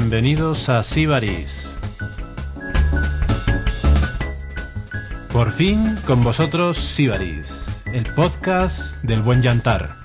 Bienvenidos 0.00 0.68
a 0.68 0.84
Sibaris. 0.84 1.76
Por 5.32 5.50
fin 5.50 5.98
con 6.06 6.22
vosotros 6.22 6.76
Sibaris, 6.76 7.82
el 7.92 8.04
podcast 8.04 9.02
del 9.02 9.22
buen 9.22 9.42
yantar. 9.42 9.96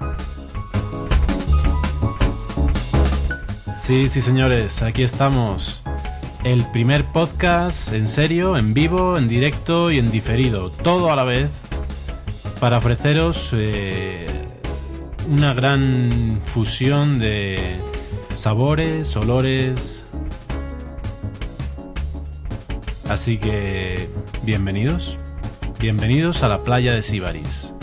Sí, 3.75 4.09
sí 4.09 4.21
señores, 4.21 4.81
aquí 4.81 5.03
estamos. 5.03 5.83
El 6.43 6.65
primer 6.71 7.05
podcast 7.05 7.93
en 7.93 8.07
serio, 8.07 8.57
en 8.57 8.73
vivo, 8.73 9.19
en 9.19 9.27
directo 9.27 9.91
y 9.91 9.99
en 9.99 10.09
diferido, 10.09 10.71
todo 10.71 11.11
a 11.11 11.15
la 11.15 11.23
vez, 11.23 11.51
para 12.59 12.79
ofreceros 12.79 13.51
eh, 13.53 14.25
una 15.29 15.53
gran 15.53 16.39
fusión 16.41 17.19
de 17.19 17.77
sabores, 18.35 19.15
olores. 19.15 20.05
Así 23.09 23.37
que, 23.37 24.09
bienvenidos, 24.43 25.17
bienvenidos 25.79 26.43
a 26.43 26.49
la 26.49 26.63
playa 26.63 26.93
de 26.93 27.01
Sibaris. 27.01 27.73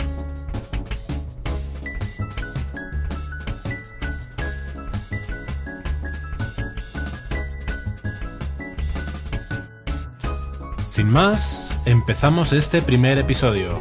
Sin 10.85 11.07
más, 11.09 11.79
empezamos 11.85 12.51
este 12.51 12.81
primer 12.81 13.17
episodio. 13.17 13.79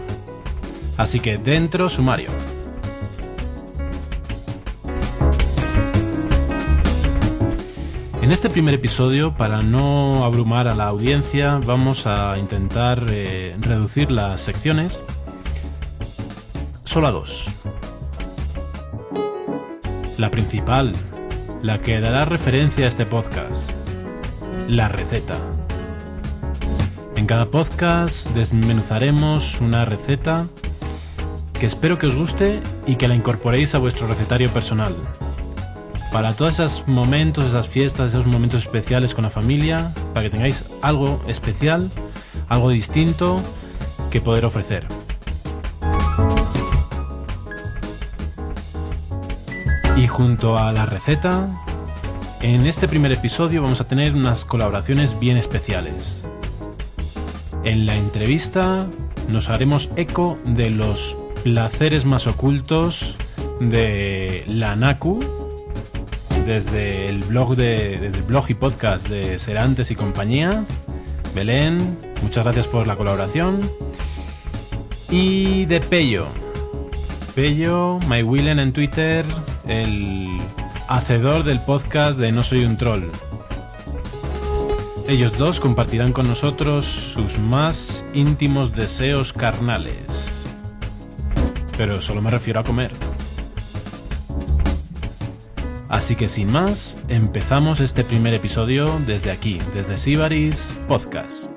Así 0.97 1.19
que 1.19 1.39
dentro 1.39 1.89
sumario. 1.89 2.31
En 8.31 8.35
este 8.35 8.49
primer 8.49 8.75
episodio, 8.75 9.35
para 9.35 9.61
no 9.61 10.25
abrumar 10.25 10.69
a 10.69 10.77
la 10.77 10.85
audiencia, 10.85 11.61
vamos 11.67 12.07
a 12.07 12.39
intentar 12.39 13.05
eh, 13.09 13.57
reducir 13.59 14.13
las 14.13 14.41
secciones 14.41 15.03
solo 16.85 17.09
a 17.09 17.11
dos. 17.11 17.49
La 20.17 20.31
principal, 20.31 20.93
la 21.61 21.81
que 21.81 21.99
dará 22.01 22.25
referencia 22.25 22.85
a 22.85 22.89
este 22.89 23.05
podcast, 23.05 23.73
la 24.69 24.87
receta. 24.87 25.35
En 27.17 27.27
cada 27.27 27.47
podcast 27.47 28.29
desmenuzaremos 28.29 29.61
una 29.61 29.85
receta 29.85 30.47
que 31.59 31.67
espero 31.67 31.99
que 31.99 32.07
os 32.07 32.15
guste 32.15 32.63
y 32.87 32.95
que 32.95 33.09
la 33.09 33.17
incorporéis 33.17 33.75
a 33.75 33.79
vuestro 33.79 34.07
recetario 34.07 34.51
personal. 34.51 34.95
Para 36.13 36.35
todos 36.35 36.55
esos 36.55 36.89
momentos, 36.89 37.47
esas 37.47 37.69
fiestas, 37.69 38.11
esos 38.11 38.27
momentos 38.27 38.63
especiales 38.63 39.15
con 39.15 39.25
la 39.25 39.31
familia, 39.31 39.93
para 40.13 40.25
que 40.25 40.31
tengáis 40.31 40.65
algo 40.83 41.23
especial, 41.29 41.91
algo 42.49 42.71
distinto 42.71 43.41
que 44.11 44.21
poder 44.21 44.45
ofrecer. 44.45 44.87
Y 49.97 50.09
junto 50.09 50.59
a 50.59 50.73
la 50.73 50.85
receta, 50.85 51.47
en 52.41 52.67
este 52.67 52.89
primer 52.89 53.13
episodio 53.13 53.63
vamos 53.63 53.81
a 53.81 53.85
tener 53.85 54.15
unas 54.15 54.45
colaboraciones 54.45 55.19
bien 55.21 55.37
especiales. 55.37 56.27
En 57.65 57.87
la 57.87 57.95
entrevista 57.95 58.87
nos 59.29 59.49
haremos 59.49 59.91
eco 59.97 60.39
de 60.45 60.71
los 60.71 61.17
placeres 61.45 62.05
más 62.05 62.27
ocultos 62.27 63.17
de 63.61 64.45
la 64.49 64.75
NACU, 64.75 65.21
desde 66.51 67.09
el 67.09 67.23
blog 67.23 67.55
de 67.55 68.11
blog 68.27 68.47
y 68.49 68.55
podcast 68.55 69.09
de 69.09 69.39
Serantes 69.39 69.93
y 69.93 69.95
compañía. 69.95 70.65
Belén, 71.33 71.97
muchas 72.25 72.43
gracias 72.43 72.67
por 72.67 72.89
la 72.89 72.97
colaboración. 72.97 73.61
Y 75.11 75.67
de 75.67 75.79
Pello. 75.79 76.27
Pello, 77.37 78.01
MyWillen 78.09 78.59
en 78.59 78.73
Twitter, 78.73 79.25
el 79.69 80.27
hacedor 80.89 81.45
del 81.45 81.61
podcast 81.61 82.19
de 82.19 82.33
No 82.33 82.43
Soy 82.43 82.65
un 82.65 82.77
Troll. 82.77 83.05
Ellos 85.07 85.39
dos 85.39 85.61
compartirán 85.61 86.13
con 86.13 86.27
nosotros 86.27 86.85
sus 86.85 87.39
más 87.39 88.05
íntimos 88.13 88.75
deseos 88.75 89.33
carnales. 89.33 90.47
Pero 91.77 92.01
solo 92.01 92.21
me 92.21 92.31
refiero 92.33 92.59
a 92.59 92.65
comer. 92.65 92.91
Así 95.91 96.15
que 96.15 96.29
sin 96.29 96.53
más, 96.53 96.97
empezamos 97.09 97.81
este 97.81 98.05
primer 98.05 98.33
episodio 98.33 98.87
desde 99.09 99.33
aquí, 99.33 99.59
desde 99.75 99.97
Sibaris 99.97 100.79
Podcast. 100.87 101.51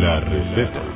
La 0.00 0.20
receta. 0.20 0.91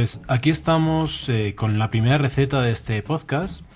Pues 0.00 0.22
aquí 0.28 0.48
estamos 0.48 1.28
eh, 1.28 1.54
con 1.54 1.78
la 1.78 1.90
primera 1.90 2.16
receta 2.16 2.62
de 2.62 2.70
este 2.70 3.02
podcast. 3.02 3.66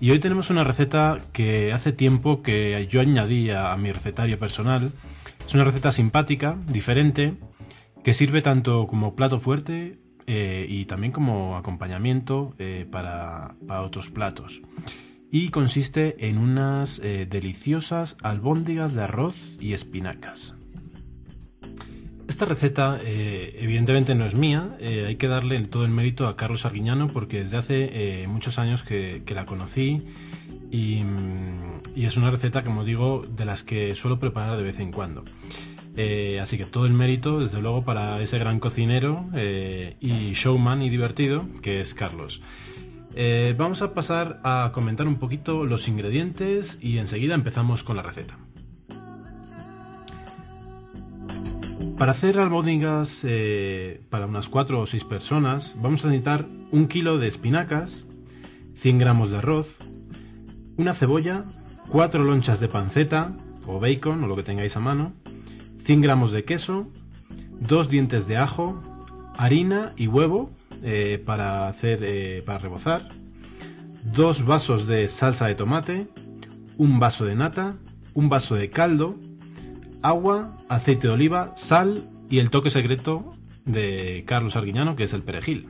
Y 0.00 0.10
hoy 0.10 0.20
tenemos 0.20 0.48
una 0.48 0.64
receta 0.64 1.18
que 1.34 1.74
hace 1.74 1.92
tiempo 1.92 2.40
que 2.40 2.88
yo 2.90 3.02
añadí 3.02 3.50
a, 3.50 3.76
mi 3.76 3.92
recetario 3.92 4.38
personal. 4.38 4.90
Es 5.46 5.52
una 5.52 5.64
receta 5.64 5.92
simpática, 5.92 6.56
diferente, 6.66 7.34
que 8.02 8.14
sirve 8.14 8.40
tanto 8.40 8.86
como 8.86 9.14
plato 9.14 9.38
fuerte 9.38 9.98
eh, 10.26 10.64
y 10.66 10.86
también 10.86 11.12
como 11.12 11.58
acompañamiento 11.58 12.54
eh, 12.58 12.86
para, 12.90 13.54
otros 13.68 14.08
platos. 14.08 14.62
Y 15.30 15.50
consiste 15.50 16.26
en 16.26 16.38
unas 16.38 17.02
deliciosas 17.02 18.16
albóndigas 18.22 18.94
de 18.94 19.02
arroz 19.02 19.58
y 19.60 19.74
espinacas. 19.74 20.56
Esta 22.36 22.44
receta 22.44 22.98
eh, 23.02 23.56
evidentemente 23.62 24.14
no 24.14 24.26
es 24.26 24.34
mía, 24.34 24.76
eh, 24.78 25.06
hay 25.06 25.16
que 25.16 25.26
darle 25.26 25.58
todo 25.62 25.86
el 25.86 25.90
mérito 25.90 26.26
a 26.26 26.36
Carlos 26.36 26.66
Arguiñano 26.66 27.08
porque 27.08 27.38
desde 27.38 27.56
hace 27.56 27.88
eh, 27.94 28.28
muchos 28.28 28.58
años 28.58 28.82
que, 28.82 29.22
la 29.34 29.46
conocí 29.46 30.06
y, 30.70 31.02
mm, 31.02 31.80
y 31.94 32.04
es 32.04 32.18
una 32.18 32.28
receta, 32.28 32.62
como 32.62 32.84
digo, 32.84 33.22
de 33.26 33.46
las 33.46 33.62
que 33.62 33.94
suelo 33.94 34.18
preparar 34.18 34.58
de 34.58 34.64
vez 34.64 34.80
en 34.80 34.92
cuando. 34.92 35.24
Así 36.38 36.58
que 36.58 36.66
todo 36.66 36.84
el 36.84 36.92
mérito, 36.92 37.40
desde 37.40 37.62
luego, 37.62 37.86
para 37.86 38.20
ese 38.20 38.38
gran 38.38 38.60
cocinero 38.60 39.24
y 39.98 40.34
showman 40.34 40.82
y 40.82 40.90
divertido 40.90 41.48
que 41.62 41.80
es 41.80 41.94
Carlos. 41.94 42.42
Vamos 43.56 43.80
a 43.80 43.94
pasar 43.94 44.40
a 44.44 44.72
comentar 44.74 45.08
un 45.08 45.16
poquito 45.16 45.64
los 45.64 45.88
ingredientes 45.88 46.78
y 46.82 46.98
enseguida 46.98 47.34
empezamos 47.34 47.82
con 47.82 47.96
la 47.96 48.02
receta. 48.02 48.36
Para 51.98 52.12
hacer 52.12 52.38
albóndigas 52.38 53.22
eh, 53.24 54.02
para 54.10 54.26
unas 54.26 54.50
4 54.50 54.80
o 54.80 54.86
6 54.86 55.04
personas 55.04 55.76
vamos 55.80 56.04
a 56.04 56.08
necesitar 56.08 56.46
un 56.70 56.88
kilo 56.88 57.16
de 57.16 57.26
espinacas, 57.26 58.06
100 58.74 58.98
gramos 58.98 59.30
de 59.30 59.38
arroz, 59.38 59.78
una 60.76 60.92
cebolla, 60.92 61.44
4 61.88 62.22
lonchas 62.22 62.60
de 62.60 62.68
panceta 62.68 63.32
o 63.66 63.80
bacon 63.80 64.22
o 64.22 64.26
lo 64.26 64.36
que 64.36 64.42
tengáis 64.42 64.76
a 64.76 64.80
mano, 64.80 65.14
100 65.84 66.02
gramos 66.02 66.32
de 66.32 66.44
queso, 66.44 66.86
2 67.60 67.88
dientes 67.88 68.28
de 68.28 68.36
ajo, 68.36 68.82
harina 69.38 69.94
y 69.96 70.06
huevo 70.06 70.50
eh, 70.82 71.22
para 71.24 71.66
hacer 71.66 72.00
eh, 72.02 72.42
para 72.44 72.58
rebozar, 72.58 73.08
2 74.12 74.44
vasos 74.44 74.86
de 74.86 75.08
salsa 75.08 75.46
de 75.46 75.54
tomate, 75.54 76.08
un 76.76 77.00
vaso 77.00 77.24
de 77.24 77.36
nata, 77.36 77.76
un 78.12 78.28
vaso 78.28 78.54
de 78.54 78.68
caldo, 78.68 79.16
agua, 80.08 80.56
aceite 80.68 81.08
de 81.08 81.14
oliva, 81.14 81.52
sal 81.56 82.04
y 82.30 82.38
el 82.38 82.50
toque 82.50 82.70
secreto 82.70 83.34
de 83.64 84.24
Carlos 84.26 84.54
Arguiñano, 84.54 84.94
que 84.94 85.04
es 85.04 85.12
el 85.12 85.22
perejil. 85.22 85.68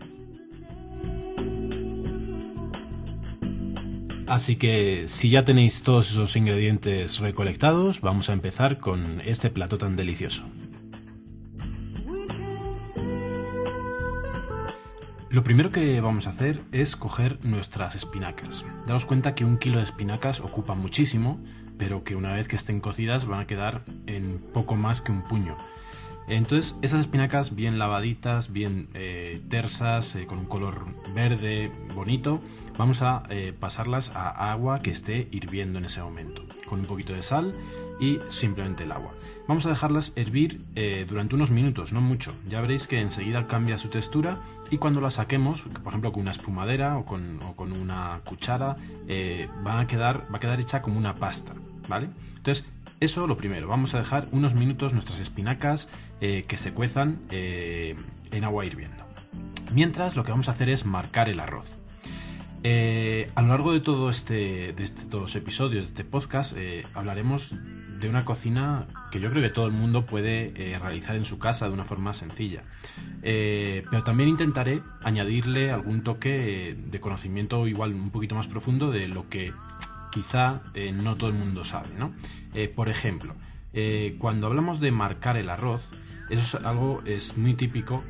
Así 4.26 4.56
que 4.56 5.04
si 5.06 5.30
ya 5.30 5.44
tenéis 5.44 5.82
todos 5.82 6.10
esos 6.10 6.36
ingredientes 6.36 7.20
recolectados, 7.20 8.00
vamos 8.00 8.28
a 8.28 8.32
empezar 8.32 8.78
con 8.78 9.22
este 9.24 9.50
plato 9.50 9.78
tan 9.78 9.96
delicioso. 9.96 10.44
Lo 15.30 15.44
primero 15.44 15.70
que 15.70 16.00
vamos 16.00 16.26
a 16.26 16.30
hacer 16.30 16.60
es 16.72 16.96
coger 16.96 17.38
nuestras 17.44 17.94
espinacas. 17.94 18.66
Daos 18.86 19.06
cuenta 19.06 19.34
que 19.34 19.44
un 19.44 19.58
kilo 19.58 19.78
de 19.78 19.84
espinacas 19.84 20.40
ocupa 20.40 20.74
muchísimo, 20.74 21.40
pero 21.78 22.04
que 22.04 22.16
una 22.16 22.32
vez 22.32 22.48
que 22.48 22.56
estén 22.56 22.80
cocidas 22.80 23.26
van 23.26 23.40
a 23.40 23.46
quedar 23.46 23.82
en 24.06 24.38
poco 24.52 24.76
más 24.76 25.00
que 25.00 25.12
un 25.12 25.22
puño. 25.22 25.56
Entonces, 26.28 26.76
esas 26.82 27.00
espinacas 27.00 27.54
bien 27.54 27.78
lavaditas, 27.78 28.52
bien 28.52 28.88
eh, 28.94 29.40
tersas, 29.48 30.18
con 30.26 30.38
un 30.38 30.46
color 30.46 30.84
verde 31.14 31.70
bonito, 31.94 32.40
vamos 32.76 33.02
a 33.02 33.22
pasarlas 33.60 34.10
a 34.16 34.50
agua 34.50 34.80
que 34.80 34.90
esté 34.90 35.28
hirviendo 35.30 35.78
en 35.78 35.84
ese 35.84 36.02
momento, 36.02 36.44
con 36.66 36.80
un 36.80 36.86
poquito 36.86 37.12
de 37.12 37.22
sal 37.22 37.52
y 38.00 38.18
simplemente 38.28 38.84
el 38.84 38.92
agua. 38.92 39.14
Vamos 39.46 39.64
a 39.66 39.68
dejarlas 39.68 40.12
hervir 40.16 40.60
eh, 40.74 41.06
durante 41.08 41.36
unos 41.36 41.50
minutos, 41.50 41.92
no 41.92 42.00
mucho. 42.00 42.32
Ya 42.48 42.60
veréis 42.60 42.88
que 42.88 43.00
enseguida 43.00 43.46
cambia 43.46 43.78
su 43.78 43.88
textura 43.88 44.40
y 44.70 44.78
cuando 44.78 45.00
las 45.00 45.14
saquemos, 45.14 45.62
por 45.62 45.88
ejemplo 45.88 46.12
con 46.12 46.22
una 46.22 46.30
espumadera 46.30 46.98
o 46.98 47.04
con, 47.04 47.40
una 47.58 48.20
cuchara, 48.24 48.76
eh, 49.08 49.48
a 49.64 49.86
quedar, 49.86 50.26
va 50.32 50.36
a 50.36 50.40
quedar 50.40 50.60
hecha 50.60 50.82
como 50.82 50.98
una 50.98 51.14
pasta, 51.14 51.52
¿vale? 51.88 52.08
Entonces, 52.36 52.64
eso 53.00 53.26
lo 53.26 53.36
primero, 53.36 53.68
vamos 53.68 53.94
a 53.94 53.98
dejar 53.98 54.26
unos 54.32 54.54
minutos 54.54 54.92
nuestras 54.92 55.20
espinacas 55.20 55.88
eh, 56.20 56.44
que 56.46 56.56
se 56.56 56.72
cuezan 56.72 57.20
en 57.30 58.44
agua 58.44 58.64
hirviendo. 58.64 59.04
Mientras 59.72 60.16
lo 60.16 60.24
que 60.24 60.30
vamos 60.30 60.48
a 60.48 60.52
hacer 60.52 60.68
es 60.68 60.86
marcar 60.86 61.28
el 61.28 61.40
arroz. 61.40 61.78
A 62.64 63.42
lo 63.42 63.48
largo 63.48 63.72
de 63.72 63.80
todo 63.80 64.10
este, 64.10 64.72
de 64.72 64.88
todos 65.08 65.22
los 65.22 65.36
episodios 65.36 65.84
de 65.84 65.88
este 65.88 66.04
podcast 66.04 66.56
hablaremos 66.94 67.54
de 68.00 68.08
una 68.08 68.24
cocina 68.24 68.86
que 69.10 69.20
yo 69.20 69.30
creo 69.30 69.42
que 69.42 69.50
todo 69.50 69.66
el 69.66 69.72
mundo 69.72 70.06
puede 70.06 70.52
eh, 70.56 70.78
realizar 70.78 71.16
en 71.16 71.24
su 71.24 71.38
casa 71.38 71.68
de 71.68 71.74
una 71.74 71.84
forma 71.84 72.12
sencilla. 72.12 72.62
Eh, 73.22 73.84
pero 73.90 74.04
también 74.04 74.28
intentaré 74.28 74.82
añadirle 75.02 75.72
algún 75.72 76.02
toque 76.02 76.76
de 76.78 77.00
conocimiento 77.00 77.66
igual 77.66 77.94
un 77.94 78.10
poquito 78.10 78.34
más 78.34 78.46
profundo 78.46 78.90
de 78.90 79.08
lo 79.08 79.28
que 79.28 79.52
quizá 80.12 80.62
eh, 80.74 80.92
no 80.92 81.16
todo 81.16 81.30
el 81.30 81.36
mundo 81.36 81.64
sabe. 81.64 81.88
¿no? 81.98 82.12
por 82.74 82.88
ejemplo, 82.88 83.34
cuando 84.18 84.46
hablamos 84.46 84.80
de 84.80 84.90
marcar 84.90 85.36
el 85.36 85.50
arroz, 85.50 85.90
eso 86.30 86.56
es 86.56 86.64
algo 86.64 87.02
es 87.04 87.36
muy 87.36 87.52
típico 87.52 88.02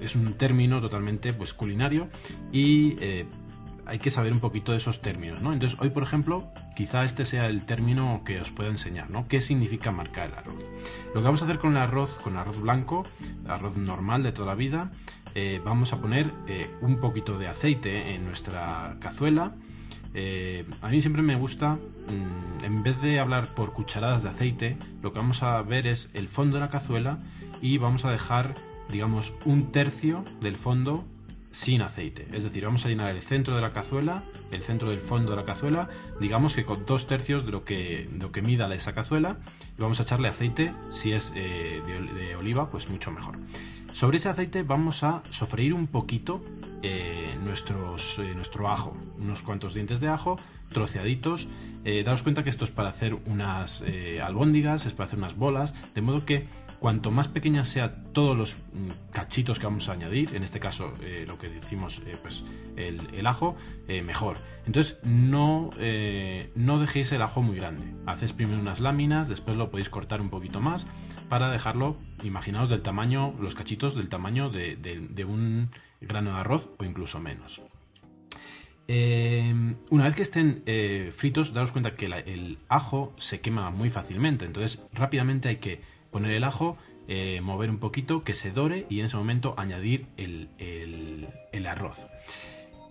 es 0.00 0.16
un 0.16 0.32
término 0.34 0.80
totalmente 0.80 1.32
pues 1.32 1.54
culinario 1.54 2.08
y 2.52 2.96
hay 3.90 3.98
que 3.98 4.12
saber 4.12 4.32
un 4.32 4.38
poquito 4.38 4.70
de 4.70 4.78
esos 4.78 5.00
términos, 5.00 5.42
¿no? 5.42 5.52
Entonces, 5.52 5.76
hoy, 5.80 5.90
por 5.90 6.04
ejemplo, 6.04 6.52
quizá 6.76 7.04
este 7.04 7.24
sea 7.24 7.46
el 7.46 7.64
término 7.64 8.22
que 8.24 8.40
os 8.40 8.50
pueda 8.50 8.70
enseñar, 8.70 9.10
¿no? 9.10 9.26
¿Qué 9.26 9.40
significa 9.40 9.90
marcar 9.90 10.28
el 10.28 10.34
arroz? 10.34 10.70
Lo 11.08 11.20
que 11.20 11.24
vamos 11.24 11.42
a 11.42 11.44
hacer 11.44 11.58
con 11.58 11.72
el 11.72 11.78
arroz, 11.78 12.20
con 12.22 12.36
arroz 12.36 12.60
blanco, 12.60 13.04
arroz 13.48 13.76
normal 13.76 14.22
de 14.22 14.30
toda 14.30 14.46
la 14.46 14.54
vida, 14.54 14.92
eh, 15.34 15.60
vamos 15.64 15.92
a 15.92 16.00
poner 16.00 16.30
eh, 16.46 16.70
un 16.80 16.98
poquito 16.98 17.36
de 17.36 17.48
aceite 17.48 18.14
en 18.14 18.24
nuestra 18.24 18.96
cazuela. 19.00 19.54
Eh, 20.14 20.64
a 20.82 20.88
mí 20.88 21.00
siempre 21.00 21.22
me 21.22 21.34
gusta, 21.36 21.74
mm, 21.74 22.64
en 22.64 22.82
vez 22.84 23.00
de 23.00 23.18
hablar 23.20 23.46
por 23.48 23.72
cucharadas 23.72 24.22
de 24.22 24.28
aceite, 24.28 24.76
lo 25.02 25.12
que 25.12 25.18
vamos 25.18 25.42
a 25.42 25.60
ver 25.62 25.86
es 25.86 26.10
el 26.14 26.28
fondo 26.28 26.56
de 26.56 26.60
la 26.60 26.68
cazuela 26.68 27.18
y 27.60 27.78
vamos 27.78 28.04
a 28.04 28.10
dejar, 28.10 28.54
digamos, 28.90 29.34
un 29.44 29.72
tercio 29.72 30.24
del 30.40 30.56
fondo 30.56 31.04
sin 31.50 31.82
aceite. 31.82 32.28
Es 32.32 32.44
decir, 32.44 32.64
vamos 32.64 32.86
a 32.86 32.88
llenar 32.88 33.10
el 33.10 33.22
centro 33.22 33.56
de 33.56 33.60
la 33.60 33.72
cazuela, 33.72 34.22
el 34.52 34.62
centro 34.62 34.90
del 34.90 35.00
fondo 35.00 35.30
de 35.30 35.36
la 35.36 35.44
cazuela, 35.44 35.88
digamos 36.20 36.54
que 36.54 36.64
con 36.64 36.86
dos 36.86 37.06
tercios 37.06 37.44
de 37.44 37.52
lo 37.52 37.64
que, 37.64 38.08
lo 38.18 38.30
que 38.30 38.40
mida 38.40 38.72
esa 38.72 38.94
cazuela, 38.94 39.38
y 39.76 39.82
vamos 39.82 39.98
a 40.00 40.04
echarle 40.04 40.28
aceite, 40.28 40.72
si 40.90 41.12
es 41.12 41.32
eh, 41.34 41.82
de, 41.86 42.36
oliva, 42.36 42.70
pues 42.70 42.88
mucho 42.88 43.10
mejor. 43.10 43.36
Sobre 43.92 44.18
ese 44.18 44.28
aceite 44.28 44.62
vamos 44.62 45.02
a 45.02 45.22
sofreír 45.30 45.74
un 45.74 45.88
poquito 45.88 46.44
eh, 46.82 47.36
nuestros, 47.42 48.20
eh, 48.20 48.32
nuestro 48.36 48.68
ajo, 48.68 48.96
unos 49.18 49.42
cuantos 49.42 49.74
dientes 49.74 49.98
de 49.98 50.06
ajo, 50.06 50.36
troceaditos. 50.68 51.48
daos 52.04 52.22
cuenta 52.22 52.44
que 52.44 52.50
esto 52.50 52.64
es 52.64 52.70
para 52.70 52.90
hacer 52.90 53.18
unas 53.26 53.82
albóndigas, 54.22 54.86
es 54.86 54.92
para 54.92 55.06
hacer 55.06 55.18
unas 55.18 55.34
bolas, 55.34 55.74
de 55.92 56.00
modo 56.02 56.24
que 56.24 56.46
Cuanto 56.80 57.10
más 57.10 57.28
pequeñas 57.28 57.68
sean 57.68 58.06
todos 58.14 58.34
los 58.34 58.56
mm, 58.56 59.12
cachitos 59.12 59.58
que 59.58 59.66
vamos 59.66 59.90
a 59.90 59.92
añadir, 59.92 60.34
en 60.34 60.42
este 60.42 60.60
caso 60.60 60.94
eh, 61.02 61.26
lo 61.28 61.38
que 61.38 61.50
decimos, 61.50 62.02
eh, 62.06 62.16
pues 62.22 62.42
el, 62.76 63.26
ajo, 63.26 63.54
eh, 63.86 64.00
mejor. 64.00 64.38
Entonces 64.64 64.96
no, 65.04 65.68
no 66.54 66.78
dejéis 66.78 67.12
el 67.12 67.20
ajo 67.20 67.42
muy 67.42 67.56
grande. 67.56 67.82
Hacéis 68.06 68.32
primero 68.32 68.58
unas 68.58 68.80
láminas, 68.80 69.28
después 69.28 69.58
lo 69.58 69.70
podéis 69.70 69.90
cortar 69.90 70.22
un 70.22 70.30
poquito 70.30 70.60
más 70.60 70.86
para 71.28 71.50
dejarlo, 71.50 71.98
imaginaos 72.24 72.70
del 72.70 72.80
tamaño, 72.80 73.34
los 73.38 73.54
cachitos 73.54 73.94
del 73.94 74.08
tamaño 74.08 74.48
de, 74.48 75.24
un 75.28 75.70
grano 76.00 76.32
de 76.32 76.40
arroz 76.40 76.70
o 76.78 76.84
incluso 76.84 77.20
menos. 77.20 77.62
una 78.88 80.04
vez 80.04 80.14
que 80.14 80.22
estén 80.22 80.64
fritos, 81.12 81.52
daros 81.52 81.72
cuenta 81.72 81.94
que 81.94 82.06
el 82.06 82.58
ajo 82.68 83.12
se 83.18 83.40
quema 83.40 83.70
muy 83.70 83.90
fácilmente, 83.90 84.46
entonces 84.46 84.80
rápidamente 84.94 85.48
hay 85.48 85.56
que 85.56 85.99
poner 86.10 86.32
el 86.32 86.44
ajo, 86.44 86.76
eh, 87.08 87.40
mover 87.42 87.70
un 87.70 87.78
poquito, 87.78 88.22
que 88.22 88.34
se 88.34 88.50
dore 88.50 88.86
y 88.88 89.00
en 89.00 89.06
ese 89.06 89.16
momento 89.16 89.54
añadir 89.56 90.06
el, 90.16 90.48
arroz. 91.66 92.06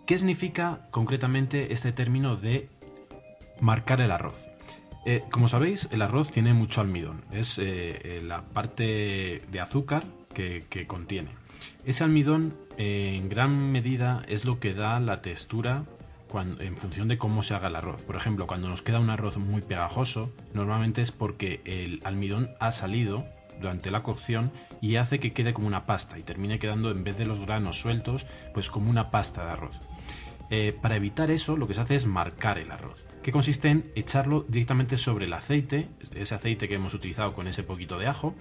¿Qué 0.05 0.17
significa 0.17 0.87
concretamente 0.91 1.73
este 1.73 1.91
término 1.91 2.35
de 2.35 2.69
marcar 3.59 4.01
el 4.01 4.11
arroz? 4.11 4.49
Eh, 5.05 5.23
como 5.31 5.47
sabéis, 5.47 5.89
el 5.91 6.01
arroz 6.01 6.31
tiene 6.31 6.53
mucho 6.53 6.81
almidón, 6.81 7.23
es 7.31 7.59
eh, 7.59 8.21
la 8.23 8.41
parte 8.43 9.41
de 9.49 9.59
azúcar 9.59 10.03
que, 10.33 10.85
contiene. 10.87 11.31
Ese 11.85 12.03
almidón 12.03 12.55
en 12.77 13.29
gran 13.29 13.71
medida 13.71 14.23
es 14.27 14.45
lo 14.45 14.59
que 14.59 14.73
da 14.73 14.99
la 14.99 15.21
textura 15.21 15.85
en 16.33 16.77
función 16.77 17.07
de 17.07 17.17
cómo 17.17 17.43
se 17.43 17.55
haga 17.55 17.69
el 17.69 17.75
arroz. 17.75 18.03
Por 18.03 18.15
ejemplo, 18.15 18.47
cuando 18.47 18.69
nos 18.69 18.81
queda 18.81 18.99
un 18.99 19.09
arroz 19.09 19.37
muy 19.37 19.61
pegajoso, 19.61 20.31
normalmente 20.53 21.01
es 21.01 21.11
porque 21.11 21.61
el 21.65 22.01
almidón 22.03 22.51
ha 22.59 22.71
salido 22.71 23.25
durante 23.59 23.91
la 23.91 24.03
cocción 24.03 24.51
y 24.81 24.95
hace 24.95 25.19
que 25.19 25.33
quede 25.33 25.53
como 25.53 25.67
una 25.67 25.85
pasta 25.85 26.17
y 26.17 26.23
termine 26.23 26.59
quedando 26.59 26.91
en 26.91 27.03
vez 27.03 27.17
de 27.17 27.25
los 27.25 27.39
granos 27.41 27.79
sueltos, 27.79 28.25
pues 28.53 28.69
como 28.69 28.89
una 28.89 29.11
pasta 29.11 29.45
de 29.45 29.51
arroz. 29.51 29.81
Eh, 30.51 30.75
para 30.81 30.95
evitar 30.95 31.29
eso, 31.29 31.57
lo 31.57 31.67
que 31.67 31.75
se 31.75 31.81
hace 31.81 31.95
es 31.95 32.07
marcar 32.07 32.57
el 32.57 32.71
arroz, 32.71 33.05
que 33.21 33.31
consiste 33.31 33.69
en 33.69 33.91
echarlo 33.95 34.45
directamente 34.47 34.97
sobre 34.97 35.25
el 35.25 35.33
aceite, 35.33 35.89
ese 36.15 36.35
aceite 36.35 36.67
que 36.67 36.75
hemos 36.75 36.95
utilizado 36.95 37.33
con 37.33 37.47
ese 37.47 37.63
poquito 37.63 37.99
de 37.99 38.07
ajo. 38.07 38.33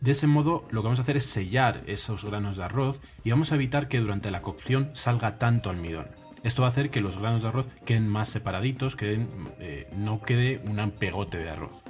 De 0.00 0.10
ese 0.10 0.26
modo, 0.26 0.66
lo 0.70 0.82
que 0.82 0.84
vamos 0.84 0.98
a 0.98 1.02
hacer 1.02 1.16
es 1.16 1.24
sellar 1.24 1.82
esos 1.86 2.26
granos 2.26 2.58
de 2.58 2.64
arroz 2.64 3.00
y 3.24 3.30
vamos 3.30 3.52
a 3.52 3.54
evitar 3.54 3.88
que 3.88 4.00
durante 4.00 4.30
la 4.30 4.42
cocción 4.42 4.90
salga 4.92 5.38
tanto 5.38 5.70
almidón. 5.70 6.08
Esto 6.44 6.60
va 6.60 6.68
a 6.68 6.70
hacer 6.70 6.90
que 6.90 7.00
los 7.00 7.18
granos 7.18 7.42
de 7.42 7.48
arroz 7.48 7.66
queden 7.86 8.06
más 8.06 8.28
separaditos, 8.28 8.96
queden, 8.96 9.28
eh, 9.58 9.88
no 9.96 10.20
quede 10.20 10.60
un 10.64 10.90
pegote 10.90 11.38
de 11.38 11.48
arroz. 11.48 11.82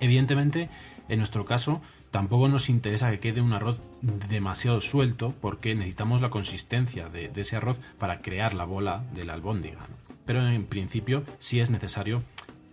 Evidentemente, 0.00 0.68
en 1.08 1.18
nuestro 1.18 1.44
caso, 1.44 1.80
tampoco 2.10 2.48
nos 2.48 2.68
interesa 2.68 3.10
que 3.12 3.20
quede 3.20 3.40
un 3.40 3.52
arroz 3.52 3.80
demasiado 4.02 4.80
suelto 4.80 5.34
porque 5.40 5.76
necesitamos 5.76 6.20
la 6.20 6.30
consistencia 6.30 7.08
de, 7.08 7.30
ese 7.36 7.56
arroz 7.56 7.80
para 7.96 8.20
crear 8.20 8.54
la 8.54 8.64
bola 8.64 9.04
de 9.14 9.24
la 9.24 9.34
albóndiga. 9.34 9.86
Pero 10.24 10.46
en 10.46 10.66
principio 10.66 11.22
sí 11.38 11.60
es 11.60 11.70
necesario 11.70 12.24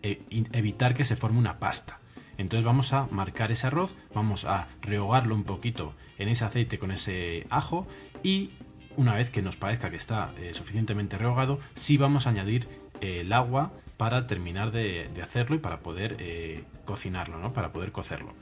eh, 0.01 0.23
evitar 0.51 0.95
que 0.95 1.05
se 1.05 1.15
forme 1.15 1.37
una 1.37 1.59
pasta. 1.59 1.99
Entonces 2.39 2.65
vamos 2.65 2.91
a 2.91 3.05
marcar 3.11 3.51
ese 3.51 3.67
arroz, 3.67 3.95
vamos 4.15 4.45
a 4.45 4.67
rehogarlo 4.81 5.35
un 5.35 5.43
poquito 5.43 5.93
en 6.17 6.29
ese 6.29 6.45
aceite 6.45 6.79
con 6.79 6.89
ese 6.89 7.45
ajo 7.51 7.85
y 8.23 8.49
una 8.97 9.15
vez 9.15 9.29
que 9.29 9.41
nos 9.41 9.55
parezca 9.55 9.89
que 9.89 9.97
está 9.97 10.31
eh, 10.37 10.53
suficientemente 10.53 11.17
rehogado, 11.17 11.59
sí 11.73 11.97
vamos 11.97 12.27
a 12.27 12.31
añadir 12.31 12.67
eh, 13.01 13.21
el 13.21 13.33
agua 13.33 13.71
para 13.97 14.27
terminar 14.27 14.71
de, 14.71 15.09
hacerlo 15.21 15.55
y 15.55 15.59
para 15.59 15.79
poder 15.79 16.17
eh, 16.19 16.63
cocinarlo, 16.85 17.39
¿no? 17.39 17.53
para 17.53 17.71
poder 17.71 17.91
cocerlo. 17.91 18.33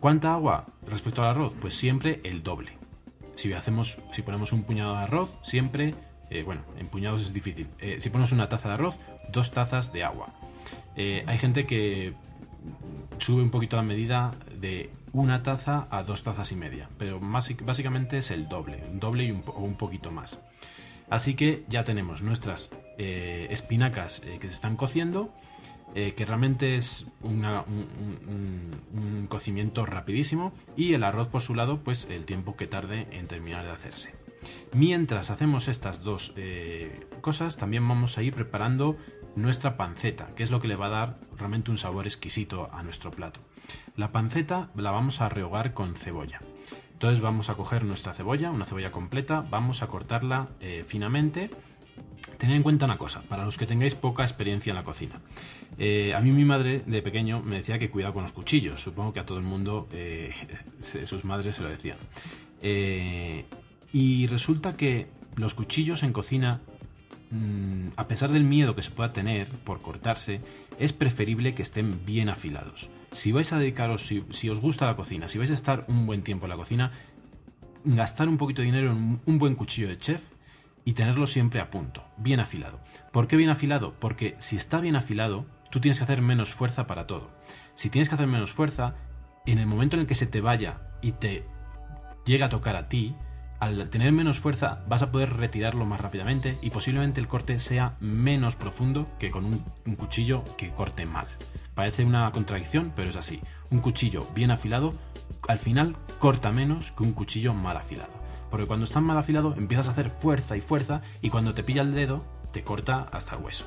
¿Cuánta 0.00 0.32
agua 0.32 0.66
respecto 0.88 1.22
al 1.22 1.28
arroz? 1.28 1.54
Pues 1.60 1.74
siempre 1.74 2.20
el 2.24 2.42
doble. 2.42 2.72
Si, 3.34 3.52
hacemos, 3.52 3.98
si 4.12 4.22
ponemos 4.22 4.52
un 4.52 4.64
puñado 4.64 4.92
de 4.94 5.02
arroz, 5.02 5.36
siempre, 5.42 5.94
bueno, 6.44 6.62
en 6.78 6.86
puñados 6.88 7.22
es 7.22 7.32
difícil. 7.32 7.68
si 7.98 8.10
ponemos 8.10 8.32
una 8.32 8.48
taza 8.48 8.68
de 8.68 8.74
arroz, 8.74 8.98
dos 9.30 9.50
tazas 9.52 9.92
de 9.92 10.04
agua. 10.04 10.28
hay 10.96 11.38
gente 11.38 11.66
que 11.66 12.14
sube 13.18 13.42
un 13.42 13.50
poquito 13.50 13.76
la 13.76 13.82
medida 13.82 14.34
de 14.60 14.90
una 15.12 15.42
taza 15.42 15.88
a 15.90 16.02
dos 16.02 16.22
tazas 16.22 16.52
y 16.52 16.56
media, 16.56 16.88
pero 16.98 17.20
básicamente 17.20 18.18
es 18.18 18.30
el 18.30 18.48
doble, 18.48 18.82
un 18.90 19.00
doble 19.00 19.24
y 19.24 19.30
un, 19.30 19.42
o 19.46 19.60
un 19.60 19.74
poquito 19.74 20.10
más. 20.10 20.40
Así 21.10 21.34
que 21.34 21.64
ya 21.68 21.82
tenemos 21.82 22.22
nuestras 22.22 22.70
eh, 22.96 23.48
espinacas 23.50 24.22
eh, 24.24 24.38
que 24.40 24.46
se 24.46 24.54
están 24.54 24.76
cociendo, 24.76 25.34
eh, 25.96 26.14
que 26.16 26.24
realmente 26.24 26.76
es 26.76 27.06
un, 27.22 27.44
cocimiento 29.28 29.84
rapidísimo, 29.84 30.52
y 30.76 30.94
el 30.94 31.02
arroz 31.02 31.26
por 31.26 31.40
su 31.40 31.56
lado, 31.56 31.80
pues 31.82 32.06
el 32.08 32.26
tiempo 32.26 32.56
que 32.56 32.68
tarde 32.68 33.08
en 33.10 33.26
terminar 33.26 33.64
de 33.64 33.72
hacerse. 33.72 34.14
Mientras 34.72 35.30
hacemos 35.30 35.66
estas 35.66 36.02
dos 36.02 36.32
cosas, 37.20 37.56
también 37.56 37.86
vamos 37.86 38.16
a 38.16 38.22
ir 38.22 38.32
preparando 38.32 38.96
nuestra 39.36 39.76
panceta, 39.76 40.28
que 40.34 40.42
es 40.42 40.50
lo 40.50 40.60
que 40.60 40.68
le 40.68 40.76
va 40.76 40.86
a 40.86 40.90
dar 40.90 41.18
realmente 41.36 41.70
un 41.70 41.78
sabor 41.78 42.06
exquisito 42.06 42.70
a 42.72 42.82
nuestro 42.82 43.10
plato. 43.10 43.40
La 43.96 44.12
panceta 44.12 44.70
la 44.76 44.90
vamos 44.90 45.20
a 45.20 45.28
rehogar 45.28 45.74
con 45.74 45.94
cebolla. 45.94 46.40
Entonces 46.92 47.20
vamos 47.20 47.48
a 47.48 47.54
coger 47.54 47.84
nuestra 47.84 48.12
cebolla, 48.12 48.50
una 48.50 48.66
cebolla 48.66 48.92
completa, 48.92 49.42
vamos 49.48 49.82
a 49.82 49.86
cortarla 49.86 50.48
eh, 50.60 50.84
finamente 50.86 51.50
Tened 52.40 52.56
en 52.56 52.62
cuenta 52.62 52.86
una 52.86 52.96
cosa, 52.96 53.20
para 53.28 53.44
los 53.44 53.58
que 53.58 53.66
tengáis 53.66 53.94
poca 53.94 54.22
experiencia 54.22 54.70
en 54.70 54.76
la 54.76 54.82
cocina. 54.82 55.20
Eh, 55.76 56.14
a 56.14 56.20
mí 56.22 56.32
mi 56.32 56.46
madre 56.46 56.82
de 56.86 57.02
pequeño 57.02 57.42
me 57.42 57.56
decía 57.56 57.78
que 57.78 57.90
cuidado 57.90 58.14
con 58.14 58.22
los 58.22 58.32
cuchillos. 58.32 58.80
Supongo 58.80 59.12
que 59.12 59.20
a 59.20 59.26
todo 59.26 59.36
el 59.36 59.44
mundo 59.44 59.86
eh, 59.92 60.32
sus 60.80 61.26
madres 61.26 61.56
se 61.56 61.62
lo 61.62 61.68
decían. 61.68 61.98
Y 63.92 64.26
resulta 64.26 64.74
que 64.74 65.08
los 65.36 65.54
cuchillos 65.54 66.02
en 66.02 66.14
cocina, 66.14 66.62
a 67.96 68.08
pesar 68.08 68.32
del 68.32 68.44
miedo 68.44 68.74
que 68.74 68.82
se 68.82 68.90
pueda 68.90 69.12
tener 69.12 69.46
por 69.48 69.80
cortarse, 69.80 70.40
es 70.78 70.92
preferible 70.92 71.54
que 71.54 71.62
estén 71.62 72.04
bien 72.04 72.28
afilados. 72.28 72.90
Si 73.12 73.30
vais 73.30 73.52
a 73.52 73.58
dedicaros, 73.58 74.06
si, 74.06 74.24
si 74.30 74.50
os 74.50 74.60
gusta 74.60 74.86
la 74.86 74.96
cocina, 74.96 75.28
si 75.28 75.38
vais 75.38 75.50
a 75.50 75.54
estar 75.54 75.84
un 75.88 76.06
buen 76.06 76.22
tiempo 76.22 76.46
en 76.46 76.50
la 76.50 76.56
cocina, 76.56 76.92
gastar 77.84 78.28
un 78.28 78.36
poquito 78.36 78.62
de 78.62 78.66
dinero 78.66 78.90
en 78.92 79.20
un 79.24 79.38
buen 79.38 79.54
cuchillo 79.54 79.88
de 79.88 79.98
chef 79.98 80.32
y 80.84 80.94
tenerlo 80.94 81.26
siempre 81.26 81.60
a 81.60 81.70
punto, 81.70 82.04
bien 82.16 82.40
afilado. 82.40 82.80
¿Por 83.12 83.28
qué 83.28 83.36
bien 83.36 83.50
afilado? 83.50 83.94
Porque 83.98 84.34
si 84.38 84.56
está 84.56 84.80
bien 84.80 84.96
afilado, 84.96 85.46
tú 85.70 85.80
tienes 85.80 85.98
que 85.98 86.04
hacer 86.04 86.22
menos 86.22 86.52
fuerza 86.52 86.86
para 86.86 87.06
todo. 87.06 87.30
Si 87.74 87.90
tienes 87.90 88.08
que 88.08 88.16
hacer 88.16 88.26
menos 88.26 88.50
fuerza, 88.50 88.96
en 89.46 89.58
el 89.58 89.66
momento 89.66 89.96
en 89.96 90.00
el 90.00 90.06
que 90.06 90.14
se 90.14 90.26
te 90.26 90.40
vaya 90.40 90.80
y 91.00 91.12
te 91.12 91.44
llega 92.24 92.46
a 92.46 92.50
tocar 92.50 92.76
a 92.76 92.88
ti, 92.88 93.14
al 93.60 93.90
tener 93.90 94.10
menos 94.10 94.40
fuerza 94.40 94.82
vas 94.88 95.02
a 95.02 95.12
poder 95.12 95.34
retirarlo 95.34 95.84
más 95.84 96.00
rápidamente 96.00 96.58
y 96.62 96.70
posiblemente 96.70 97.20
el 97.20 97.28
corte 97.28 97.58
sea 97.58 97.94
menos 98.00 98.56
profundo 98.56 99.06
que 99.18 99.30
con 99.30 99.44
un, 99.44 99.58
cuchillo 99.96 100.42
que 100.56 100.70
corte 100.70 101.04
mal. 101.04 101.26
Parece 101.74 102.04
una 102.04 102.30
contradicción, 102.32 102.92
pero 102.96 103.10
es 103.10 103.16
así. 103.16 103.40
Un 103.70 103.80
cuchillo 103.80 104.26
bien 104.34 104.50
afilado 104.50 104.94
al 105.46 105.58
final 105.58 105.94
corta 106.18 106.50
menos 106.52 106.92
que 106.92 107.02
un 107.02 107.12
cuchillo 107.12 107.52
mal 107.52 107.76
afilado. 107.76 108.12
Porque 108.50 108.66
cuando 108.66 108.84
está 108.84 109.00
mal 109.00 109.18
afilado 109.18 109.54
empiezas 109.56 109.88
a 109.88 109.92
hacer 109.92 110.10
fuerza 110.10 110.56
y 110.56 110.60
fuerza 110.60 111.02
y 111.20 111.28
cuando 111.28 111.54
te 111.54 111.62
pilla 111.62 111.82
el 111.82 111.94
dedo 111.94 112.24
te 112.52 112.64
corta 112.64 113.08
hasta 113.12 113.36
el 113.36 113.44
hueso. 113.44 113.66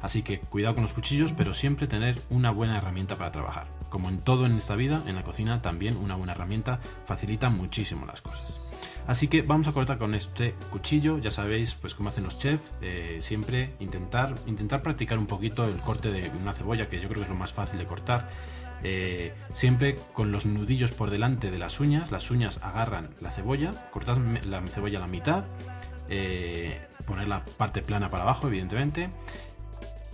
Así 0.00 0.22
que 0.22 0.40
cuidado 0.40 0.74
con 0.74 0.82
los 0.82 0.94
cuchillos, 0.94 1.34
pero 1.34 1.52
siempre 1.52 1.86
tener 1.86 2.18
una 2.30 2.50
buena 2.50 2.78
herramienta 2.78 3.16
para 3.16 3.32
trabajar. 3.32 3.66
Como 3.90 4.08
en 4.08 4.18
todo 4.18 4.46
en 4.46 4.56
esta 4.56 4.76
vida, 4.76 5.02
en 5.06 5.14
la 5.14 5.24
cocina 5.24 5.60
también 5.60 5.96
una 5.98 6.16
buena 6.16 6.32
herramienta 6.32 6.80
facilita 7.04 7.50
muchísimo 7.50 8.06
las 8.06 8.22
cosas. 8.22 8.65
Así 9.06 9.28
que 9.28 9.42
vamos 9.42 9.68
a 9.68 9.72
cortar 9.72 9.98
con 9.98 10.14
este 10.14 10.54
cuchillo, 10.70 11.18
ya 11.18 11.30
sabéis 11.30 11.74
pues 11.74 11.94
cómo 11.94 12.08
hacen 12.08 12.24
los 12.24 12.38
chefs, 12.38 12.72
eh, 12.82 13.18
siempre 13.20 13.74
intentar, 13.78 14.34
intentar 14.46 14.82
practicar 14.82 15.16
un 15.16 15.26
poquito 15.26 15.64
el 15.64 15.76
corte 15.76 16.10
de 16.10 16.28
una 16.30 16.54
cebolla, 16.54 16.88
que 16.88 17.00
yo 17.00 17.08
creo 17.08 17.20
que 17.20 17.22
es 17.22 17.28
lo 17.28 17.36
más 17.36 17.52
fácil 17.52 17.78
de 17.78 17.86
cortar. 17.86 18.28
Eh, 18.82 19.32
siempre 19.52 19.96
con 20.12 20.32
los 20.32 20.44
nudillos 20.44 20.90
por 20.90 21.10
delante 21.10 21.52
de 21.52 21.58
las 21.58 21.78
uñas, 21.78 22.10
las 22.10 22.30
uñas 22.32 22.60
agarran 22.64 23.10
la 23.20 23.30
cebolla, 23.30 23.88
cortad 23.90 24.18
la 24.44 24.60
cebolla 24.66 24.98
a 24.98 25.02
la 25.02 25.06
mitad, 25.06 25.44
eh, 26.08 26.80
poner 27.06 27.28
la 27.28 27.44
parte 27.44 27.82
plana 27.82 28.10
para 28.10 28.24
abajo, 28.24 28.48
evidentemente, 28.48 29.08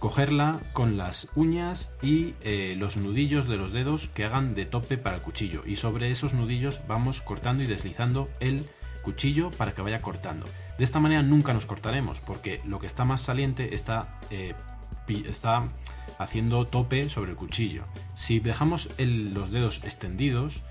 cogerla 0.00 0.60
con 0.74 0.98
las 0.98 1.28
uñas 1.34 1.94
y 2.02 2.34
los 2.76 2.98
nudillos 2.98 3.46
de 3.46 3.56
los 3.56 3.72
dedos 3.72 4.08
que 4.08 4.24
hagan 4.24 4.54
de 4.54 4.66
tope 4.66 4.98
para 4.98 5.16
el 5.16 5.22
cuchillo 5.22 5.62
y 5.64 5.76
sobre 5.76 6.10
esos 6.10 6.34
nudillos 6.34 6.82
vamos 6.88 7.22
cortando 7.22 7.62
y 7.62 7.68
deslizando 7.68 8.28
el 8.40 8.66
cuchillo 9.02 9.50
para 9.50 9.72
que 9.72 9.82
vaya 9.82 10.00
cortando. 10.00 10.46
De 10.78 10.84
esta 10.84 11.00
manera 11.00 11.22
nunca 11.22 11.52
nos 11.52 11.66
cortaremos 11.66 12.20
porque 12.20 12.60
lo 12.64 12.78
que 12.78 12.86
está 12.86 13.04
más 13.04 13.20
saliente 13.20 13.74
está 13.74 14.18
está 15.08 15.68
haciendo 16.18 16.66
tope 16.66 17.08
sobre 17.08 17.32
el 17.32 17.36
cuchillo. 17.36 17.84
Si 18.14 18.40
dejamos 18.40 18.88
los 18.98 19.50
dedos 19.50 19.82
extendidos, 19.84 20.62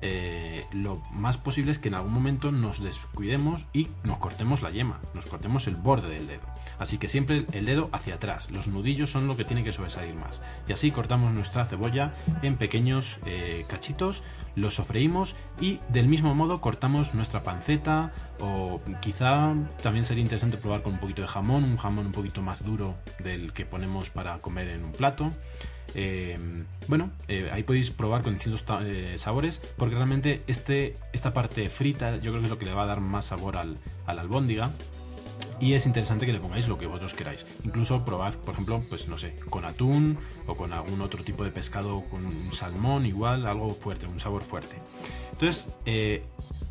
eh, 0.00 0.64
lo 0.72 1.02
más 1.12 1.38
posible 1.38 1.72
es 1.72 1.78
que 1.78 1.88
en 1.88 1.94
algún 1.94 2.12
momento 2.12 2.52
nos 2.52 2.82
descuidemos 2.82 3.66
y 3.72 3.88
nos 4.04 4.18
cortemos 4.18 4.62
la 4.62 4.70
yema, 4.70 5.00
nos 5.14 5.26
cortemos 5.26 5.66
el 5.66 5.76
borde 5.76 6.08
del 6.08 6.26
dedo. 6.26 6.46
Así 6.78 6.98
que 6.98 7.08
siempre 7.08 7.46
el 7.52 7.66
dedo 7.66 7.88
hacia 7.92 8.14
atrás, 8.14 8.50
los 8.50 8.68
nudillos 8.68 9.10
son 9.10 9.26
lo 9.26 9.36
que 9.36 9.44
tiene 9.44 9.64
que 9.64 9.72
sobresalir 9.72 10.14
más. 10.14 10.40
Y 10.68 10.72
así 10.72 10.90
cortamos 10.90 11.32
nuestra 11.32 11.66
cebolla 11.66 12.14
en 12.42 12.56
pequeños 12.56 13.18
eh, 13.26 13.64
cachitos, 13.68 14.22
lo 14.54 14.70
sofreímos 14.70 15.36
y 15.60 15.80
del 15.88 16.06
mismo 16.06 16.34
modo 16.34 16.60
cortamos 16.60 17.14
nuestra 17.14 17.42
panceta 17.42 18.12
o 18.40 18.80
quizá 19.00 19.54
también 19.82 20.04
sería 20.04 20.22
interesante 20.22 20.58
probar 20.58 20.82
con 20.82 20.94
un 20.94 20.98
poquito 21.00 21.22
de 21.22 21.28
jamón, 21.28 21.64
un 21.64 21.76
jamón 21.76 22.06
un 22.06 22.12
poquito 22.12 22.42
más 22.42 22.64
duro 22.64 22.96
del 23.22 23.52
que 23.52 23.66
ponemos 23.66 24.10
para 24.10 24.38
comer 24.38 24.68
en 24.68 24.84
un 24.84 24.92
plato. 24.92 25.32
Eh, 25.94 26.38
bueno, 26.86 27.10
eh, 27.28 27.50
ahí 27.52 27.62
podéis 27.62 27.90
probar 27.90 28.22
con 28.22 28.34
distintos 28.34 28.64
eh, 28.82 29.14
sabores, 29.16 29.60
porque 29.76 29.94
realmente 29.94 30.42
este, 30.46 30.96
esta 31.12 31.32
parte 31.32 31.68
frita 31.68 32.16
yo 32.16 32.30
creo 32.32 32.40
que 32.40 32.44
es 32.44 32.50
lo 32.50 32.58
que 32.58 32.66
le 32.66 32.72
va 32.72 32.84
a 32.84 32.86
dar 32.86 33.00
más 33.00 33.26
sabor 33.26 33.56
al, 33.56 33.78
a 34.06 34.14
la 34.14 34.22
albóndiga. 34.22 34.70
Y 35.60 35.74
es 35.74 35.86
interesante 35.86 36.24
que 36.24 36.32
le 36.32 36.38
pongáis 36.38 36.68
lo 36.68 36.78
que 36.78 36.86
vosotros 36.86 37.14
queráis. 37.14 37.44
Incluso 37.64 38.04
probad, 38.04 38.34
por 38.34 38.54
ejemplo, 38.54 38.82
pues 38.88 39.08
no 39.08 39.18
sé, 39.18 39.34
con 39.50 39.64
atún 39.64 40.16
o 40.46 40.54
con 40.54 40.72
algún 40.72 41.00
otro 41.00 41.24
tipo 41.24 41.42
de 41.42 41.50
pescado, 41.50 42.04
con 42.04 42.26
un 42.26 42.52
salmón 42.52 43.06
igual, 43.06 43.44
algo 43.44 43.74
fuerte, 43.74 44.06
un 44.06 44.20
sabor 44.20 44.42
fuerte. 44.42 44.76
Entonces, 45.32 45.66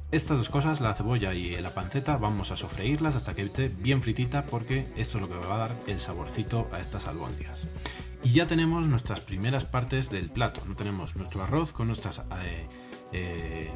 estas 0.10 0.38
dos 0.38 0.50
cosas, 0.50 0.80
la 0.80 0.94
cebolla 0.94 1.34
y 1.34 1.58
la 1.58 1.72
panceta, 1.72 2.16
vamos 2.16 2.52
a 2.52 2.56
sofreírlas 2.56 3.18
hasta 3.18 3.34
que 3.34 3.42
esté 3.42 3.68
bien 3.68 4.02
fritita 4.02 4.46
porque 4.46 4.88
esto 4.96 5.18
es 5.18 5.22
lo 5.22 5.28
que 5.28 5.36
va 5.36 5.56
a 5.56 5.60
dar 5.68 5.76
el 5.88 6.00
saborcito 6.00 6.70
a 6.72 6.80
estas 6.80 7.08
albóndigas. 7.08 7.68
Y 8.24 8.32
ya 8.32 8.48
tenemos 8.48 8.88
nuestras 8.88 9.20
primeras 9.20 9.66
partes 9.66 10.10
del 10.10 10.30
plato. 10.30 10.62
No 10.68 10.76
tenemos 10.76 11.16
nuestro 11.16 11.44
arroz 11.44 11.72
con 11.72 11.88
nuestras 11.88 12.20
eh, 12.44 12.68
eh, 13.14 13.72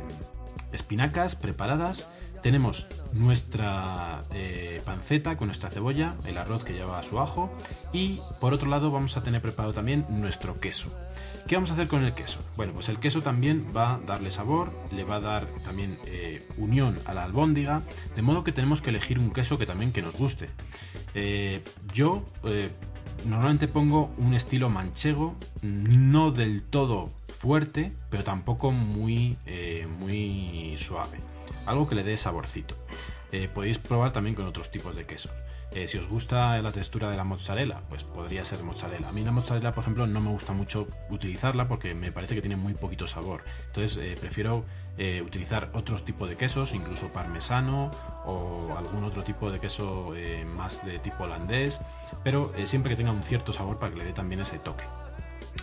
espinacas 0.71 1.35
preparadas. 1.35 2.09
Tenemos 2.41 2.87
nuestra 3.13 4.23
eh, 4.33 4.81
panceta 4.83 5.37
con 5.37 5.47
nuestra 5.47 5.69
cebolla, 5.69 6.15
el 6.25 6.39
arroz 6.39 6.63
que 6.63 6.73
lleva 6.73 7.03
su 7.03 7.19
ajo 7.19 7.55
y 7.93 8.19
por 8.39 8.51
otro 8.55 8.67
lado 8.67 8.89
vamos 8.89 9.15
a 9.15 9.21
tener 9.21 9.43
preparado 9.43 9.73
también 9.73 10.07
nuestro 10.09 10.59
queso. 10.59 10.89
¿Qué 11.47 11.55
vamos 11.55 11.69
a 11.69 11.73
hacer 11.73 11.87
con 11.87 12.03
el 12.03 12.13
queso? 12.13 12.39
Bueno, 12.57 12.73
pues 12.73 12.89
el 12.89 12.97
queso 12.97 13.21
también 13.21 13.71
va 13.77 13.95
a 13.95 13.99
darle 13.99 14.31
sabor, 14.31 14.73
le 14.91 15.03
va 15.03 15.17
a 15.17 15.19
dar 15.19 15.45
también 15.63 15.99
unión 16.57 16.97
a 17.05 17.13
la 17.13 17.25
albóndiga, 17.25 17.83
de 18.15 18.21
modo 18.23 18.43
que 18.43 18.51
tenemos 18.51 18.81
que 18.81 18.89
elegir 18.89 19.19
un 19.19 19.31
queso 19.31 19.59
que 19.59 19.67
también 19.67 19.93
que 19.93 20.01
nos 20.01 20.15
guste. 20.15 20.49
yo 21.93 22.25
normalmente 23.25 23.67
pongo 23.67 24.11
un 24.17 24.33
estilo 24.33 24.69
manchego, 24.69 25.35
no 25.61 26.31
del 26.31 26.63
todo 26.63 27.11
fuerte, 27.27 27.91
pero 28.09 28.23
tampoco 28.23 28.71
muy, 28.71 29.37
eh, 29.45 29.87
muy 29.99 30.75
suave. 30.77 31.19
Algo 31.65 31.87
que 31.87 31.95
le 31.95 32.03
dé 32.03 32.17
saborcito. 32.17 32.75
Eh, 33.31 33.49
podéis 33.53 33.77
probar 33.77 34.11
también 34.11 34.35
con 34.35 34.45
otros 34.45 34.71
tipos 34.71 34.95
de 34.95 35.05
quesos. 35.05 35.31
Eh, 35.71 35.87
si 35.87 35.97
os 35.97 36.09
gusta 36.09 36.61
la 36.61 36.71
textura 36.71 37.09
de 37.09 37.15
la 37.15 37.23
mozzarella, 37.23 37.81
pues 37.87 38.03
podría 38.03 38.43
ser 38.43 38.61
mozzarella. 38.63 39.07
A 39.07 39.11
mí 39.13 39.23
la 39.23 39.31
mozzarella, 39.31 39.71
por 39.71 39.83
ejemplo, 39.83 40.05
no 40.05 40.19
me 40.19 40.29
gusta 40.29 40.51
mucho 40.51 40.87
utilizarla 41.09 41.67
porque 41.67 41.95
me 41.95 42.11
parece 42.11 42.35
que 42.35 42.41
tiene 42.41 42.57
muy 42.57 42.73
poquito 42.73 43.07
sabor. 43.07 43.43
Entonces 43.67 44.19
prefiero 44.19 44.65
eh, 44.97 45.21
utilizar 45.21 45.69
otros 45.73 46.05
tipos 46.05 46.29
de 46.29 46.37
quesos, 46.37 46.73
incluso 46.73 47.09
parmesano 47.09 47.91
o 48.25 48.75
algún 48.77 49.03
otro 49.03 49.23
tipo 49.23 49.51
de 49.51 49.59
queso 49.59 50.13
más 50.55 50.85
de 50.85 50.99
tipo 50.99 51.23
holandés, 51.23 51.81
pero 52.23 52.51
siempre 52.65 52.91
que 52.91 52.97
tenga 52.97 53.11
un 53.11 53.23
cierto 53.23 53.53
sabor 53.53 53.77
para 53.77 53.91
que 53.91 53.99
le 53.99 54.05
dé 54.05 54.13
también 54.13 54.41
ese 54.41 54.59
toque. 54.59 54.85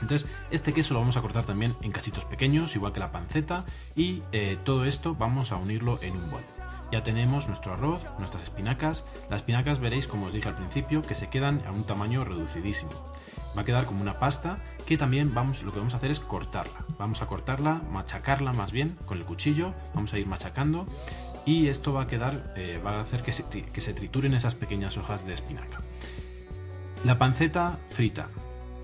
Entonces, 0.03 0.29
este 0.51 0.73
queso 0.73 0.95
lo 0.95 1.01
vamos 1.01 1.17
a 1.17 1.21
cortar 1.21 1.45
también 1.45 1.75
en 1.83 1.91
cachitos 1.91 2.25
pequeños, 2.25 2.75
igual 2.77 2.93
que 2.93 3.01
la 3.01 3.11
panceta, 3.13 3.65
y 3.95 4.23
todo 4.65 4.85
esto 4.85 5.15
vamos 5.15 5.53
a 5.53 5.57
unirlo 5.57 5.99
en 6.03 6.17
un 6.17 6.31
bol. 6.31 6.43
Ya 6.91 7.03
tenemos 7.03 7.49
nuestro 7.49 7.75
arroz, 7.75 8.07
nuestras 8.19 8.45
espinacas. 8.45 9.05
Las 9.29 9.41
espinacas 9.41 9.79
veréis, 9.79 10.07
como 10.07 10.27
os 10.27 10.33
dije 10.33 10.49
al 10.49 10.55
principio, 10.55 11.03
que 11.03 11.15
se 11.15 11.29
quedan 11.29 11.63
a 11.67 11.73
un 11.73 11.85
tamaño 11.85 12.25
reducidísimo. 12.25 12.93
Va 13.57 13.63
a 13.63 13.65
quedar 13.65 13.85
como 13.85 14.01
una 14.01 14.19
pasta 14.19 14.59
que 14.89 14.97
también 14.97 15.35
vamos, 15.35 15.65
lo 15.65 15.71
que 15.71 15.81
vamos 15.81 15.93
a 15.93 15.99
hacer 15.99 16.11
es 16.11 16.19
cortarla. 16.19 16.87
Vamos 16.97 17.21
a 17.21 17.27
cortarla, 17.27 17.83
machacarla 17.91 18.55
más 18.55 18.73
bien 18.73 18.97
con 19.05 19.19
el 19.19 19.27
cuchillo. 19.27 19.75
Vamos 19.93 20.15
a 20.15 20.19
ir 20.19 20.27
machacando 20.27 20.87
y 21.45 21.69
esto 21.69 21.93
va 21.93 22.05
a 22.05 22.07
quedar, 22.07 22.55
eh, 22.57 22.81
va 22.83 22.93
a 22.93 23.01
hacer 23.03 23.23
que 23.23 23.33
se, 23.33 23.45
que 23.45 23.81
se 23.83 23.93
trituren 23.93 24.33
esas 24.33 24.55
pequeñas 24.55 24.97
hojas 24.97 25.27
de 25.27 25.35
espinaca. 25.35 25.83
La 27.05 27.19
panceta 27.19 27.79
frita, 27.91 28.31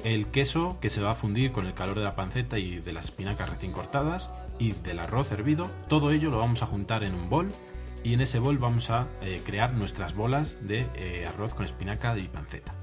el 0.05 0.27
queso 0.27 0.77
que 0.79 0.91
se 0.91 1.01
va 1.01 1.13
a 1.13 1.15
fundir 1.15 1.53
con 1.53 1.65
el 1.65 1.73
calor 1.73 1.97
de 1.97 2.05
la 2.05 2.15
panceta 2.15 2.59
y 2.59 2.81
de 2.81 2.93
las 2.93 3.07
espinacas 3.07 3.49
recién 3.49 3.73
cortadas 3.73 4.31
y 4.59 4.73
del 4.73 4.99
arroz 4.99 5.33
hervido, 5.33 5.71
todo 5.89 6.11
ello 6.11 6.31
lo 6.31 6.39
vamos 6.39 6.63
a 6.63 6.67
juntar 6.67 7.03
en 7.03 7.15
un 7.15 7.31
bol 7.31 7.49
y 8.03 8.13
en 8.13 8.21
ese 8.21 8.41
bol 8.41 8.59
vamos 8.59 8.91
a 8.91 9.09
eh, 9.23 9.41
crear 9.43 9.73
nuestras 9.73 10.15
bolas 10.15 10.67
de 10.67 10.87
eh, 10.97 11.27
arroz 11.27 11.55
con 11.55 11.65
espinaca 11.65 12.19
y 12.19 12.25
panceta. 12.25 12.75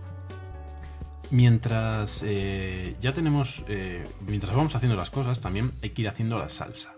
Mientras 1.32 2.24
eh, 2.28 2.96
ya 3.02 3.14
tenemos, 3.14 3.64
mientras 4.28 4.54
vamos 4.54 4.76
haciendo 4.76 4.98
las 4.98 5.10
cosas, 5.10 5.40
también 5.40 5.72
hay 5.82 5.92
que 5.92 6.02
ir 6.04 6.10
haciendo 6.10 6.38
la 6.38 6.50
salsa. 6.50 6.96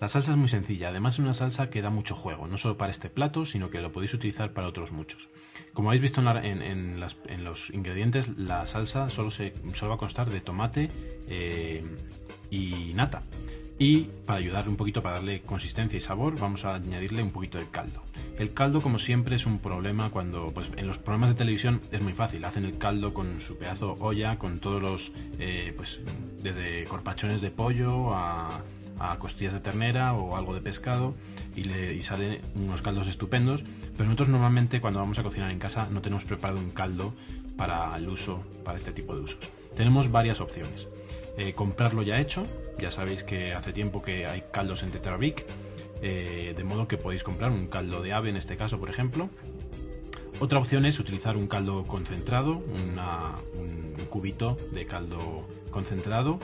La 0.00 0.08
salsa 0.08 0.32
es 0.32 0.36
muy 0.36 0.48
sencilla, 0.48 0.88
además 0.88 1.14
es 1.14 1.18
una 1.20 1.34
salsa 1.34 1.70
que 1.70 1.82
da 1.82 1.90
mucho 1.90 2.16
juego, 2.16 2.48
no 2.48 2.58
solo 2.58 2.76
para 2.76 2.90
este 2.90 3.08
plato, 3.08 3.44
sino 3.44 3.70
que 3.70 3.80
lo 3.80 3.92
podéis 3.92 4.14
utilizar 4.14 4.52
para 4.52 4.66
otros 4.66 4.90
muchos. 4.90 5.28
Como 5.72 5.90
habéis 5.90 6.02
visto 6.02 6.20
en, 6.20 7.00
los 7.44 7.70
ingredientes, 7.70 8.30
la 8.36 8.66
salsa 8.66 9.08
solo, 9.08 9.30
se, 9.30 9.54
solo 9.74 9.90
va 9.90 9.94
a 9.94 9.98
constar 9.98 10.28
de 10.30 10.40
tomate 10.40 10.88
y 12.50 12.92
nata. 12.94 13.22
Y 13.78 14.08
para 14.26 14.38
ayudarle 14.38 14.70
un 14.70 14.76
poquito, 14.76 15.02
para 15.02 15.16
darle 15.16 15.42
consistencia 15.42 15.96
y 15.96 16.00
sabor, 16.00 16.38
vamos 16.38 16.64
a 16.64 16.74
añadirle 16.74 17.22
un 17.22 17.30
poquito 17.30 17.58
de 17.58 17.66
caldo. 17.66 18.02
El 18.38 18.52
caldo, 18.52 18.80
como 18.80 18.98
siempre, 18.98 19.36
es 19.36 19.46
un 19.46 19.58
problema 19.58 20.10
cuando 20.10 20.52
pues, 20.52 20.70
en 20.76 20.86
los 20.86 20.98
programas 20.98 21.30
de 21.30 21.34
televisión 21.34 21.80
es 21.90 22.00
muy 22.00 22.12
fácil. 22.12 22.44
Hacen 22.44 22.64
el 22.64 22.78
caldo 22.78 23.12
con 23.12 23.40
su 23.40 23.56
pedazo 23.56 23.96
olla, 24.00 24.38
con 24.38 24.58
todos 24.58 24.80
los, 24.80 25.12
eh, 25.38 25.74
pues 25.76 26.00
desde 26.42 26.84
corpachones 26.84 27.40
de 27.40 27.50
pollo 27.50 28.14
a, 28.14 28.62
costillas 29.18 29.52
de 29.52 29.58
ternera 29.58 30.12
o 30.12 30.36
algo 30.36 30.54
de 30.54 30.60
pescado 30.60 31.14
y, 31.56 31.64
le, 31.64 31.92
y 31.92 32.02
salen 32.02 32.40
unos 32.54 32.82
caldos 32.82 33.08
estupendos. 33.08 33.64
Pero 33.96 34.04
nosotros 34.04 34.28
normalmente 34.28 34.80
cuando 34.80 35.00
vamos 35.00 35.18
a 35.18 35.24
cocinar 35.24 35.50
en 35.50 35.58
casa 35.58 35.88
no 35.90 36.02
tenemos 36.02 36.24
preparado 36.24 36.60
un 36.60 36.70
caldo 36.70 37.12
para 37.56 37.96
el 37.96 38.08
uso, 38.08 38.44
para 38.64 38.78
este 38.78 38.92
tipo 38.92 39.16
de 39.16 39.22
usos. 39.22 39.50
Tenemos 39.74 40.12
varias 40.12 40.40
opciones. 40.40 40.86
Eh, 41.38 41.54
comprarlo 41.54 42.02
ya 42.02 42.20
hecho, 42.20 42.44
ya 42.78 42.90
sabéis 42.90 43.24
que 43.24 43.54
hace 43.54 43.72
tiempo 43.72 44.02
que 44.02 44.26
hay 44.26 44.44
caldos 44.52 44.82
en 44.82 44.90
Tetrabric 44.90 45.46
eh, 46.02 46.52
de 46.56 46.64
modo 46.64 46.88
que 46.88 46.98
podéis 46.98 47.22
comprar 47.22 47.52
un 47.52 47.68
caldo 47.68 48.02
de 48.02 48.12
ave 48.12 48.28
en 48.28 48.36
este 48.36 48.56
caso, 48.56 48.78
por 48.78 48.90
ejemplo. 48.90 49.30
Otra 50.40 50.58
opción 50.58 50.84
es 50.84 50.98
utilizar 50.98 51.36
un 51.36 51.46
caldo 51.46 51.84
concentrado, 51.84 52.60
un 53.54 53.94
cubito 54.10 54.56
de 54.72 54.86
caldo 54.86 55.46
concentrado 55.70 56.38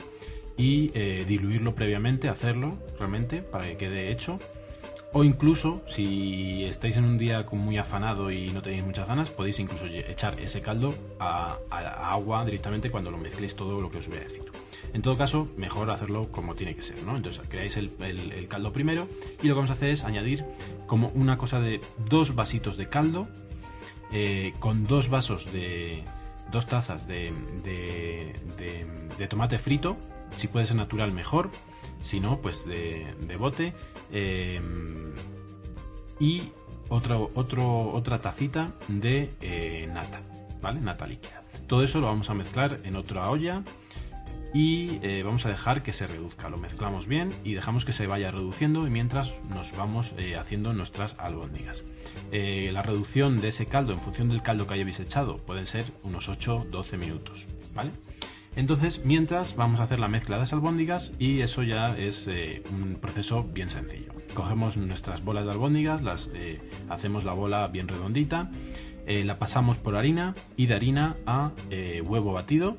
y 0.55 0.91
eh, 0.93 1.25
diluirlo 1.27 1.75
previamente, 1.75 2.29
hacerlo 2.29 2.73
realmente 2.97 3.41
para 3.41 3.65
que 3.65 3.75
quede 3.75 4.11
hecho. 4.11 4.39
O 5.11 5.23
incluso, 5.23 5.81
si 5.87 6.63
estáis 6.63 6.95
en 6.95 7.03
un 7.03 7.17
día 7.17 7.45
muy 7.51 7.77
afanado 7.77 8.31
y 8.31 8.51
no 8.51 8.61
tenéis 8.61 8.85
muchas 8.85 9.07
ganas, 9.07 9.29
podéis 9.29 9.59
incluso 9.59 9.87
echar 9.87 10.39
ese 10.39 10.61
caldo 10.61 10.93
a 11.19 11.57
agua 11.99 12.45
directamente 12.45 12.91
cuando 12.91 13.11
lo 13.11 13.17
mezcléis 13.17 13.55
todo 13.55 13.81
lo 13.81 13.89
que 13.89 13.97
os 13.97 14.07
voy 14.07 14.19
a 14.19 14.21
decir. 14.21 14.43
En 14.93 15.01
todo 15.01 15.17
caso, 15.17 15.47
mejor 15.57 15.91
hacerlo 15.91 16.31
como 16.31 16.55
tiene 16.55 16.75
que 16.75 16.81
ser, 16.81 17.01
¿no? 17.03 17.15
Entonces 17.15 17.41
creáis 17.47 17.77
el, 17.77 18.47
caldo 18.47 18.73
primero 18.73 19.07
y 19.41 19.47
lo 19.47 19.53
que 19.53 19.57
vamos 19.57 19.69
a 19.69 19.73
hacer 19.73 19.91
es 19.91 20.03
añadir 20.03 20.45
como 20.87 21.09
una 21.09 21.37
cosa 21.37 21.59
de 21.59 21.79
dos 22.09 22.35
vasitos 22.35 22.77
de 22.77 22.89
caldo 22.89 23.27
eh, 24.11 24.53
con 24.59 24.87
dos 24.87 25.09
vasos 25.09 25.51
de 25.51 26.03
dos 26.51 26.67
tazas 26.67 27.07
de, 27.07 27.31
de, 29.17 29.27
tomate 29.27 29.59
frito, 29.59 29.97
si 30.35 30.47
puede 30.47 30.65
ser 30.65 30.77
natural 30.77 31.11
mejor, 31.11 31.51
si 32.01 32.19
no, 32.19 32.41
pues 32.41 32.65
de, 32.65 33.05
bote 33.37 33.73
eh, 34.11 34.59
y 36.19 36.51
otro, 36.89 37.29
otro, 37.35 37.91
otra 37.91 38.17
tacita 38.17 38.73
de 38.87 39.31
eh, 39.41 39.87
nata, 39.93 40.21
¿vale? 40.61 40.81
Nata 40.81 41.05
líquida. 41.05 41.43
Todo 41.67 41.83
eso 41.83 41.99
lo 41.99 42.07
vamos 42.07 42.29
a 42.31 42.33
mezclar 42.33 42.79
en 42.83 42.95
otra 42.95 43.29
olla 43.29 43.63
y 44.53 44.99
eh, 45.03 45.21
vamos 45.23 45.45
a 45.45 45.49
dejar 45.49 45.83
que 45.83 45.93
se 45.93 46.07
reduzca. 46.07 46.49
Lo 46.49 46.57
mezclamos 46.57 47.07
bien 47.07 47.29
y 47.43 47.53
dejamos 47.53 47.85
que 47.85 47.93
se 47.93 48.07
vaya 48.07 48.31
reduciendo 48.31 48.87
y 48.87 48.89
mientras 48.89 49.35
nos 49.49 49.75
vamos 49.75 50.13
eh, 50.17 50.37
haciendo 50.37 50.73
nuestras 50.73 51.15
albóndigas. 51.19 51.83
Eh, 52.31 52.69
la 52.73 52.81
reducción 52.81 53.41
de 53.41 53.49
ese 53.49 53.67
caldo 53.67 53.93
en 53.93 53.99
función 53.99 54.29
del 54.29 54.41
caldo 54.41 54.67
que 54.67 54.73
hayáis 54.73 54.99
echado 54.99 55.37
pueden 55.37 55.65
ser 55.65 55.85
unos 56.03 56.29
8-12 56.29 56.97
minutos. 56.97 57.47
¿vale? 57.75 57.91
Entonces, 58.55 59.01
mientras 59.05 59.55
vamos 59.55 59.79
a 59.79 59.83
hacer 59.83 59.99
la 59.99 60.07
mezcla 60.07 60.37
de 60.37 60.41
las 60.41 60.53
albóndigas 60.53 61.11
y 61.19 61.41
eso 61.41 61.61
ya 61.63 61.95
es 61.97 62.27
un 62.71 62.97
proceso 62.99 63.43
bien 63.43 63.69
sencillo. 63.69 64.11
Cogemos 64.33 64.75
nuestras 64.77 65.23
bolas 65.23 65.45
de 65.45 65.51
albóndigas, 65.51 66.01
las 66.01 66.31
hacemos 66.89 67.23
la 67.23 67.33
bola 67.33 67.67
bien 67.67 67.87
redondita, 67.87 68.49
la 69.07 69.39
pasamos 69.39 69.77
por 69.77 69.95
harina 69.95 70.33
y 70.57 70.65
de 70.65 70.75
harina 70.75 71.15
a 71.25 71.51
huevo 72.03 72.33
batido 72.33 72.75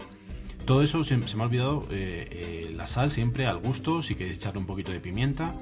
todo 0.64 0.82
eso 0.82 1.02
se, 1.04 1.16
me 1.16 1.24
ha 1.24 1.46
olvidado, 1.46 1.86
eh, 1.90 2.28
eh, 2.30 2.72
la 2.76 2.86
sal 2.86 3.10
siempre 3.10 3.46
al 3.46 3.58
gusto, 3.58 4.02
si 4.02 4.14
queréis 4.14 4.36
echarle 4.36 4.60
un 4.60 4.66
poquito 4.66 4.92
de 4.92 5.00
pimienta, 5.00 5.54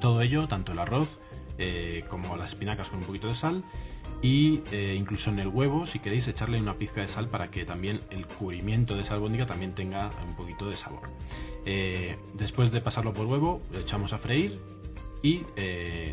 todo 0.00 0.20
ello, 0.20 0.48
tanto 0.48 0.72
el 0.72 0.78
arroz 0.78 1.18
eh, 1.58 2.04
como 2.08 2.36
las 2.36 2.50
espinacas 2.50 2.90
con 2.90 3.00
un 3.00 3.04
poquito 3.04 3.28
de 3.28 3.34
sal 3.34 3.64
y 4.22 4.62
incluso 4.96 5.30
en 5.30 5.38
el 5.38 5.48
huevo 5.48 5.84
si 5.84 5.98
queréis 5.98 6.26
echarle 6.28 6.58
una 6.58 6.78
pizca 6.78 7.02
de 7.02 7.08
sal 7.08 7.28
para 7.28 7.50
que 7.50 7.66
también 7.66 8.00
el 8.10 8.26
cubrimiento 8.26 8.94
de 8.94 9.02
esa 9.02 9.14
albóndiga 9.14 9.44
también 9.44 9.74
tenga 9.74 10.10
un 10.26 10.34
poquito 10.34 10.68
de 10.68 10.76
sabor. 10.76 11.10
después 12.34 12.70
de 12.72 12.80
pasarlo 12.80 13.12
por 13.12 13.26
huevo, 13.26 13.60
lo 13.70 13.80
echamos 13.80 14.14
a 14.14 14.18
freír 14.18 14.58
y 15.22 15.42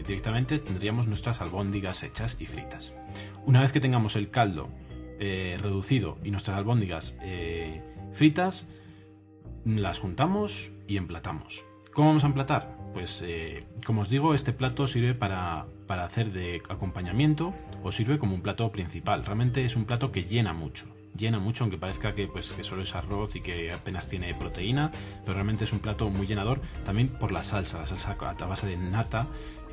directamente 0.06 0.60
tendríamos 0.60 1.08
nuestras 1.08 1.40
albóndigas 1.40 2.04
hechas 2.04 2.36
y 2.40 2.48
fritas. 2.48 2.94
Una 3.46 3.62
vez 3.62 3.72
que 3.72 3.80
tengamos 3.80 4.18
el 4.18 4.30
caldo 4.30 4.70
reducido 5.20 6.18
y 6.24 6.32
nuestras 6.32 6.58
albóndigas 6.58 7.16
fritas, 8.14 8.70
las 9.66 10.00
juntamos 10.00 10.72
y 10.88 10.98
emplatamos. 10.98 11.66
¿Cómo 11.94 12.10
vamos 12.10 12.24
a 12.24 12.28
emplatar? 12.28 12.78
Pues 12.94 13.22
eh, 13.26 13.66
como 13.86 14.02
os 14.02 14.10
digo, 14.10 14.34
este 14.34 14.54
plato 14.54 14.88
sirve 14.88 15.14
para, 15.14 15.66
para 15.88 16.06
hacer 16.06 16.32
de 16.32 16.62
acompañamiento 16.70 17.54
o 17.84 17.92
sirve 17.92 18.20
como 18.20 18.36
un 18.36 18.42
plato 18.42 18.72
principal. 18.72 19.26
Realmente 19.26 19.66
es 19.66 19.76
un 19.76 19.86
plato 19.86 20.12
que 20.12 20.24
llena 20.24 20.54
mucho 20.54 20.88
llena 21.18 21.40
mucho, 21.40 21.64
aunque 21.64 21.78
parezca 21.78 22.16
que, 22.16 22.28
pues, 22.28 22.52
que 22.54 22.64
solo 22.64 22.84
es 22.84 22.96
arroz 22.96 23.36
y 23.36 23.42
que 23.42 23.72
apenas 23.72 24.08
tiene 24.08 24.34
proteína, 24.34 24.92
pero 25.22 25.34
realmente 25.34 25.66
es 25.66 25.74
un 25.74 25.80
plato 25.80 26.10
muy 26.10 26.26
llenador 26.26 26.62
también 26.86 27.10
por 27.10 27.32
la 27.32 27.44
salsa, 27.44 27.80
la 27.80 27.86
salsa 27.86 28.16
a 28.20 28.46
base 28.46 28.68
de 28.68 28.78
nata 28.78 29.28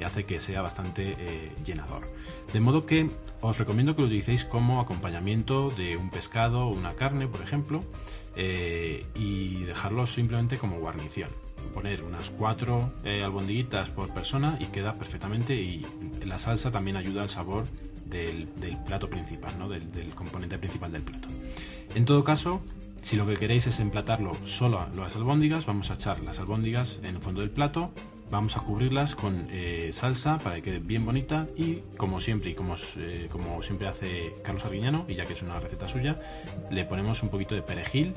hace 0.05 0.25
que 0.25 0.41
sea 0.41 0.63
bastante 0.63 1.17
eh, 1.19 1.53
llenador. 1.65 2.09
De 2.53 2.61
modo 2.61 2.87
que 2.87 3.11
os 3.41 3.59
recomiendo 3.59 3.95
que 3.95 4.03
lo 4.03 4.07
utilicéis 4.07 4.45
como 4.45 4.81
acompañamiento 4.81 5.71
de 5.71 5.97
un 5.97 6.11
pescado 6.11 6.67
o 6.67 6.69
una 6.69 6.95
carne, 6.95 7.27
por 7.27 7.43
ejemplo, 7.43 7.83
eh, 8.41 9.05
y 9.17 9.65
dejarlo 9.65 10.07
simplemente 10.07 10.59
como 10.59 10.79
guarnición. 10.79 11.29
Poner 11.75 12.05
unas 12.05 12.31
cuatro 12.31 12.93
eh, 13.05 13.27
por 13.95 14.15
persona 14.15 14.57
y 14.61 14.67
queda 14.67 14.95
perfectamente 14.95 15.55
y 15.57 15.85
la 16.25 16.39
salsa 16.39 16.71
también 16.71 16.97
ayuda 16.97 17.23
al 17.23 17.29
sabor 17.29 17.67
del, 18.07 18.47
plato 18.87 19.11
principal, 19.11 19.59
¿no? 19.59 19.69
del, 19.69 19.91
del 19.91 20.11
componente 20.11 20.57
principal 20.57 20.93
del 20.93 21.03
plato. 21.03 21.29
En 21.97 22.05
todo 22.05 22.23
caso, 22.23 22.63
si 23.03 23.17
lo 23.17 23.27
que 23.27 23.37
queréis 23.37 23.67
es 23.67 23.81
emplatarlo 23.81 24.37
solo 24.45 24.81
a 24.81 24.89
las 24.95 25.17
albóndigas, 25.17 25.67
vamos 25.67 25.91
a 25.91 25.95
echar 25.95 26.21
las 26.21 26.39
albóndigas 26.39 27.01
en 27.03 27.17
el 27.17 27.21
fondo 27.21 27.41
del 27.41 27.51
plato, 27.51 27.91
vamos 28.31 28.57
a 28.57 28.61
cubrirlas 28.61 29.15
con 29.15 29.49
eh, 29.51 29.91
salsa 29.93 30.39
para 30.39 30.57
que 30.57 30.63
quede 30.63 30.79
bien 30.79 31.05
bonita 31.05 31.47
y 31.57 31.83
como 31.97 32.21
siempre 32.21 32.51
y 32.51 32.55
como, 32.55 32.75
eh, 32.99 33.29
como 33.31 33.63
siempre 33.63 33.89
hace 33.89 34.35
Carlos 34.43 34.65
Arguiñano 34.65 35.05
y 35.09 35.15
ya 35.15 35.25
que 35.25 35.33
es 35.33 35.43
una 35.43 35.59
receta 35.61 35.89
suya 35.89 36.17
le 36.71 36.85
ponemos 36.85 37.23
un 37.23 37.29
poquito 37.31 37.55
de 37.55 37.63
perejil 37.63 38.15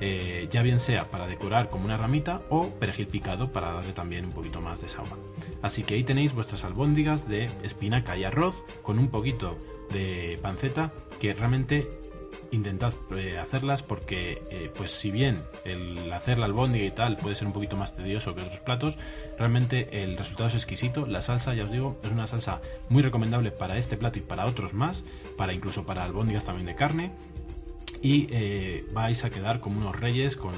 eh, 0.00 0.46
ya 0.50 0.62
bien 0.62 0.78
sea 0.78 1.10
para 1.10 1.26
decorar 1.26 1.70
como 1.70 1.84
una 1.84 1.96
ramita 1.96 2.40
o 2.50 2.68
perejil 2.70 3.08
picado 3.08 3.50
para 3.50 3.72
darle 3.72 3.92
también 3.92 4.26
un 4.26 4.32
poquito 4.32 4.60
más 4.60 4.80
de 4.80 4.88
sabor. 4.88 5.18
Así 5.60 5.82
que 5.82 5.94
ahí 5.94 6.04
tenéis 6.04 6.34
vuestras 6.34 6.64
albóndigas 6.64 7.28
de 7.28 7.50
espinaca 7.64 8.16
y 8.16 8.22
arroz 8.22 8.62
con 8.82 8.98
un 9.00 9.08
poquito 9.08 9.58
de 9.92 10.38
panceta 10.40 10.92
que 11.20 11.34
realmente 11.34 11.97
intentad 12.50 12.92
eh, 13.16 13.38
hacerlas 13.38 13.82
porque, 13.82 14.42
eh, 14.50 14.70
pues 14.76 14.90
si 14.90 15.10
bien 15.10 15.38
el 15.64 16.12
hacer 16.12 16.38
la 16.38 16.46
albóndiga 16.46 16.84
y 16.84 16.90
tal 16.90 17.16
puede 17.16 17.34
ser 17.34 17.46
un 17.46 17.52
poquito 17.52 17.76
más 17.76 17.94
tedioso 17.96 18.34
que 18.34 18.42
otros 18.42 18.60
platos, 18.60 18.98
realmente 19.38 20.02
el 20.02 20.16
resultado 20.16 20.48
es 20.48 20.54
exquisito. 20.54 21.06
La 21.06 21.20
salsa, 21.20 21.54
ya 21.54 21.64
os 21.64 21.70
digo, 21.70 21.98
es 22.02 22.10
una 22.10 22.26
salsa 22.26 22.60
muy 22.88 23.02
recomendable 23.02 23.50
para 23.50 23.76
este 23.76 23.96
plato 23.96 24.18
y 24.18 24.22
para 24.22 24.46
otros 24.46 24.74
más, 24.74 25.04
para 25.36 25.52
incluso 25.52 25.86
para 25.86 26.04
albóndigas 26.04 26.44
también 26.44 26.66
de 26.66 26.74
carne. 26.74 27.12
Y 28.00 28.28
eh, 28.30 28.84
vais 28.92 29.24
a 29.24 29.30
quedar 29.30 29.58
como 29.60 29.80
unos 29.80 29.98
reyes 29.98 30.36
con 30.36 30.54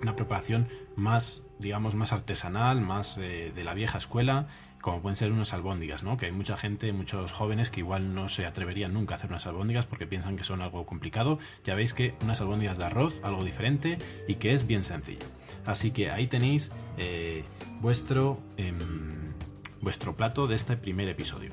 una 0.00 0.14
preparación 0.14 0.68
más, 0.94 1.46
digamos, 1.58 1.96
más 1.96 2.12
artesanal, 2.12 2.80
más 2.80 3.16
de 3.16 3.64
la 3.64 3.74
vieja 3.74 3.98
escuela 3.98 4.46
como 4.84 5.00
pueden 5.00 5.16
ser 5.16 5.32
unas 5.32 5.54
albóndigas, 5.54 6.02
¿no? 6.02 6.18
Que 6.18 6.26
hay 6.26 6.32
mucha 6.32 6.58
gente, 6.58 6.92
muchos 6.92 7.32
jóvenes 7.32 7.70
que 7.70 7.80
igual 7.80 8.14
no 8.14 8.28
se 8.28 8.44
atreverían 8.44 8.92
nunca 8.92 9.14
a 9.14 9.16
hacer 9.16 9.30
unas 9.30 9.46
albóndigas 9.46 9.86
porque 9.86 10.06
piensan 10.06 10.36
que 10.36 10.44
son 10.44 10.60
algo 10.60 10.84
complicado. 10.84 11.38
Ya 11.64 11.74
veis 11.74 11.94
que 11.94 12.14
unas 12.20 12.42
albóndigas 12.42 12.76
de 12.76 12.84
arroz, 12.84 13.22
algo 13.24 13.42
diferente 13.42 13.96
y 14.28 14.34
que 14.34 14.52
es 14.52 14.66
bien 14.66 14.84
sencillo. 14.84 15.24
Así 15.64 15.90
que 15.90 16.10
ahí 16.10 16.26
tenéis 16.26 16.70
eh, 16.98 17.44
vuestro, 17.80 18.38
em, 18.58 19.32
vuestro 19.80 20.16
plato 20.16 20.46
de 20.46 20.54
este 20.54 20.76
primer 20.76 21.08
episodio. 21.08 21.52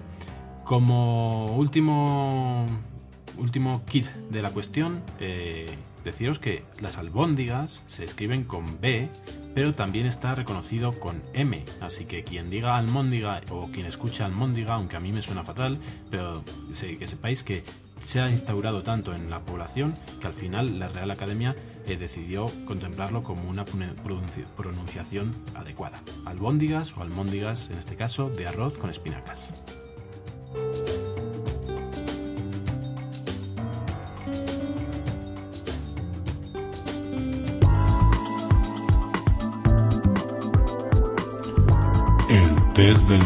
Como 0.65 1.55
último, 1.55 2.65
último 3.37 3.85
kit 3.85 4.07
de 4.29 4.41
la 4.41 4.51
cuestión, 4.51 5.03
eh, 5.21 5.67
deciros 6.03 6.39
que 6.39 6.63
las 6.79 6.97
albóndigas 6.97 7.83
se 7.85 8.03
escriben 8.03 8.43
con 8.43 8.79
B 8.79 9.09
pero 9.53 9.73
también 9.73 10.05
está 10.05 10.35
reconocido 10.35 10.99
con 10.99 11.21
M, 11.33 11.63
así 11.81 12.05
que 12.05 12.23
quien 12.23 12.49
diga 12.49 12.77
almóndiga 12.77 13.41
o 13.49 13.67
quien 13.67 13.85
escuche 13.85 14.23
almóndiga, 14.23 14.75
aunque 14.75 14.95
a 14.95 14.99
mí 14.99 15.11
me 15.11 15.21
suena 15.21 15.43
fatal, 15.43 15.77
pero 16.09 16.43
que 16.79 17.07
sepáis 17.07 17.43
que 17.43 17.63
se 18.01 18.19
ha 18.21 18.29
instaurado 18.29 18.81
tanto 18.81 19.13
en 19.13 19.29
la 19.29 19.41
población 19.41 19.93
que 20.19 20.27
al 20.27 20.33
final 20.33 20.79
la 20.79 20.87
Real 20.87 21.11
Academia 21.11 21.55
eh, 21.85 21.97
decidió 21.97 22.47
contemplarlo 22.65 23.23
como 23.23 23.47
una 23.49 23.65
pronunciación 23.65 25.35
adecuada. 25.53 26.01
Albóndigas 26.25 26.95
o 26.97 27.01
almóndigas, 27.01 27.69
en 27.69 27.77
este 27.77 27.95
caso, 27.95 28.29
de 28.29 28.47
arroz 28.47 28.77
con 28.77 28.89
espinacas. 28.89 29.53
Desde 42.81 43.15
el 43.15 43.21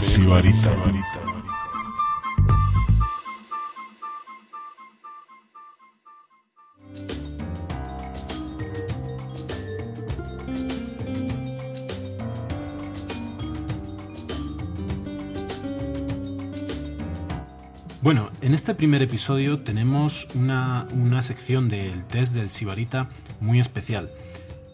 Bueno, 18.01 18.29
en 18.41 18.53
este 18.53 18.75
primer 18.75 19.01
episodio 19.01 19.61
tenemos 19.61 20.27
una, 20.35 20.85
una 20.91 21.21
sección 21.21 21.69
del 21.69 22.03
test 22.03 22.35
del 22.35 22.49
Sibarita 22.49 23.07
muy 23.39 23.61
especial. 23.61 24.11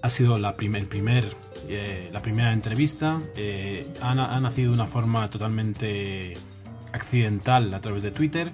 Ha 0.01 0.09
sido 0.09 0.39
la 0.39 0.55
prim 0.55 0.75
el 0.75 0.87
primer 0.87 1.25
eh, 1.67 2.09
la 2.11 2.21
primera 2.21 2.53
entrevista, 2.53 3.21
eh, 3.35 3.87
ha, 4.01 4.39
nacido 4.39 4.69
de 4.69 4.75
una 4.75 4.87
forma 4.87 5.29
totalmente 5.29 6.33
accidental 6.93 7.73
a 7.73 7.81
través 7.81 8.03
de 8.03 8.11
Twitter 8.11 8.51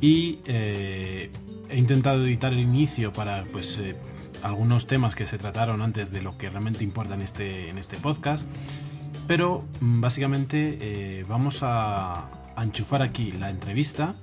y 0.00 0.40
eh, 0.46 1.30
he 1.68 1.78
intentado 1.78 2.24
editar 2.24 2.52
el 2.52 2.60
inicio 2.60 3.12
para 3.12 3.44
pues 3.44 3.80
algunos 4.42 4.86
temas 4.86 5.14
que 5.14 5.26
se 5.26 5.38
trataron 5.38 5.82
antes 5.82 6.10
de 6.10 6.22
lo 6.22 6.36
que 6.36 6.50
realmente 6.50 6.82
importa 6.82 7.14
en 7.14 7.22
este, 7.22 7.68
en 7.68 7.78
este 7.78 7.96
podcast. 7.96 8.46
Pero 9.26 9.64
mm, 9.80 10.00
básicamente 10.00 11.24
vamos 11.28 11.60
a, 11.62 12.30
enchufar 12.60 13.00
aquí 13.00 13.32
la 13.32 13.48
entrevista 13.48 14.14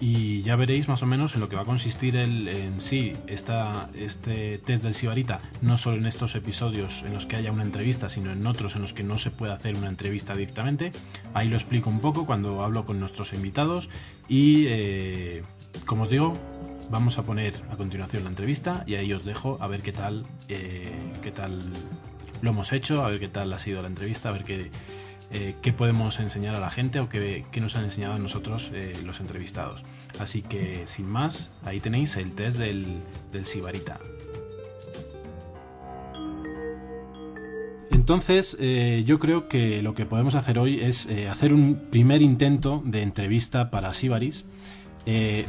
y 0.00 0.40
ya 0.42 0.56
veréis 0.56 0.88
más 0.88 1.02
o 1.02 1.06
menos 1.06 1.34
en 1.34 1.40
lo 1.40 1.48
que 1.50 1.56
va 1.56 1.62
a 1.62 1.66
consistir 1.66 2.16
el, 2.16 2.48
en 2.48 2.80
sí 2.80 3.12
esta, 3.26 3.90
este 3.94 4.56
test 4.58 4.82
del 4.82 4.94
Sibarita, 4.94 5.40
no 5.60 5.76
solo 5.76 5.98
en 5.98 6.06
estos 6.06 6.34
episodios 6.34 7.02
en 7.02 7.12
los 7.12 7.26
que 7.26 7.36
haya 7.36 7.52
una 7.52 7.62
entrevista, 7.62 8.08
sino 8.08 8.32
en 8.32 8.46
otros 8.46 8.74
en 8.76 8.80
los 8.80 8.94
que 8.94 9.02
no 9.02 9.18
se 9.18 9.30
puede 9.30 9.52
hacer 9.52 9.76
una 9.76 9.88
entrevista 9.88 10.34
directamente. 10.34 10.92
Ahí 11.34 11.48
lo 11.48 11.56
explico 11.56 11.90
un 11.90 12.00
poco 12.00 12.24
cuando 12.24 12.62
hablo 12.62 12.86
con 12.86 12.98
nuestros 12.98 13.34
invitados 13.34 13.90
y, 14.26 14.64
eh, 14.68 15.42
como 15.84 16.04
os 16.04 16.10
digo, 16.10 16.34
vamos 16.90 17.18
a 17.18 17.22
poner 17.22 17.54
a 17.70 17.76
continuación 17.76 18.24
la 18.24 18.30
entrevista 18.30 18.84
y 18.86 18.94
ahí 18.94 19.12
os 19.12 19.26
dejo 19.26 19.58
a 19.60 19.68
ver 19.68 19.82
qué 19.82 19.92
tal, 19.92 20.24
eh, 20.48 20.92
qué 21.20 21.30
tal 21.30 21.62
lo 22.40 22.50
hemos 22.50 22.72
hecho, 22.72 23.04
a 23.04 23.10
ver 23.10 23.20
qué 23.20 23.28
tal 23.28 23.52
ha 23.52 23.58
sido 23.58 23.82
la 23.82 23.88
entrevista, 23.88 24.30
a 24.30 24.32
ver 24.32 24.44
qué, 24.44 24.70
eh, 25.32 25.54
qué 25.62 25.72
podemos 25.72 26.18
enseñar 26.18 26.56
a 26.56 26.60
la 26.60 26.70
gente 26.70 26.98
o 26.98 27.08
qué, 27.08 27.44
nos 27.60 27.76
han 27.76 27.84
enseñado 27.84 28.14
a 28.14 28.18
nosotros 28.18 28.70
eh, 28.74 28.94
los 29.04 29.20
entrevistados. 29.20 29.84
Así 30.18 30.42
que 30.42 30.82
sin 30.86 31.06
más, 31.08 31.50
ahí 31.64 31.78
tenéis 31.80 32.16
el 32.16 32.34
test 32.34 32.58
del, 32.58 33.00
del 33.30 33.44
Sibarita. 33.44 33.98
Entonces, 37.92 38.56
eh, 38.58 39.04
yo 39.06 39.20
creo 39.20 39.48
que 39.48 39.82
lo 39.82 39.94
que 39.94 40.04
podemos 40.04 40.34
hacer 40.34 40.58
hoy 40.58 40.80
es 40.80 41.08
hacer 41.30 41.54
un 41.54 41.88
primer 41.90 42.22
intento 42.22 42.82
de 42.84 43.02
entrevista 43.02 43.70
para 43.70 43.94
Sibaris, 43.94 44.46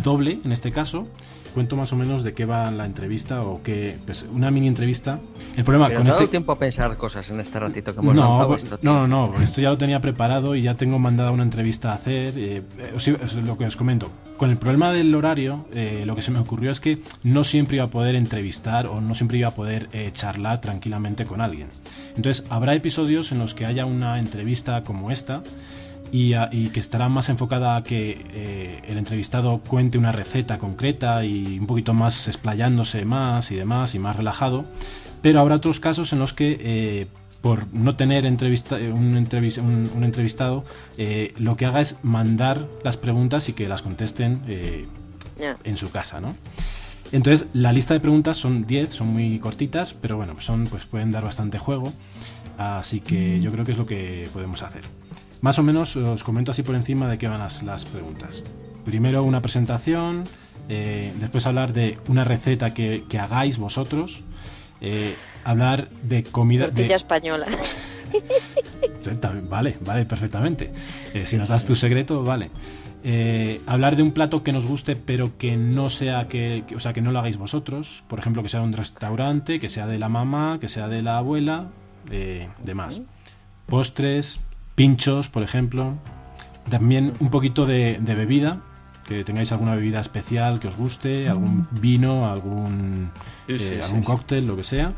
doble 0.04 0.40
en 0.44 0.52
este 0.52 0.72
caso. 0.72 1.08
Cuento 1.54 1.76
más 1.76 1.92
o 1.94 1.96
menos 1.96 2.24
de 2.24 2.34
qué 2.34 2.46
va 2.46 2.72
la 2.72 2.86
entrevista 2.86 3.42
o 3.44 3.62
qué. 3.62 3.98
Pues 4.06 4.26
una 4.32 4.52
mini 4.52 4.68
entrevista. 4.68 5.20
El 5.56 5.64
problema 5.64 5.88
Pero 5.88 6.00
con 6.00 6.06
¿te 6.06 6.12
ha 6.12 6.16
este. 6.16 6.28
tiempo 6.30 6.52
a 6.54 6.58
pensar 6.60 6.96
cosas 6.98 7.30
en 7.30 7.40
este 7.40 7.60
ratito 7.60 7.94
que 7.94 8.00
hemos 8.00 8.16
No, 8.16 8.56
esto, 8.56 8.80
no, 8.82 9.06
no, 9.08 9.28
no, 9.28 9.42
esto 9.42 9.60
ya 9.62 9.70
lo 9.70 9.78
tenía 9.78 10.00
preparado 10.00 10.56
y 10.56 10.62
ya 10.62 10.76
tengo 10.76 10.98
mandada 11.00 11.32
una 11.32 11.44
entrevista 11.44 11.92
a 11.92 11.96
hacer. 11.96 12.34
eh, 12.38 12.62
eh, 12.78 13.18
es 13.24 13.36
lo 13.36 13.58
que 13.58 13.66
os 13.66 13.76
comento. 13.76 14.10
Con 14.38 14.50
el 14.50 14.58
problema 14.58 14.92
del 14.92 15.14
horario, 15.14 15.66
eh, 15.74 16.04
lo 16.06 16.16
que 16.16 16.22
se 16.22 16.32
me 16.32 16.40
ocurrió 16.40 16.72
es 16.72 16.80
que 16.80 16.98
no 17.24 17.44
siempre 17.44 17.76
iba 17.78 17.86
a 17.86 17.90
poder 17.90 18.16
entrevistar 18.16 18.88
o 18.88 19.00
no 19.02 19.14
siempre 19.14 19.38
iba 19.38 19.50
a 19.50 19.54
poder 19.54 19.88
eh, 19.94 20.10
charlar 20.14 20.62
tranquilamente 20.62 21.26
con 21.26 21.42
alguien. 21.42 21.68
Entonces, 22.16 22.46
habrá 22.50 22.74
episodios 22.74 23.32
en 23.32 23.40
los 23.40 23.54
que 23.54 23.66
haya 23.66 23.86
una 23.86 24.18
entrevista 24.20 24.84
como 24.84 25.12
esta 25.12 25.44
y, 26.12 26.34
a- 26.34 26.50
y 26.52 26.70
que 26.70 26.80
estará 26.80 27.10
más 27.10 27.30
enfocada 27.30 27.76
a 27.76 27.84
que 27.84 28.26
eh, 28.34 28.82
el 28.88 28.98
entrevistado 28.98 29.60
cuente 29.60 29.98
una 29.98 30.12
receta 30.12 30.58
concreta 30.58 31.24
y 31.26 31.58
un 31.60 31.68
poquito 31.68 31.94
más 31.94 32.28
explayándose 32.28 33.06
más 33.06 33.52
y 33.52 33.56
demás 33.56 33.96
y 33.96 34.00
más 34.00 34.16
relajado. 34.16 34.66
Pero 35.22 35.40
habrá 35.40 35.56
otros 35.56 35.80
casos 35.80 36.12
en 36.14 36.20
los 36.20 36.34
que, 36.34 36.58
eh, 36.60 37.08
por 37.42 37.72
no 37.74 37.96
tener 37.96 38.26
entrevista, 38.26 38.80
eh, 38.80 38.92
un, 38.92 39.14
entrevis- 39.16 39.60
un- 39.60 39.90
un 39.96 40.04
entrevistado, 40.04 40.64
eh, 40.98 41.34
lo 41.38 41.56
que 41.56 41.66
haga 41.66 41.80
es 41.82 41.98
mandar 42.04 42.68
las 42.84 42.98
preguntas 42.98 43.48
y 43.50 43.54
que 43.54 43.68
las 43.68 43.82
contesten 43.82 44.42
eh, 44.48 44.86
en 45.64 45.78
su 45.78 45.92
casa, 45.92 46.20
¿no? 46.22 46.36
Entonces, 47.12 47.48
la 47.54 47.74
lista 47.74 47.94
de 47.94 48.00
preguntas 48.00 48.38
son 48.38 48.66
10, 48.66 48.94
son 48.94 49.08
muy 49.08 49.38
cortitas, 49.40 49.94
pero 49.94 50.18
bueno, 50.18 50.34
son, 50.40 50.66
pues 50.66 50.86
pueden 50.86 51.12
dar 51.12 51.24
bastante 51.26 51.58
juego. 51.60 51.92
Así 52.58 53.00
que 53.02 53.40
yo 53.42 53.52
creo 53.52 53.66
que 53.66 53.72
es 53.74 53.78
lo 53.78 53.86
que 53.86 54.30
podemos 54.32 54.62
hacer. 54.64 54.84
Más 55.42 55.58
o 55.60 55.64
menos 55.64 55.96
os 55.96 56.24
comento 56.24 56.52
así 56.52 56.62
por 56.64 56.76
encima 56.76 57.10
de 57.10 57.18
qué 57.18 57.28
van 57.28 57.40
las, 57.40 57.64
las 57.64 57.86
preguntas. 57.86 58.44
Primero 58.86 59.24
una 59.24 59.42
presentación, 59.42 60.24
eh, 60.70 61.14
después 61.20 61.46
hablar 61.48 61.74
de 61.74 61.98
una 62.08 62.24
receta 62.24 62.74
que, 62.74 63.04
que 63.10 63.18
hagáis 63.20 63.58
vosotros, 63.58 64.24
eh, 64.82 65.14
hablar 65.44 65.90
de 66.04 66.24
comida... 66.24 66.66
de- 66.66 66.72
Tortilla 66.72 66.96
española. 66.96 67.48
Sí, 69.04 69.10
también, 69.20 69.50
Vale, 69.50 69.78
vale, 69.82 70.06
perfectamente. 70.06 70.72
Eh, 71.14 71.26
si 71.26 71.38
nos 71.38 71.48
das 71.50 71.66
tu 71.66 71.76
secreto, 71.76 72.24
vale. 72.24 72.52
Eh, 73.04 73.62
hablar 73.66 73.96
de 73.96 74.04
un 74.04 74.12
plato 74.12 74.44
que 74.44 74.52
nos 74.52 74.68
guste, 74.68 74.96
pero 74.96 75.38
que 75.40 75.58
no 75.58 75.90
sea 75.90 76.28
que, 76.28 76.64
que- 76.68 76.76
o 76.76 76.80
sea, 76.80 76.94
que 76.94 77.02
no 77.02 77.12
lo 77.12 77.18
hagáis 77.20 77.38
vosotros. 77.38 78.04
Por 78.08 78.20
ejemplo, 78.20 78.44
que 78.44 78.50
sea 78.50 78.62
un 78.62 78.74
restaurante, 78.74 79.60
que 79.60 79.70
sea 79.70 79.88
de 79.88 79.98
la 79.98 80.08
mamá, 80.10 80.58
que 80.62 80.68
sea 80.68 80.88
de 80.88 81.02
la 81.02 81.18
abuela, 81.18 81.70
eh, 82.12 82.48
demás. 82.64 83.02
Postres, 83.66 84.42
pinchos, 84.76 85.30
por 85.30 85.44
ejemplo. 85.44 85.96
También 86.70 87.14
un 87.20 87.30
poquito 87.30 87.66
de, 87.66 87.98
de 88.00 88.16
bebida, 88.16 88.60
que 89.08 89.24
tengáis 89.24 89.52
alguna 89.52 89.76
bebida 89.76 90.00
especial 90.00 90.60
que 90.60 90.68
os 90.68 90.78
guste, 90.78 91.28
algún 91.28 91.68
vino, 91.72 92.32
algún, 92.32 93.12
Sí, 93.48 93.58
sí, 93.60 93.66
eh, 93.66 93.76
sí, 93.78 93.82
algún 93.82 94.02
sí. 94.02 94.06
cóctel, 94.06 94.48
lo 94.48 94.56
que 94.56 94.64
sea. 94.64 94.94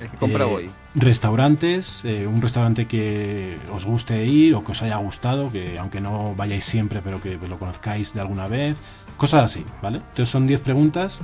El 0.00 0.10
que 0.10 0.16
compra 0.16 0.44
Eh, 0.44 0.48
hoy. 0.48 0.70
Restaurantes, 0.94 2.04
eh, 2.04 2.26
un 2.26 2.40
restaurante 2.40 2.86
que 2.86 3.56
os 3.72 3.84
guste 3.84 4.24
ir 4.26 4.54
o 4.54 4.64
que 4.64 4.72
os 4.72 4.82
haya 4.82 4.96
gustado, 4.96 5.50
que 5.52 5.78
aunque 5.78 6.00
no 6.00 6.34
vayáis 6.34 6.64
siempre, 6.64 7.00
pero 7.04 7.20
que 7.20 7.36
lo 7.36 7.58
conozcáis 7.58 8.14
de 8.14 8.20
alguna 8.20 8.48
vez, 8.48 8.80
cosas 9.16 9.44
así, 9.44 9.64
¿vale? 9.82 9.98
Entonces 9.98 10.28
son 10.30 10.46
10 10.46 10.60
preguntas. 10.60 11.20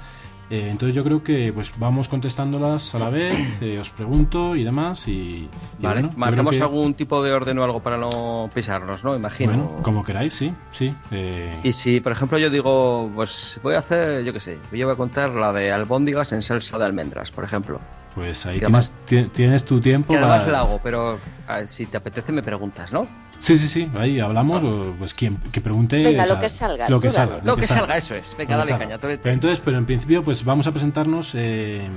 Eh, 0.50 0.68
entonces 0.70 0.94
yo 0.94 1.04
creo 1.04 1.22
que 1.22 1.52
pues 1.52 1.72
vamos 1.78 2.08
contestándolas 2.08 2.94
a 2.94 2.98
la 2.98 3.10
vez, 3.10 3.36
eh, 3.60 3.78
os 3.78 3.90
pregunto 3.90 4.56
y 4.56 4.64
demás 4.64 5.06
y, 5.08 5.10
y 5.12 5.48
Vale, 5.82 6.00
bueno, 6.02 6.16
marcamos 6.16 6.56
que- 6.56 6.62
algún 6.62 6.94
tipo 6.94 7.22
de 7.22 7.32
orden 7.32 7.58
o 7.58 7.64
algo 7.64 7.80
para 7.80 7.96
no 7.98 8.48
pisarnos, 8.54 9.04
¿no? 9.04 9.14
Imagino. 9.16 9.52
Bueno, 9.52 9.82
como 9.82 10.02
queráis, 10.04 10.34
sí, 10.34 10.52
sí. 10.72 10.94
eh, 11.10 11.54
Y 11.62 11.72
si, 11.72 12.00
por 12.00 12.12
ejemplo, 12.12 12.38
yo 12.38 12.50
digo, 12.50 13.10
pues 13.14 13.60
voy 13.62 13.74
a 13.74 13.78
hacer, 13.78 14.24
yo 14.24 14.32
qué 14.32 14.40
sé, 14.40 14.58
yo 14.72 14.86
voy 14.86 14.94
a 14.94 14.96
contar 14.96 15.30
la 15.34 15.52
de 15.52 15.70
albóndigas 15.72 16.32
en 16.32 16.42
salsa 16.42 16.78
de 16.78 16.84
almendras, 16.84 17.30
por 17.30 17.44
ejemplo. 17.44 17.80
pues 18.14 18.46
ahí 18.46 18.58
tienes, 18.58 18.90
ti- 19.04 19.24
tienes 19.32 19.64
tu 19.64 19.80
tiempo 19.80 20.12
Que 20.12 20.18
además 20.18 20.40
para... 20.40 20.52
la 20.52 20.58
hago, 20.60 20.80
pero 20.82 21.18
a 21.46 21.56
ver, 21.58 21.68
si 21.68 21.86
te 21.86 21.96
apetece 21.98 22.32
me 22.32 22.42
preguntas, 22.42 22.92
¿no? 22.92 23.06
Sí, 23.38 23.56
sí, 23.56 23.68
sí, 23.68 23.90
ahí 23.96 24.18
hablamos, 24.20 24.64
o, 24.64 24.94
pues 24.98 25.14
quien 25.14 25.36
que 25.52 25.60
pregunte... 25.60 26.02
Venga, 26.02 26.24
o 26.24 26.26
lo 26.26 26.32
sea, 26.34 26.40
que 26.40 26.48
salga, 26.48 26.88
Lo 26.88 27.00
que 27.00 27.10
salga. 27.10 27.40
Lo 27.44 27.56
que 27.56 27.66
salga, 27.66 27.96
eso 27.96 28.14
es. 28.14 28.36
Venga, 28.36 28.56
dale 28.56 28.68
salga. 28.70 28.84
caña. 28.86 28.98
Pero 28.98 29.30
entonces, 29.30 29.60
pero 29.64 29.78
en 29.78 29.86
principio, 29.86 30.22
pues 30.22 30.44
vamos 30.44 30.66
a 30.66 30.72
presentarnos. 30.72 31.34
eh, 31.36 31.88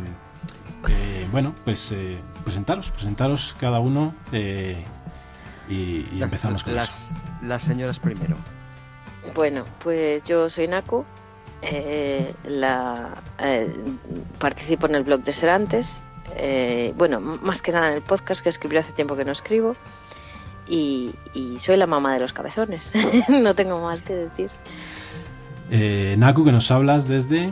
eh, 0.87 1.27
bueno, 1.31 1.53
pues 1.65 1.91
eh, 1.91 2.17
presentaros, 2.43 2.91
presentaros 2.91 3.55
cada 3.59 3.79
uno 3.79 4.13
eh, 4.31 4.83
y, 5.69 5.73
y 5.73 6.07
las- 6.13 6.23
empezamos 6.27 6.63
con 6.63 6.73
eso. 6.77 6.79
las, 6.79 7.11
las 7.43 7.63
señoras 7.63 7.99
primero. 7.99 8.35
Bueno, 9.35 9.65
pues 9.83 10.23
yo 10.23 10.49
soy 10.49 10.67
Naku. 10.67 11.05
eh, 11.63 12.33
la, 12.45 13.09
eh, 13.39 13.71
participo 14.39 14.87
en 14.87 14.95
el 14.95 15.03
blog 15.03 15.21
de 15.23 15.33
Serantes. 15.33 16.01
eh, 16.35 16.93
bueno, 16.97 17.19
más 17.19 17.61
que 17.61 17.71
nada 17.71 17.87
en 17.89 17.93
el 17.95 18.01
podcast 18.01 18.41
que 18.41 18.49
escribí 18.49 18.77
hace 18.77 18.93
tiempo 18.93 19.15
que 19.15 19.25
no 19.25 19.31
escribo. 19.31 19.75
Y, 20.73 21.11
y 21.33 21.59
soy 21.59 21.75
la 21.75 21.85
mamá 21.85 22.13
de 22.13 22.21
los 22.21 22.31
cabezones. 22.31 22.93
no 23.29 23.53
tengo 23.55 23.81
más 23.83 24.01
que 24.03 24.15
decir. 24.15 24.49
Eh, 25.69 26.15
Naku, 26.17 26.45
que 26.45 26.51
nos 26.53 26.71
hablas 26.71 27.07
desde 27.09 27.51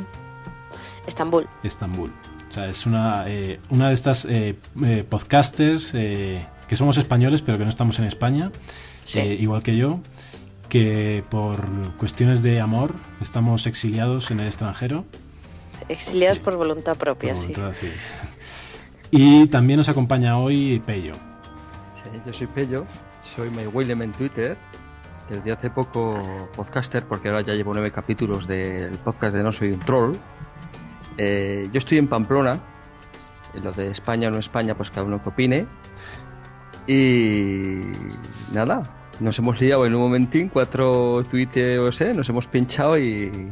Estambul. 1.05 1.47
Estambul. 1.63 2.11
O 2.49 2.53
sea, 2.53 2.67
es 2.67 2.85
una, 2.85 3.25
eh, 3.27 3.59
una 3.69 3.89
de 3.89 3.93
estas 3.93 4.23
eh, 4.25 4.55
eh, 4.83 5.05
podcasters 5.07 5.91
eh, 5.95 6.45
que 6.67 6.75
somos 6.75 6.97
españoles, 6.97 7.41
pero 7.41 7.57
que 7.57 7.65
no 7.65 7.69
estamos 7.69 7.99
en 7.99 8.05
España, 8.05 8.51
Sí. 9.03 9.19
eh, 9.19 9.33
igual 9.35 9.63
que 9.63 9.75
yo, 9.75 9.99
que 10.69 11.23
por 11.29 11.57
cuestiones 11.97 12.41
de 12.41 12.61
amor 12.61 12.95
estamos 13.21 13.65
exiliados 13.67 14.31
en 14.31 14.39
el 14.39 14.47
extranjero. 14.47 15.03
Exiliados 15.89 16.37
Sí. 16.37 16.43
por 16.43 16.55
voluntad 16.57 16.95
propia, 16.95 17.33
Por 17.33 17.41
sí. 17.43 17.53
voluntad, 17.53 17.77
sí. 17.79 17.87
Y 19.11 19.47
también 19.47 19.77
nos 19.77 19.89
acompaña 19.89 20.37
hoy 20.37 20.81
Pello. 20.85 21.13
Sí, 21.13 22.09
yo 22.25 22.33
soy 22.33 22.47
Pello, 22.47 22.85
soy 23.39 23.49
May 23.51 23.67
William 23.67 24.01
en 24.01 24.11
Twitter, 24.11 24.57
desde 25.29 25.51
hace 25.51 25.69
poco 25.69 26.49
podcaster, 26.55 27.05
porque 27.05 27.29
ahora 27.29 27.41
ya 27.41 27.53
llevo 27.53 27.73
nueve 27.73 27.89
capítulos 27.91 28.45
del 28.47 28.97
podcast 28.97 29.33
de 29.33 29.43
No 29.43 29.51
Soy 29.53 29.71
un 29.71 29.79
Troll. 29.79 30.15
Eh, 31.17 31.69
yo 31.71 31.77
estoy 31.77 31.99
en 31.99 32.07
Pamplona, 32.09 32.59
en 33.53 33.63
lo 33.63 33.71
de 33.71 33.91
España 33.91 34.27
o 34.27 34.31
no 34.31 34.39
España, 34.39 34.75
pues 34.75 34.89
cada 34.91 35.05
uno 35.05 35.23
que 35.23 35.29
opine. 35.29 35.67
Y 36.85 37.79
nada, 38.51 38.83
nos 39.21 39.37
hemos 39.39 39.61
liado 39.61 39.85
en 39.85 39.95
un 39.95 40.01
momentín, 40.01 40.49
cuatro 40.49 41.23
tuiteos, 41.29 42.01
¿eh? 42.01 42.13
nos 42.13 42.27
hemos 42.29 42.47
pinchado 42.47 42.97
y 42.97 43.51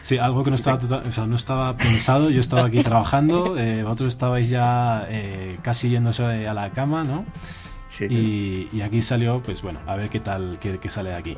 Sí, 0.00 0.16
algo 0.16 0.42
que 0.42 0.48
no 0.50 0.56
estaba, 0.56 0.78
total- 0.78 1.02
o 1.06 1.12
sea, 1.12 1.26
no 1.26 1.36
estaba 1.36 1.76
pensado. 1.76 2.30
Yo 2.30 2.40
estaba 2.40 2.64
aquí 2.64 2.82
trabajando, 2.82 3.58
eh, 3.58 3.82
vosotros 3.82 4.08
estabais 4.08 4.48
ya 4.48 5.06
eh, 5.10 5.58
casi 5.62 5.90
yéndose 5.90 6.48
a 6.48 6.54
la 6.54 6.70
cama, 6.70 7.04
¿no? 7.04 7.26
Sí, 7.90 8.06
Y, 8.08 8.68
y 8.72 8.80
aquí 8.80 9.02
salió, 9.02 9.42
pues 9.42 9.60
bueno, 9.60 9.80
a 9.86 9.94
ver 9.96 10.08
qué 10.08 10.20
tal, 10.20 10.58
qué, 10.58 10.78
qué 10.78 10.88
sale 10.88 11.10
de 11.10 11.16
aquí. 11.16 11.36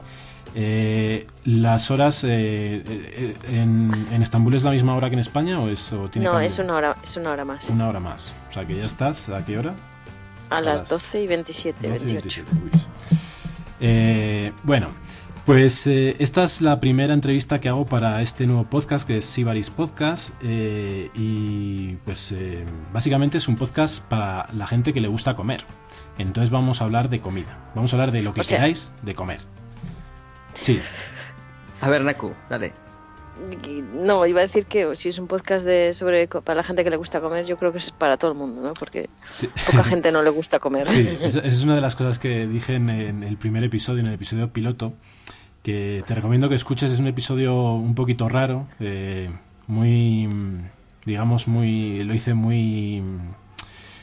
Eh, 0.54 1.26
¿Las 1.44 1.90
horas 1.90 2.22
eh, 2.24 2.82
eh, 2.86 3.34
en, 3.48 3.90
en, 4.12 4.22
Estambul 4.22 4.54
es 4.54 4.62
la 4.62 4.70
misma 4.70 4.94
hora 4.94 5.08
que 5.08 5.14
en 5.14 5.20
España 5.20 5.58
o, 5.60 5.68
es, 5.68 5.92
o 5.92 6.08
tiene 6.10 6.26
No, 6.26 6.32
cambio? 6.32 6.46
es 6.48 6.58
una, 6.58 6.74
hora, 6.74 6.96
es 7.02 7.16
una 7.16 7.30
hora 7.30 7.44
más. 7.44 7.70
Una 7.70 7.88
hora 7.88 8.00
más. 8.00 8.32
O 8.50 8.52
sea 8.52 8.66
que 8.66 8.74
ya 8.76 8.84
estás, 8.86 9.28
¿a 9.30 9.44
qué 9.44 9.58
hora? 9.58 9.74
A, 10.50 10.58
a 10.58 10.60
las 10.60 10.80
las 10.82 10.88
12 10.90 11.22
y 11.22 11.26
27, 11.26 11.88
12 11.88 12.04
y 12.04 12.12
28. 12.12 12.44
27. 12.44 12.50
Uy. 12.76 13.16
Eh, 13.80 14.52
bueno, 14.62 14.88
pues 15.44 15.86
eh, 15.88 16.14
esta 16.20 16.44
es 16.44 16.60
la 16.60 16.78
primera 16.78 17.14
entrevista 17.14 17.60
que 17.60 17.68
hago 17.68 17.84
para 17.84 18.22
este 18.22 18.46
nuevo 18.46 18.64
podcast 18.64 19.06
que 19.06 19.18
es 19.18 19.24
Sibaris 19.24 19.70
Podcast 19.70 20.30
eh, 20.42 21.10
y 21.14 21.94
pues 22.04 22.32
eh, 22.32 22.64
básicamente 22.92 23.38
es 23.38 23.48
un 23.48 23.56
podcast 23.56 24.04
para 24.04 24.46
la 24.54 24.66
gente 24.66 24.92
que 24.92 25.00
le 25.00 25.08
gusta 25.08 25.34
comer. 25.34 25.64
Entonces 26.18 26.50
vamos 26.50 26.80
a 26.80 26.84
hablar 26.84 27.08
de 27.08 27.20
comida. 27.20 27.58
Vamos 27.74 27.92
a 27.92 27.96
hablar 27.96 28.12
de 28.12 28.22
lo 28.22 28.32
que 28.34 28.42
O 28.42 28.44
sea- 28.44 28.58
queráis 28.58 28.92
de 29.02 29.14
comer. 29.14 29.40
Sí, 30.54 30.80
A 31.80 31.88
ver, 31.88 32.04
Naku, 32.04 32.32
dale. 32.48 32.72
No, 33.94 34.26
iba 34.26 34.40
a 34.40 34.42
decir 34.42 34.66
que 34.66 34.94
si 34.94 35.08
es 35.08 35.18
un 35.18 35.26
podcast 35.26 35.64
de 35.64 35.94
sobre 35.94 36.28
para 36.28 36.54
la 36.54 36.62
gente 36.62 36.84
que 36.84 36.90
le 36.90 36.96
gusta 36.96 37.20
comer, 37.20 37.46
yo 37.46 37.56
creo 37.56 37.72
que 37.72 37.78
es 37.78 37.90
para 37.90 38.16
todo 38.16 38.32
el 38.32 38.36
mundo, 38.36 38.60
¿no? 38.60 38.74
Porque 38.74 39.08
sí. 39.26 39.48
poca 39.66 39.84
gente 39.84 40.12
no 40.12 40.22
le 40.22 40.30
gusta 40.30 40.58
comer. 40.58 40.86
Sí, 40.86 41.18
esa 41.20 41.40
es 41.40 41.62
una 41.62 41.74
de 41.74 41.80
las 41.80 41.96
cosas 41.96 42.18
que 42.18 42.46
dije 42.46 42.74
en, 42.74 42.90
en 42.90 43.22
el 43.22 43.36
primer 43.36 43.64
episodio, 43.64 44.00
en 44.00 44.06
el 44.06 44.14
episodio 44.14 44.52
piloto, 44.52 44.94
que 45.62 46.02
te 46.06 46.14
recomiendo 46.14 46.48
que 46.48 46.54
escuches. 46.54 46.90
Es 46.90 47.00
un 47.00 47.06
episodio 47.06 47.74
un 47.74 47.94
poquito 47.94 48.28
raro, 48.28 48.66
eh, 48.80 49.30
muy, 49.66 50.28
digamos, 51.04 51.48
muy, 51.48 52.04
lo 52.04 52.14
hice 52.14 52.34
muy, 52.34 53.02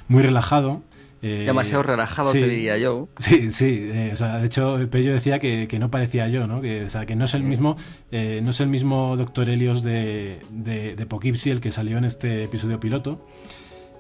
muy 0.08 0.24
relajado. 0.24 0.82
Eh, 1.22 1.44
Demasiado 1.46 1.84
relajado, 1.84 2.32
sí. 2.32 2.40
te 2.40 2.48
diría 2.48 2.78
yo. 2.78 3.10
Sí, 3.18 3.52
sí, 3.52 3.90
eh, 3.92 4.12
o 4.14 4.16
sea, 4.16 4.38
de 4.38 4.46
hecho 4.46 4.78
el 4.78 4.90
Pello 4.90 5.14
decía 5.14 5.40
que, 5.40 5.68
que 5.68 5.80
no 5.80 5.92
parecía 5.92 6.28
yo, 6.28 6.48
¿no? 6.48 6.62
Que, 6.62 6.86
o 6.86 6.90
sea, 6.90 7.06
que 7.06 7.16
no 7.16 7.26
es 7.26 7.34
el 7.34 7.44
mismo, 7.44 7.76
eh, 8.12 8.40
no 8.44 8.52
es 8.52 8.60
el 8.62 8.68
mismo 8.68 9.18
Doctor 9.18 9.50
Helios 9.50 9.84
de, 9.84 10.40
de, 10.50 10.96
de 10.96 11.06
Poughkeepsie 11.06 11.52
el 11.52 11.60
que 11.62 11.72
salió 11.72 11.98
en 11.98 12.06
este 12.06 12.44
episodio 12.44 12.80
piloto. 12.80 13.26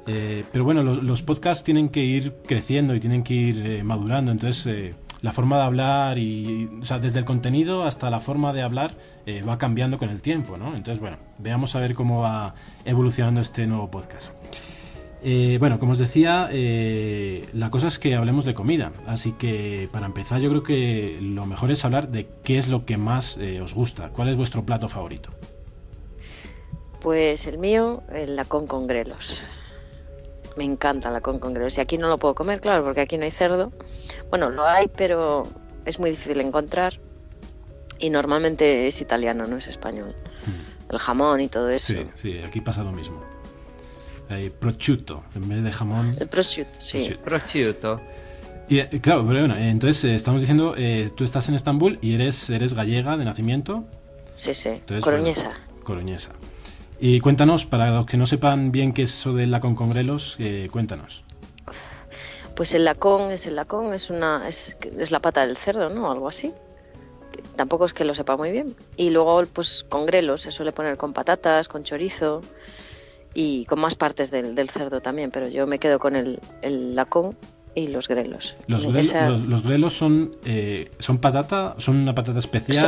Eh, 0.07 0.43
pero 0.51 0.63
bueno, 0.63 0.81
los, 0.81 1.03
los 1.03 1.21
podcasts 1.21 1.63
tienen 1.63 1.89
que 1.89 2.03
ir 2.03 2.33
creciendo 2.47 2.95
y 2.95 2.99
tienen 2.99 3.23
que 3.23 3.33
ir 3.33 3.83
madurando, 3.83 4.31
entonces 4.31 4.65
eh, 4.65 4.95
la 5.21 5.33
forma 5.33 5.57
de 5.57 5.63
hablar 5.63 6.17
y, 6.17 6.69
o 6.81 6.85
sea, 6.85 6.97
desde 6.99 7.19
el 7.19 7.25
contenido 7.25 7.83
hasta 7.83 8.09
la 8.09 8.19
forma 8.19 8.53
de 8.53 8.61
hablar 8.61 8.97
eh, 9.25 9.43
va 9.47 9.57
cambiando 9.57 9.97
con 9.97 10.09
el 10.09 10.21
tiempo, 10.21 10.57
¿no? 10.57 10.75
Entonces, 10.75 10.99
bueno, 10.99 11.17
veamos 11.37 11.75
a 11.75 11.79
ver 11.79 11.93
cómo 11.93 12.21
va 12.21 12.55
evolucionando 12.85 13.41
este 13.41 13.67
nuevo 13.67 13.91
podcast. 13.91 14.31
Eh, 15.21 15.57
bueno, 15.59 15.79
como 15.79 15.91
os 15.91 15.97
decía, 15.97 16.47
eh, 16.51 17.47
la 17.53 17.69
cosa 17.69 17.87
es 17.87 17.99
que 17.99 18.15
hablemos 18.15 18.45
de 18.45 18.53
comida. 18.53 18.91
Así 19.05 19.33
que 19.33 19.89
para 19.91 20.05
empezar, 20.05 20.39
yo 20.39 20.49
creo 20.49 20.63
que 20.63 21.19
lo 21.21 21.45
mejor 21.45 21.71
es 21.71 21.83
hablar 21.83 22.09
de 22.09 22.27
qué 22.43 22.57
es 22.57 22.69
lo 22.69 22.85
que 22.85 22.97
más 22.97 23.37
eh, 23.37 23.61
os 23.61 23.73
gusta. 23.73 24.09
¿Cuál 24.09 24.29
es 24.29 24.37
vuestro 24.37 24.65
plato 24.65 24.87
favorito? 24.87 25.31
Pues 27.01 27.47
el 27.47 27.57
mío, 27.57 28.03
el 28.13 28.35
lacón 28.35 28.67
con 28.67 28.87
grelos. 28.87 29.41
Me 30.57 30.63
encanta 30.63 31.09
el 31.09 31.15
lacón 31.15 31.39
con 31.39 31.53
grelos. 31.53 31.77
Y 31.77 31.81
aquí 31.81 31.97
no 31.97 32.07
lo 32.07 32.17
puedo 32.17 32.35
comer, 32.35 32.61
claro, 32.61 32.83
porque 32.83 33.01
aquí 33.01 33.17
no 33.17 33.23
hay 33.23 33.31
cerdo. 33.31 33.71
Bueno, 34.29 34.49
lo 34.49 34.65
hay, 34.65 34.87
pero 34.87 35.47
es 35.85 35.99
muy 35.99 36.11
difícil 36.11 36.39
encontrar. 36.41 36.99
Y 37.99 38.09
normalmente 38.09 38.87
es 38.87 39.01
italiano, 39.01 39.45
no 39.47 39.57
es 39.57 39.67
español. 39.67 40.15
El 40.89 40.97
jamón 40.97 41.41
y 41.41 41.49
todo 41.49 41.69
eso. 41.69 41.93
Sí, 41.93 42.07
sí, 42.15 42.39
aquí 42.39 42.61
pasa 42.61 42.83
lo 42.83 42.93
mismo. 42.93 43.21
Hay 44.29 44.49
prosciutto 44.49 45.23
en 45.35 45.49
vez 45.49 45.63
de 45.63 45.71
jamón. 45.71 46.11
El 46.19 46.27
prosciutto, 46.27 46.79
sí. 46.79 47.15
Prosciutto. 47.23 47.99
Y, 48.67 48.79
eh, 48.79 48.89
claro, 49.01 49.25
pero 49.27 49.39
bueno, 49.39 49.55
eh, 49.55 49.69
entonces 49.69 50.03
eh, 50.03 50.15
estamos 50.15 50.41
diciendo, 50.41 50.75
eh, 50.77 51.09
tú 51.15 51.23
estás 51.23 51.49
en 51.49 51.55
Estambul 51.55 51.97
y 52.01 52.13
eres, 52.13 52.49
eres 52.51 52.73
gallega 52.75 53.17
de 53.17 53.25
nacimiento, 53.25 53.85
Sí, 54.35 54.53
sí. 54.53 54.69
Entonces, 54.69 55.03
Coroñesa. 55.03 55.53
coroñesa. 55.83 56.31
Y 56.97 57.19
cuéntanos, 57.19 57.65
para 57.65 57.89
los 57.91 58.05
que 58.05 58.15
no 58.15 58.25
sepan 58.25 58.71
bien 58.71 58.93
qué 58.93 59.01
es 59.01 59.13
eso 59.13 59.33
del 59.33 59.51
lacón 59.51 59.75
con 59.75 59.89
grelos, 59.89 60.37
eh, 60.39 60.69
cuéntanos. 60.71 61.23
Pues 62.55 62.73
el 62.73 62.85
lacón 62.85 63.31
es 63.31 63.47
el 63.47 63.55
lacón, 63.55 63.93
es 63.93 64.09
una 64.09 64.47
es, 64.47 64.77
es 64.97 65.11
la 65.11 65.19
pata 65.19 65.45
del 65.45 65.57
cerdo, 65.57 65.89
¿no? 65.89 66.11
Algo 66.11 66.27
así. 66.27 66.53
Que 67.31 67.41
Tampoco 67.55 67.85
es 67.85 67.93
que 67.93 68.05
lo 68.05 68.13
sepa 68.13 68.37
muy 68.37 68.51
bien. 68.51 68.75
Y 68.97 69.09
luego, 69.09 69.43
pues 69.51 69.85
con 69.87 70.05
grelos, 70.05 70.41
se 70.41 70.51
suele 70.51 70.71
poner 70.71 70.95
con 70.97 71.11
patatas, 71.13 71.67
con 71.67 71.83
chorizo 71.83 72.41
y 73.33 73.65
con 73.65 73.79
más 73.79 73.95
partes 73.95 74.31
del, 74.31 74.55
del 74.55 74.69
cerdo 74.69 75.01
también, 75.01 75.31
pero 75.31 75.47
yo 75.47 75.67
me 75.67 75.79
quedo 75.79 75.99
con 75.99 76.15
el, 76.15 76.39
el 76.61 76.95
lacón 76.95 77.35
y 77.75 77.87
los 77.87 78.07
grelos. 78.07 78.57
Los, 78.67 78.87
grel- 78.87 78.99
Esa- 78.99 79.29
los, 79.29 79.45
los 79.47 79.63
grelos 79.63 79.93
son, 79.93 80.35
eh, 80.45 80.91
son 80.99 81.19
patata, 81.19 81.75
son 81.77 81.97
una 81.97 82.15
patata 82.15 82.39
especial. 82.39 82.81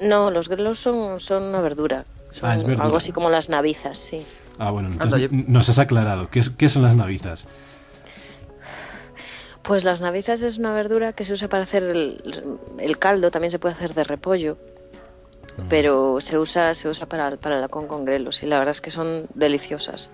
son- 0.00 0.08
no, 0.08 0.30
los 0.30 0.48
grelos 0.48 0.78
son, 0.78 1.20
son 1.20 1.44
una 1.44 1.60
verdura. 1.60 2.04
Son 2.30 2.50
Ah, 2.50 2.56
es 2.56 2.64
verdura. 2.64 2.84
algo 2.86 2.96
así 2.98 3.12
como 3.12 3.30
las 3.30 3.48
navizas, 3.48 3.96
sí. 3.98 4.22
Ah, 4.58 4.70
bueno, 4.70 4.88
Anda, 4.88 5.04
entonces 5.04 5.30
yo- 5.30 5.44
nos 5.46 5.68
has 5.68 5.78
aclarado. 5.78 6.28
¿Qué, 6.30 6.40
es- 6.40 6.50
qué 6.50 6.68
son 6.68 6.82
las 6.82 6.96
navizas? 6.96 7.46
Pues 9.62 9.84
las 9.84 10.00
navizas 10.00 10.42
es 10.42 10.58
una 10.58 10.72
verdura 10.72 11.12
que 11.12 11.24
se 11.24 11.32
usa 11.34 11.48
para 11.48 11.62
hacer 11.64 11.82
el, 11.82 12.22
el 12.78 12.98
caldo, 12.98 13.30
también 13.30 13.50
se 13.50 13.58
puede 13.58 13.74
hacer 13.74 13.92
de 13.94 14.04
repollo, 14.04 14.56
pero 15.68 16.20
se 16.20 16.38
usa 16.38 16.74
se 16.74 16.88
usa 16.88 17.06
para, 17.06 17.36
para 17.36 17.60
lacón 17.60 17.86
con 17.88 18.04
grelos 18.04 18.42
y 18.42 18.46
la 18.46 18.58
verdad 18.58 18.70
es 18.72 18.80
que 18.80 18.90
son 18.90 19.26
deliciosas. 19.34 20.10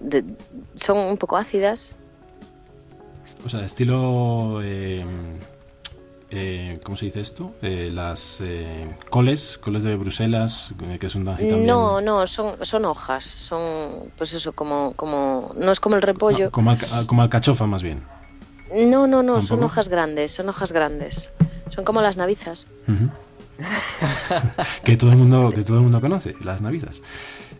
De- 0.00 0.24
son 0.74 0.98
un 0.98 1.16
poco 1.16 1.36
ácidas, 1.36 1.96
O 3.44 3.48
sea, 3.48 3.62
estilo... 3.64 4.60
eh, 4.62 5.04
eh, 6.30 6.78
¿Cómo 6.84 6.96
se 6.96 7.06
dice 7.06 7.20
esto? 7.20 7.54
Eh, 7.62 7.88
las 7.92 8.40
eh, 8.40 8.96
coles, 9.10 9.58
coles 9.58 9.84
de 9.84 9.94
Bruselas, 9.96 10.72
eh, 10.82 10.98
que 10.98 11.08
son 11.08 11.26
así 11.28 11.46
también... 11.48 11.66
no, 11.68 12.00
no, 12.00 12.26
son, 12.26 12.64
son 12.64 12.84
hojas, 12.84 13.24
son 13.24 14.10
pues 14.18 14.34
eso, 14.34 14.52
como, 14.52 14.92
como, 14.96 15.52
no 15.56 15.70
es 15.70 15.78
como 15.80 15.94
el 15.96 16.02
repollo, 16.02 16.46
No, 16.46 16.50
como, 16.50 16.70
alca- 16.72 17.06
como 17.06 17.22
alcachofa 17.22 17.66
más 17.66 17.82
bien. 17.84 18.02
no, 18.74 19.06
no, 19.06 19.22
no, 19.22 19.40
son 19.40 19.62
hojas 19.62 19.88
grandes, 19.88 20.32
son 20.32 20.48
hojas 20.48 20.72
grandes, 20.72 21.30
son 21.70 21.84
como 21.84 22.00
las 22.02 22.16
navizas. 22.16 22.66
Ujú. 22.88 23.08
que 24.84 24.96
todo 24.96 25.10
el 25.10 25.16
mundo 25.16 25.50
que 25.54 25.62
todo 25.62 25.78
el 25.78 25.82
mundo 25.82 26.00
conoce 26.00 26.34
las 26.44 26.60
navizas 26.62 27.02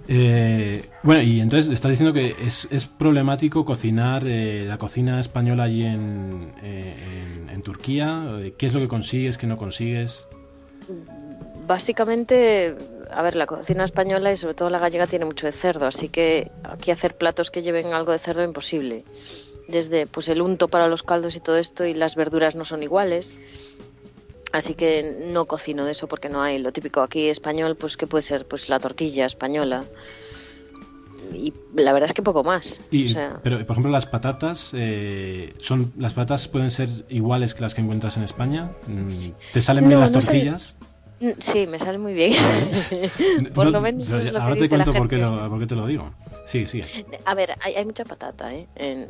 Eh, 0.09 0.89
bueno 1.03 1.23
y 1.23 1.41
entonces 1.41 1.73
estás 1.73 1.91
diciendo 1.91 2.13
que 2.13 2.37
es, 2.41 2.69
es 2.71 2.87
problemático 2.87 3.65
cocinar 3.65 4.23
eh, 4.27 4.65
la 4.65 4.79
cocina 4.79 5.19
española 5.19 5.65
allí 5.65 5.85
en, 5.85 6.53
en, 6.63 7.51
en 7.51 7.63
Turquía 7.63 8.25
Eh, 8.39 8.55
qué 8.57 8.67
es 8.67 8.73
lo 8.73 8.81
que 8.81 8.89
consigues 8.89 9.37
qué 9.37 9.49
no 9.49 9.57
consigues 9.57 10.27
Básicamente, 11.67 12.77
a 13.11 13.23
ver, 13.23 13.35
la 13.35 13.47
cocina 13.47 13.85
española 13.85 14.33
y 14.33 14.37
sobre 14.37 14.55
todo 14.55 14.71
la 14.71 14.79
gallega 14.79 15.09
tiene 15.09 15.25
mucho 15.25 15.47
de 15.47 15.53
cerdo, 15.53 15.87
así 15.87 16.09
que 16.09 16.53
aquí 16.63 16.93
hacer 16.93 17.17
platos 17.17 17.51
que 17.51 17.63
lleven 17.63 17.93
algo 17.93 18.13
de 18.13 18.19
cerdo 18.19 18.43
es 18.43 18.47
imposible. 18.47 19.05
Desde 19.67 20.07
pues 20.07 20.29
el 20.29 20.43
unto 20.43 20.69
para 20.69 20.87
los 20.87 21.03
caldos 21.03 21.35
y 21.35 21.41
todo 21.41 21.57
esto 21.57 21.85
y 21.85 21.93
las 21.93 22.15
verduras 22.15 22.55
no 22.55 22.65
son 22.65 22.85
iguales. 22.85 23.35
Así 24.53 24.75
que 24.75 25.19
no 25.27 25.47
cocino 25.47 25.85
de 25.85 25.93
eso 25.93 26.07
porque 26.09 26.29
no 26.29 26.41
hay 26.43 26.59
lo 26.59 26.73
típico 26.73 27.01
aquí 27.03 27.29
español, 27.29 27.77
pues 27.77 27.97
que 27.97 28.07
puede 28.07 28.23
ser 28.23 28.47
pues 28.47 28.69
la 28.69 28.79
tortilla 28.81 29.27
española. 29.27 29.85
Y 31.35 31.53
la 31.75 31.93
verdad 31.93 32.09
es 32.09 32.15
que 32.15 32.23
poco 32.23 32.45
más. 32.45 32.83
y, 32.91 33.07
o 33.07 33.13
sea, 33.13 33.41
pero 33.43 33.59
por 33.67 33.75
ejemplo 33.75 33.91
las 33.91 34.07
patatas 34.07 34.71
eh, 34.75 35.55
son 35.61 35.93
las 35.99 36.13
patatas 36.13 36.47
pueden 36.49 36.71
ser 36.71 36.89
iguales 37.09 37.55
que 37.55 37.63
las 37.63 37.75
que 37.75 37.81
encuentras 37.83 38.17
en 38.17 38.23
España 38.23 38.71
Mm, 38.87 39.09
te 39.53 39.61
salen 39.61 39.89
bien 39.89 40.01
las 40.01 40.13
no 40.13 40.21
tortillas 40.21 40.77
mm, 41.21 41.31
sí, 41.39 41.67
me 41.67 41.79
sale 41.81 41.99
muy 41.99 42.15
bien. 42.15 42.33
Por 43.55 43.65
No, 43.67 43.71
lo 43.73 43.81
menos 43.81 44.07
eso 44.09 44.19
es 44.19 44.33
lo 44.33 44.41
ahora 44.41 44.55
que 44.55 44.61
te 44.63 44.69
cuento 44.69 44.93
por 44.95 45.09
qué, 45.09 45.17
gente. 45.17 45.31
lo, 45.31 45.51
por 45.51 45.59
qué 45.59 45.67
te 45.67 45.75
lo 45.75 45.87
digo 45.87 46.15
sigue 46.47 46.67
sigue 46.69 46.85
A 47.25 47.35
ver, 47.35 47.57
hay, 47.61 47.75
hay 47.75 47.85
mucha 47.85 48.05
patata, 48.05 48.55
¿eh? 48.55 48.69
En- 48.77 49.09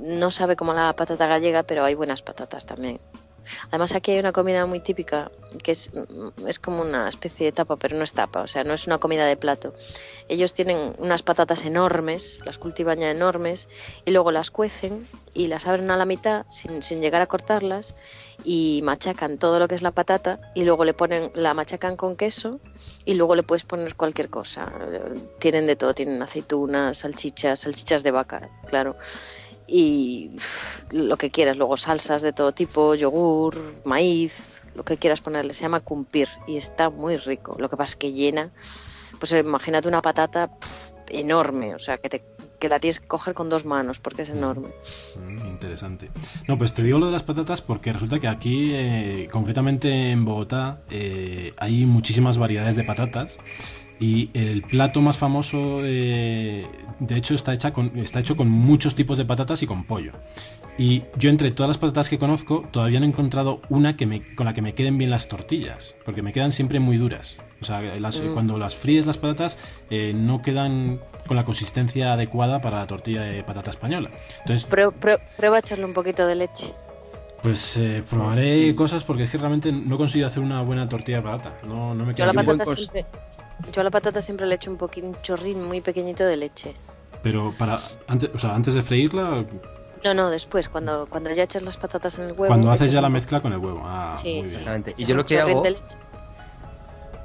no 0.00 0.30
sabe 0.30 0.54
como 0.54 0.72
la 0.74 0.94
patata 0.94 1.26
gallega, 1.26 1.64
pero 1.64 1.84
hay 1.84 1.94
buenas 1.96 2.22
patatas 2.22 2.64
también. 2.66 3.00
Además 3.68 3.94
aquí 3.94 4.12
hay 4.12 4.18
una 4.18 4.32
comida 4.32 4.66
muy 4.66 4.80
típica 4.80 5.30
que 5.62 5.72
es, 5.72 5.90
es 6.46 6.58
como 6.58 6.82
una 6.82 7.08
especie 7.08 7.46
de 7.46 7.52
tapa, 7.52 7.76
pero 7.76 7.96
no 7.96 8.04
es 8.04 8.12
tapa, 8.12 8.42
o 8.42 8.46
sea, 8.46 8.64
no 8.64 8.74
es 8.74 8.86
una 8.86 8.98
comida 8.98 9.26
de 9.26 9.36
plato. 9.36 9.74
Ellos 10.28 10.52
tienen 10.52 10.92
unas 10.98 11.22
patatas 11.22 11.64
enormes, 11.64 12.40
las 12.44 12.58
cultivan 12.58 13.00
ya 13.00 13.10
enormes, 13.10 13.68
y 14.04 14.10
luego 14.10 14.30
las 14.30 14.50
cuecen 14.50 15.08
y 15.34 15.46
las 15.46 15.66
abren 15.66 15.90
a 15.90 15.96
la 15.96 16.04
mitad 16.04 16.44
sin, 16.48 16.82
sin 16.82 17.00
llegar 17.00 17.22
a 17.22 17.26
cortarlas 17.26 17.94
y 18.44 18.80
machacan 18.82 19.38
todo 19.38 19.58
lo 19.58 19.68
que 19.68 19.74
es 19.74 19.82
la 19.82 19.90
patata 19.90 20.38
y 20.54 20.64
luego 20.64 20.84
le 20.84 20.94
ponen, 20.94 21.30
la 21.34 21.54
machacan 21.54 21.96
con 21.96 22.16
queso 22.16 22.60
y 23.04 23.14
luego 23.14 23.34
le 23.34 23.42
puedes 23.42 23.64
poner 23.64 23.94
cualquier 23.94 24.30
cosa. 24.30 24.70
Tienen 25.38 25.66
de 25.66 25.76
todo, 25.76 25.94
tienen 25.94 26.20
aceitunas, 26.22 26.98
salchichas, 26.98 27.60
salchichas 27.60 28.02
de 28.02 28.10
vaca, 28.10 28.48
claro. 28.66 28.96
Y 29.68 30.30
lo 30.90 31.16
que 31.16 31.30
quieras, 31.30 31.58
luego 31.58 31.76
salsas 31.76 32.22
de 32.22 32.32
todo 32.32 32.52
tipo, 32.52 32.94
yogur, 32.94 33.56
maíz, 33.84 34.62
lo 34.74 34.84
que 34.84 34.96
quieras 34.96 35.20
ponerle, 35.20 35.52
se 35.54 35.62
llama 35.62 35.80
cumpir 35.80 36.28
y 36.46 36.56
está 36.56 36.88
muy 36.88 37.16
rico. 37.16 37.56
Lo 37.58 37.68
que 37.68 37.76
pasa 37.76 37.92
es 37.92 37.96
que 37.96 38.12
llena, 38.12 38.50
pues 39.18 39.32
imagínate 39.32 39.88
una 39.88 40.00
patata 40.00 40.50
enorme, 41.10 41.74
o 41.74 41.78
sea, 41.78 41.98
que 41.98 42.08
te 42.08 42.24
que 42.58 42.68
la 42.68 42.80
tienes 42.80 43.00
que 43.00 43.06
coger 43.06 43.34
con 43.34 43.48
dos 43.48 43.64
manos 43.64 44.00
porque 44.00 44.22
es 44.22 44.30
enorme. 44.30 44.68
Mm, 45.16 45.46
interesante. 45.46 46.10
No, 46.46 46.58
pues 46.58 46.72
te 46.72 46.82
digo 46.82 46.98
lo 46.98 47.06
de 47.06 47.12
las 47.12 47.22
patatas 47.22 47.62
porque 47.62 47.92
resulta 47.92 48.18
que 48.18 48.28
aquí, 48.28 48.72
eh, 48.74 49.28
concretamente 49.30 50.10
en 50.10 50.24
Bogotá, 50.24 50.80
eh, 50.90 51.54
hay 51.56 51.86
muchísimas 51.86 52.38
variedades 52.38 52.76
de 52.76 52.84
patatas. 52.84 53.38
Y 54.00 54.30
el 54.34 54.62
plato 54.62 55.00
más 55.00 55.18
famoso, 55.18 55.80
eh, 55.82 56.66
de 57.00 57.16
hecho, 57.16 57.34
está, 57.34 57.52
hecha 57.52 57.72
con, 57.72 57.98
está 57.98 58.20
hecho 58.20 58.36
con 58.36 58.48
muchos 58.48 58.94
tipos 58.94 59.18
de 59.18 59.24
patatas 59.24 59.62
y 59.62 59.66
con 59.66 59.84
pollo. 59.84 60.12
Y 60.78 61.02
yo 61.16 61.30
entre 61.30 61.50
todas 61.50 61.68
las 61.68 61.78
patatas 61.78 62.08
que 62.08 62.18
conozco, 62.18 62.64
todavía 62.70 63.00
no 63.00 63.06
he 63.06 63.08
encontrado 63.08 63.60
una 63.68 63.96
que 63.96 64.06
me, 64.06 64.34
con 64.36 64.46
la 64.46 64.54
que 64.54 64.62
me 64.62 64.74
queden 64.74 64.96
bien 64.98 65.10
las 65.10 65.26
tortillas, 65.26 65.96
porque 66.04 66.22
me 66.22 66.32
quedan 66.32 66.52
siempre 66.52 66.78
muy 66.78 66.96
duras. 66.96 67.38
O 67.60 67.64
sea, 67.64 67.80
Mm. 67.80 68.34
cuando 68.34 68.56
las 68.56 68.76
fríes 68.76 69.04
las 69.04 69.18
patatas 69.18 69.58
eh, 69.90 70.12
no 70.14 70.40
quedan 70.42 71.00
con 71.26 71.36
la 71.36 71.44
consistencia 71.44 72.12
adecuada 72.12 72.60
para 72.60 72.78
la 72.78 72.86
tortilla 72.86 73.22
de 73.22 73.42
patata 73.42 73.70
española. 73.70 74.10
Entonces, 74.42 74.68
Prue- 74.70 74.92
prue- 74.92 75.18
prueba 75.36 75.56
a 75.56 75.60
echarle 75.60 75.84
un 75.84 75.92
poquito 75.92 76.24
de 76.28 76.36
leche. 76.36 76.66
Pues 77.42 77.76
eh, 77.76 78.02
probaré 78.08 78.74
cosas 78.74 79.04
porque 79.04 79.24
es 79.24 79.30
que 79.30 79.38
realmente 79.38 79.70
no 79.70 79.96
consigo 79.96 80.26
hacer 80.26 80.42
una 80.42 80.62
buena 80.62 80.88
tortilla 80.88 81.18
de 81.18 81.22
patata. 81.22 81.68
No, 81.68 81.94
no 81.94 82.04
me 82.04 82.14
Yo 82.14 82.26
la 82.26 82.32
patata 82.32 82.64
siempre, 82.64 83.04
yo 83.72 83.80
a 83.80 83.84
la 83.84 83.90
patata 83.90 84.20
siempre 84.22 84.46
le 84.46 84.56
echo 84.56 84.70
un 84.70 84.76
poquito, 84.76 85.06
un 85.06 85.16
chorrín 85.22 85.66
muy 85.66 85.80
pequeñito 85.80 86.24
de 86.24 86.36
leche. 86.36 86.74
Pero 87.22 87.52
para 87.56 87.78
antes, 88.08 88.30
o 88.34 88.38
sea, 88.38 88.54
antes 88.54 88.74
de 88.74 88.82
freírla, 88.82 89.44
No, 90.04 90.14
no, 90.14 90.30
después, 90.30 90.68
cuando, 90.68 91.06
cuando 91.08 91.30
ya 91.32 91.44
echas 91.44 91.62
las 91.62 91.76
patatas 91.76 92.18
en 92.18 92.26
el 92.26 92.32
huevo. 92.32 92.46
cuando 92.46 92.70
haces 92.70 92.92
ya 92.92 93.00
la 93.00 93.08
mezcla 93.08 93.40
con 93.40 93.52
el 93.52 93.58
huevo. 93.58 93.82
Ah, 93.84 94.14
Sí, 94.16 94.40
muy 94.40 94.48
sí. 94.48 94.58
bien. 94.58 94.68
Exactamente. 94.68 94.94
Y 94.96 95.04
yo 95.04 95.16
lo 95.16 95.24
que 95.24 95.40
hago-. 95.40 95.62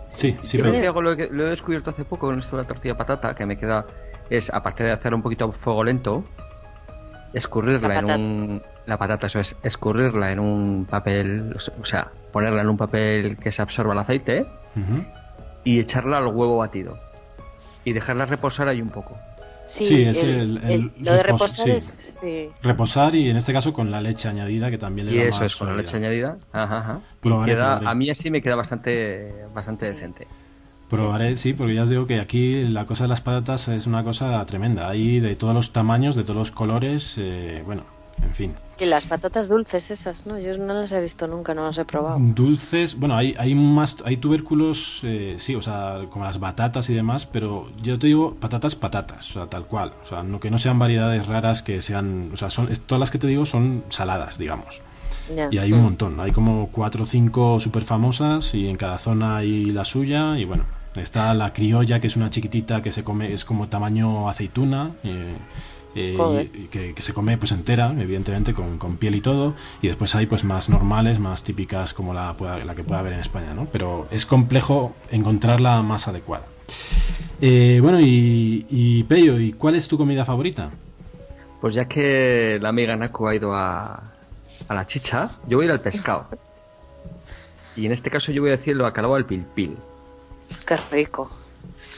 Sí, 0.05 0.37
sí, 0.43 0.57
Yo 0.57 0.63
pero 0.63 0.75
lo 0.75 0.81
que 0.81 0.87
hago, 0.87 1.01
lo, 1.01 1.11
he 1.45 1.49
descubierto 1.49 1.89
hace 1.89 2.05
poco 2.05 2.27
con 2.27 2.39
esto 2.39 2.55
de 2.55 2.63
la 2.63 2.67
tortilla 2.67 2.93
de 2.93 2.97
patata, 2.97 3.33
que 3.33 3.45
me 3.47 3.57
queda, 3.57 3.85
es, 4.29 4.51
aparte 4.51 4.83
de 4.83 4.91
hacer 4.91 5.13
un 5.13 5.23
poquito 5.23 5.45
a 5.45 5.51
fuego 5.51 5.83
lento, 5.83 6.23
escurrirla 7.33 7.87
La 7.87 7.99
en 7.99 8.05
un... 8.21 8.61
La 8.85 8.97
patata, 8.97 9.27
eso 9.27 9.39
es, 9.39 9.55
escurrirla 9.63 10.31
en 10.31 10.39
un 10.39 10.85
papel, 10.89 11.55
o 11.81 11.85
sea, 11.85 12.11
ponerla 12.31 12.61
en 12.61 12.69
un 12.69 12.77
papel 12.77 13.37
que 13.37 13.51
se 13.51 13.61
absorba 13.61 13.93
el 13.93 13.99
aceite 13.99 14.45
y 15.63 15.79
echarla 15.79 16.17
al 16.17 16.27
huevo 16.27 16.57
batido. 16.57 16.97
Y 17.85 17.93
dejarla 17.93 18.25
reposar 18.25 18.67
ahí 18.67 18.81
un 18.81 18.89
poco. 18.89 19.17
Sí, 19.65 19.85
Sí, 19.87 20.03
es 20.03 20.21
el- 20.23 20.29
el- 20.29 20.57
el- 20.57 20.71
el 20.71 20.91
lo 20.99 21.13
de 21.13 21.23
repos- 21.23 21.41
reposar 21.47 21.65
sí. 21.65 21.71
es. 21.71 21.83
Sí. 21.83 22.49
reposar 22.61 23.15
y 23.15 23.29
en 23.29 23.37
este 23.37 23.53
caso 23.53 23.71
con 23.71 23.89
la 23.91 24.01
leche 24.01 24.27
añadida 24.27 24.69
que 24.69 24.77
también 24.77 25.07
le 25.07 25.13
Y 25.13 25.17
da 25.19 25.23
eso 25.23 25.39
más 25.41 25.51
es 25.51 25.55
con 25.55 25.67
la 25.69 25.75
leche 25.75 25.95
añadida. 25.97 26.37
Ajá, 26.51 26.77
ajá. 26.79 26.99
Y 27.21 27.29
Probaré, 27.29 27.53
queda, 27.53 27.77
a 27.77 27.95
mí 27.95 28.09
así 28.09 28.29
me 28.29 28.41
queda 28.41 28.55
bastante, 28.55 29.33
bastante 29.53 29.89
decente. 29.89 30.27
Probaré, 30.97 31.35
sí, 31.35 31.53
porque 31.53 31.75
ya 31.75 31.83
os 31.83 31.89
digo 31.89 32.05
que 32.07 32.19
aquí 32.19 32.63
la 32.63 32.85
cosa 32.85 33.05
de 33.05 33.07
las 33.09 33.21
patatas 33.21 33.67
es 33.67 33.87
una 33.87 34.03
cosa 34.03 34.45
tremenda. 34.45 34.89
Hay 34.89 35.19
de 35.19 35.35
todos 35.35 35.53
los 35.53 35.71
tamaños, 35.71 36.15
de 36.15 36.23
todos 36.23 36.37
los 36.37 36.51
colores, 36.51 37.15
eh, 37.17 37.61
bueno, 37.65 37.83
en 38.21 38.33
fin. 38.33 38.53
Y 38.79 38.85
las 38.85 39.05
patatas 39.05 39.49
dulces 39.49 39.91
esas, 39.91 40.25
¿no? 40.25 40.39
Yo 40.39 40.57
no 40.57 40.73
las 40.73 40.91
he 40.91 41.01
visto 41.01 41.27
nunca, 41.27 41.53
no 41.53 41.63
las 41.63 41.77
he 41.77 41.85
probado. 41.85 42.17
Dulces, 42.19 42.99
bueno, 42.99 43.15
hay, 43.15 43.35
hay 43.37 43.53
más, 43.53 43.97
hay 44.05 44.17
tubérculos, 44.17 45.01
eh, 45.03 45.35
sí, 45.37 45.55
o 45.55 45.61
sea, 45.61 45.99
como 46.09 46.25
las 46.25 46.39
batatas 46.39 46.89
y 46.89 46.93
demás, 46.93 47.25
pero 47.25 47.69
yo 47.81 47.99
te 47.99 48.07
digo 48.07 48.35
patatas, 48.35 48.75
patatas, 48.75 49.29
o 49.31 49.33
sea, 49.33 49.45
tal 49.47 49.65
cual. 49.65 49.93
O 50.03 50.07
sea, 50.07 50.23
no, 50.23 50.39
que 50.39 50.49
no 50.49 50.57
sean 50.57 50.79
variedades 50.79 51.27
raras, 51.27 51.61
que 51.63 51.81
sean, 51.81 52.31
o 52.33 52.37
sea, 52.37 52.49
son, 52.49 52.69
todas 52.87 52.99
las 52.99 53.11
que 53.11 53.19
te 53.19 53.27
digo 53.27 53.45
son 53.45 53.83
saladas, 53.89 54.37
digamos. 54.37 54.81
Y 55.51 55.57
hay 55.57 55.71
un 55.71 55.79
Mm. 55.79 55.83
montón, 55.83 56.19
hay 56.19 56.31
como 56.31 56.67
cuatro 56.71 57.03
o 57.03 57.05
cinco 57.05 57.59
súper 57.59 57.83
famosas 57.83 58.53
y 58.55 58.67
en 58.67 58.75
cada 58.75 58.97
zona 58.97 59.37
hay 59.37 59.65
la 59.65 59.85
suya 59.85 60.37
y 60.37 60.43
bueno, 60.43 60.65
está 60.95 61.33
la 61.33 61.51
criolla 61.53 61.99
que 61.99 62.07
es 62.07 62.15
una 62.15 62.29
chiquitita 62.29 62.81
que 62.81 62.91
se 62.91 63.03
come, 63.03 63.33
es 63.33 63.45
como 63.45 63.67
tamaño 63.67 64.29
aceituna, 64.29 64.91
eh, 65.03 65.35
eh, 65.95 66.49
y- 66.53 66.67
que, 66.67 66.93
que 66.93 67.01
se 67.01 67.13
come 67.13 67.37
pues 67.37 67.51
entera, 67.51 67.93
evidentemente 67.97 68.53
con, 68.53 68.77
con 68.77 68.97
piel 68.97 69.15
y 69.15 69.21
todo, 69.21 69.53
y 69.81 69.87
después 69.87 70.13
hay 70.15 70.25
pues 70.25 70.43
más 70.43 70.69
normales, 70.69 71.19
más 71.19 71.43
típicas 71.43 71.93
como 71.93 72.13
la, 72.13 72.35
la 72.65 72.75
que 72.75 72.83
pueda 72.83 72.99
haber 72.99 73.13
en 73.13 73.19
España, 73.19 73.53
¿no? 73.53 73.67
Pero 73.71 74.07
es 74.11 74.25
complejo 74.25 74.95
encontrar 75.11 75.61
la 75.61 75.81
más 75.81 76.07
adecuada. 76.07 76.45
Eh, 77.41 77.79
bueno, 77.81 77.99
y, 77.99 78.65
y 78.69 79.03
Pello, 79.03 79.39
¿y 79.39 79.53
cuál 79.53 79.75
es 79.75 79.87
tu 79.87 79.97
comida 79.97 80.23
favorita? 80.25 80.71
Pues 81.59 81.75
ya 81.75 81.85
que 81.85 82.57
la 82.61 82.69
amiga 82.69 82.95
Naku 82.95 83.27
ha 83.27 83.35
ido 83.35 83.53
a, 83.53 84.11
a 84.67 84.73
la 84.73 84.85
chicha, 84.85 85.29
yo 85.47 85.57
voy 85.57 85.65
a 85.65 85.67
ir 85.67 85.71
al 85.71 85.81
pescado. 85.81 86.27
Y 87.75 87.85
en 87.85 87.91
este 87.91 88.09
caso 88.09 88.31
yo 88.31 88.41
voy 88.41 88.49
a 88.51 88.53
decir 88.57 88.73
el 88.73 88.79
bacalao 88.81 89.15
al 89.15 89.25
pilpil. 89.25 89.77
Qué 90.67 90.77
rico. 90.91 91.29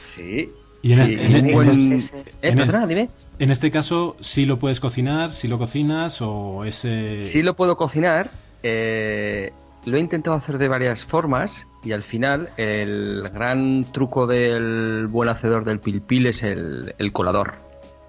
Sí. 0.02 0.50
Y 0.82 0.92
en 0.92 1.06
Sí, 1.06 1.12
este- 1.14 1.26
en- 1.26 1.44
un 1.44 1.48
en- 1.50 1.54
buen- 1.54 1.72
sí, 1.72 2.00
sí. 2.00 2.14
Eh, 2.16 2.24
en 2.42 2.56
perdona, 2.58 2.82
este- 2.82 2.94
dime. 2.94 3.08
En 3.38 3.50
este 3.50 3.70
caso, 3.70 4.16
sí 4.20 4.46
lo 4.46 4.58
puedes 4.58 4.80
cocinar, 4.80 5.32
sí 5.32 5.48
lo 5.48 5.58
cocinas 5.58 6.20
o 6.22 6.64
ese... 6.64 7.20
Sí 7.20 7.42
lo 7.42 7.54
puedo 7.56 7.76
cocinar. 7.76 8.30
eh, 8.62 9.52
lo 9.84 9.96
he 9.96 10.00
intentado 10.00 10.34
hacer 10.34 10.58
de 10.58 10.66
varias 10.66 11.04
formas 11.04 11.68
y 11.84 11.92
al 11.92 12.02
final 12.02 12.50
el 12.56 13.22
gran 13.32 13.84
truco 13.92 14.26
del 14.26 15.06
buen 15.06 15.28
hacedor 15.28 15.62
del 15.64 15.78
pilpil 15.78 16.26
es 16.26 16.42
el, 16.42 16.92
el 16.98 17.12
colador. 17.12 17.54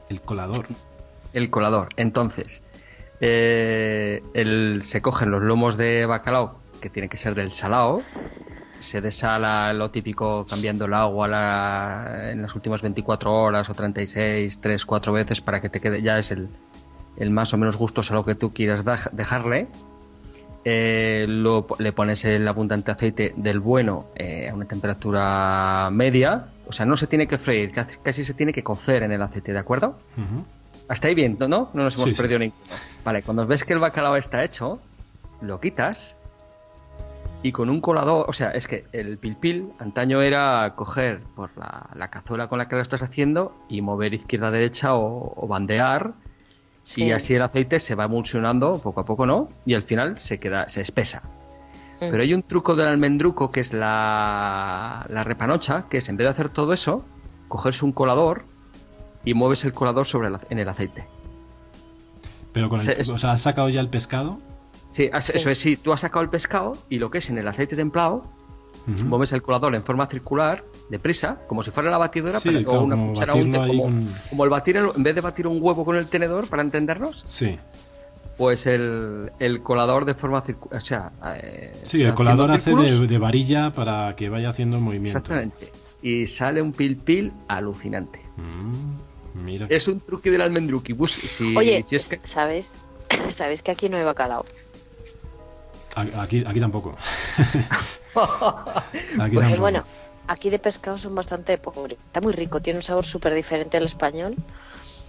El 0.10 0.20
colador. 0.22 0.66
El 1.34 1.52
colador. 1.52 1.90
Entonces, 1.98 2.64
eh, 3.22 4.22
el- 4.34 4.82
se 4.82 5.02
cogen 5.04 5.30
los 5.30 5.44
lomos 5.44 5.78
de 5.78 6.06
bacalao, 6.08 6.60
que 6.82 6.90
tiene 6.90 7.10
que 7.10 7.18
ser 7.18 7.36
del 7.36 7.54
salao, 7.54 8.02
se 8.80 9.02
desala 9.02 9.74
lo 9.74 9.90
típico 9.92 10.46
cambiando 10.50 10.86
el 10.86 10.94
agua 10.94 11.28
la- 11.28 12.32
en 12.32 12.42
las 12.42 12.54
últimas 12.56 12.82
24 12.82 13.34
horas 13.34 13.70
o 13.70 13.74
36, 13.74 14.60
3, 14.62 14.86
4 14.86 15.14
veces 15.14 15.42
para 15.42 15.62
que 15.62 15.70
te 15.70 15.80
quede, 15.80 16.02
ya 16.02 16.18
es 16.18 16.32
el, 16.32 16.50
el 17.18 17.32
más 17.32 17.54
o 17.54 17.58
menos 17.58 17.76
gusto 17.78 18.02
a 18.08 18.14
lo 18.14 18.24
que 18.24 18.36
tú 18.36 18.54
quieras 18.54 18.86
daj- 18.86 19.12
dejarle. 19.12 19.68
Eh, 20.70 21.26
lo- 21.30 21.66
le 21.80 21.94
pones 21.94 22.26
el 22.26 22.46
abundante 22.48 22.92
aceite 22.92 23.34
del 23.38 23.60
bueno 23.62 24.08
eh, 24.16 24.50
a 24.50 24.54
una 24.54 24.66
temperatura 24.66 25.90
media, 25.92 26.48
o 26.68 26.74
sea, 26.74 26.86
no 26.86 26.98
se 26.98 27.08
tiene 27.08 27.26
que 27.26 27.38
freír, 27.38 27.72
casi, 27.72 27.98
casi 28.00 28.26
se 28.26 28.34
tiene 28.34 28.52
que 28.52 28.64
cocer 28.64 29.04
en 29.04 29.14
el 29.14 29.22
aceite, 29.22 29.54
¿de 29.54 29.60
acuerdo? 29.60 29.98
Hasta 30.90 31.08
ahí 31.08 31.16
bien, 31.16 31.38
¿no? 31.40 31.48
No 31.48 31.70
nos 31.74 31.96
hemos 31.96 32.10
Sí, 32.10 32.16
sí. 32.16 32.22
perdido 32.22 32.40
ninguno. 32.40 32.62
Vale, 33.06 33.22
cuando 33.24 33.48
ves 33.48 33.64
que 33.64 33.72
el 33.74 33.80
bacalao 33.80 34.18
está 34.18 34.44
hecho, 34.44 34.80
lo 35.40 35.62
quitas 35.62 36.17
y 37.44 37.52
con 37.52 37.70
un 37.70 37.82
colador, 37.82 38.26
o 38.28 38.34
sea, 38.34 38.50
es 38.52 38.68
que 38.68 38.86
el 38.92 39.18
pilpil 39.18 39.72
antaño 39.80 40.22
era 40.22 40.74
coger 40.76 41.22
por 41.36 41.56
la, 41.58 41.90
la 41.96 42.10
cazuela 42.10 42.48
con 42.50 42.58
la 42.58 42.68
que 42.68 42.76
lo 42.76 42.82
estás 42.82 43.04
haciendo 43.04 43.56
y 43.70 43.82
mover 43.82 44.14
izquierda 44.14 44.48
a 44.48 44.52
derecha 44.52 44.96
o, 44.96 45.34
o 45.36 45.48
bandear 45.48 46.14
Sí. 46.84 47.04
y 47.04 47.12
así 47.12 47.36
el 47.36 47.42
aceite 47.42 47.80
se 47.80 47.96
va 47.96 48.06
emulsionando 48.06 48.80
poco 48.80 49.02
a 49.02 49.06
poco, 49.06 49.26
¿no? 49.26 49.50
Y 49.66 49.74
al 49.74 49.82
final 49.84 50.18
se 50.20 50.40
queda, 50.40 50.70
se 50.70 50.80
espesa. 50.82 51.22
Mm. 52.00 52.10
Pero 52.12 52.24
hay 52.24 52.34
un 52.34 52.44
truco 52.44 52.76
del 52.76 52.88
almendruco 52.88 53.52
que 53.52 53.60
es 53.60 53.74
la, 53.74 55.06
la 55.10 55.24
repanocha, 55.26 55.90
que 55.90 55.98
es 55.98 56.08
en 56.08 56.16
vez 56.16 56.26
de 56.26 56.30
hacer 56.32 56.48
todo 56.50 56.72
eso, 56.72 57.04
cogerse 57.50 57.84
un 57.84 57.92
colador 57.92 58.46
y 59.26 59.34
mueves 59.34 59.66
el 59.66 59.74
colador 59.74 60.06
sobre 60.08 60.30
el 60.30 60.38
en 60.50 60.60
el 60.60 60.70
aceite. 60.70 61.06
Pero 62.54 62.70
con 62.70 62.80
el, 62.80 62.86
Se- 62.86 63.02
es- 63.02 63.10
o 63.10 63.18
sea, 63.18 63.32
¿has 63.34 63.42
sacado 63.42 63.68
ya 63.68 63.82
el 63.82 63.90
pescado? 63.90 64.40
Sí, 64.98 65.10
eso 65.14 65.50
es, 65.52 65.58
sí, 65.60 65.78
tú 65.78 65.94
has 65.94 66.00
sacado 66.02 66.24
el 66.24 66.30
pescado 66.30 66.76
y 66.90 66.98
lo 66.98 67.12
que 67.12 67.20
es 67.20 67.30
en 67.30 67.38
el 67.38 67.48
aceite 67.48 67.76
templado, 67.76 68.24
Ujú. 68.92 69.06
mueves 69.06 69.32
el 69.34 69.42
colador 69.44 69.76
en 69.76 69.84
forma 69.84 70.08
circular, 70.08 70.64
deprisa, 70.90 71.42
como 71.48 71.62
si 71.62 71.70
fuera 71.72 71.92
la 71.92 71.98
batidora 72.00 72.40
Sí, 72.40 72.50
pero- 72.52 72.72
o 72.72 72.82
una 72.84 72.96
como 72.96 73.10
cuchara, 73.14 73.36
un 73.36 73.52
como, 74.32 74.44
el 74.44 74.50
batir, 74.50 74.78
el- 74.78 74.90
en 74.96 75.04
vez 75.04 75.14
de 75.16 75.22
batir 75.22 75.46
un 75.46 75.60
huevo 75.62 75.86
con 75.86 75.98
el 75.98 76.08
tenedor, 76.08 76.48
para 76.48 76.62
entendernos, 76.64 77.22
Sí. 77.26 77.60
pues 78.38 78.66
el, 78.66 79.32
el 79.40 79.62
colador 79.62 80.06
de 80.06 80.14
forma 80.16 80.42
circular, 80.42 80.80
o 80.82 80.84
sea... 80.84 81.12
eh, 81.42 81.74
Sí, 81.84 82.02
el 82.02 82.14
colador 82.16 82.50
hace 82.52 82.74
de, 82.76 83.08
de 83.08 83.18
varilla 83.20 83.72
para 83.72 84.16
que 84.16 84.30
vaya 84.30 84.50
haciendo 84.50 84.78
el 84.78 84.84
movimiento. 84.84 85.18
Exactamente. 85.20 85.72
Y 86.02 86.28
sale 86.28 86.62
un 86.62 86.72
pil 86.72 86.98
pil 86.98 87.34
alucinante. 87.48 88.22
Mm, 88.38 89.44
mira. 89.44 89.68
Es 89.70 89.88
un 89.88 90.00
truque 90.00 90.32
del 90.32 90.42
almendruqui. 90.42 90.94
Bus- 90.94 91.12
Si, 91.12 91.56
Oye, 91.56 91.84
si 91.84 91.96
es 91.98 92.10
que... 92.10 92.20
¿sabes? 92.24 92.78
¿Sabes 93.30 93.64
que 93.64 93.72
aquí 93.72 93.90
no 93.90 93.98
hay 93.98 94.04
bacalao? 94.04 94.46
Aquí, 95.98 96.44
aquí 96.46 96.60
tampoco. 96.60 96.96
Aquí 98.14 99.36
Pues 99.36 99.48
tampoco. 99.48 99.62
bueno, 99.62 99.84
aquí 100.28 100.50
de 100.50 100.60
pescado 100.60 100.98
son 100.98 101.16
bastante 101.16 101.58
pobres. 101.58 101.98
Está 102.06 102.22
muy 102.22 102.34
rico, 102.34 102.62
tiene 102.62 102.78
un 102.80 102.84
sabor 102.84 103.06
súper 103.06 103.34
diferente 103.34 103.78
al 103.78 103.84
español, 103.84 104.36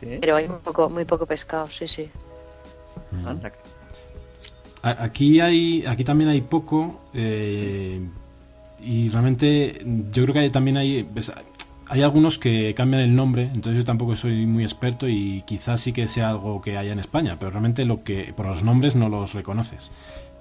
Sí, 0.01 0.19
pero 0.21 0.37
hay 0.37 0.47
muy 0.49 0.59
poco, 0.59 0.89
muy 0.89 1.05
poco 1.05 1.27
pescado, 1.27 1.67
sí, 1.69 1.89
sí. 1.89 2.09
Mm. 3.13 3.47
Aquí 4.83 5.41
hay, 5.41 5.85
aquí 5.87 6.05
también 6.05 6.31
hay 6.31 6.41
poco 6.41 7.01
eh, 7.13 8.01
y 8.81 9.09
realmente 9.09 9.83
yo 10.13 10.23
creo 10.23 10.33
que 10.35 10.39
hay- 10.41 10.51
también 10.51 10.77
hay, 10.77 11.03
pues, 11.03 11.33
hay 11.89 12.03
algunos 12.03 12.39
que 12.39 12.75
cambian 12.75 13.03
el 13.03 13.15
nombre, 13.15 13.43
entonces 13.53 13.79
yo 13.79 13.85
tampoco 13.85 14.15
soy 14.15 14.47
muy 14.47 14.63
experto 14.63 15.09
y 15.09 15.43
quizás 15.47 15.81
sí 15.81 15.93
que 15.93 16.07
sea 16.07 16.29
algo 16.31 16.61
que 16.61 16.79
haya 16.79 16.93
en 16.93 17.01
España, 17.01 17.37
pero 17.41 17.51
realmente 17.51 17.85
lo 17.85 18.05
que 18.05 18.33
por 18.37 18.47
los 18.47 18.63
nombres 18.63 18.95
no 18.95 19.09
los 19.09 19.35
reconoces. 19.35 19.91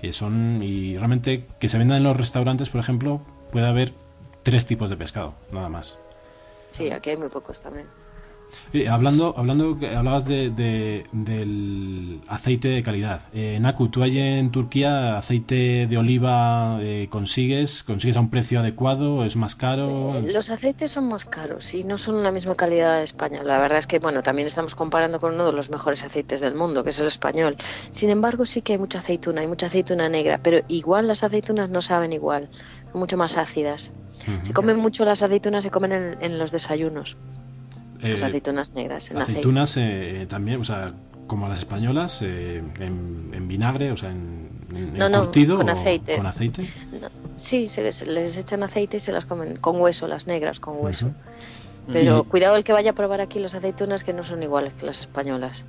Eh, 0.02 0.12
son 0.12 0.62
y 0.62 0.98
realmente 0.98 1.46
que 1.60 1.70
se 1.70 1.78
vendan 1.78 1.98
en 1.98 2.04
los 2.04 2.16
restaurantes, 2.16 2.70
por 2.70 2.80
ejemplo, 2.80 3.22
puede 3.52 3.68
haber 3.68 3.94
tres 4.44 4.66
tipos 4.66 4.90
de 4.90 4.98
pescado, 4.98 5.34
nada 5.52 5.70
más. 5.70 5.98
Sí, 6.72 6.92
aquí 6.92 7.12
hay 7.12 7.18
muy 7.18 7.30
pocos 7.30 7.60
también. 7.60 7.88
Hablando, 8.90 9.34
hablando, 9.38 9.78
hablabas 9.96 10.26
de, 10.26 11.06
del 11.12 12.22
aceite 12.28 12.68
de 12.70 12.84
calidad. 12.84 13.22
Eh, 13.34 13.58
Naku, 13.60 13.90
tú 13.90 14.04
allí 14.04 14.20
en 14.20 14.52
Turquía, 14.52 15.18
aceite 15.18 15.88
de 15.88 15.98
oliva 15.98 16.80
eh, 16.82 17.08
consigues, 17.10 17.84
consigues 17.84 18.18
a 18.18 18.20
un 18.20 18.30
precio 18.30 18.60
adecuado, 18.60 19.26
es 19.26 19.36
más 19.36 19.56
caro. 19.56 20.16
Eh, 20.16 20.32
los 20.32 20.50
aceites 20.50 20.92
son 20.92 21.08
más 21.08 21.26
caros 21.26 21.74
y 21.74 21.84
no 21.84 21.98
son 21.98 22.24
la 22.24 22.32
misma 22.32 22.56
calidad 22.56 23.00
de 23.00 23.06
España. 23.06 23.44
La 23.44 23.60
verdad 23.60 23.80
es 23.80 23.88
que, 23.88 24.00
bueno, 24.00 24.24
también 24.24 24.48
estamos 24.48 24.76
comparando 24.76 25.20
con 25.20 25.34
uno 25.34 25.46
de 25.46 25.54
los 25.54 25.70
mejores 25.70 26.04
aceites 26.04 26.42
del 26.42 26.56
mundo, 26.56 26.84
que 26.84 26.92
es 26.92 27.00
el 27.00 27.08
español. 27.08 27.58
Sin 27.92 28.10
embargo, 28.10 28.46
sí 28.46 28.62
que 28.62 28.74
hay 28.74 28.80
mucha 28.80 29.00
aceituna, 29.00 29.42
hay 29.42 29.48
mucha 29.48 29.68
aceituna 29.68 30.10
negra, 30.10 30.40
pero 30.44 30.60
igual 30.68 31.08
las 31.08 31.24
aceitunas 31.24 31.70
no 31.70 31.82
saben 31.82 32.14
igual, 32.14 32.50
son 32.92 33.00
mucho 33.00 33.18
más 33.18 33.38
ácidas. 33.38 33.92
Se 34.42 34.52
comen 34.52 34.78
mucho 34.78 35.06
las 35.06 35.22
aceitunas, 35.22 35.64
se 35.64 35.70
comen 35.70 36.18
en 36.20 36.38
los 36.38 36.52
desayunos. 36.52 37.16
Las 38.02 38.22
eh, 38.22 38.26
aceitunas 38.26 38.74
negras. 38.74 39.12
En 39.12 39.18
aceitunas 39.18 39.78
eh, 39.78 40.26
también, 40.30 40.62
o 40.62 40.64
sea, 40.64 40.94
como 41.26 41.48
las 41.50 41.60
españolas, 41.60 42.22
eh, 42.22 42.62
en, 42.80 43.48
vinagre, 43.48 43.92
o 43.92 43.98
sea, 43.98 44.12
en, 44.12 44.50
no, 44.98 45.10
no, 45.10 45.32
con 45.32 45.70
aceite. 45.70 46.18
¿Con 46.18 46.26
aceite? 46.26 46.68
sí, 47.38 47.68
se 47.68 47.84
les, 47.84 48.38
echan 48.38 48.64
aceite 48.64 48.98
y 48.98 49.00
se 49.00 49.12
las 49.12 49.26
comen 49.26 49.58
con 49.58 49.80
hueso, 49.80 50.08
las 50.08 50.28
negras 50.28 50.60
con 50.60 50.76
hueso. 50.78 51.12
Pero 51.92 52.26
cuidado 52.26 52.58
el 52.58 52.66
que 52.66 52.74
vaya 52.74 52.92
a 52.92 52.94
probar 52.94 53.22
aquí 53.22 53.40
las 53.40 53.56
aceitunas 53.56 54.04
que 54.04 54.12
no 54.12 54.24
son 54.24 54.44
iguales 54.44 54.74
que 54.74 54.86
las 54.86 55.02
españolas. 55.02 55.64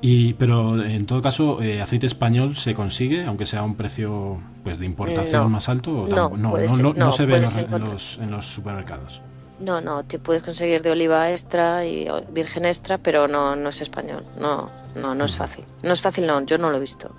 Y, 0.00 0.34
pero 0.34 0.80
en 0.84 1.04
todo 1.04 1.20
caso, 1.20 1.58
aceite 1.82 2.06
español 2.06 2.54
se 2.54 2.74
consigue, 2.74 3.24
aunque 3.24 3.44
sea 3.44 3.60
a 3.60 3.62
un 3.64 3.74
precio 3.74 4.40
pues 4.62 4.78
de 4.78 4.86
importación 4.86 5.50
más 5.50 5.68
alto. 5.68 6.06
no, 6.08 6.30
no, 6.36 6.92
no, 6.94 7.12
se 7.12 7.26
ve 7.26 7.36
en 7.36 7.80
los, 7.80 8.18
en 8.18 8.30
los 8.30 8.46
supermercados. 8.46 9.20
No, 9.58 9.80
no, 9.80 10.04
te 10.04 10.18
puedes 10.18 10.42
conseguir 10.42 10.82
de 10.82 10.90
oliva 10.90 11.30
extra 11.30 11.86
y 11.86 12.06
virgen 12.30 12.66
extra, 12.66 12.98
pero 12.98 13.26
no, 13.26 13.56
no 13.56 13.70
es 13.70 13.80
español. 13.80 14.24
No, 14.38 14.70
no, 14.94 15.14
no 15.14 15.24
es 15.24 15.34
mm. 15.34 15.38
fácil. 15.38 15.64
No 15.82 15.92
es 15.92 16.00
fácil, 16.00 16.26
no, 16.26 16.44
yo 16.44 16.58
no 16.58 16.70
lo 16.70 16.76
he 16.76 16.80
visto. 16.80 17.14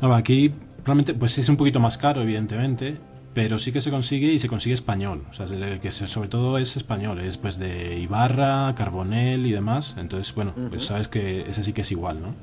No, 0.00 0.14
aquí 0.14 0.54
realmente, 0.84 1.14
pues 1.14 1.36
es 1.38 1.48
un 1.48 1.56
poquito 1.56 1.80
más 1.80 1.98
caro, 1.98 2.22
evidentemente, 2.22 2.96
pero 3.34 3.58
sí 3.58 3.72
que 3.72 3.80
se 3.80 3.90
consigue 3.90 4.32
y 4.32 4.38
se 4.38 4.48
consigue 4.48 4.74
español. 4.74 5.24
O 5.30 5.34
sea, 5.34 5.46
que 5.80 5.90
sobre 5.90 6.28
todo 6.28 6.58
es 6.58 6.76
español, 6.76 7.20
es 7.20 7.38
pues 7.38 7.58
de 7.58 7.98
Ibarra, 7.98 8.74
Carbonel 8.76 9.46
y 9.46 9.52
demás. 9.52 9.96
Entonces, 9.98 10.34
bueno, 10.34 10.52
pues 10.68 10.84
sabes 10.84 11.08
que 11.08 11.42
ese 11.42 11.62
sí 11.62 11.72
que 11.72 11.82
es 11.82 11.90
igual, 11.92 12.22
¿no? 12.22 12.34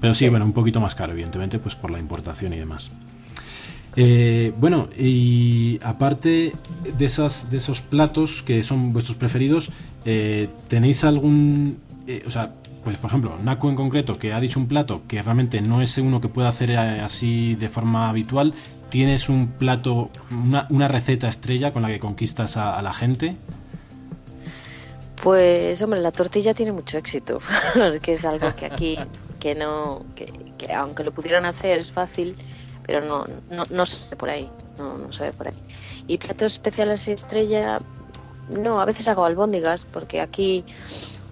Pero 0.00 0.14
sí, 0.14 0.28
bueno, 0.28 0.44
un 0.44 0.52
poquito 0.52 0.80
más 0.80 0.94
caro, 0.94 1.12
evidentemente, 1.12 1.58
pues 1.58 1.74
por 1.74 1.90
la 1.90 1.98
importación 1.98 2.52
y 2.52 2.58
demás. 2.58 2.90
Eh, 3.96 4.52
bueno, 4.56 4.88
y 4.96 5.78
aparte 5.82 6.54
de, 6.96 7.04
esas, 7.04 7.50
de 7.50 7.58
esos 7.58 7.80
platos 7.80 8.42
que 8.42 8.62
son 8.62 8.92
vuestros 8.92 9.16
preferidos, 9.16 9.70
eh, 10.04 10.48
¿tenéis 10.68 11.04
algún... 11.04 11.78
Eh, 12.06 12.24
o 12.26 12.30
sea, 12.30 12.48
pues 12.84 12.96
por 12.98 13.10
ejemplo, 13.10 13.38
Naku 13.42 13.68
en 13.68 13.76
concreto, 13.76 14.18
que 14.18 14.32
ha 14.32 14.40
dicho 14.40 14.58
un 14.58 14.66
plato 14.66 15.02
que 15.06 15.22
realmente 15.22 15.60
no 15.60 15.82
es 15.82 15.96
uno 15.98 16.20
que 16.20 16.28
pueda 16.28 16.48
hacer 16.48 16.76
así 16.76 17.54
de 17.54 17.68
forma 17.68 18.08
habitual, 18.08 18.54
¿tienes 18.88 19.28
un 19.28 19.48
plato, 19.48 20.10
una, 20.30 20.88
receta 20.88 21.28
estrella 21.28 21.72
con 21.72 21.82
la 21.82 21.88
que 21.88 22.00
conquistas 22.00 22.56
a, 22.56 22.82
la 22.82 22.92
gente? 22.92 23.36
Pues 25.22 25.80
hombre, 25.80 26.00
la 26.00 26.10
tortilla 26.10 26.54
tiene 26.54 26.72
mucho 26.72 26.98
éxito, 26.98 27.38
que 28.02 28.14
es 28.14 28.24
algo 28.24 28.52
que 28.56 28.66
aquí, 28.66 28.98
que 29.38 29.54
no, 29.54 30.04
que 30.16 30.32
aunque 30.74 31.04
lo 31.04 31.12
pudieran 31.12 31.44
hacer 31.44 31.78
es 31.78 31.92
fácil, 31.92 32.36
pero 32.86 33.00
no, 33.00 33.24
no, 33.50 33.64
no 33.70 33.86
se 33.86 34.10
ve 34.10 34.16
por 34.16 34.30
ahí, 34.30 34.50
no, 34.78 34.98
no 34.98 35.12
se 35.12 35.24
ve 35.24 35.32
por 35.32 35.48
ahí. 35.48 35.58
Y 36.06 36.18
platos 36.18 36.52
especiales 36.54 37.06
estrella, 37.08 37.78
no, 38.48 38.80
a 38.80 38.84
veces 38.84 39.08
hago 39.08 39.24
albóndigas, 39.24 39.86
porque 39.86 40.20
aquí, 40.20 40.64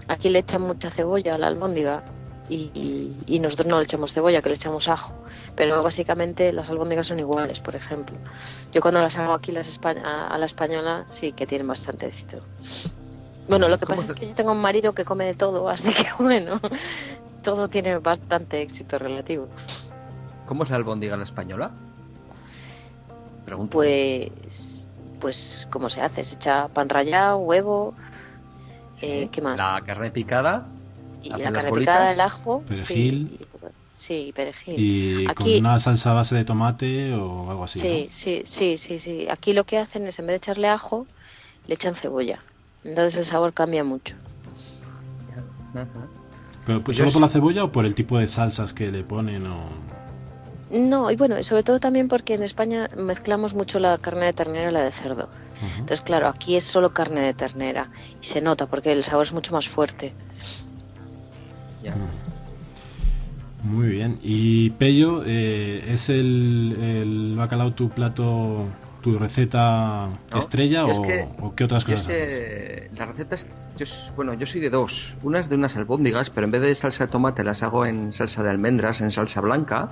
aquí 0.09 0.29
le 0.29 0.41
echan 0.41 0.63
mucha 0.63 0.91
cebolla 0.91 1.35
a 1.35 1.39
la 1.39 1.49
albóndiga 1.49 2.05
y, 2.51 3.15
y, 3.27 3.39
nosotros 3.39 3.69
no 3.69 3.79
le 3.79 3.85
echamos 3.85 4.13
cebolla, 4.13 4.43
que 4.43 4.49
le 4.49 4.57
echamos 4.57 4.89
ajo. 4.89 5.15
Pero 5.55 5.83
básicamente 5.83 6.53
las 6.53 6.69
albóndigas 6.69 7.07
son 7.07 7.21
iguales, 7.21 7.61
por 7.61 7.77
ejemplo. 7.77 8.17
Yo 8.73 8.81
cuando 8.81 9.01
las 9.01 9.17
hago 9.19 9.35
aquí 9.35 9.53
las 9.53 9.79
a, 9.85 10.37
la 10.37 10.47
española 10.47 11.05
sí 11.07 11.33
que 11.33 11.47
tienen 11.47 11.69
bastante 11.69 12.07
éxito. 12.07 12.41
Bueno, 13.49 13.69
lo 13.69 13.79
que 13.79 13.87
pasa 13.87 14.03
es 14.05 14.13
que 14.13 14.29
yo 14.29 14.35
tengo 14.35 14.53
un 14.53 14.61
marido 14.61 14.95
que 14.95 15.05
come 15.05 15.25
de 15.25 15.35
todo, 15.35 15.69
así 15.69 15.93
que 15.95 16.09
bueno, 16.19 16.61
todo 17.43 17.69
tiene 17.69 17.99
bastante 17.99 18.63
éxito 18.63 18.99
relativo. 18.99 19.49
¿Cómo 20.51 20.65
es 20.65 20.71
la 20.71 20.75
albóndiga 20.75 21.17
la 21.17 21.23
española? 21.23 21.71
Pregunto. 23.45 23.71
Pues, 23.71 24.89
pues, 25.21 25.69
¿cómo 25.71 25.89
se 25.89 26.01
hace? 26.01 26.25
Se 26.25 26.35
echa 26.35 26.67
pan 26.67 26.89
rallado, 26.89 27.39
huevo, 27.39 27.95
eh, 29.01 29.29
¿qué 29.31 29.43
más? 29.43 29.57
La 29.57 29.81
carne 29.87 30.11
picada. 30.11 30.67
Y 31.23 31.29
la 31.31 31.53
carne 31.53 31.71
picada, 31.71 32.13
el 32.13 32.21
ajo. 32.21 32.63
Perejil. 32.63 33.47
Sí, 33.95 34.33
perejil. 34.35 34.75
Y 34.77 35.25
con 35.35 35.49
una 35.49 35.79
salsa 35.79 36.15
base 36.15 36.35
de 36.35 36.45
tomate 36.45 37.15
o 37.15 37.49
algo 37.49 37.63
así. 37.63 37.79
Sí, 37.79 38.09
sí, 38.11 38.43
sí, 38.45 38.77
sí, 38.77 38.99
sí. 38.99 39.29
Aquí 39.31 39.53
lo 39.53 39.63
que 39.63 39.79
hacen 39.79 40.05
es 40.09 40.19
en 40.19 40.27
vez 40.27 40.33
de 40.33 40.37
echarle 40.39 40.67
ajo, 40.67 41.07
le 41.69 41.75
echan 41.75 41.95
cebolla. 41.95 42.43
Entonces 42.83 43.19
el 43.19 43.25
sabor 43.25 43.53
cambia 43.53 43.85
mucho. 43.85 44.17
¿Pero 46.67 46.83
pues, 46.83 46.97
solo 46.97 47.13
por 47.13 47.23
la 47.23 47.29
cebolla 47.29 47.63
o 47.63 47.71
por 47.71 47.87
el 47.87 47.95
tipo 47.95 48.19
de 48.19 48.27
salsas 48.27 48.75
que 48.75 48.91
le 48.91 49.05
ponen? 49.05 49.47
O... 49.47 50.00
No, 50.71 51.11
y 51.11 51.17
bueno, 51.17 51.43
sobre 51.43 51.65
todo 51.65 51.81
también 51.81 52.09
porque 52.09 52.35
en 52.35 52.43
España 52.45 52.89
mezclamos 52.97 53.55
mucho 53.55 53.81
la 53.81 53.99
carne 53.99 54.27
de 54.27 54.33
ternera 54.33 54.71
y 54.71 54.73
la 54.73 54.85
de 54.85 54.93
cerdo. 54.93 55.29
Entonces, 55.73 56.01
claro, 56.01 56.29
aquí 56.29 56.57
es 56.57 56.65
solo 56.65 56.95
carne 56.95 57.23
de 57.23 57.35
ternera 57.35 57.91
y 58.23 58.25
se 58.25 58.41
nota 58.41 58.67
porque 58.67 58.93
el 58.93 59.05
sabor 59.05 59.27
es 59.27 59.33
mucho 59.33 59.53
más 59.53 59.69
fuerte. 59.69 60.15
Muy 63.63 63.89
bien. 63.89 64.19
¿Y 64.23 64.71
Pello, 64.71 65.23
eh, 65.27 65.85
es 65.89 66.09
el, 66.09 66.77
el, 66.81 67.35
bacalao 67.37 67.73
tu 67.73 67.91
plato, 67.91 68.65
tu 69.03 69.19
receta 69.19 70.09
estrella 70.35 70.87
o, 70.87 71.55
qué 71.55 71.65
otras 71.65 71.85
cosas? 71.85 72.09
Es 72.09 72.97
la 72.97 73.07
receta 73.07 73.35
es, 73.35 73.47
yo, 73.77 73.85
bueno, 74.17 74.33
yo 74.35 74.47
soy 74.47 74.61
de 74.61 74.71
dos. 74.71 75.17
Una 75.23 75.41
es 75.41 75.51
de 75.51 75.57
unas 75.57 75.77
albóndigas, 75.77 76.31
pero 76.31 76.47
en 76.47 76.53
vez 76.53 76.63
de 76.63 76.75
salsa 76.75 77.07
de 77.07 77.13
tomate 77.13 77.45
las 77.45 77.63
hago 77.63 77.85
en 77.85 78.13
salsa 78.15 78.43
de 78.43 78.51
almendras, 78.51 79.03
en 79.03 79.11
salsa 79.11 79.43
blanca 79.43 79.91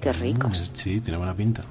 Qué 0.00 0.12
ricos. 0.12 0.70
Mm, 0.72 0.76
sí, 0.76 1.00
tiene 1.00 1.18
buena 1.18 1.34
pinta. 1.34 1.62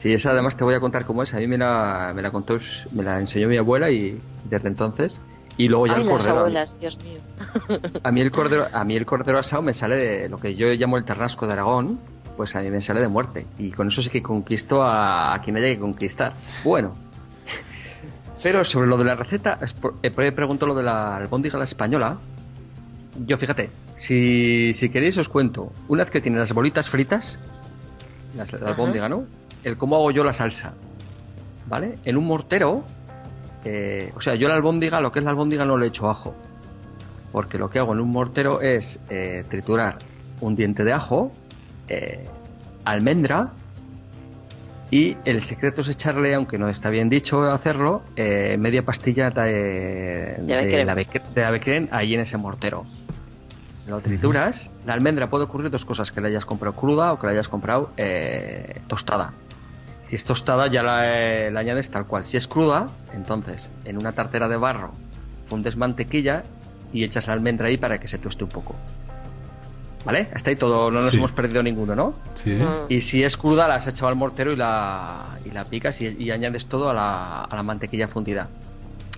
Sí, 0.00 0.12
esa 0.12 0.30
además 0.30 0.56
te 0.56 0.64
voy 0.64 0.74
a 0.74 0.80
contar 0.80 1.04
cómo 1.04 1.22
es. 1.22 1.34
A 1.34 1.38
mí 1.38 1.46
me 1.46 1.58
la, 1.58 2.12
me 2.14 2.22
la 2.22 2.30
contó, 2.30 2.58
me 2.92 3.02
la 3.02 3.18
enseñó 3.18 3.48
mi 3.48 3.56
abuela 3.56 3.90
y 3.90 4.20
desde 4.48 4.68
entonces. 4.68 5.20
Y 5.56 5.68
luego 5.68 5.88
ya 5.88 5.96
el 5.96 6.06
cordero. 6.06 6.38
Abuelas, 6.38 6.78
Dios 6.78 6.98
mío. 7.02 7.18
A 8.04 8.12
mí 8.12 8.20
el 8.20 8.30
cordero, 8.30 8.66
a 8.72 8.84
mí 8.84 8.94
el 8.94 9.04
cordero 9.04 9.40
asado 9.40 9.60
me 9.60 9.74
sale 9.74 9.96
de 9.96 10.28
lo 10.28 10.38
que 10.38 10.54
yo 10.54 10.68
llamo 10.68 10.96
el 10.96 11.04
terrasco 11.04 11.48
de 11.48 11.54
Aragón, 11.54 11.98
pues 12.36 12.54
a 12.54 12.60
mí 12.60 12.70
me 12.70 12.80
sale 12.80 13.00
de 13.00 13.08
muerte. 13.08 13.44
Y 13.58 13.72
con 13.72 13.88
eso 13.88 14.00
sí 14.00 14.10
que 14.10 14.22
conquisto 14.22 14.84
a, 14.84 15.40
quien 15.42 15.56
haya 15.56 15.66
que 15.66 15.80
conquistar. 15.80 16.34
Bueno. 16.62 16.94
Pero 18.42 18.64
sobre 18.64 18.86
lo 18.86 18.96
de 18.96 19.04
la 19.04 19.16
receta, 19.16 19.58
he 20.02 20.10
pregunto 20.10 20.66
lo 20.66 20.76
de 20.76 20.84
la 20.84 21.16
albóndiga 21.16 21.58
la 21.58 21.64
española. 21.64 22.18
Yo 23.26 23.36
fíjate, 23.36 23.70
si, 23.96 24.72
si 24.74 24.90
queréis 24.90 25.18
os 25.18 25.28
cuento. 25.28 25.72
Una 25.88 26.04
vez 26.04 26.12
que 26.12 26.20
tiene 26.20 26.38
las 26.38 26.52
bolitas 26.52 26.88
fritas, 26.88 27.40
la, 28.34 28.44
albóndiga, 28.68 29.08
¿no? 29.08 29.24
El 29.64 29.76
cómo 29.76 29.96
hago 29.96 30.10
yo 30.10 30.24
la 30.24 30.32
salsa, 30.32 30.74
¿vale? 31.66 31.98
En 32.04 32.16
un 32.16 32.26
mortero, 32.26 32.84
eh, 33.64 34.12
o 34.16 34.20
sea, 34.20 34.34
yo 34.34 34.48
la 34.48 34.54
albóndiga, 34.54 35.00
lo 35.00 35.12
que 35.12 35.20
es 35.20 35.24
la 35.24 35.30
albóndiga 35.30 35.64
no 35.64 35.76
le 35.76 35.88
echo 35.88 36.08
ajo, 36.08 36.34
porque 37.32 37.58
lo 37.58 37.70
que 37.70 37.78
hago 37.78 37.92
en 37.92 38.00
un 38.00 38.10
mortero 38.10 38.60
es 38.60 39.00
eh, 39.10 39.44
triturar 39.48 39.98
un 40.40 40.54
diente 40.54 40.84
de 40.84 40.92
ajo, 40.92 41.32
eh, 41.88 42.24
almendra, 42.84 43.52
y 44.90 45.16
el 45.26 45.42
secreto 45.42 45.82
es 45.82 45.88
echarle, 45.88 46.34
aunque 46.34 46.56
no 46.56 46.68
está 46.68 46.88
bien 46.88 47.10
dicho 47.10 47.42
hacerlo, 47.42 48.02
media 48.16 48.82
pastilla 48.82 49.28
de, 49.28 50.36
de, 50.40 50.84
la, 50.86 50.94
de 50.94 51.88
ahí 51.90 52.14
en 52.14 52.20
ese 52.20 52.38
mortero 52.38 52.86
lo 53.88 54.00
trituras. 54.00 54.70
La 54.86 54.92
almendra 54.92 55.30
puede 55.30 55.44
ocurrir 55.44 55.70
dos 55.70 55.84
cosas, 55.84 56.12
que 56.12 56.20
la 56.20 56.28
hayas 56.28 56.44
comprado 56.44 56.76
cruda 56.76 57.12
o 57.12 57.18
que 57.18 57.26
la 57.26 57.32
hayas 57.32 57.48
comprado 57.48 57.90
eh, 57.96 58.80
tostada. 58.86 59.32
Si 60.02 60.16
es 60.16 60.24
tostada 60.24 60.68
ya 60.68 60.80
eh, 61.04 61.50
la, 61.50 61.60
añades 61.60 61.90
tal 61.90 62.06
cual. 62.06 62.24
Si 62.24 62.36
es 62.36 62.48
cruda, 62.48 62.88
entonces 63.12 63.70
en 63.84 63.98
una 63.98 64.12
tartera 64.12 64.48
de 64.48 64.56
barro 64.56 64.92
fundes 65.46 65.76
mantequilla 65.76 66.44
y 66.92 67.04
echas 67.04 67.26
la 67.26 67.34
almendra 67.34 67.68
ahí 67.68 67.76
para 67.76 67.98
que 67.98 68.08
se 68.08 68.18
tueste 68.18 68.44
un 68.44 68.50
poco. 68.50 68.74
¿Vale? 70.04 70.28
Hasta 70.32 70.50
ahí 70.50 70.56
todo, 70.56 70.90
no 70.90 71.02
nos 71.02 71.14
hemos 71.14 71.32
perdido 71.32 71.62
ninguno, 71.62 71.94
¿no? 71.94 72.14
Sí. 72.32 72.58
Y 72.88 73.00
si 73.00 73.22
es 73.24 73.36
cruda, 73.36 73.68
la 73.68 73.74
has 73.74 73.86
echado 73.86 74.08
al 74.08 74.14
mortero 74.14 74.52
y 74.52 74.56
la, 74.56 75.38
y 75.44 75.50
la 75.50 75.64
picas 75.64 76.00
y, 76.00 76.30
añades 76.30 76.66
todo 76.66 76.88
a 76.88 76.94
la, 76.94 77.42
a 77.42 77.56
la 77.56 77.62
mantequilla 77.62 78.08
fundida. 78.08 78.48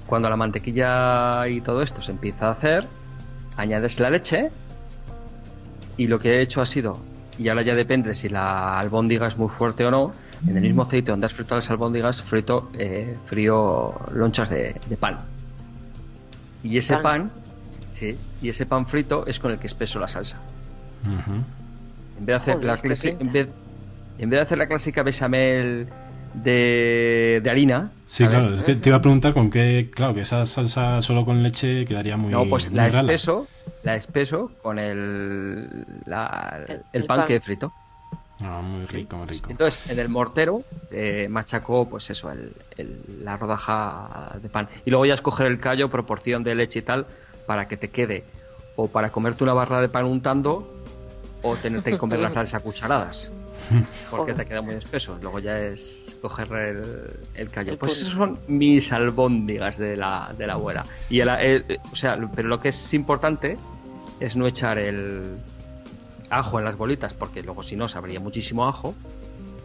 Cuando 0.07 0.29
la 0.29 0.37
mantequilla 0.37 1.47
y 1.47 1.61
todo 1.61 1.83
esto 1.83 2.03
se 2.03 2.11
empieza 2.11 2.49
a 2.49 2.53
hacer, 2.53 2.89
añades 3.57 4.01
la 4.01 4.11
leche 4.11 4.51
y 5.97 6.07
lo 6.07 6.19
que 6.19 6.37
he 6.37 6.41
hecho 6.41 6.63
ha 6.63 6.67
sido, 6.67 6.99
y 7.39 7.49
ahora 7.49 7.63
ya 7.63 7.75
depende 7.75 8.15
si 8.15 8.29
la 8.29 8.79
albóndiga 8.79 9.27
es 9.27 9.37
muy 9.37 9.49
fuerte 9.49 9.85
o 9.85 9.91
no, 9.91 10.13
en 10.47 10.57
el 10.57 10.63
mismo 10.63 10.83
aceite 10.83 11.11
donde 11.11 11.27
has 11.27 11.35
frito 11.35 11.55
las 11.55 11.71
albóndigas, 11.71 12.23
frito, 12.23 12.71
eh, 12.75 13.17
frío 13.27 13.95
lonchas 14.15 14.49
de, 14.49 14.75
pan. 14.99 15.19
Y 16.63 16.79
ese 16.79 16.97
pan, 16.99 17.31
sí, 17.93 18.17
y 18.41 18.49
ese 18.49 18.67
pan 18.67 18.87
frito 18.87 19.27
es 19.27 19.39
con 19.39 19.51
el 19.51 19.59
que 19.59 19.67
espeso 19.67 19.99
la 19.99 20.09
salsa. 20.09 20.39
En 21.05 22.27
vez 22.27 22.27
de 22.27 22.35
hacer 22.35 22.65
la 22.65 22.79
en 22.83 23.33
vez, 23.33 23.49
en 24.19 24.31
vez 24.31 24.39
de 24.39 24.43
hacer 24.43 24.59
la 24.59 24.67
clásica 24.67 25.03
bechamel 25.03 25.89
de, 26.35 27.43
harina. 27.49 27.93
Sí, 28.07 28.27
claro, 28.27 28.55
es 28.55 28.63
que 28.63 28.75
te 28.75 28.89
iba 28.89 28.99
a 28.99 29.03
preguntar 29.03 29.35
con 29.35 29.51
qué, 29.51 29.91
claro, 29.95 30.15
que 30.15 30.23
esa 30.23 30.47
salsa 30.47 31.01
solo 31.03 31.25
con 31.25 31.43
leche 31.43 31.85
quedaría 31.85 32.17
muy 32.17 32.33
No, 32.33 32.45
pues 32.47 32.71
la 32.73 32.89
espeso, 32.89 33.47
la 33.83 33.97
espeso 33.97 34.51
con 34.63 34.79
el, 34.79 35.87
el, 36.93 37.05
pan, 37.07 37.27
que 37.27 37.37
he 37.37 37.41
frito. 37.41 37.73
Ah, 38.43 38.63
muy 38.63 38.85
rico, 38.85 39.17
muy 39.17 39.27
rico. 39.27 39.51
Entonces, 39.51 39.91
en 39.91 39.99
el 39.99 40.09
mortero 40.09 40.63
eh, 40.91 41.29
machaco, 41.29 41.89
pues 41.89 42.09
eso, 42.11 42.31
el, 42.31 42.53
la 43.23 43.37
rodaja 43.37 44.37
de 44.43 44.49
pan. 44.49 44.69
Y 44.85 44.91
luego 44.91 45.07
ya 45.07 45.15
escoger 45.15 45.47
el 45.47 45.61
callo, 45.61 45.91
proporción 45.91 46.43
de 46.43 46.55
leche 46.55 46.79
y 46.79 46.83
tal, 46.83 47.07
para 47.47 47.69
que 47.69 47.77
te 47.77 47.91
quede 47.91 48.25
o 48.77 48.89
para 48.89 49.11
comerte 49.11 49.45
una 49.45 49.53
barra 49.53 49.81
de 49.81 49.89
pan 49.89 50.07
untando 50.07 50.75
o 51.43 51.57
tenerte 51.57 51.91
que 51.91 51.99
comer 51.99 52.19
la 52.19 52.31
salsa 52.35 52.59
a 52.59 52.61
cucharadas. 52.61 53.31
Porque 54.11 54.33
te 54.33 54.47
queda 54.47 54.63
muy 54.63 54.75
espeso. 54.75 55.19
Luego 55.21 55.39
ya 55.39 55.59
es 55.59 56.10
coger 56.21 56.49
el, 57.35 57.51
callo. 57.51 57.79
pues 57.79 58.01
esos 58.01 58.13
son 58.13 58.39
mis 58.47 58.93
albóndigas 58.93 59.79
de 59.79 59.97
la, 59.97 60.33
de 60.37 60.47
la 60.47 60.55
abuela. 60.55 60.85
Y 61.09 61.21
o 61.21 61.97
sea, 61.97 62.19
pero 62.35 62.49
lo 62.49 62.59
que 62.59 62.69
es 62.69 62.95
importante 62.95 63.59
es 64.21 64.37
no 64.37 64.47
echar 64.47 64.79
el 64.79 65.39
ajo 66.31 66.59
en 66.59 66.65
las 66.65 66.77
bolitas, 66.77 67.15
porque 67.15 67.43
luego 67.43 67.63
si 67.63 67.77
no 67.77 67.89
sabría 67.89 68.21
muchísimo 68.21 68.67
ajo. 68.67 68.95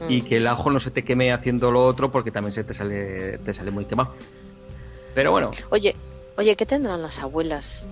Mm. 0.02 0.12
Y 0.12 0.22
que 0.24 0.38
el 0.38 0.48
ajo 0.48 0.72
no 0.72 0.80
se 0.80 0.92
te 0.92 1.04
queme 1.04 1.32
haciendo 1.32 1.72
lo 1.72 1.86
otro 1.86 2.12
porque 2.12 2.32
también 2.32 2.52
se 2.52 2.64
te 2.64 2.74
sale, 2.74 3.38
te 3.38 3.54
sale 3.54 3.72
muy 3.72 3.86
quemado. 3.86 4.14
Pero 5.14 5.32
bueno. 5.32 5.52
Oye, 5.70 5.96
oye, 6.38 6.56
¿qué 6.56 6.66
tendrán 6.66 7.02
las 7.02 7.20
abuelas? 7.20 7.88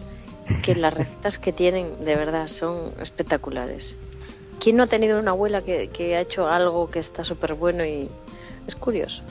Que 0.61 0.75
las 0.75 0.93
recetas 0.93 1.39
que 1.39 1.53
tienen 1.53 2.03
de 2.03 2.15
verdad 2.15 2.49
son 2.49 2.91
espectaculares. 2.99 3.95
¿Quién 4.59 4.75
no 4.75 4.83
ha 4.83 4.87
tenido 4.87 5.19
una 5.19 5.31
abuela 5.31 5.61
que, 5.61 6.15
ha 6.15 6.21
hecho 6.21 6.47
algo 6.47 6.89
que 6.89 6.99
está 6.99 7.23
súper 7.23 7.53
bueno 7.53 7.85
y 7.85 8.09
es 8.67 8.75
curioso? 8.75 9.23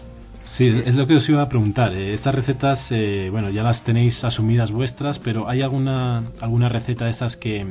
Sí, 0.45 0.67
es 0.69 0.95
lo 0.95 1.07
que 1.07 1.15
os 1.17 1.29
iba 1.29 1.43
a 1.43 1.49
preguntar. 1.49 1.95
Eh, 1.95 2.15
estas 2.15 2.35
recetas, 2.35 2.91
eh, 2.91 3.29
bueno, 3.31 3.51
ya 3.51 3.63
las 3.63 3.85
tenéis 3.85 4.25
asumidas 4.25 4.73
vuestras, 4.73 5.19
pero 5.19 5.49
¿hay 5.49 5.63
alguna, 5.63 6.25
alguna 6.41 6.69
receta 6.69 7.05
de 7.05 7.13
esas 7.13 7.37
que, 7.37 7.65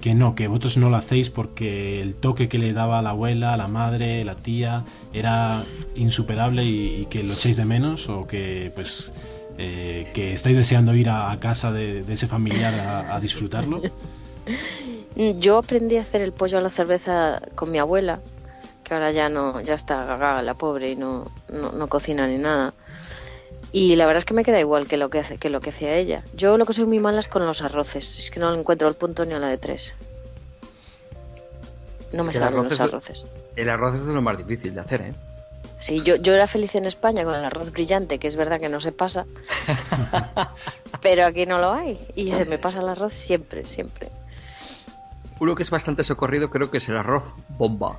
que 0.00 0.14
no, 0.14 0.34
que 0.34 0.48
vosotros 0.48 0.78
no 0.78 0.88
lo 0.90 0.96
hacéis 0.96 1.28
porque 1.30 2.00
el 2.00 2.16
toque 2.16 2.48
que 2.48 2.58
le 2.58 2.72
daba 2.72 3.02
la 3.02 3.10
abuela, 3.10 3.56
la 3.56 3.68
madre, 3.68 4.24
la 4.24 4.36
tía, 4.36 4.84
era 5.12 5.62
insuperable 5.96 6.64
y, 6.64 7.06
que 7.10 7.22
lo 7.22 7.34
echéis 7.34 7.56
de 7.56 7.64
menos 7.64 8.08
o 8.08 8.26
que 8.26 8.70
pues 8.74 9.12
eh, 9.58 10.04
que 10.14 10.32
estáis 10.32 10.56
deseando 10.56 10.94
ir 10.94 11.10
a, 11.10 11.36
casa 11.38 11.72
de, 11.72 12.00
ese 12.08 12.26
familiar 12.26 12.72
a, 13.10 13.18
disfrutarlo? 13.20 13.82
Yo 15.38 15.58
aprendí 15.58 15.96
a 15.96 16.02
hacer 16.02 16.22
el 16.22 16.32
pollo 16.32 16.58
a 16.58 16.60
la 16.60 16.68
cerveza 16.68 17.42
con 17.56 17.72
mi 17.72 17.78
abuela, 17.78 18.20
que 18.88 18.94
ahora 18.94 19.12
ya 19.12 19.28
no, 19.28 19.60
ya 19.60 19.74
está 19.74 20.06
cagada 20.06 20.42
la 20.42 20.54
pobre 20.54 20.90
y 20.90 20.96
no, 20.96 21.30
no 21.48 21.86
cocina 21.88 22.26
ni 22.26 22.38
nada. 22.38 22.74
Y 23.70 23.96
la 23.96 24.06
verdad 24.06 24.18
es 24.18 24.24
que 24.24 24.34
me 24.34 24.44
queda 24.44 24.58
igual 24.60 24.88
que 24.88 24.96
lo 24.96 25.10
que, 25.10 25.18
hace, 25.18 25.36
que 25.36 25.50
lo 25.50 25.60
que 25.60 25.70
hacía 25.70 25.94
ella. 25.96 26.24
Yo 26.34 26.56
lo 26.56 26.64
que 26.64 26.72
soy 26.72 26.86
muy 26.86 26.98
mala 26.98 27.20
es 27.20 27.28
con 27.28 27.46
los 27.46 27.62
arroces. 27.62 28.18
Es 28.18 28.30
que 28.30 28.40
no 28.40 28.54
encuentro 28.54 28.88
el 28.88 28.94
punto 28.94 29.24
ni 29.24 29.34
a 29.34 29.38
la 29.38 29.48
de 29.48 29.58
tres. 29.58 29.92
No 32.12 32.24
me 32.24 32.32
salen 32.32 32.64
los 32.64 32.80
arroces. 32.80 33.26
El 33.56 33.68
arroz 33.68 33.96
es 33.96 34.06
lo 34.06 34.22
más 34.22 34.38
difícil 34.38 34.74
de 34.74 34.80
hacer, 34.80 35.02
¿eh? 35.02 35.12
Sí, 35.78 36.02
yo, 36.02 36.16
yo 36.16 36.32
era 36.32 36.46
feliz 36.46 36.74
en 36.74 36.86
España 36.86 37.24
con 37.24 37.34
el 37.34 37.44
arroz 37.44 37.70
brillante, 37.70 38.18
que 38.18 38.26
es 38.26 38.36
verdad 38.36 38.58
que 38.58 38.68
no 38.68 38.80
se 38.80 38.90
pasa. 38.90 39.26
pero 41.02 41.26
aquí 41.26 41.44
no 41.44 41.58
lo 41.58 41.72
hay. 41.72 42.00
Y 42.14 42.32
se 42.32 42.46
me 42.46 42.58
pasa 42.58 42.80
el 42.80 42.88
arroz 42.88 43.12
siempre, 43.12 43.66
siempre. 43.66 44.08
Uno 45.40 45.54
que 45.54 45.62
es 45.62 45.70
bastante 45.70 46.02
socorrido 46.02 46.50
creo 46.50 46.70
que 46.70 46.78
es 46.78 46.88
el 46.88 46.96
arroz 46.96 47.34
bomba. 47.50 47.98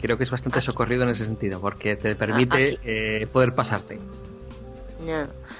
Creo 0.00 0.18
que 0.18 0.24
es 0.24 0.30
bastante 0.30 0.60
socorrido 0.60 1.04
en 1.04 1.10
ese 1.10 1.24
sentido, 1.24 1.60
porque 1.60 1.96
te 1.96 2.14
permite 2.14 2.78
eh, 2.84 3.26
poder 3.32 3.54
pasarte. 3.54 3.98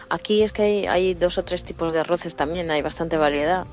Aquí 0.08 0.42
es 0.42 0.52
que 0.52 0.88
hay, 0.88 1.14
dos 1.14 1.38
o 1.38 1.44
tres 1.44 1.64
tipos 1.64 1.92
de 1.92 2.00
arroces 2.00 2.36
también, 2.36 2.70
hay 2.70 2.82
bastante 2.82 3.16
variedad, 3.16 3.66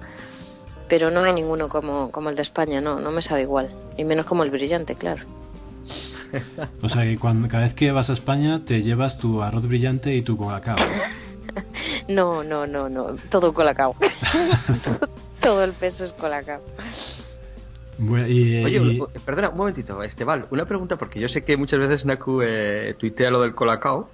pero 0.88 1.12
no 1.12 1.22
hay 1.24 1.34
ninguno 1.34 1.68
como, 1.68 2.12
como 2.12 2.30
el 2.30 2.36
de 2.36 2.42
España, 2.42 2.82
no, 2.82 3.00
no 3.00 3.12
me 3.12 3.22
sabe 3.22 3.42
igual, 3.42 3.70
y 3.98 4.04
menos 4.04 4.26
como 4.26 4.44
el 4.44 4.52
brillante, 4.52 4.96
claro. 4.96 5.24
O 6.82 6.90
sea 6.90 7.04
que 7.04 7.18
cuando, 7.18 7.48
cada 7.48 7.64
vez 7.64 7.74
que 7.74 7.92
vas 7.92 8.10
a 8.10 8.14
España 8.14 8.64
te 8.66 8.82
llevas 8.82 9.18
tu 9.18 9.44
arroz 9.44 9.68
brillante 9.68 10.16
y 10.16 10.24
tu 10.24 10.36
colacao. 10.36 10.78
no, 12.08 12.44
no, 12.44 12.66
no, 12.66 12.90
no, 12.90 13.08
todo 13.30 13.54
colacao. 13.54 13.96
todo 15.42 15.64
el 15.64 15.74
peso 15.74 16.04
es 16.04 16.14
colacao. 16.14 16.62
Oye, 18.00 19.00
perdona, 19.26 19.50
un 19.50 19.58
momentito, 19.58 20.02
Esteban, 20.04 20.46
una 20.52 20.66
pregunta, 20.66 20.98
porque 20.98 21.20
yo 21.20 21.30
sé 21.30 21.44
que 21.44 21.58
muchas 21.58 21.80
veces 21.80 22.06
Naku 22.06 22.42
eh, 22.42 22.96
tuitea 22.98 23.30
lo 23.30 23.42
del 23.42 23.54
colacao. 23.54 24.10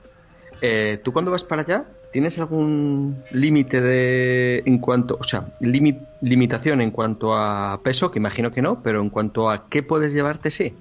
Eh, 0.61 0.99
¿Tú 1.03 1.13
cuando 1.13 1.31
vas 1.31 1.43
para 1.43 1.61
allá 1.61 1.85
tienes 2.11 2.39
algún 2.39 3.23
límite 3.31 3.81
de 3.81 4.63
en 4.65 4.79
cuanto, 4.79 5.17
o 5.19 5.23
sea, 5.23 5.47
limitación 5.59 6.81
en 6.81 6.91
cuanto 6.91 7.35
a 7.35 7.79
peso, 7.83 8.11
que 8.11 8.19
imagino 8.19 8.51
que 8.51 8.61
no, 8.61 8.81
pero 8.81 9.01
en 9.01 9.09
cuanto 9.09 9.49
a 9.49 9.69
qué 9.69 9.83
puedes 9.83 10.13
llevarte, 10.13 10.51
sí? 10.51 10.73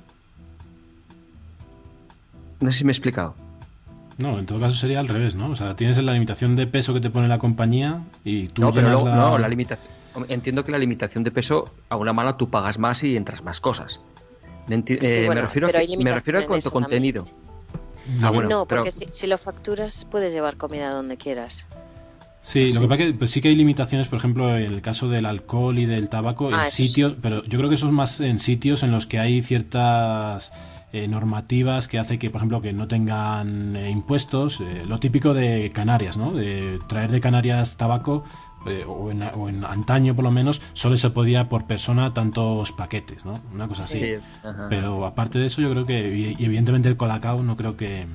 No 2.60 2.72
sé 2.72 2.78
si 2.78 2.84
me 2.84 2.90
he 2.90 2.92
explicado. 2.92 3.34
No, 4.16 4.38
en 4.38 4.46
todo 4.46 4.58
caso 4.58 4.74
sería 4.74 4.98
al 4.98 5.06
revés, 5.06 5.36
¿no? 5.36 5.50
O 5.50 5.54
sea, 5.54 5.76
tienes 5.76 5.96
la 6.02 6.12
limitación 6.12 6.56
de 6.56 6.66
peso 6.66 6.92
que 6.92 7.00
te 7.00 7.10
pone 7.10 7.28
la 7.28 7.38
compañía 7.38 8.02
y 8.24 8.48
tú 8.48 8.62
no, 8.62 8.72
pero 8.72 9.04
la... 9.04 9.14
no, 9.14 9.38
la 9.38 9.48
limitación. 9.48 9.97
Entiendo 10.28 10.64
que 10.64 10.72
la 10.72 10.78
limitación 10.78 11.24
de 11.24 11.30
peso 11.30 11.70
a 11.88 11.96
una 11.96 12.12
mala 12.12 12.36
tú 12.36 12.50
pagas 12.50 12.78
más 12.78 13.02
y 13.04 13.16
entras 13.16 13.42
más 13.42 13.60
cosas. 13.60 14.00
Me, 14.68 14.76
eh, 14.86 15.28
refiero, 15.34 15.68
a 15.68 15.72
me 16.02 16.12
refiero 16.12 16.38
a 16.40 16.46
cuanto 16.46 16.70
contenido. 16.70 17.26
Ah, 18.22 18.30
no, 18.30 18.66
porque 18.66 18.90
si, 18.90 19.26
lo 19.26 19.38
facturas 19.38 20.06
puedes 20.10 20.32
llevar 20.32 20.56
comida 20.56 20.90
donde 20.90 21.16
quieras. 21.16 21.66
Sí, 22.40 22.72
lo 22.72 22.80
que 22.80 22.88
pasa 22.88 23.02
es 23.02 23.12
que 23.12 23.18
pues 23.18 23.30
sí 23.30 23.40
que 23.42 23.48
hay 23.48 23.56
limitaciones, 23.56 24.08
por 24.08 24.18
ejemplo, 24.18 24.56
en 24.56 24.72
el 24.72 24.80
caso 24.80 25.08
del 25.08 25.26
alcohol 25.26 25.78
y 25.78 25.86
del 25.86 26.08
tabaco, 26.08 26.48
en 26.48 26.54
ah, 26.54 26.64
sitios, 26.64 27.16
pero 27.22 27.44
yo 27.44 27.58
creo 27.58 27.68
que 27.68 27.74
eso 27.74 27.86
es 27.86 27.92
más 27.92 28.20
en 28.20 28.38
sitios 28.38 28.82
en 28.82 28.90
los 28.90 29.06
que 29.06 29.18
hay 29.18 29.42
ciertas 29.42 30.52
eh, 30.92 31.06
normativas 31.06 31.88
que 31.88 31.98
hace 31.98 32.18
que, 32.18 32.30
por 32.30 32.38
ejemplo, 32.38 32.62
que 32.62 32.72
no 32.72 32.88
tengan 32.88 33.76
eh, 33.76 33.90
impuestos, 33.90 34.62
eh, 34.62 34.84
lo 34.86 34.98
típico 34.98 35.34
de 35.34 35.70
Canarias, 35.74 36.16
¿no? 36.16 36.30
De 36.30 36.78
traer 36.88 37.10
de 37.10 37.20
Canarias 37.20 37.76
tabaco 37.76 38.24
eh, 38.70 38.84
o, 38.86 39.10
en, 39.10 39.64
antaño 39.64 40.14
por 40.14 40.24
lo 40.24 40.30
menos, 40.30 40.60
solo 40.72 40.96
se 40.96 41.10
podía 41.10 41.48
por 41.48 41.66
persona 41.66 42.12
tantos 42.14 42.72
paquetes, 42.72 43.24
¿no? 43.24 43.40
Una 43.52 43.68
cosa 43.68 43.82
así. 43.82 44.14
Pero 44.68 45.06
aparte 45.06 45.38
de 45.38 45.46
eso, 45.46 45.60
yo 45.60 45.70
creo 45.70 45.84
que, 45.84 46.34
y 46.38 46.44
evidentemente 46.44 46.88
el 46.88 46.96
colacao 46.96 47.42
no 47.42 47.56
creo 47.56 47.76
que, 47.76 48.06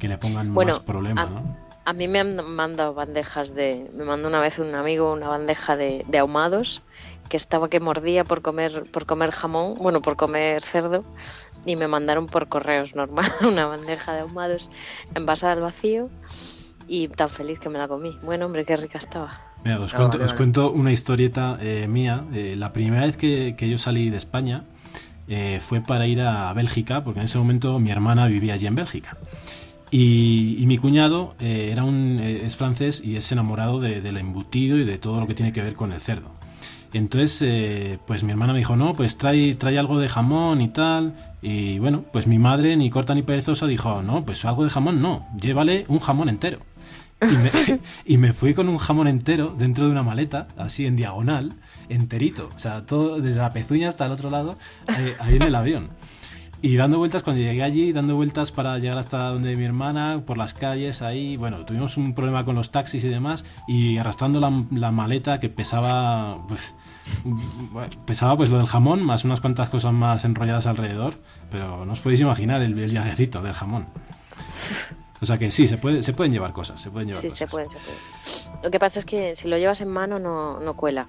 le 0.00 0.18
pongan 0.18 0.52
más 0.52 0.80
problema, 0.80 1.26
¿no? 1.26 1.72
A 1.84 1.92
mí 1.92 2.06
me 2.06 2.20
han 2.20 2.36
mandado 2.54 2.94
bandejas 2.94 3.56
de. 3.56 3.90
Me 3.96 4.04
mandó 4.04 4.28
una 4.28 4.40
vez 4.40 4.60
un 4.60 4.72
amigo 4.74 5.12
una 5.12 5.26
bandeja 5.26 5.76
de, 5.76 6.04
de 6.06 6.18
ahumados 6.18 6.82
que 7.28 7.36
estaba 7.36 7.68
que 7.68 7.80
mordía 7.80 8.24
por 8.24 8.42
comer, 8.42 8.84
por 8.90 9.06
comer 9.06 9.30
jamón, 9.30 9.74
bueno, 9.74 10.02
por 10.02 10.16
comer 10.16 10.62
cerdo, 10.62 11.02
y 11.64 11.76
me 11.76 11.88
mandaron 11.88 12.26
por 12.26 12.48
correos 12.48 12.94
normal 12.94 13.30
una 13.40 13.66
bandeja 13.66 14.12
de 14.12 14.20
ahumados 14.20 14.70
envasada 15.14 15.54
al 15.54 15.60
vacío 15.60 16.10
y 16.86 17.08
tan 17.08 17.28
feliz 17.28 17.58
que 17.58 17.68
me 17.68 17.78
la 17.78 17.88
comí. 17.88 18.18
Bueno, 18.22 18.46
hombre, 18.46 18.64
qué 18.64 18.76
rica 18.76 18.98
estaba. 18.98 19.51
Mira, 19.64 19.78
os, 19.78 19.94
cuento, 20.34 20.72
una 20.72 20.90
historieta 20.90 21.56
eh, 21.60 21.86
mía. 21.88 22.24
Eh, 22.34 22.56
la 22.58 22.72
primera 22.72 23.06
vez 23.06 23.16
que, 23.16 23.54
yo 23.58 23.78
salí 23.78 24.10
de 24.10 24.16
España 24.16 24.64
eh, 25.28 25.60
fue 25.64 25.80
para 25.80 26.06
ir 26.06 26.20
a 26.20 26.52
Bélgica, 26.52 27.04
porque 27.04 27.20
en 27.20 27.26
ese 27.26 27.38
momento 27.38 27.78
mi 27.78 27.90
hermana 27.90 28.26
vivía 28.26 28.54
allí 28.54 28.66
en 28.66 28.74
Bélgica. 28.74 29.16
Y, 29.90 30.64
mi 30.66 30.78
cuñado 30.78 31.34
era 31.38 31.84
un, 31.84 32.18
es 32.18 32.56
francés 32.56 33.02
y 33.04 33.16
es 33.16 33.30
enamorado 33.30 33.78
del 33.78 34.16
embutido 34.16 34.78
y 34.78 34.84
de 34.84 34.96
todo 34.98 35.20
lo 35.20 35.26
que 35.26 35.34
tiene 35.34 35.52
que 35.52 35.62
ver 35.62 35.74
con 35.74 35.92
el 35.92 36.00
cerdo. 36.00 36.30
Entonces, 36.94 37.98
pues 38.06 38.24
mi 38.24 38.32
hermana 38.32 38.54
me 38.54 38.60
dijo, 38.60 38.74
no, 38.74 38.94
pues 38.94 39.18
trae, 39.18 39.54
trae 39.54 39.78
algo 39.78 39.98
de 39.98 40.08
jamón 40.08 40.62
y 40.62 40.68
tal. 40.68 41.14
Y 41.42 41.78
bueno, 41.78 42.04
pues 42.10 42.26
mi 42.26 42.38
madre, 42.38 42.76
ni 42.76 42.88
corta 42.88 43.14
ni 43.14 43.22
perezosa, 43.22 43.66
dijo, 43.66 44.00
no, 44.00 44.24
pues 44.24 44.44
algo 44.46 44.64
de 44.64 44.70
jamón 44.70 45.02
no, 45.02 45.28
llévale 45.38 45.84
un 45.88 45.98
jamón 45.98 46.30
entero. 46.30 46.60
Y 48.04 48.18
me, 48.18 48.32
fui 48.32 48.54
con 48.54 48.68
un 48.68 48.78
jamón 48.78 49.08
entero 49.08 49.54
dentro 49.56 49.86
de 49.86 49.92
una 49.92 50.02
maleta, 50.02 50.48
así 50.56 50.86
en 50.86 50.96
diagonal, 50.96 51.52
enterito. 51.88 52.50
O 52.56 52.58
sea, 52.58 52.84
todo 52.86 53.20
desde 53.20 53.40
la 53.40 53.52
pezuña 53.52 53.88
hasta 53.88 54.06
el 54.06 54.12
otro 54.12 54.30
lado, 54.30 54.58
eh, 54.98 55.14
ahí 55.20 55.36
en 55.36 55.42
el 55.42 55.54
avión. 55.54 55.90
Y 56.64 56.76
dando 56.76 56.98
vueltas, 56.98 57.24
cuando 57.24 57.42
llegué 57.42 57.64
allí, 57.64 57.92
dando 57.92 58.14
vueltas 58.14 58.52
para 58.52 58.78
llegar 58.78 58.96
hasta 58.96 59.30
donde 59.30 59.56
mi 59.56 59.64
hermana, 59.64 60.22
por 60.24 60.38
las 60.38 60.54
calles, 60.54 61.02
ahí, 61.02 61.36
bueno, 61.36 61.64
tuvimos 61.64 61.96
un 61.96 62.14
problema 62.14 62.44
con 62.44 62.54
los 62.54 62.70
taxis 62.70 63.02
y 63.02 63.08
demás, 63.08 63.44
y 63.66 63.98
arrastrando 63.98 64.38
la, 64.38 64.92
maleta 64.92 65.38
que 65.38 65.48
pesaba, 65.48 66.46
pues, 66.46 66.76
pesaba 68.06 68.36
pues 68.36 68.48
lo 68.48 68.58
del 68.58 68.66
jamón, 68.66 69.02
más 69.02 69.24
unas 69.24 69.40
cuantas 69.40 69.70
cosas 69.70 69.92
más 69.92 70.24
enrolladas 70.24 70.68
alrededor, 70.68 71.14
pero 71.50 71.84
no 71.84 71.94
os 71.94 71.98
podéis 71.98 72.20
imaginar 72.20 72.62
el, 72.62 72.78
el 72.78 72.90
viajecito 72.90 73.42
del 73.42 73.54
jamón. 73.54 73.86
O 75.22 75.26
sea 75.26 75.38
que 75.38 75.50
sí, 75.52 75.68
se, 75.68 75.78
puede, 75.78 76.02
se 76.02 76.12
pueden 76.12 76.32
llevar 76.32 76.52
cosas, 76.52 76.80
se 76.80 76.90
pueden 76.90 77.08
llevar 77.08 77.22
sí, 77.22 77.30
se 77.30 77.46
pueden, 77.46 77.68
se 77.70 77.78
pueden. 77.78 78.62
Lo 78.64 78.70
que 78.72 78.78
pasa 78.80 78.98
es 78.98 79.04
que 79.06 79.34
si 79.36 79.46
lo 79.48 79.56
llevas 79.56 79.80
en 79.80 79.88
mano 79.88 80.18
no, 80.18 80.58
no 80.60 80.74
cuela. 80.74 81.06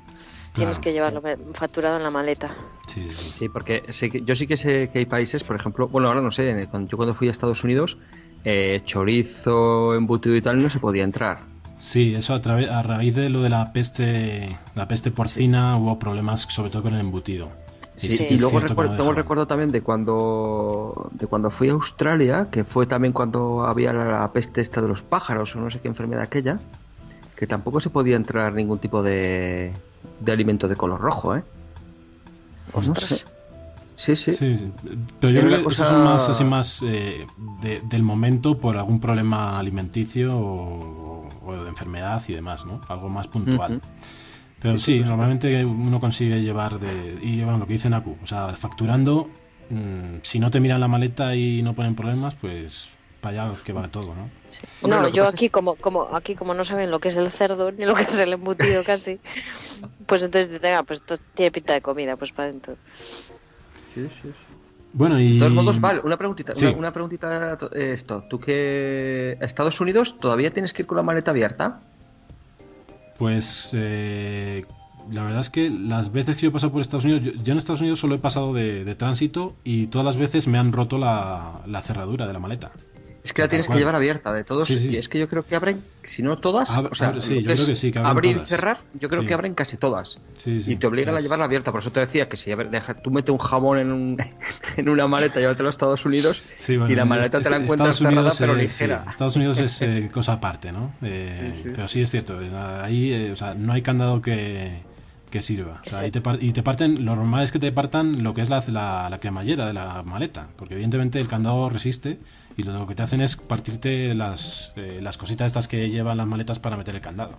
Tienes 0.53 0.78
Claro. 0.78 0.82
que 0.82 0.93
llevarlo 0.93 1.22
facturado 1.53 1.97
en 1.97 2.03
la 2.03 2.11
maleta. 2.11 2.51
Sí, 2.88 3.01
sí, 3.03 3.09
sí. 3.09 3.34
Sí, 3.39 3.49
porque 3.49 3.82
sé 3.89 4.11
que- 4.11 4.22
yo 4.22 4.36
sí 4.36 4.45
que 4.45 4.55
sé 4.55 4.89
que 4.93 4.99
hay 4.99 5.05
países, 5.07 5.43
por 5.43 5.55
ejemplo, 5.55 5.88
bueno, 5.88 6.09
ahora 6.09 6.22
no 6.22 6.30
sé, 6.30 6.68
cuando- 6.70 6.91
yo 6.91 6.95
cuando 6.97 7.16
fui 7.16 7.28
a 7.28 7.32
Estados 7.32 7.64
Unidos, 7.64 7.97
eh, 8.43 8.82
chorizo, 8.86 9.95
embutido 9.95 10.36
y 10.36 10.41
tal, 10.43 10.61
no 10.61 10.70
se 10.70 10.80
podía 10.80 11.03
entrar. 11.03 11.45
Sí, 11.76 12.14
eso 12.14 12.36
a, 12.36 12.41
través- 12.41 12.70
a 12.70 12.84
raíz 12.84 13.16
de 13.16 13.30
lo 13.30 13.41
de 13.41 13.49
la 13.49 13.74
peste, 13.74 14.59
la 14.76 14.88
peste 14.88 15.09
porcina 15.09 15.76
hubo 15.78 15.97
problemas 15.97 16.41
sobre 16.41 16.70
todo 16.70 16.84
con 16.84 16.93
el 16.93 16.99
embutido. 17.01 17.49
Sí, 17.95 18.09
sí 18.09 18.27
y 18.29 18.33
es 18.33 18.41
luego 18.41 18.59
recuerdo, 18.59 18.95
tengo 18.97 19.09
el 19.11 19.15
recuerdo 19.15 19.45
también 19.45 19.71
de 19.71 19.81
cuando 19.81 21.09
de 21.13 21.27
cuando 21.27 21.49
fui 21.51 21.69
a 21.69 21.73
Australia, 21.73 22.47
que 22.51 22.63
fue 22.63 22.87
también 22.87 23.13
cuando 23.13 23.65
había 23.65 23.93
la, 23.93 24.05
la 24.05 24.31
peste 24.33 24.61
esta 24.61 24.81
de 24.81 24.87
los 24.87 25.01
pájaros 25.03 25.55
o 25.55 25.59
no 25.59 25.69
sé 25.69 25.79
qué 25.79 25.87
enfermedad 25.89 26.23
aquella, 26.23 26.59
que 27.37 27.45
tampoco 27.45 27.79
se 27.79 27.89
podía 27.91 28.15
entrar 28.15 28.53
ningún 28.53 28.79
tipo 28.79 29.03
de, 29.03 29.73
de 30.19 30.31
alimento 30.31 30.67
de 30.67 30.75
color 30.75 30.99
rojo, 31.01 31.35
¿eh? 31.35 31.43
Pues 32.71 32.87
no 32.87 32.93
Ostras. 32.93 33.19
sé. 33.19 33.25
Sí, 33.95 34.15
sí. 34.15 34.33
Sí, 34.33 34.55
sí. 34.55 34.71
Pero 35.19 35.31
yo 35.31 35.41
creo 35.41 35.51
que 35.51 35.55
eso 35.61 35.63
cosa- 35.83 35.89
son 35.89 36.03
más, 36.03 36.27
así 36.29 36.43
más 36.43 36.81
eh, 36.83 37.27
de- 37.61 37.81
del 37.87 38.01
momento 38.01 38.57
por 38.57 38.75
algún 38.75 38.99
problema 38.99 39.55
alimenticio 39.57 40.35
o, 40.35 41.29
o 41.45 41.53
de 41.53 41.69
enfermedad 41.69 42.21
y 42.27 42.33
demás, 42.33 42.65
¿no? 42.65 42.81
Algo 42.89 43.07
más 43.09 43.27
puntual. 43.27 43.73
Ujú. 43.73 43.81
Pero 44.64 44.80
Sí, 44.80 44.99
sí, 44.99 44.99
normalmente 45.01 45.66
uno 45.66 45.99
consigue 45.99 46.41
llevar 46.41 46.80
de... 46.80 47.20
Y 47.22 47.41
bueno, 47.41 47.59
lo 47.59 47.68
que 47.68 47.74
dice 47.74 47.89
Naku, 47.89 48.16
o 48.24 48.26
sea, 48.26 48.47
facturando, 48.53 49.30
mm, 49.70 50.20
si 50.22 50.39
no 50.39 50.49
te 50.49 50.61
miran 50.61 50.80
la 50.80 50.88
maleta 50.88 51.36
y 51.36 51.61
no 51.61 51.76
ponen 51.76 51.95
problemas, 51.95 52.34
pues 52.36 52.91
para 53.20 53.43
allá 53.43 53.57
que 53.64 53.74
va 53.74 53.88
todo, 53.89 54.16
¿no? 54.16 54.30
Hombre, 54.82 54.99
no, 55.01 55.07
yo 55.09 55.24
pasa 55.24 55.36
aquí 55.36 55.49
como, 55.49 55.76
como 55.76 56.16
aquí 56.16 56.36
como 56.36 56.53
no 56.53 56.64
saben 56.64 56.91
lo 56.91 56.99
que 56.99 57.09
es 57.09 57.16
el 57.18 57.30
cerdo 57.30 57.72
ni 57.72 57.86
lo 57.86 57.93
que 57.95 58.03
es 58.03 58.20
el 58.20 58.34
embutido 58.34 58.84
casi, 58.86 59.20
pues 60.05 60.24
entonces 60.24 60.51
dicen, 60.51 60.76
ah, 60.76 60.84
pues 60.84 60.99
esto 61.01 61.16
tiene 61.34 61.51
pinta 61.51 61.74
de 61.74 61.82
comida, 61.82 62.16
pues 62.16 62.32
para 62.32 62.49
adentro. 62.49 62.76
Sí, 63.93 64.07
sí, 64.09 64.30
sí. 64.34 64.45
Bueno, 64.93 65.20
y... 65.20 65.34
De 65.34 65.39
todos 65.39 65.53
modos, 65.55 65.82
vale, 65.82 66.01
una 66.03 66.18
preguntita, 66.18 66.55
Sí. 66.55 66.66
una, 66.66 66.78
una 66.78 66.93
preguntita 66.93 67.57
eh, 67.74 67.91
esto. 67.93 68.26
¿Tú 68.30 68.39
que 68.39 69.38
Estados 69.41 69.82
Unidos 69.82 70.20
todavía 70.20 70.51
tienes 70.51 70.72
que 70.72 70.84
ir 70.84 70.88
con 70.88 70.97
la 70.97 71.03
maleta 71.03 71.32
abierta? 71.32 71.82
Pues 73.18 73.72
eh, 73.74 74.66
la 75.11 75.24
verdad 75.24 75.41
es 75.41 75.49
que 75.49 75.70
las 75.70 76.11
veces 76.11 76.36
que 76.36 76.43
yo 76.43 76.49
he 76.49 76.51
pasado 76.51 76.72
por 76.72 76.82
Estados 76.82 77.05
Unidos, 77.05 77.22
yo, 77.43 77.51
en 77.51 77.57
Estados 77.57 77.82
Unidos 77.82 77.99
solo 77.99 78.16
he 78.16 78.20
pasado 78.20 78.53
de, 78.53 78.84
de 78.84 78.95
tránsito 78.95 79.55
y 79.64 79.88
todas 79.88 80.05
las 80.05 80.18
veces 80.18 80.47
me 80.47 80.57
han 80.57 80.72
roto 80.72 80.97
la 80.97 81.82
cerradura 81.84 82.28
de 82.28 82.34
la 82.34 82.39
maleta. 82.39 82.72
Es 83.24 83.32
que 83.32 83.41
la 83.41 83.47
tienes 83.47 83.69
que 83.69 83.76
llevar 83.78 83.95
abierta 83.95 84.34
de 84.34 84.43
todos. 84.43 84.67
Sí, 84.67 84.78
sí. 84.78 84.89
Y 84.89 84.97
es 84.97 85.07
que 85.07 85.17
yo 85.17 85.30
creo 85.30 85.45
que 85.45 85.55
abren, 85.55 85.82
si 86.03 86.21
no 86.24 86.36
todas, 86.38 86.76
Ab- 86.78 86.89
o 86.91 86.95
sea, 86.95 87.13
sí, 87.21 87.36
yo 87.41 87.43
creo 87.53 87.65
que 87.65 87.76
sí, 87.76 87.91
que 87.91 87.99
abren 87.99 88.11
abrir 88.11 88.36
y 88.38 88.39
cerrar, 88.41 88.80
yo 88.99 89.07
creo 89.07 89.26
que 89.26 89.34
abren 89.34 89.53
casi 89.53 89.78
todas. 89.78 90.19
Sí, 90.38 90.59
sí. 90.61 90.74
y 90.74 90.76
te 90.76 90.88
obligan 90.88 91.15
a 91.15 91.19
llevarla 91.21 91.45
abierta. 91.45 91.71
Por 91.71 91.80
eso 91.80 91.91
te 91.91 92.01
decía 92.01 92.26
que 92.26 92.36
si 92.36 92.51
deja- 92.53 92.95
tú 92.95 93.11
metes 93.11 93.32
un 93.32 93.38
jamón 93.38 93.78
en, 93.80 93.91
un, 93.93 94.17
en 94.78 94.89
una 94.89 95.07
maleta 95.07 95.39
y 95.39 95.43
llévatelo 95.43 95.69
a 95.69 95.71
Estados 95.71 96.05
Unidos 96.05 96.43
bueno, 96.67 96.89
y 96.89 96.95
la 96.95 97.05
maleta 97.05 97.38
es- 97.38 97.43
te 97.45 97.49
la 97.49 97.55
encuentras 97.57 97.95
Estados 97.95 97.97
cerrada 97.97 98.19
Unidos 98.21 98.36
pero 98.39 98.55
ligera. 98.55 99.05
Estados 99.09 99.36
Unidos 99.38 99.59
es 99.59 99.82
eh, 99.82 100.09
cosa 100.13 100.34
aparte, 100.34 100.74
¿no? 100.74 100.93
Eh. 101.01 101.61
Pero 101.63 101.88
sí 101.88 102.01
es 102.01 102.11
cierto, 102.11 102.38
ahí 102.82 103.13
eh, 103.13 103.32
o 103.32 103.36
sea, 103.38 103.53
no 103.53 103.71
hay 103.71 103.82
candado 103.82 104.21
que, 104.21 104.82
que 105.30 105.41
sirva. 105.41 105.82
O 105.86 105.89
sea, 105.89 105.99
ahí 105.99 106.11
te 106.11 106.21
y 106.41 106.51
te 106.51 106.61
parten, 106.61 107.05
lo 107.05 107.15
normal 107.15 107.43
es 107.43 107.53
que 107.53 107.59
te 107.59 107.71
partan 107.71 108.21
lo 108.21 108.34
que 108.34 108.41
es 108.41 108.49
la, 108.49 108.61
la, 108.67 109.09
la 109.09 109.17
cremallera 109.19 109.65
de 109.65 109.71
la 109.74 110.03
maleta, 110.03 110.47
porque 110.57 110.74
evidentemente 110.74 111.21
el 111.21 111.28
candado 111.30 111.69
resiste 111.69 112.19
y 112.58 112.64
lo 112.64 112.86
que 112.88 112.95
te 112.95 113.04
hacen 113.04 113.22
es 113.22 113.36
partirte 113.36 114.14
las, 114.14 114.72
eh, 114.76 114.99
las 115.01 115.18
cositas 115.18 115.47
estas 115.47 115.68
que 115.68 115.89
llevan 115.89 116.18
las 116.18 116.28
maletas 116.28 116.60
para 116.60 116.78
meter 116.78 116.95
el 116.95 117.01
candado. 117.01 117.32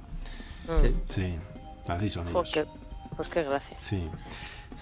Mm. 0.69 0.81
Sí. 0.83 0.93
Sí, 1.07 1.35
así 1.89 2.09
son 2.09 2.25
Jo, 2.33 2.41
ellos. 2.41 2.51
qué- 2.53 2.65
pues 3.17 3.29
qué 3.29 3.43
gracia. 3.45 3.77
Sí. 3.79 4.03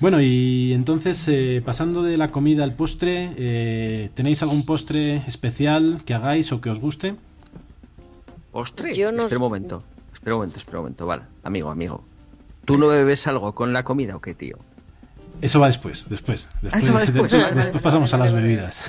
Bueno, 0.01 0.20
y 0.20 0.72
entonces, 0.72 1.26
eh, 1.28 1.62
pasando 1.64 2.03
de 2.03 2.16
la 2.16 2.28
comida 2.28 2.64
al 2.64 2.72
postre, 2.74 3.33
eh, 3.37 4.11
¿tenéis 4.14 4.43
algún 4.43 4.64
postre 4.64 5.16
especial 5.28 6.03
que 6.07 6.14
hagáis 6.14 6.51
o 6.53 6.61
que 6.61 6.70
os 6.70 6.80
guste? 6.80 7.14
Postre. 8.51 8.93
Yo 8.95 9.12
no- 9.12 9.22
Espera 9.24 9.39
un 9.39 9.43
momento. 9.43 9.83
Espera 10.12 10.35
un 10.35 10.41
momento, 10.41 10.57
espera 10.57 10.78
un 10.78 10.85
momento. 10.85 11.07
Vale, 11.07 11.22
amigo, 11.43 11.70
amigo. 11.70 12.05
¿Tú 12.64 12.78
no 12.78 12.89
bebes 12.89 13.26
algo 13.26 13.55
con 13.55 13.72
la 13.72 13.83
comida 13.85 14.16
o 14.16 14.20
qué, 14.20 14.35
tío? 14.35 14.57
Eso 15.43 15.61
va 15.61 15.66
después, 15.66 16.09
después. 16.09 16.49
Va 16.64 16.70
después. 16.78 17.30
después 17.32 17.82
pasamos 17.82 18.14
a 18.14 18.16
las 18.16 18.32
bebidas. 18.32 18.80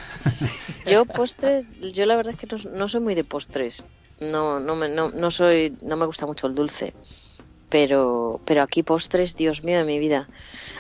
Yo 0.86 1.06
postres, 1.06 1.70
yo 1.94 2.06
la 2.06 2.16
verdad 2.16 2.34
es 2.34 2.40
que 2.40 2.48
no, 2.70 2.78
no 2.78 2.88
soy 2.88 3.02
muy 3.02 3.16
de 3.16 3.24
postres. 3.24 3.84
No, 4.20 4.60
no 4.60 4.76
me, 4.76 4.88
no, 4.88 5.10
no 5.10 5.32
soy, 5.32 5.76
no 5.82 5.98
me 5.98 6.06
gusta 6.06 6.26
mucho 6.26 6.48
el 6.48 6.56
dulce. 6.56 6.94
Pero, 7.70 8.40
pero 8.46 8.62
aquí 8.62 8.84
postres, 8.84 9.36
Dios 9.36 9.64
mío 9.64 9.80
de 9.80 9.84
mi 9.86 9.98
vida. 9.98 10.30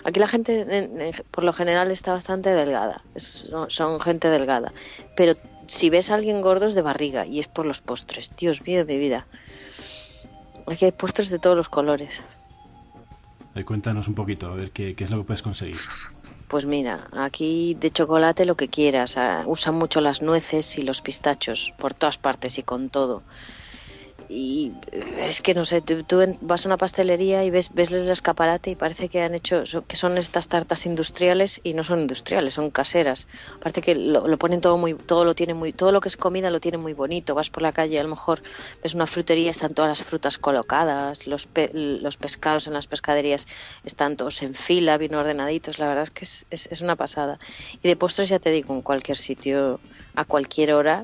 Aquí 0.03 0.19
la 0.19 0.28
gente, 0.28 0.61
en- 0.61 1.01
en- 1.01 1.13
por 1.32 1.43
lo 1.43 1.51
general, 1.51 1.89
está 1.89 2.13
bastante 2.13 2.51
delgada. 2.51 3.01
Es- 3.15 3.47
son, 3.49 3.69
son 3.69 3.99
gente 3.99 4.30
delgada. 4.30 4.71
Pero 5.17 5.34
si 5.67 5.89
ves 5.89 6.11
a 6.11 6.15
alguien 6.15 6.41
gordo 6.41 6.67
es 6.67 6.76
de 6.76 6.82
barriga 6.84 7.26
y 7.26 7.39
es 7.39 7.47
por 7.47 7.65
los 7.65 7.82
postres. 7.82 8.36
Dios 8.38 8.61
mío 8.61 8.86
de 8.86 8.93
mi 8.93 8.99
vida. 8.99 9.26
Aquí 10.67 10.86
hay 10.86 10.91
postres 10.91 11.30
de 11.32 11.39
todos 11.39 11.57
los 11.57 11.67
colores. 11.69 12.24
Cuéntanos 13.65 14.07
un 14.07 14.15
poquito, 14.15 14.51
a 14.51 14.55
ver 14.55 14.71
qué, 14.71 14.95
qué 14.95 15.03
es 15.03 15.11
lo 15.11 15.17
que 15.19 15.23
puedes 15.25 15.41
conseguir. 15.43 15.77
Pues 16.47 16.65
mira, 16.65 17.07
aquí 17.13 17.75
de 17.79 17.91
chocolate 17.91 18.45
lo 18.45 18.55
que 18.55 18.67
quieras. 18.67 19.17
ah, 19.17 19.43
Usan 19.45 19.75
mucho 19.75 20.01
las 20.01 20.21
nueces 20.21 20.77
y 20.77 20.83
los 20.83 21.01
pistachos 21.01 21.73
por 21.77 21.93
todas 21.93 22.17
partes 22.17 22.57
y 22.57 22.63
con 22.63 22.89
todo. 22.89 23.21
Y 24.28 24.80
eh, 24.91 25.28
es 25.30 25.41
que 25.41 25.53
no 25.53 25.65
sé, 25.65 25.82
tú, 25.82 25.95
vas 26.41 26.65
a 26.65 26.69
una 26.69 26.78
pastelería 26.78 27.43
y 27.43 27.49
ves, 27.51 27.71
ves 27.74 27.91
el 27.91 28.09
escaparate 28.09 28.71
y 28.71 28.76
parece 28.76 29.09
que 29.09 29.21
han 29.21 29.36
hecho, 29.36 29.63
que 29.88 29.95
son 29.97 30.17
estas 30.17 30.47
tartas 30.47 30.86
industriales 30.86 31.59
y 31.63 31.74
no 31.74 31.84
son 31.84 31.99
industriales, 31.99 32.53
son 32.55 32.71
caseras. 32.71 33.28
Aparte 33.57 33.82
que 33.82 33.95
lo, 33.95 34.28
lo 34.28 34.38
ponen 34.38 34.61
todo 34.61 34.78
muy, 34.78 34.95
todo 34.95 35.26
lo 35.26 35.36
tiene 35.36 35.53
muy, 35.53 35.74
todo 35.74 35.91
lo 35.91 35.99
que 36.01 36.09
es 36.09 36.17
comida 36.17 36.49
lo 36.51 36.59
tiene 36.61 36.78
muy 36.78 36.93
bonito. 36.93 37.36
Vas 37.36 37.49
por 37.49 37.63
la 37.63 37.74
calle, 37.74 37.99
a 37.99 38.03
lo 38.03 38.09
mejor 38.09 38.41
ves 38.82 38.93
una 38.95 39.07
frutería, 39.07 39.51
están 39.51 39.74
todas 39.74 39.89
las 39.89 40.03
frutas 40.07 40.38
colocadas, 40.38 41.28
los, 41.28 41.45
pe- 41.47 41.69
los 41.74 42.17
pescados 42.17 42.67
en 42.67 42.74
las 42.74 42.88
pescaderías 42.88 43.45
están 43.84 44.15
todos 44.17 44.41
en 44.41 44.55
fila, 44.55 44.97
bien 44.97 45.15
ordenaditos. 45.15 45.80
La 45.80 45.88
verdad 45.88 46.03
es 46.03 46.11
que 46.11 46.26
es, 46.26 46.45
es, 46.49 46.67
es 46.71 46.82
una 46.82 46.95
pasada. 46.95 47.39
Y 47.82 47.88
de 47.88 47.95
postres 47.97 48.30
ya 48.30 48.39
te 48.39 48.51
digo, 48.51 48.74
en 48.74 48.82
cualquier 48.82 49.17
sitio, 49.17 49.84
a 50.15 50.26
cualquier 50.26 50.74
hora, 50.74 51.03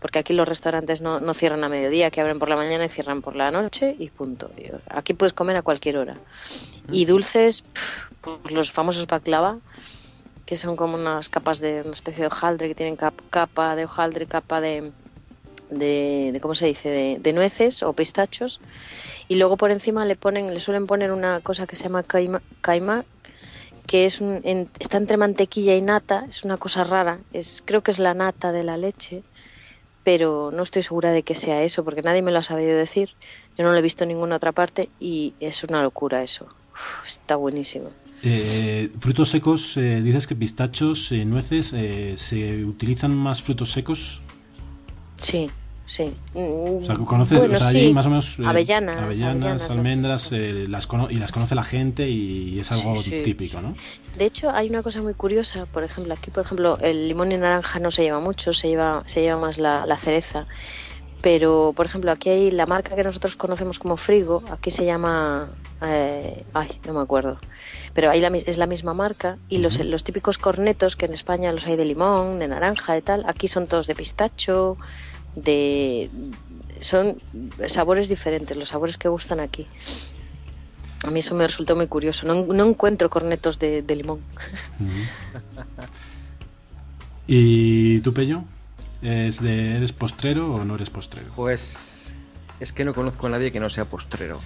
porque 0.00 0.18
aquí 0.18 0.32
los 0.32 0.48
restaurantes 0.48 1.00
no, 1.00 1.20
no 1.20 1.34
cierran 1.34 1.62
a 1.62 1.68
mediodía, 1.68 2.10
que 2.10 2.20
abren 2.20 2.38
por 2.40 2.48
la 2.48 2.56
mañana 2.56 2.86
y 2.86 2.88
cierran 2.88 3.22
por 3.22 3.36
la 3.36 3.50
noche 3.50 3.94
y 3.98 4.08
punto. 4.10 4.50
Aquí 4.88 5.14
puedes 5.14 5.32
comer 5.32 5.56
a 5.56 5.62
cualquier 5.62 5.98
hora. 5.98 6.16
Y 6.90 7.04
dulces, 7.04 7.62
pues 8.20 8.52
los 8.52 8.72
famosos 8.72 9.06
baklava, 9.06 9.58
que 10.46 10.56
son 10.56 10.74
como 10.74 10.96
unas 10.96 11.28
capas 11.28 11.60
de 11.60 11.82
una 11.82 11.92
especie 11.92 12.22
de 12.22 12.26
hojaldre 12.26 12.68
que 12.68 12.74
tienen 12.74 12.96
cap- 12.96 13.20
capa 13.30 13.76
de 13.76 13.84
hojaldre, 13.84 14.26
capa 14.26 14.60
de, 14.60 14.90
de, 15.68 16.30
de- 16.32 16.40
¿cómo 16.40 16.54
se 16.56 16.66
dice? 16.66 16.88
De, 16.88 17.18
de 17.20 17.32
nueces 17.32 17.82
o 17.84 17.92
pistachos. 17.92 18.60
Y 19.28 19.36
luego 19.36 19.56
por 19.56 19.70
encima 19.70 20.04
le 20.06 20.16
ponen, 20.16 20.52
le 20.52 20.58
suelen 20.60 20.86
poner 20.86 21.12
una 21.12 21.40
cosa 21.40 21.66
que 21.66 21.76
se 21.76 21.84
llama 21.84 22.02
caima, 22.02 22.42
caima 22.62 23.04
que 23.86 24.04
es 24.06 24.20
un, 24.20 24.40
en- 24.44 24.70
está 24.78 24.96
entre 24.96 25.16
mantequilla 25.16 25.76
y 25.76 25.82
nata, 25.82 26.24
es 26.28 26.44
una 26.44 26.56
cosa 26.56 26.84
rara, 26.84 27.18
es, 27.32 27.62
creo 27.64 27.82
que 27.82 27.90
es 27.90 27.98
la 27.98 28.14
nata 28.14 28.50
de 28.52 28.64
la 28.64 28.76
leche, 28.76 29.22
pero 30.04 30.50
no 30.52 30.62
estoy 30.62 30.82
segura 30.82 31.12
de 31.12 31.22
que 31.22 31.34
sea 31.34 31.62
eso, 31.62 31.84
porque 31.84 32.02
nadie 32.02 32.22
me 32.22 32.30
lo 32.30 32.38
ha 32.38 32.42
sabido 32.42 32.76
decir, 32.76 33.10
yo 33.56 33.64
no 33.64 33.72
lo 33.72 33.78
he 33.78 33.82
visto 33.82 34.04
en 34.04 34.08
ninguna 34.08 34.36
otra 34.36 34.52
parte 34.52 34.88
y 34.98 35.34
es 35.40 35.64
una 35.64 35.82
locura 35.82 36.22
eso, 36.22 36.46
Uf, 36.72 37.06
está 37.06 37.36
buenísimo. 37.36 37.90
Eh, 38.22 38.90
frutos 39.00 39.30
secos, 39.30 39.76
eh, 39.76 40.02
dices 40.02 40.26
que 40.26 40.36
pistachos, 40.36 41.10
eh, 41.12 41.24
nueces, 41.24 41.72
eh, 41.72 42.14
¿se 42.16 42.64
utilizan 42.64 43.16
más 43.16 43.42
frutos 43.42 43.72
secos? 43.72 44.22
Sí, 45.16 45.50
sí. 45.90 46.14
O 46.34 46.80
sea, 46.84 46.94
¿conoces? 46.96 47.38
Bueno, 47.38 47.54
o 47.54 47.56
sea, 47.56 47.68
sí. 47.68 47.78
allí 47.78 47.92
más 47.92 48.06
o 48.06 48.10
menos... 48.10 48.38
eh, 48.38 48.42
Avellanas, 48.46 49.02
avellanas, 49.02 49.04
avellanas, 49.34 49.60
las- 49.62 49.70
almendras, 49.70 50.32
eh, 50.32 50.64
las 50.68 50.86
cono- 50.86 51.10
y 51.10 51.14
las 51.16 51.32
conoce 51.32 51.54
la 51.54 51.64
gente 51.64 52.08
y 52.08 52.58
es 52.60 52.70
algo 52.72 52.94
Sí, 52.96 53.10
sí, 53.10 53.22
típico. 53.22 53.60
¿no? 53.60 53.74
De 54.16 54.24
hecho, 54.24 54.50
hay 54.50 54.68
una 54.68 54.82
cosa 54.82 55.02
muy 55.02 55.14
curiosa, 55.14 55.66
por 55.66 55.82
ejemplo, 55.84 56.14
aquí, 56.14 56.30
por 56.30 56.44
ejemplo, 56.44 56.78
el 56.80 57.08
limón 57.08 57.32
y 57.32 57.36
naranja 57.36 57.80
no 57.80 57.90
se 57.90 58.02
lleva 58.02 58.20
mucho, 58.20 58.52
se 58.52 58.68
lleva, 58.68 59.02
se 59.06 59.22
lleva 59.22 59.40
más 59.40 59.58
la, 59.58 59.84
la 59.86 59.96
cereza. 59.96 60.46
Pero, 61.22 61.74
por 61.76 61.84
ejemplo, 61.84 62.10
aquí 62.10 62.30
hay 62.30 62.50
la 62.50 62.64
marca 62.64 62.96
que 62.96 63.04
nosotros 63.04 63.36
conocemos 63.36 63.78
como 63.78 63.98
Frigo, 63.98 64.42
aquí 64.50 64.70
se 64.70 64.86
llama, 64.86 65.50
eh, 65.82 66.44
ay, 66.54 66.68
no 66.86 66.94
me 66.94 67.00
acuerdo, 67.00 67.38
pero 67.92 68.10
ahí 68.10 68.20
la 68.22 68.28
es 68.28 68.56
la 68.56 68.66
misma 68.66 68.94
marca 68.94 69.36
y 69.50 69.58
los, 69.58 69.78
los 69.84 70.02
típicos 70.02 70.38
cornetos 70.38 70.96
que 70.96 71.04
en 71.04 71.12
España 71.12 71.52
los 71.52 71.66
hay 71.66 71.76
de 71.76 71.84
limón, 71.84 72.38
de 72.38 72.48
naranja, 72.48 72.94
de 72.94 73.02
tal, 73.02 73.24
aquí 73.26 73.48
son 73.48 73.66
todos 73.66 73.86
de 73.86 73.94
pistacho, 73.94 74.78
de, 75.36 76.10
son 76.80 77.20
sabores 77.66 78.08
diferentes, 78.08 78.56
los 78.56 78.68
sabores 78.70 78.96
que 78.98 79.08
gustan 79.08 79.40
aquí. 79.40 79.66
A 81.04 81.10
mí 81.10 81.20
eso 81.20 81.34
me 81.34 81.46
resultó 81.46 81.76
muy 81.76 81.86
curioso. 81.86 82.26
No, 82.26 82.44
no 82.52 82.64
encuentro 82.68 83.08
cornetos 83.08 83.58
de, 83.58 83.80
de 83.82 83.96
limón. 83.96 84.20
¿Y 87.26 88.00
tú, 88.00 88.12
Pello? 88.12 88.42
¿Es 89.02 89.40
de, 89.40 89.76
¿Eres 89.76 89.92
postrero 89.92 90.54
o 90.54 90.64
no 90.64 90.74
eres 90.74 90.90
postrero? 90.90 91.30
Pues 91.36 92.14
es 92.58 92.72
que 92.72 92.84
no 92.84 92.92
conozco 92.92 93.26
a 93.26 93.30
nadie 93.30 93.50
que 93.52 93.60
no 93.60 93.70
sea 93.70 93.84
postrero. 93.86 94.40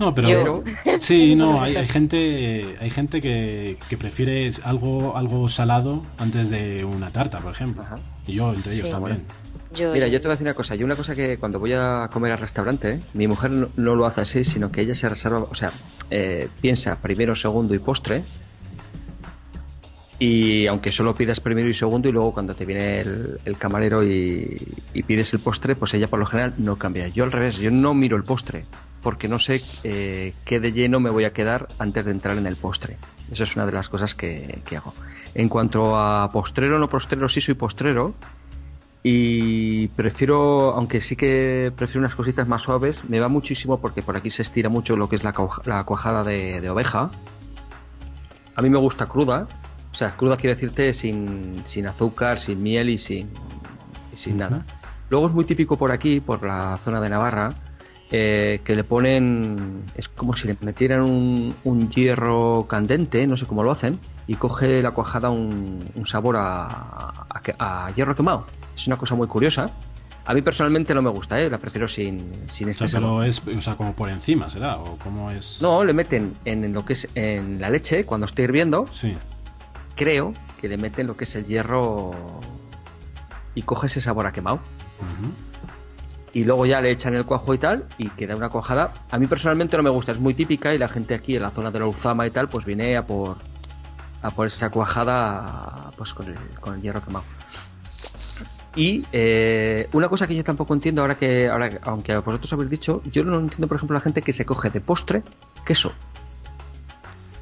No, 0.00 0.12
pero 0.14 0.28
Yo- 0.28 0.62
sí, 1.00 1.36
no, 1.36 1.62
hay, 1.62 1.76
hay 1.76 1.86
gente, 1.86 2.76
hay 2.80 2.90
gente 2.90 3.20
que, 3.20 3.76
que 3.88 3.96
prefiere 3.96 4.50
algo, 4.64 5.16
algo 5.16 5.48
salado 5.48 6.04
antes 6.18 6.50
de 6.50 6.84
una 6.84 7.10
tarta, 7.10 7.38
por 7.38 7.52
ejemplo. 7.52 7.82
Ajá. 7.82 7.98
Y 8.26 8.32
yo 8.34 8.52
entre 8.52 8.74
ellos 8.74 8.86
Sí. 8.86 8.92
también. 8.92 9.22
Yo, 9.74 9.92
Mira, 9.92 10.06
yo 10.08 10.20
te 10.20 10.26
voy 10.26 10.32
a 10.32 10.34
decir 10.34 10.46
una 10.46 10.54
cosa. 10.54 10.74
Yo 10.74 10.84
una 10.84 10.96
cosa 10.96 11.14
que 11.14 11.36
cuando 11.38 11.58
voy 11.58 11.72
a 11.72 12.08
comer 12.12 12.32
al 12.32 12.38
restaurante, 12.38 13.00
mi 13.12 13.26
mujer 13.26 13.50
no, 13.50 13.68
no 13.76 13.94
lo 13.94 14.06
hace 14.06 14.22
así, 14.22 14.44
sino 14.44 14.70
que 14.70 14.80
ella 14.80 14.94
se 14.94 15.08
reserva, 15.08 15.40
o 15.40 15.54
sea, 15.54 15.72
eh, 16.10 16.48
piensa 16.60 17.00
primero, 17.00 17.34
segundo 17.34 17.74
y 17.74 17.78
postre. 17.78 18.24
Y 20.18 20.66
aunque 20.68 20.92
solo 20.92 21.14
pidas 21.16 21.40
primero 21.40 21.68
y 21.68 21.74
segundo 21.74 22.08
y 22.08 22.12
luego 22.12 22.32
cuando 22.32 22.54
te 22.54 22.64
viene 22.64 23.00
el, 23.00 23.40
el 23.44 23.58
camarero 23.58 24.04
y, 24.04 24.74
y 24.94 25.02
pides 25.02 25.34
el 25.34 25.40
postre, 25.40 25.74
pues 25.74 25.92
ella 25.94 26.06
por 26.06 26.20
lo 26.20 26.26
general 26.26 26.54
no 26.58 26.76
cambia. 26.76 27.08
Yo 27.08 27.24
al 27.24 27.32
revés, 27.32 27.58
yo 27.58 27.70
no 27.70 27.94
miro 27.94 28.16
el 28.16 28.22
postre 28.22 28.64
porque 29.04 29.28
no 29.28 29.38
sé 29.38 29.60
eh, 29.84 30.32
qué 30.46 30.60
de 30.60 30.72
lleno 30.72 30.98
me 30.98 31.10
voy 31.10 31.24
a 31.24 31.32
quedar 31.34 31.68
antes 31.78 32.06
de 32.06 32.10
entrar 32.10 32.38
en 32.38 32.46
el 32.46 32.56
postre. 32.56 32.96
Eso 33.30 33.44
es 33.44 33.54
una 33.54 33.66
de 33.66 33.72
las 33.72 33.90
cosas 33.90 34.14
que, 34.14 34.60
que 34.64 34.78
hago. 34.78 34.94
En 35.34 35.50
cuanto 35.50 35.94
a 35.94 36.32
postrero 36.32 36.78
no 36.78 36.88
postrero, 36.88 37.28
sí 37.28 37.42
soy 37.42 37.54
postrero, 37.54 38.14
y 39.06 39.88
prefiero, 39.88 40.72
aunque 40.72 41.02
sí 41.02 41.14
que 41.14 41.70
prefiero 41.76 42.00
unas 42.00 42.14
cositas 42.14 42.48
más 42.48 42.62
suaves, 42.62 43.04
me 43.10 43.20
va 43.20 43.28
muchísimo 43.28 43.78
porque 43.78 44.02
por 44.02 44.16
aquí 44.16 44.30
se 44.30 44.40
estira 44.40 44.70
mucho 44.70 44.96
lo 44.96 45.10
que 45.10 45.16
es 45.16 45.22
la, 45.22 45.34
cuaja- 45.34 45.60
la 45.66 45.84
cuajada 45.84 46.24
de, 46.24 46.62
de 46.62 46.70
oveja. 46.70 47.10
A 48.56 48.62
mí 48.62 48.70
me 48.70 48.78
gusta 48.78 49.04
cruda, 49.06 49.46
o 49.92 49.94
sea, 49.94 50.16
cruda 50.16 50.38
quiere 50.38 50.54
decirte 50.54 50.94
sin, 50.94 51.60
sin 51.64 51.86
azúcar, 51.86 52.40
sin 52.40 52.62
miel 52.62 52.88
y 52.88 52.96
sin, 52.96 53.28
y 54.10 54.16
sin 54.16 54.38
nada. 54.38 54.64
Luego 55.10 55.26
es 55.26 55.34
muy 55.34 55.44
típico 55.44 55.76
por 55.76 55.92
aquí, 55.92 56.20
por 56.20 56.42
la 56.42 56.78
zona 56.78 56.98
de 57.02 57.10
Navarra, 57.10 57.52
eh, 58.10 58.62
que 58.64 58.74
le 58.74 58.84
ponen, 58.84 59.82
es 59.96 60.08
como 60.08 60.34
si 60.34 60.48
le 60.48 60.56
metieran 60.62 61.02
un, 61.02 61.54
un 61.64 61.90
hierro 61.90 62.64
candente, 62.66 63.26
no 63.26 63.36
sé 63.36 63.44
cómo 63.46 63.62
lo 63.62 63.70
hacen, 63.70 63.98
y 64.26 64.36
coge 64.36 64.80
la 64.82 64.90
cuajada 64.92 65.30
un, 65.30 65.86
un 65.94 66.06
sabor 66.06 66.36
a, 66.38 67.24
a 67.28 67.40
que- 67.42 67.54
a 67.58 67.90
hierro 67.92 68.14
quemado. 68.16 68.46
Es 68.74 68.86
una 68.86 68.96
cosa 68.96 69.14
muy 69.14 69.26
curiosa. 69.28 69.70
A 70.26 70.32
mí 70.32 70.40
personalmente 70.40 70.94
no 70.94 71.02
me 71.02 71.10
gusta, 71.10 71.38
¿eh? 71.38 71.50
la 71.50 71.58
prefiero 71.58 71.86
sin, 71.86 72.48
sin 72.48 72.68
O 72.68 72.70
este 72.70 72.88
sea, 72.88 73.00
sabor. 73.00 73.20
pero 73.20 73.24
es, 73.24 73.42
o 73.58 73.60
sea, 73.60 73.76
como 73.76 73.92
por 73.92 74.08
encima, 74.08 74.48
¿será? 74.48 74.78
¿O 74.78 74.96
cómo 74.96 75.30
es? 75.30 75.58
No, 75.60 75.84
le 75.84 75.92
meten 75.92 76.34
en, 76.46 76.72
lo 76.72 76.82
que 76.84 76.94
es 76.94 77.14
en 77.14 77.60
la 77.60 77.68
leche 77.68 78.06
cuando 78.06 78.24
esté 78.24 78.42
hirviendo. 78.44 78.86
Sí. 78.90 79.12
Creo 79.96 80.32
que 80.60 80.68
le 80.68 80.78
meten 80.78 81.06
lo 81.06 81.14
que 81.16 81.24
es 81.24 81.36
el 81.36 81.44
hierro 81.44 82.12
y 83.54 83.62
coge 83.62 83.88
ese 83.88 84.00
sabor 84.00 84.26
a 84.26 84.32
quemado. 84.32 84.60
Y 86.32 86.44
luego 86.44 86.66
ya 86.66 86.80
le 86.80 86.90
echan 86.90 87.14
el 87.14 87.24
cuajo 87.24 87.54
y 87.54 87.58
tal 87.58 87.84
y 87.98 88.08
queda 88.08 88.34
una 88.34 88.48
cuajada. 88.48 88.92
A 89.10 89.18
mí 89.18 89.26
personalmente 89.26 89.76
no 89.76 89.82
me 89.84 89.90
gusta, 89.90 90.12
es 90.12 90.18
muy 90.18 90.34
típica 90.34 90.74
y 90.74 90.78
la 90.78 90.88
gente 90.88 91.14
aquí 91.14 91.36
en 91.36 91.42
la 91.42 91.50
zona 91.50 91.70
de 91.70 91.78
la 91.78 91.86
Uzama 91.86 92.26
y 92.26 92.30
tal 92.30 92.48
pues 92.48 92.64
viene 92.64 92.96
a 92.96 93.06
por 93.06 93.36
a 94.24 94.30
por 94.30 94.46
esa 94.46 94.70
cuajada 94.70 95.92
pues 95.96 96.14
con 96.14 96.26
el, 96.28 96.38
con 96.60 96.74
el 96.74 96.80
hierro 96.80 97.02
quemado. 97.02 97.24
Y 98.74 99.04
eh, 99.12 99.88
una 99.92 100.08
cosa 100.08 100.26
que 100.26 100.34
yo 100.34 100.42
tampoco 100.42 100.74
entiendo 100.74 101.02
ahora 101.02 101.16
que 101.16 101.48
ahora 101.48 101.78
aunque 101.82 102.16
vosotros 102.16 102.52
habéis 102.54 102.70
dicho, 102.70 103.02
yo 103.12 103.22
no 103.22 103.38
entiendo 103.38 103.68
por 103.68 103.76
ejemplo 103.76 103.94
la 103.94 104.00
gente 104.00 104.22
que 104.22 104.32
se 104.32 104.44
coge 104.44 104.70
de 104.70 104.80
postre 104.80 105.22
queso. 105.64 105.92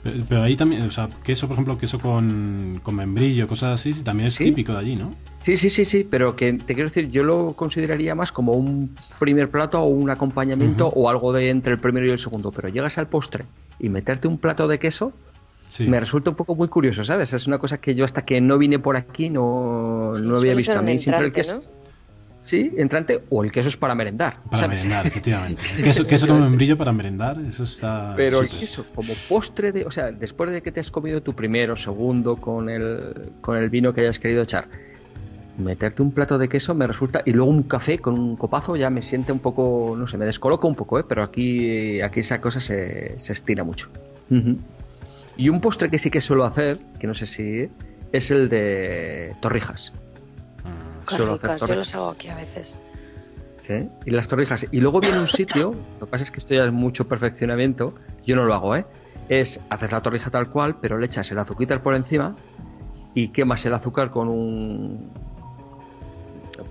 Pero, 0.02 0.24
pero 0.28 0.42
ahí 0.42 0.56
también, 0.56 0.82
o 0.82 0.90
sea, 0.90 1.08
queso, 1.22 1.46
por 1.46 1.54
ejemplo, 1.54 1.78
queso 1.78 2.00
con, 2.00 2.80
con 2.82 2.96
membrillo, 2.96 3.46
cosas 3.46 3.80
así, 3.80 4.02
también 4.02 4.26
es 4.26 4.34
¿Sí? 4.34 4.46
típico 4.46 4.72
de 4.72 4.78
allí, 4.80 4.96
¿no? 4.96 5.14
Sí, 5.40 5.56
sí, 5.56 5.70
sí, 5.70 5.84
sí, 5.84 6.04
pero 6.08 6.34
que 6.34 6.52
te 6.54 6.74
quiero 6.74 6.88
decir, 6.88 7.08
yo 7.10 7.22
lo 7.22 7.52
consideraría 7.52 8.16
más 8.16 8.32
como 8.32 8.54
un 8.54 8.96
primer 9.20 9.48
plato 9.48 9.80
o 9.80 9.86
un 9.86 10.10
acompañamiento 10.10 10.88
o 10.88 11.08
algo 11.08 11.32
de 11.32 11.50
entre 11.50 11.74
el 11.74 11.78
primero 11.78 12.04
y 12.06 12.10
el 12.10 12.18
segundo, 12.18 12.50
pero 12.50 12.68
llegas 12.68 12.98
al 12.98 13.06
postre 13.06 13.44
y 13.78 13.88
meterte 13.88 14.26
un 14.26 14.38
plato 14.38 14.66
de 14.66 14.80
queso 14.80 15.12
Sí. 15.72 15.88
me 15.88 15.98
resulta 15.98 16.28
un 16.28 16.36
poco 16.36 16.54
muy 16.54 16.68
curioso, 16.68 17.02
¿sabes? 17.02 17.32
Es 17.32 17.46
una 17.46 17.58
cosa 17.58 17.78
que 17.78 17.94
yo 17.94 18.04
hasta 18.04 18.26
que 18.26 18.42
no 18.42 18.58
vine 18.58 18.78
por 18.78 18.94
aquí 18.94 19.30
no, 19.30 20.10
Sí, 20.14 20.22
no 20.22 20.36
había 20.36 20.54
visto. 20.54 20.78
A 20.78 20.82
mí 20.82 20.98
siempre 20.98 21.24
el 21.24 21.26
entrante, 21.28 21.32
queso. 21.32 21.54
¿no? 21.56 21.82
Sí, 22.42 22.74
entrante 22.76 23.22
o 23.30 23.42
el 23.42 23.50
queso 23.50 23.70
es 23.70 23.78
para 23.78 23.94
merendar. 23.94 24.36
Para 24.50 24.64
¿sabes? 24.64 24.84
merendar, 24.84 25.06
efectivamente. 25.06 25.64
Queso, 25.82 26.06
queso 26.06 26.26
con 26.26 26.42
membrillo 26.42 26.76
para 26.76 26.92
merendar, 26.92 27.40
eso 27.48 27.62
está. 27.62 28.12
Pero 28.16 28.42
el 28.42 28.50
queso, 28.50 28.84
como 28.94 29.14
postre 29.30 29.72
de, 29.72 29.86
o 29.86 29.90
sea, 29.90 30.12
después 30.12 30.50
de 30.50 30.60
que 30.60 30.70
te 30.72 30.80
has 30.80 30.90
comido 30.90 31.22
tu 31.22 31.34
primero, 31.34 31.74
segundo 31.74 32.36
con 32.36 32.68
el, 32.68 33.30
con 33.40 33.56
el 33.56 33.70
vino 33.70 33.94
que 33.94 34.02
hayas 34.02 34.18
querido 34.18 34.42
echar, 34.42 34.68
meterte 35.56 36.02
un 36.02 36.12
plato 36.12 36.36
de 36.36 36.50
queso 36.50 36.74
me 36.74 36.86
resulta, 36.86 37.22
y 37.24 37.32
luego 37.32 37.50
un 37.50 37.62
café 37.62 37.98
con 37.98 38.18
un 38.18 38.36
copazo 38.36 38.76
ya 38.76 38.90
me 38.90 39.00
siente 39.00 39.32
un 39.32 39.38
poco, 39.38 39.94
no 39.96 40.06
sé, 40.06 40.18
me 40.18 40.26
descoloca 40.26 40.68
un 40.68 40.74
poco, 40.74 40.98
¿eh? 40.98 41.04
pero 41.08 41.22
aquí, 41.22 42.02
aquí 42.02 42.20
esa 42.20 42.42
cosa 42.42 42.60
se, 42.60 43.18
se 43.18 43.32
estira 43.32 43.64
mucho. 43.64 43.88
Y 45.42 45.48
un 45.48 45.60
postre 45.60 45.90
que 45.90 45.98
sí 45.98 46.08
que 46.08 46.20
suelo 46.20 46.44
hacer, 46.44 46.78
que 47.00 47.08
no 47.08 47.14
sé 47.14 47.26
si 47.26 47.68
es 48.12 48.30
el 48.30 48.48
de 48.48 49.34
torrijas. 49.40 49.92
Ah, 50.64 50.70
Suelo 51.08 51.32
hacer 51.34 51.50
ricas, 51.50 51.60
yo 51.62 51.66
torrijas. 51.66 51.76
los 51.78 51.94
hago 51.96 52.10
aquí 52.10 52.28
a 52.28 52.36
veces. 52.36 52.78
¿sí? 53.66 53.88
Y 54.04 54.10
las 54.12 54.28
torrijas. 54.28 54.68
Y 54.70 54.78
luego 54.78 55.00
viene 55.00 55.18
un 55.18 55.26
sitio, 55.26 55.74
lo 56.00 56.06
que 56.06 56.10
pasa 56.12 56.22
es 56.22 56.30
que 56.30 56.38
esto 56.38 56.54
ya 56.54 56.62
es 56.64 56.72
mucho 56.72 57.08
perfeccionamiento, 57.08 57.92
yo 58.24 58.36
no 58.36 58.44
lo 58.44 58.54
hago, 58.54 58.76
¿eh? 58.76 58.86
Es 59.28 59.58
hacer 59.68 59.90
la 59.90 60.00
torrija 60.00 60.30
tal 60.30 60.48
cual, 60.48 60.76
pero 60.80 60.96
le 60.96 61.06
echas 61.06 61.28
el 61.32 61.40
azuquitar 61.40 61.82
por 61.82 61.96
encima 61.96 62.36
y 63.12 63.30
quemas 63.30 63.66
el 63.66 63.74
azúcar 63.74 64.12
con 64.12 64.28
un 64.28 65.10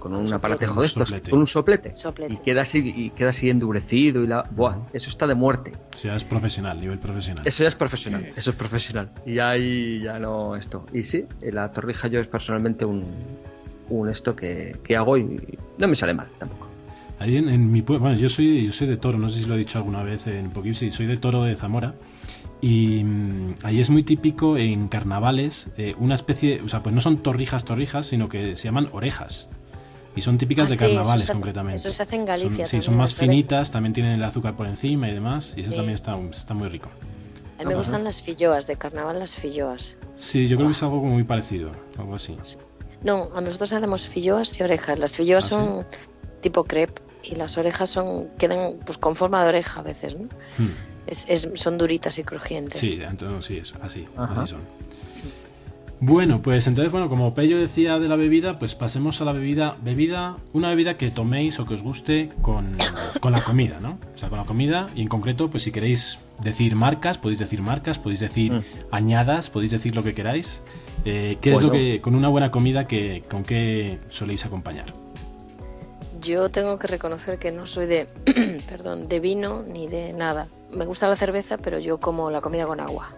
con 0.01 0.15
un 0.15 0.33
aparatejo 0.33 0.81
de 0.81 0.87
estos, 0.87 1.07
soplete. 1.07 1.31
con 1.31 1.39
un 1.39 1.47
soplete. 1.47 1.95
Soplete. 1.95 2.33
Y 2.33 2.37
queda 2.37 2.63
así 2.63 2.79
y 2.83 3.11
queda 3.11 3.29
así 3.29 3.49
endurecido 3.49 4.21
y 4.23 4.27
la 4.27 4.43
buah, 4.51 4.75
eso 4.91 5.09
está 5.09 5.27
de 5.27 5.35
muerte. 5.35 5.71
o 5.93 5.97
sea, 5.97 6.15
es 6.17 6.25
profesional, 6.25 6.81
nivel 6.81 6.99
profesional. 6.99 7.47
Eso 7.47 7.63
ya 7.63 7.69
es 7.69 7.75
profesional, 7.75 8.25
eso 8.35 8.49
es 8.49 8.55
profesional. 8.57 9.11
Y 9.25 9.39
ahí 9.39 10.01
ya 10.01 10.19
no 10.19 10.57
esto. 10.57 10.85
Y 10.91 11.03
sí, 11.03 11.25
la 11.39 11.71
torrija 11.71 12.09
yo 12.09 12.19
es 12.19 12.27
personalmente 12.27 12.83
un, 12.83 13.05
un 13.89 14.09
esto 14.09 14.35
que, 14.35 14.75
que 14.83 14.97
hago 14.97 15.17
y 15.17 15.57
no 15.77 15.87
me 15.87 15.95
sale 15.95 16.13
mal 16.13 16.27
tampoco. 16.37 16.67
Ahí 17.19 17.37
en, 17.37 17.49
en 17.49 17.71
mi 17.71 17.83
pueblo, 17.83 18.01
bueno, 18.01 18.17
yo 18.17 18.27
soy, 18.27 18.65
yo 18.65 18.71
soy 18.71 18.87
de 18.87 18.97
Toro, 18.97 19.19
no 19.19 19.29
sé 19.29 19.41
si 19.41 19.45
lo 19.45 19.53
he 19.53 19.59
dicho 19.59 19.77
alguna 19.77 20.01
vez 20.01 20.25
en 20.25 20.49
Poughkeepsie, 20.49 20.89
soy 20.89 21.05
de 21.05 21.17
Toro 21.17 21.43
de 21.43 21.55
Zamora. 21.55 21.93
Y 22.61 23.03
mm, 23.03 23.55
ahí 23.63 23.79
es 23.79 23.89
muy 23.89 24.03
típico 24.03 24.57
en 24.57 24.87
carnavales 24.87 25.71
eh, 25.77 25.95
una 25.99 26.15
especie, 26.15 26.61
o 26.61 26.67
sea, 26.67 26.81
pues 26.81 26.93
no 26.93 27.01
son 27.01 27.17
torrijas, 27.17 27.65
torrijas, 27.65 28.07
sino 28.07 28.29
que 28.29 28.55
se 28.55 28.63
llaman 28.63 28.89
orejas. 28.91 29.49
Y 30.15 30.21
son 30.21 30.37
típicas 30.37 30.67
Ah, 30.67 30.69
de 30.71 30.75
sí, 30.77 30.83
eso 30.85 30.93
carnavales 30.95 31.23
se 31.25 31.31
hace- 31.31 31.39
concretamente. 31.39 31.75
eso 31.77 31.91
se 31.91 32.03
hace 32.03 32.15
en 32.17 32.25
Galicia 32.25 32.67
Son, 32.67 32.81
sí, 32.81 32.85
son 32.85 32.97
más 32.97 33.13
finitas, 33.13 33.71
también 33.71 33.93
tienen 33.93 34.11
el 34.13 34.23
azúcar 34.23 34.55
por 34.57 34.67
encima 34.67 35.09
y 35.09 35.13
demás. 35.13 35.53
Y 35.55 35.61
eso 35.61 35.71
Sí. 35.71 35.77
también 35.77 35.95
está, 35.95 36.17
está 36.29 36.53
muy 36.53 36.67
rico. 36.69 36.89
A 37.59 37.63
mí 37.63 37.69
me 37.69 37.75
gustan 37.75 38.03
las 38.03 38.21
filloas, 38.21 38.67
de 38.67 38.75
carnaval 38.75 39.19
las 39.19 39.35
filloas. 39.35 39.95
Sí, 40.15 40.47
yo 40.47 40.57
creo 40.57 40.67
que 40.69 40.73
es 40.73 40.83
algo 40.83 40.97
muy 41.03 41.23
parecido, 41.23 41.71
algo 41.97 42.15
así. 42.15 42.35
No, 43.03 43.29
a 43.35 43.41
nosotros 43.41 43.71
hacemos 43.73 44.05
filloas 44.07 44.59
y 44.59 44.63
orejas. 44.63 44.99
Las 44.99 45.15
filloas 45.15 45.45
¿Ah, 45.45 45.47
sí? 45.47 45.55
son 45.55 45.85
tipo 46.41 46.63
crepe 46.63 47.01
y 47.23 47.35
las 47.35 47.57
orejas 47.57 47.89
son 47.89 48.27
quedan 48.39 48.73
pues 48.85 48.97
con 48.97 49.15
forma 49.15 49.43
de 49.43 49.49
oreja 49.49 49.79
a 49.79 49.83
veces, 49.83 50.15
¿no? 50.17 50.25
Hmm. 50.57 50.71
Es, 51.07 51.25
es- 51.29 51.49
son 51.55 51.77
duritas 51.77 52.17
y 52.19 52.23
crujientes. 52.23 52.79
Sí, 52.79 52.99
entonces, 53.01 53.45
sí, 53.45 53.57
eso, 53.57 53.75
así, 53.81 54.07
Ajá. 54.17 54.33
así 54.41 54.51
son. 54.51 54.61
Bueno, 56.03 56.41
pues 56.41 56.65
entonces, 56.65 56.91
bueno, 56.91 57.09
como 57.09 57.35
Pello 57.35 57.59
decía 57.59 57.99
de 57.99 58.07
la 58.07 58.15
bebida, 58.15 58.57
pues 58.57 58.73
pasemos 58.73 59.21
a 59.21 59.25
la 59.25 59.33
bebida, 59.33 59.77
bebida, 59.83 60.35
una 60.51 60.69
bebida 60.69 60.97
que 60.97 61.11
toméis 61.11 61.59
o 61.59 61.65
que 61.67 61.75
os 61.75 61.83
guste 61.83 62.31
con, 62.41 62.75
con 63.19 63.31
la 63.31 63.41
comida, 63.43 63.77
¿no? 63.79 63.99
O 64.15 64.17
sea, 64.17 64.27
con 64.29 64.39
la 64.39 64.45
comida 64.45 64.89
y 64.95 65.03
en 65.03 65.07
concreto, 65.07 65.51
pues 65.51 65.61
si 65.61 65.71
queréis 65.71 66.19
decir 66.43 66.75
marcas, 66.75 67.19
podéis 67.19 67.37
decir 67.37 67.61
marcas, 67.61 67.99
podéis 67.99 68.19
decir 68.19 68.51
Mm. 68.51 68.63
añadas, 68.89 69.51
podéis 69.51 69.69
decir 69.69 69.95
lo 69.95 70.01
que 70.01 70.15
queráis. 70.15 70.63
Eh, 71.05 71.37
¿Qué 71.39 71.53
es 71.53 71.61
lo 71.61 71.69
que, 71.71 72.01
con 72.01 72.15
una 72.15 72.29
buena 72.29 72.49
comida, 72.49 72.87
que, 72.87 73.21
con 73.29 73.43
qué 73.43 73.99
soléis 74.09 74.43
acompañar? 74.43 74.93
Yo 76.19 76.49
tengo 76.49 76.79
que 76.79 76.87
reconocer 76.87 77.37
que 77.37 77.51
no 77.51 77.67
soy 77.67 77.85
de, 77.85 78.07
perdón, 78.67 79.07
de 79.07 79.19
vino 79.19 79.61
ni 79.67 79.87
de 79.87 80.13
nada. 80.13 80.47
Me 80.71 80.85
gusta 80.87 81.07
la 81.07 81.15
cerveza, 81.15 81.57
pero 81.59 81.77
yo 81.77 81.99
como 81.99 82.31
la 82.31 82.41
comida 82.41 82.65
con 82.65 82.79
agua. 82.79 83.11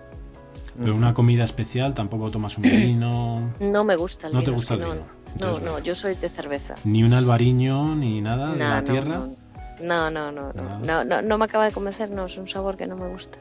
Pero 0.77 0.95
una 0.95 1.13
comida 1.13 1.43
especial, 1.43 1.93
tampoco 1.93 2.31
tomas 2.31 2.57
un 2.57 2.63
vino, 2.63 3.53
No 3.59 3.83
me 3.83 3.95
gusta 3.95 4.27
el 4.27 4.33
No 4.33 4.39
te 4.39 4.45
vino. 4.45 4.53
gusta 4.55 4.73
el 4.75 4.79
no, 4.81 4.91
vino. 4.93 5.01
No, 5.05 5.31
Entonces, 5.33 5.63
no, 5.63 5.71
bueno. 5.71 5.85
yo 5.85 5.95
soy 5.95 6.15
de 6.15 6.29
cerveza. 6.29 6.75
ni 6.83 7.03
un 7.03 7.13
albariño, 7.13 7.95
ni 7.95 8.21
nada 8.21 8.53
de 8.53 8.59
No, 8.59 8.69
la 8.69 8.81
no, 8.81 8.83
tierra. 8.91 9.27
No, 9.81 10.09
no, 10.11 10.31
no, 10.31 10.53
no, 10.53 10.79
no, 10.85 11.03
no, 11.03 11.21
no 11.21 11.37
me 11.37 11.45
acaba 11.45 11.65
de 11.65 11.71
convencer, 11.71 12.09
no, 12.11 12.25
es 12.25 12.37
un 12.37 12.47
sabor 12.47 12.77
que 12.77 12.87
no 12.87 12.95
me 12.95 13.07
gusta. 13.09 13.37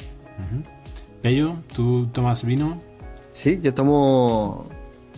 Pello, 1.23 1.55
¿tú 1.75 2.07
tomas 2.09 2.45
vino? 2.45 2.79
Sí, 3.31 3.61
yo 3.63 3.73
tomo. 3.75 4.67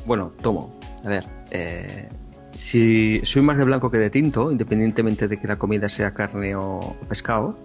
Bueno, 0.07 0.33
tomo. 0.43 0.79
A 1.05 1.09
ver, 1.09 1.25
eh, 1.51 2.09
si 2.53 3.21
soy 3.25 3.43
más 3.43 3.57
de 3.57 3.65
blanco 3.65 3.91
que 3.91 3.99
de 3.99 4.11
tinto, 4.11 4.51
independientemente 4.53 5.29
de 5.29 5.39
que 5.41 5.49
la 5.49 5.57
comida 5.57 5.89
sea 5.89 6.11
carne 6.13 6.55
o 6.57 6.95
pescado. 7.09 7.57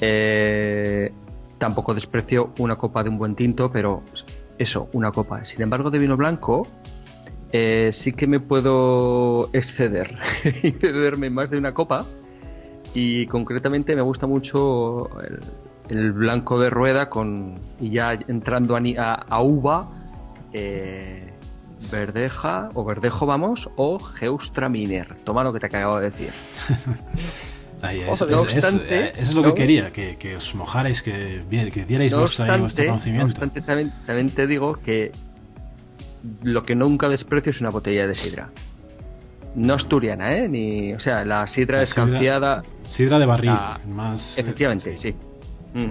Eh, 0.00 1.12
tampoco 1.60 1.94
desprecio 1.94 2.52
una 2.58 2.74
copa 2.74 3.04
de 3.04 3.10
un 3.10 3.18
buen 3.18 3.36
tinto, 3.36 3.70
pero 3.70 4.02
eso, 4.58 4.88
una 4.94 5.12
copa. 5.12 5.44
Sin 5.44 5.62
embargo, 5.62 5.90
de 5.90 6.00
vino 6.00 6.16
blanco, 6.16 6.66
eh, 7.52 7.90
sí 7.92 8.12
que 8.12 8.26
me 8.26 8.40
puedo 8.40 9.50
exceder 9.52 10.18
y 10.62 10.70
beberme 10.72 11.30
más 11.30 11.50
de 11.50 11.58
una 11.58 11.72
copa. 11.72 12.04
y 12.94 13.26
concretamente 13.26 13.94
me 13.94 14.02
gusta 14.02 14.26
mucho 14.26 15.08
el, 15.88 16.12
blanco 16.12 16.58
de 16.58 16.70
rueda 16.70 17.08
con 17.08 17.54
y 17.78 17.90
ya 17.90 18.14
entrando 18.26 18.76
a, 18.76 19.42
uva 19.42 19.90
eh, 20.52 21.32
verdeja 21.92 22.68
o 22.74 22.84
verdejo 22.84 23.26
vamos 23.26 23.68
o 23.76 23.98
geustraminer 23.98 25.16
toma 25.24 25.42
lo 25.42 25.52
que 25.52 25.60
te 25.60 25.66
acabo 25.66 25.98
de 25.98 26.10
decir 26.10 26.30
eso, 27.82 28.28
es 28.28 29.34
lo 29.34 29.42
que 29.42 29.54
quería, 29.54 29.92
que, 29.92 30.36
os 30.36 30.54
mojarais, 30.54 31.02
que, 31.02 31.42
que 31.72 31.84
dierais 31.84 32.14
vuestro 32.14 32.46
conocimiento. 32.46 33.12
No 33.12 33.24
obstante, 33.24 33.60
también, 33.60 34.30
te 34.30 34.46
digo 34.46 34.74
que 34.74 35.12
lo 36.42 36.62
que 36.64 36.74
nunca 36.74 37.08
desprecio 37.08 37.50
es 37.50 37.60
una 37.60 37.70
botella 37.70 38.06
de 38.06 38.14
sidra. 38.14 38.50
No 39.54 39.74
asturiana, 39.74 40.36
¿eh? 40.36 40.48
Ni, 40.48 40.92
o 40.94 41.00
sea, 41.00 41.24
la 41.24 41.46
sidra 41.46 41.80
descanciada. 41.80 42.62
Sidra 42.86 43.18
de 43.18 43.26
barril, 43.26 43.52
más. 43.88 44.38
Efectivamente, 44.38 44.96
sí. 44.96 45.14
Sí, 45.72 45.84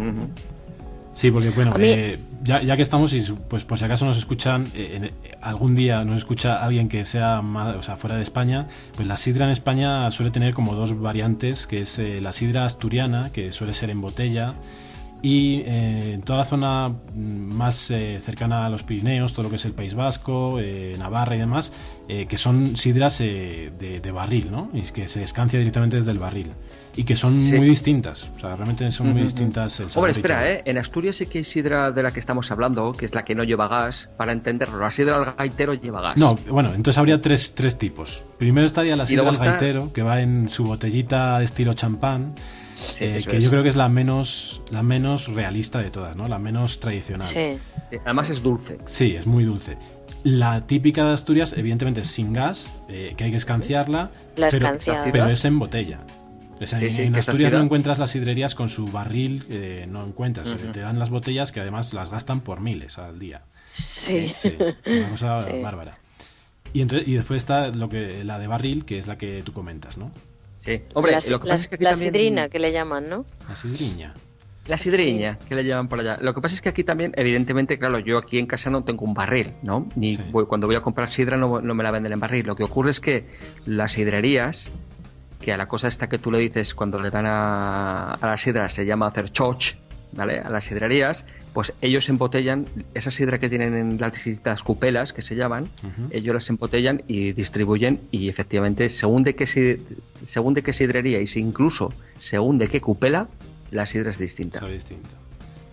porque 1.27 1.49
bueno, 1.49 1.73
eh, 1.77 2.17
ya, 2.43 2.63
ya, 2.63 2.75
que 2.77 2.81
estamos, 2.81 3.13
y 3.13 3.21
pues 3.49 3.65
por 3.65 3.77
si 3.77 3.83
acaso 3.83 4.05
nos 4.05 4.17
escuchan, 4.17 4.71
eh, 4.73 5.11
algún 5.41 5.75
día 5.75 6.03
nos 6.05 6.19
escucha 6.19 6.63
alguien 6.63 6.87
que 6.87 7.03
sea 7.03 7.41
o 7.41 7.83
sea, 7.83 7.97
fuera 7.97 8.15
de 8.15 8.23
España, 8.23 8.67
pues 8.95 9.07
la 9.07 9.17
sidra 9.17 9.45
en 9.45 9.51
España 9.51 10.09
suele 10.11 10.31
tener 10.31 10.53
como 10.53 10.75
dos 10.75 10.99
variantes, 10.99 11.67
que 11.67 11.81
es 11.81 11.99
eh, 11.99 12.21
la 12.21 12.31
sidra 12.31 12.65
asturiana, 12.65 13.31
que 13.33 13.51
suele 13.51 13.73
ser 13.73 13.89
en 13.89 14.01
botella, 14.01 14.53
y 15.21 15.63
en 15.65 16.21
toda 16.21 16.39
la 16.39 16.45
zona 16.45 16.87
mm, 16.87 17.19
más 17.19 17.75
cercana 18.23 18.65
a 18.65 18.69
los 18.69 18.83
Pirineos, 18.83 19.33
todo 19.33 19.43
lo 19.43 19.49
que 19.49 19.57
es 19.57 19.65
el 19.65 19.73
País 19.73 19.93
Vasco, 19.93 20.59
Navarra 20.97 21.35
y 21.35 21.39
demás, 21.39 21.73
que 22.07 22.37
son 22.37 22.77
sidras 22.77 23.17
de, 23.17 23.99
de, 24.01 24.11
barril, 24.11 24.49
¿no? 24.49 24.69
Y 24.73 24.83
que 24.83 25.07
se 25.07 25.21
escancia 25.21 25.59
directamente 25.59 25.97
desde 25.97 26.11
el 26.11 26.19
barril 26.19 26.53
y 26.99 27.05
que 27.05 27.15
son 27.15 27.33
muy 27.55 27.65
distintas. 27.65 28.29
O 28.35 28.39
sea, 28.41 28.57
realmente 28.57 28.91
son 28.91 29.13
muy 29.13 29.21
distintas 29.21 29.79
el 29.79 29.87
Hombre, 29.95 30.11
espera, 30.11 30.51
¿eh? 30.51 30.61
En 30.65 30.77
Asturias 30.77 31.15
sí 31.15 31.27
que 31.27 31.37
hay 31.37 31.43
sidra 31.45 31.93
de 31.93 32.03
la 32.03 32.11
que 32.11 32.19
estamos 32.19 32.51
hablando, 32.51 32.91
que 32.91 33.05
es 33.05 33.15
la 33.15 33.23
que 33.23 33.35
no 33.35 33.45
lleva 33.45 33.69
gas, 33.69 34.09
para 34.17 34.33
entenderlo. 34.33 34.79
La 34.79 34.91
sidra 34.91 35.17
del 35.17 35.33
gaitero 35.33 35.73
lleva 35.75 36.01
gas. 36.01 36.17
No, 36.17 36.35
bueno, 36.49 36.73
entonces 36.73 36.97
habría 36.97 37.21
tres, 37.21 37.55
tres 37.55 37.77
tipos. 37.77 38.21
Primero 38.37 38.67
estaría 38.67 38.97
la 38.97 39.05
sidra 39.05 39.31
del 39.31 39.37
gaitero, 39.37 39.93
que 39.93 40.03
va 40.03 40.19
en 40.19 40.49
su 40.49 40.65
botellita 40.65 41.39
de 41.39 41.45
estilo 41.45 41.73
champán. 41.73 42.35
Eh, 42.99 43.23
que 43.25 43.39
yo 43.39 43.49
creo 43.49 43.63
que 43.63 43.69
es 43.69 43.77
la 43.77 43.87
menos 43.87 44.61
la 44.69 44.83
menos 44.83 45.29
realista 45.29 45.79
de 45.79 45.91
todas, 45.91 46.17
¿no? 46.17 46.27
La 46.27 46.37
menos 46.37 46.81
tradicional. 46.81 47.25
Sí. 47.25 47.57
Además 48.03 48.29
es 48.29 48.43
dulce. 48.43 48.77
Sí, 48.85 49.15
es 49.15 49.25
muy 49.25 49.45
dulce. 49.45 49.77
La 50.23 50.67
típica 50.67 51.05
de 51.05 51.13
Asturias, 51.13 51.53
evidentemente, 51.55 52.01
es 52.01 52.09
sin 52.09 52.33
gas, 52.33 52.73
eh, 52.89 53.13
que 53.15 53.23
hay 53.23 53.31
que 53.31 53.37
escanciarla, 53.37 54.11
la 54.35 54.49
pero, 54.49 54.77
pero, 55.13 55.27
es 55.27 55.45
en 55.45 55.59
botella 55.59 55.99
en 56.59 57.15
Asturias 57.15 57.53
no 57.53 57.61
encuentras 57.61 57.99
las 57.99 58.15
hidrerías 58.15 58.55
con 58.55 58.69
su 58.69 58.87
barril, 58.87 59.45
eh, 59.49 59.85
no 59.89 60.05
encuentras. 60.05 60.55
Te 60.73 60.81
dan 60.81 60.99
las 60.99 61.09
botellas 61.09 61.51
que 61.51 61.59
además 61.59 61.93
las 61.93 62.09
gastan 62.09 62.41
por 62.41 62.61
miles 62.61 62.97
al 62.97 63.19
día. 63.19 63.43
Sí. 63.71 64.33
una 64.85 65.09
cosa 65.09 65.37
bárbara. 65.61 65.97
Y, 66.73 66.81
y 66.81 67.15
después 67.15 67.41
está 67.41 67.69
lo 67.69 67.89
que 67.89 68.23
la 68.23 68.37
de 68.37 68.47
barril, 68.47 68.85
que 68.85 68.99
es 68.99 69.07
la 69.07 69.17
que 69.17 69.41
tú 69.43 69.53
comentas, 69.53 69.97
¿no? 69.97 70.11
Sí. 70.57 70.81
Hombre, 70.93 71.13
la, 71.13 71.19
lo 71.31 71.39
que 71.39 71.47
pasa 71.47 71.63
es 71.63 71.77
que 71.77 71.83
la 71.83 71.93
sidrina 71.93 72.49
que 72.49 72.59
le 72.59 72.71
llaman, 72.71 73.09
¿no? 73.09 73.25
La 73.47 73.55
sidriña. 73.55 74.13
La 74.67 74.77
sidriña, 74.77 75.39
que 75.47 75.55
le 75.55 75.63
llaman 75.63 75.87
por 75.87 75.99
allá. 75.99 76.19
Lo 76.21 76.33
que 76.35 76.41
pasa 76.41 76.53
es 76.53 76.61
que 76.61 76.69
aquí 76.69 76.83
también, 76.83 77.11
evidentemente, 77.15 77.79
claro, 77.79 77.97
yo 77.97 78.19
aquí 78.19 78.37
en 78.37 78.45
casa 78.45 78.69
no 78.69 78.83
tengo 78.83 79.03
un 79.03 79.15
barril, 79.15 79.53
¿no? 79.63 79.89
Ni 79.95 80.15
cuando 80.47 80.67
voy 80.67 80.75
a 80.75 80.81
comprar 80.81 81.09
sidra 81.09 81.37
no, 81.37 81.59
no, 81.59 81.73
me 81.73 81.83
la 81.83 81.89
venden 81.89 82.13
en 82.13 82.19
barril. 82.19 82.45
Lo 82.45 82.55
que 82.55 82.65
ocurre 82.65 82.91
es 82.91 82.99
que 82.99 83.25
las 83.65 83.93
sidrerías 83.93 84.71
que 85.49 85.53
a 85.53 85.57
la 85.57 85.67
cosa 85.67 85.87
esta 85.87 86.07
que 86.07 86.19
tú 86.19 86.31
le 86.31 86.37
dices 86.37 86.75
cuando 86.75 87.01
le 87.01 87.09
dan 87.09 87.25
a, 87.25 88.13
a 88.13 88.27
la 88.27 88.37
sidra 88.37 88.69
se 88.69 88.85
llama 88.85 89.07
hacer 89.07 89.31
choch, 89.31 89.77
¿vale? 90.11 90.37
A 90.39 90.47
las 90.47 90.65
sidrerías, 90.65 91.25
pues 91.53 91.73
ellos 91.81 92.07
embotellan 92.07 92.67
esa 92.93 93.09
sidra 93.09 93.39
que 93.39 93.49
tienen 93.49 93.73
en 93.75 93.97
las 93.99 94.13
distintas 94.13 94.61
cupelas 94.61 95.11
que 95.11 95.23
se 95.23 95.35
llaman, 95.35 95.67
ellos 96.11 96.35
las 96.35 96.49
embotellan 96.51 97.01
y 97.07 97.31
distribuyen 97.31 97.99
y 98.11 98.29
efectivamente 98.29 98.89
según 98.89 99.23
de 99.23 99.33
qué 99.33 99.47
según 100.21 100.53
de 100.53 100.61
qué 100.61 100.71
sidrería 100.71 101.19
y 101.19 101.25
si 101.25 101.39
incluso 101.39 101.93
según 102.19 102.59
de 102.59 102.67
qué 102.67 102.79
cupela 102.79 103.27
la 103.71 103.87
sidra 103.87 104.11
es 104.11 104.19
distinta. 104.19 104.63
distinta. 104.67 105.15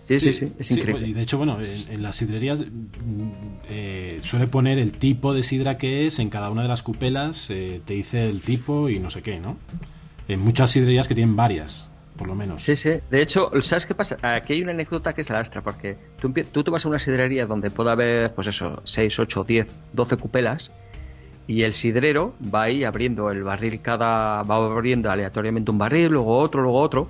Sí, 0.07 0.19
sí, 0.19 0.31
sí, 0.31 0.53
es 0.57 0.71
increíble. 0.71 1.05
Y 1.05 1.11
de 1.11 1.21
hecho, 1.21 1.37
bueno, 1.37 1.57
en, 1.59 2.01
las 2.01 2.15
sidrerías 2.15 2.61
mm, 2.61 3.29
eh, 3.69 4.19
suele 4.23 4.47
poner 4.47 4.79
el 4.79 4.93
tipo 4.93 5.33
de 5.33 5.43
sidra 5.43 5.77
que 5.77 6.07
es 6.07 6.19
en 6.19 6.29
cada 6.29 6.49
una 6.49 6.61
de 6.61 6.69
las 6.69 6.81
cupelas, 6.81 7.49
eh, 7.49 7.81
te 7.83 7.95
dice 7.95 8.23
el 8.23 8.39
tipo 8.39 8.87
y 8.87 8.99
no 8.99 9.09
sé 9.09 9.21
qué, 9.21 9.41
¿no? 9.41 9.57
En 10.29 10.39
muchas 10.39 10.71
sidrerías 10.71 11.09
que 11.09 11.15
tienen 11.15 11.35
varias, 11.35 11.89
por 12.15 12.27
lo 12.27 12.35
menos. 12.35 12.63
Sí, 12.63 12.77
sí. 12.77 12.91
De 13.11 13.21
hecho, 13.21 13.51
¿sabes 13.61 13.85
qué 13.85 13.95
pasa? 13.95 14.17
Aquí 14.21 14.53
hay 14.53 14.61
una 14.61 14.71
anécdota 14.71 15.11
que 15.11 15.19
es 15.19 15.29
la 15.29 15.41
astra, 15.41 15.61
porque 15.61 15.97
tú, 16.21 16.31
tú 16.53 16.63
te 16.63 16.71
vas 16.71 16.85
a 16.85 16.87
una 16.87 16.99
sidrería 16.99 17.45
donde 17.45 17.69
pueda 17.69 17.91
haber, 17.91 18.33
pues 18.33 18.47
eso, 18.47 18.81
6, 18.85 19.19
8, 19.19 19.43
10, 19.43 19.79
12 19.91 20.15
cupelas, 20.15 20.71
y 21.47 21.63
el 21.63 21.73
sidrero 21.73 22.33
va 22.53 22.63
ahí 22.63 22.85
abriendo 22.85 23.29
el 23.29 23.43
barril 23.43 23.81
cada. 23.81 24.41
va 24.43 24.55
abriendo 24.55 25.11
aleatoriamente 25.11 25.69
un 25.69 25.77
barril, 25.77 26.13
luego 26.13 26.37
otro, 26.37 26.61
luego 26.61 26.79
otro. 26.79 27.09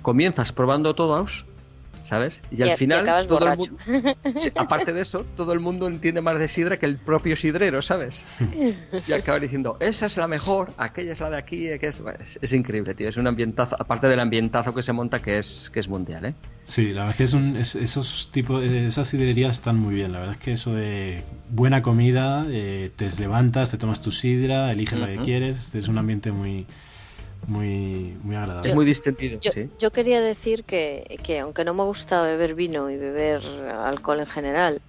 Comienzas 0.00 0.54
probando 0.54 0.94
todos 0.94 1.46
¿sabes? 2.02 2.42
Y, 2.50 2.62
al 2.62 2.76
final, 2.76 3.26
todo 3.26 3.50
el 3.50 3.56
mundo, 3.56 3.76
aparte 4.56 4.92
de 4.92 5.00
eso, 5.00 5.24
todo 5.36 5.52
el 5.52 5.60
mundo 5.60 5.86
entiende 5.86 6.20
más 6.20 6.38
de 6.38 6.48
sidra 6.48 6.76
que 6.76 6.86
el 6.86 6.98
propio 6.98 7.36
sidrero, 7.36 7.80
¿sabes? 7.80 8.26
Y 9.06 9.12
acaba 9.12 9.38
diciendo, 9.38 9.76
esa 9.80 10.06
es 10.06 10.16
la 10.16 10.26
mejor, 10.26 10.72
aquella 10.76 11.12
es 11.12 11.20
la 11.20 11.30
de 11.30 11.36
aquí, 11.36 11.68
que 11.78 11.86
es, 11.86 12.02
es, 12.40 12.52
increíble, 12.52 12.94
tío. 12.94 13.08
Es 13.08 13.16
un 13.16 13.26
ambientazo, 13.26 13.76
aparte 13.78 14.08
del 14.08 14.20
ambientazo 14.20 14.74
que 14.74 14.82
se 14.82 14.92
monta, 14.92 15.22
que 15.22 15.38
es, 15.38 15.70
que 15.72 15.80
es 15.80 15.88
mundial, 15.88 16.26
¿eh? 16.26 16.34
Sí, 16.64 16.92
la 16.92 17.06
verdad 17.06 17.10
es 17.10 17.16
que 17.16 17.24
es 17.24 17.32
un, 17.32 17.56
esos 17.56 18.30
tipos, 18.30 18.62
esas 18.62 19.08
sidrerías 19.08 19.56
están 19.56 19.78
muy 19.78 19.94
bien. 19.94 20.12
La 20.12 20.20
verdad 20.20 20.36
es 20.36 20.42
que 20.42 20.52
eso 20.52 20.74
de 20.74 21.22
buena 21.50 21.82
comida, 21.82 22.46
eh, 22.48 22.90
te 22.94 23.10
levantas, 23.18 23.70
te 23.70 23.78
tomas 23.78 24.00
tu 24.00 24.10
sidra, 24.12 24.70
eliges 24.70 25.00
la 25.00 25.06
que 25.06 25.18
quieres, 25.18 25.74
es 25.74 25.88
un 25.88 25.98
ambiente 25.98 26.30
muy 26.30 26.66
muy, 27.46 28.16
muy 28.22 28.36
agradable. 28.36 28.70
Es 28.70 28.74
muy 28.74 28.84
distendido. 28.84 29.40
Yo, 29.40 29.50
yo 29.78 29.90
quería 29.90 30.20
decir 30.20 30.64
que, 30.64 31.18
que, 31.22 31.40
aunque 31.40 31.64
no 31.64 31.74
me 31.74 31.82
gusta 31.84 32.22
beber 32.22 32.54
vino 32.54 32.90
y 32.90 32.96
beber 32.96 33.42
alcohol 33.70 34.20
en 34.20 34.26
general, 34.26 34.82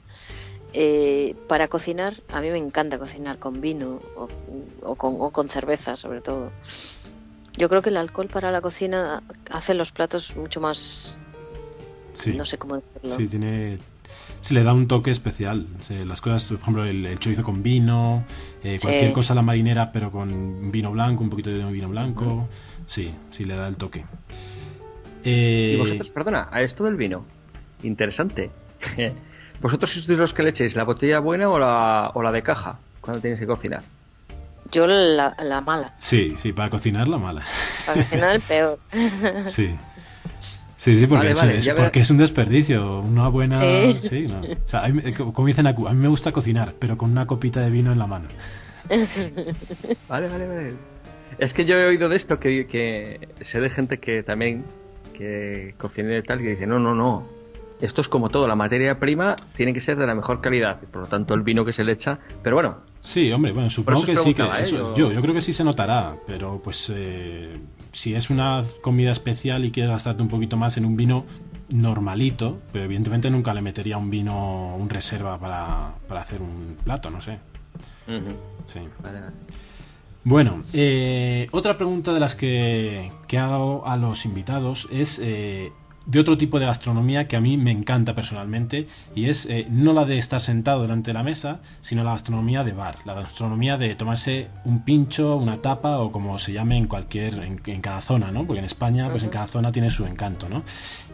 eh, 0.73 1.35
para 1.47 1.67
cocinar, 1.67 2.13
a 2.29 2.41
mí 2.41 2.49
me 2.49 2.57
encanta 2.57 2.97
cocinar 2.97 3.37
con 3.37 3.61
vino 3.61 4.01
o, 4.81 4.95
con, 4.95 5.17
o 5.19 5.29
con 5.29 5.49
cerveza, 5.49 5.95
sobre 5.95 6.21
todo. 6.21 6.51
Yo 7.55 7.69
creo 7.69 7.81
que 7.81 7.89
el 7.89 7.97
alcohol 7.97 8.27
para 8.27 8.51
la 8.51 8.61
cocina 8.61 9.21
hace 9.51 9.75
los 9.75 9.91
platos 9.91 10.35
mucho 10.35 10.59
más. 10.61 11.19
No 12.35 12.45
sé 12.45 12.57
cómo 12.57 12.77
decirlo. 12.77 13.15
Sí, 13.15 13.27
tiene, 13.27 13.77
se 14.43 14.53
le 14.53 14.63
da 14.63 14.73
un 14.73 14.89
toque 14.89 15.09
especial. 15.09 15.67
las 16.05 16.21
cosas, 16.21 16.43
por 16.43 16.59
ejemplo, 16.59 16.85
el, 16.85 17.17
chorizo 17.17 17.43
con 17.43 17.63
vino, 17.63 18.25
eh, 18.61 18.77
cualquier 18.81 19.13
cosa 19.13 19.31
a 19.31 19.37
la 19.37 19.41
marinera, 19.41 19.93
pero 19.93 20.11
con 20.11 20.69
vino 20.69 20.91
blanco, 20.91 21.23
un 21.23 21.29
poquito 21.29 21.49
de 21.49 21.63
vino 21.71 21.87
blanco. 21.87 22.49
Sí, 22.85 23.13
sí 23.31 23.45
le 23.45 23.55
da 23.55 23.69
el 23.69 23.77
toque. 23.77 24.03
Y 25.23 25.77
vosotros, 25.77 26.11
perdona, 26.11 26.49
a 26.51 26.61
esto 26.61 26.83
del 26.83 26.95
vino, 26.95 27.25
interesante. 27.83 28.51
¿Vosotros 29.61 29.91
sois 29.91 30.09
los 30.09 30.33
que 30.33 30.43
le 30.43 30.49
echéis 30.49 30.75
la 30.75 30.83
botella 30.83 31.19
buena 31.19 31.47
o 31.47 31.57
la, 31.57 32.11
o 32.13 32.21
la 32.21 32.33
de 32.33 32.43
caja 32.43 32.79
cuando 32.99 33.21
tienes 33.21 33.39
que 33.39 33.47
cocinar? 33.47 33.81
Yo 34.73 34.87
la, 34.87 35.37
la 35.41 35.61
mala. 35.61 35.95
Sí, 35.99 36.33
sí, 36.35 36.51
para 36.51 36.69
cocinar 36.69 37.07
la 37.07 37.17
mala. 37.17 37.43
Para 37.85 38.01
cocinar 38.01 38.35
el 38.35 38.41
peor. 38.41 38.77
sí. 39.45 39.73
Sí, 40.83 40.97
sí, 40.97 41.07
porque, 41.07 41.29
es, 41.29 41.69
porque 41.77 42.01
es 42.01 42.11
un 42.11 42.17
desperdicio. 42.17 42.99
Una 42.99 43.29
buena. 43.29 43.55
Sí. 43.55 44.27
no. 44.27 44.41
o 44.41 44.67
sea, 44.67 44.83
como 45.15 45.47
dicen 45.47 45.65
a 45.65 45.71
mí 45.71 45.95
me 45.95 46.09
gusta 46.09 46.33
cocinar, 46.33 46.73
pero 46.77 46.97
con 46.97 47.09
una 47.09 47.25
copita 47.25 47.61
de 47.61 47.69
vino 47.69 47.93
en 47.93 47.99
la 47.99 48.05
mano. 48.05 48.27
vale, 50.09 50.27
vale, 50.27 50.45
vale. 50.45 50.73
Es 51.37 51.53
que 51.53 51.63
yo 51.63 51.77
he 51.77 51.85
oído 51.85 52.09
de 52.09 52.17
esto 52.17 52.37
que, 52.37 52.67
que 52.67 53.29
sé 53.39 53.61
de 53.61 53.69
gente 53.69 53.99
que 53.99 54.23
también 54.23 54.65
que 55.13 55.73
cocina 55.77 56.17
y 56.17 56.21
tal 56.21 56.39
que 56.39 56.49
dice: 56.49 56.67
no, 56.67 56.79
no, 56.79 56.93
no. 56.93 57.29
Esto 57.79 58.01
es 58.01 58.09
como 58.09 58.27
todo, 58.27 58.45
la 58.45 58.55
materia 58.57 58.99
prima 58.99 59.37
tiene 59.55 59.71
que 59.71 59.79
ser 59.79 59.95
de 59.95 60.05
la 60.05 60.15
mejor 60.15 60.41
calidad, 60.41 60.81
por 60.81 61.03
lo 61.03 61.07
tanto 61.07 61.33
el 61.33 61.43
vino 61.43 61.63
que 61.63 61.71
se 61.71 61.85
le 61.85 61.93
echa, 61.93 62.19
pero 62.43 62.57
bueno. 62.57 62.79
Sí, 62.99 63.31
hombre, 63.31 63.53
bueno, 63.53 63.69
supongo 63.69 64.05
que 64.05 64.17
sí 64.17 64.33
que 64.33 64.43
¿eh? 64.43 64.65
yo... 64.69 64.93
yo... 64.95 65.21
creo 65.21 65.33
que 65.33 65.41
sí 65.41 65.53
se 65.53 65.63
notará, 65.63 66.17
pero 66.27 66.61
pues 66.61 66.91
eh, 66.93 67.57
si 67.93 68.15
es 68.15 68.29
una 68.29 68.63
comida 68.81 69.11
especial 69.11 69.63
y 69.63 69.71
quieres 69.71 69.91
gastarte 69.91 70.21
un 70.21 70.27
poquito 70.27 70.57
más 70.57 70.75
en 70.77 70.85
un 70.85 70.97
vino 70.97 71.25
normalito, 71.69 72.59
pero 72.71 72.85
evidentemente 72.85 73.29
nunca 73.29 73.53
le 73.53 73.61
metería 73.61 73.97
un 73.97 74.09
vino, 74.09 74.75
un 74.75 74.89
reserva 74.89 75.39
para, 75.39 75.93
para 76.07 76.21
hacer 76.21 76.41
un 76.41 76.77
plato, 76.83 77.09
no 77.09 77.21
sé. 77.21 77.39
Sí. 78.65 78.79
Bueno, 80.25 80.63
eh, 80.73 81.47
otra 81.51 81.77
pregunta 81.77 82.13
de 82.13 82.19
las 82.19 82.35
que, 82.35 83.11
que, 83.27 83.37
hago 83.37 83.85
a 83.85 83.97
los 83.97 84.25
invitados 84.25 84.87
es, 84.91 85.19
eh, 85.21 85.71
de 86.05 86.19
otro 86.19 86.37
tipo 86.37 86.59
de 86.59 86.65
gastronomía 86.65 87.27
que 87.27 87.35
a 87.35 87.41
mí 87.41 87.57
me 87.57 87.71
encanta 87.71 88.13
personalmente 88.13 88.87
y 89.15 89.29
es 89.29 89.45
eh, 89.45 89.67
no 89.69 89.93
la 89.93 90.05
de 90.05 90.17
estar 90.17 90.39
sentado 90.41 90.81
delante 90.81 91.11
de 91.11 91.13
la 91.13 91.23
mesa, 91.23 91.61
sino 91.81 92.03
la 92.03 92.11
gastronomía 92.11 92.63
de 92.63 92.73
bar, 92.73 92.97
la 93.05 93.13
gastronomía 93.13 93.77
de 93.77 93.95
tomarse 93.95 94.49
un 94.65 94.83
pincho, 94.83 95.37
una 95.37 95.61
tapa 95.61 95.99
o 95.99 96.11
como 96.11 96.37
se 96.39 96.51
llame 96.51 96.77
en 96.77 96.87
cualquier, 96.87 97.35
en, 97.35 97.81
cada 97.81 98.01
zona, 98.01 98.31
¿no? 98.31 98.45
Porque 98.45 98.59
en 98.59 98.65
España, 98.65 99.09
pues 99.09 99.23
en 99.23 99.29
cada 99.29 99.47
zona 99.47 99.71
tiene 99.71 99.89
su 99.89 100.05
encanto, 100.05 100.49
¿no? 100.49 100.63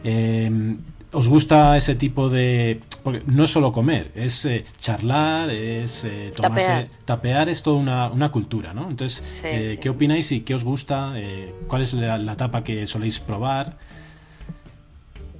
Eh, 0.03 0.77
¿Os 1.11 1.27
gusta 1.27 1.75
ese 1.75 1.95
tipo 1.95 2.29
de...? 2.29 2.81
Porque 3.03 3.23
no 3.25 3.45
es 3.45 3.49
solo 3.49 3.71
comer, 3.71 4.11
es 4.13 4.45
eh, 4.45 4.65
charlar, 4.77 5.49
es 5.49 6.05
tomarse... 6.35 6.65
Tapear. 6.67 6.87
tapear. 7.05 7.49
es 7.49 7.63
toda 7.63 8.09
una, 8.13 8.31
cultura, 8.31 8.75
¿no? 8.75 8.87
Entonces, 8.87 9.23
¿qué 9.81 9.89
opináis 9.89 10.31
y 10.31 10.41
qué 10.41 10.53
os 10.53 10.63
gusta? 10.63 11.15
¿Cuál 11.67 11.81
es 11.81 11.93
la, 11.95 12.19
la, 12.19 12.37
tapa 12.37 12.63
que 12.63 12.85
soléis 12.85 13.19
probar? 13.19 13.77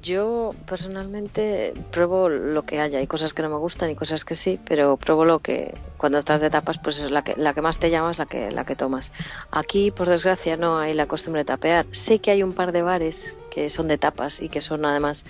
Yo 0.01 0.51
personalmente 0.65 1.73
pruebo 1.91 2.29
lo 2.29 2.63
que 2.63 2.79
haya. 2.79 2.99
Hay 2.99 3.07
cosas 3.07 3.33
que 3.33 3.41
no 3.41 3.49
me 3.49 3.57
gustan 3.57 3.89
y 3.89 3.95
cosas 3.95 4.25
que 4.25 4.35
sí, 4.35 4.59
pero 4.65 4.97
pruebo 4.97 5.25
lo 5.25 5.39
que 5.39 5.73
cuando 5.97 6.17
estás 6.17 6.41
de 6.41 6.49
tapas, 6.49 6.77
pues 6.77 6.99
es 6.99 7.11
la 7.11 7.23
que, 7.23 7.35
la 7.37 7.53
que 7.53 7.61
más 7.61 7.79
te 7.79 7.89
llama 7.89 8.11
es 8.11 8.17
la 8.17 8.25
que, 8.25 8.51
la 8.51 8.63
que 8.65 8.75
tomas. 8.75 9.11
Aquí, 9.51 9.91
por 9.91 10.07
desgracia, 10.07 10.55
no 10.57 10.77
hay 10.79 10.93
la 10.93 11.07
costumbre 11.07 11.41
de 11.41 11.45
tapear. 11.45 11.85
Sé 11.91 12.19
que 12.19 12.31
hay 12.31 12.43
un 12.43 12.53
par 12.53 12.71
de 12.71 12.81
bares 12.81 13.35
que 13.49 13.69
son 13.69 13.87
de 13.87 13.97
tapas 13.97 14.41
y 14.41 14.49
que 14.49 14.61
son 14.61 14.85
además 14.85 15.25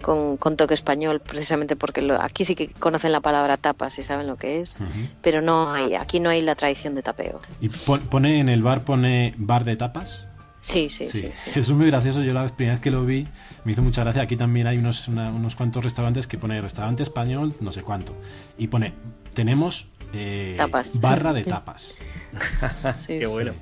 con, 0.00 0.38
toque 0.56 0.74
español, 0.74 1.20
precisamente 1.20 1.76
porque 1.76 2.06
aquí 2.20 2.44
sí 2.44 2.54
que 2.54 2.68
conocen 2.68 3.12
la 3.12 3.20
palabra 3.20 3.56
tapas 3.56 3.98
y 3.98 4.02
saben 4.02 4.26
lo 4.26 4.36
que 4.36 4.60
es, 4.60 4.78
pero 5.22 5.42
no 5.42 5.72
hay, 5.72 5.94
aquí 5.94 6.20
no 6.20 6.30
hay 6.30 6.40
la 6.40 6.54
tradición 6.54 6.94
de 6.94 7.02
tapeo. 7.02 7.40
¿Y 7.60 7.68
pone 7.68 8.40
en 8.40 8.48
el 8.48 8.62
bar, 8.62 8.84
pone 8.84 9.34
bar 9.36 9.64
de 9.64 9.76
tapas? 9.76 10.28
Sí, 10.64 10.88
sí, 10.88 11.04
sí, 11.04 11.26
Eso 11.26 11.60
es 11.60 11.70
muy 11.72 11.88
gracioso. 11.88 12.22
Yo 12.22 12.32
la 12.32 12.46
primera 12.48 12.76
vez 12.76 12.82
que 12.82 12.90
lo 12.90 13.04
vi 13.04 13.28
me 13.66 13.72
hizo 13.72 13.82
mucha 13.82 14.02
gracia. 14.02 14.22
Aquí 14.22 14.34
también 14.34 14.66
hay 14.66 14.78
unos, 14.78 15.08
unos 15.08 15.56
cuantos 15.56 15.84
restaurantes 15.84 16.26
que 16.26 16.38
pone 16.38 16.58
restaurante 16.58 17.02
español, 17.02 17.52
no 17.60 17.70
sé 17.70 17.82
cuánto. 17.82 18.16
Y 18.56 18.68
pone, 18.68 18.94
tenemos 19.34 19.88
eh, 20.14 20.56
barra 21.02 21.34
de 21.34 21.44
tapas. 21.44 21.96
sí, 22.96 23.18
Qué 23.18 23.26
bueno. 23.26 23.52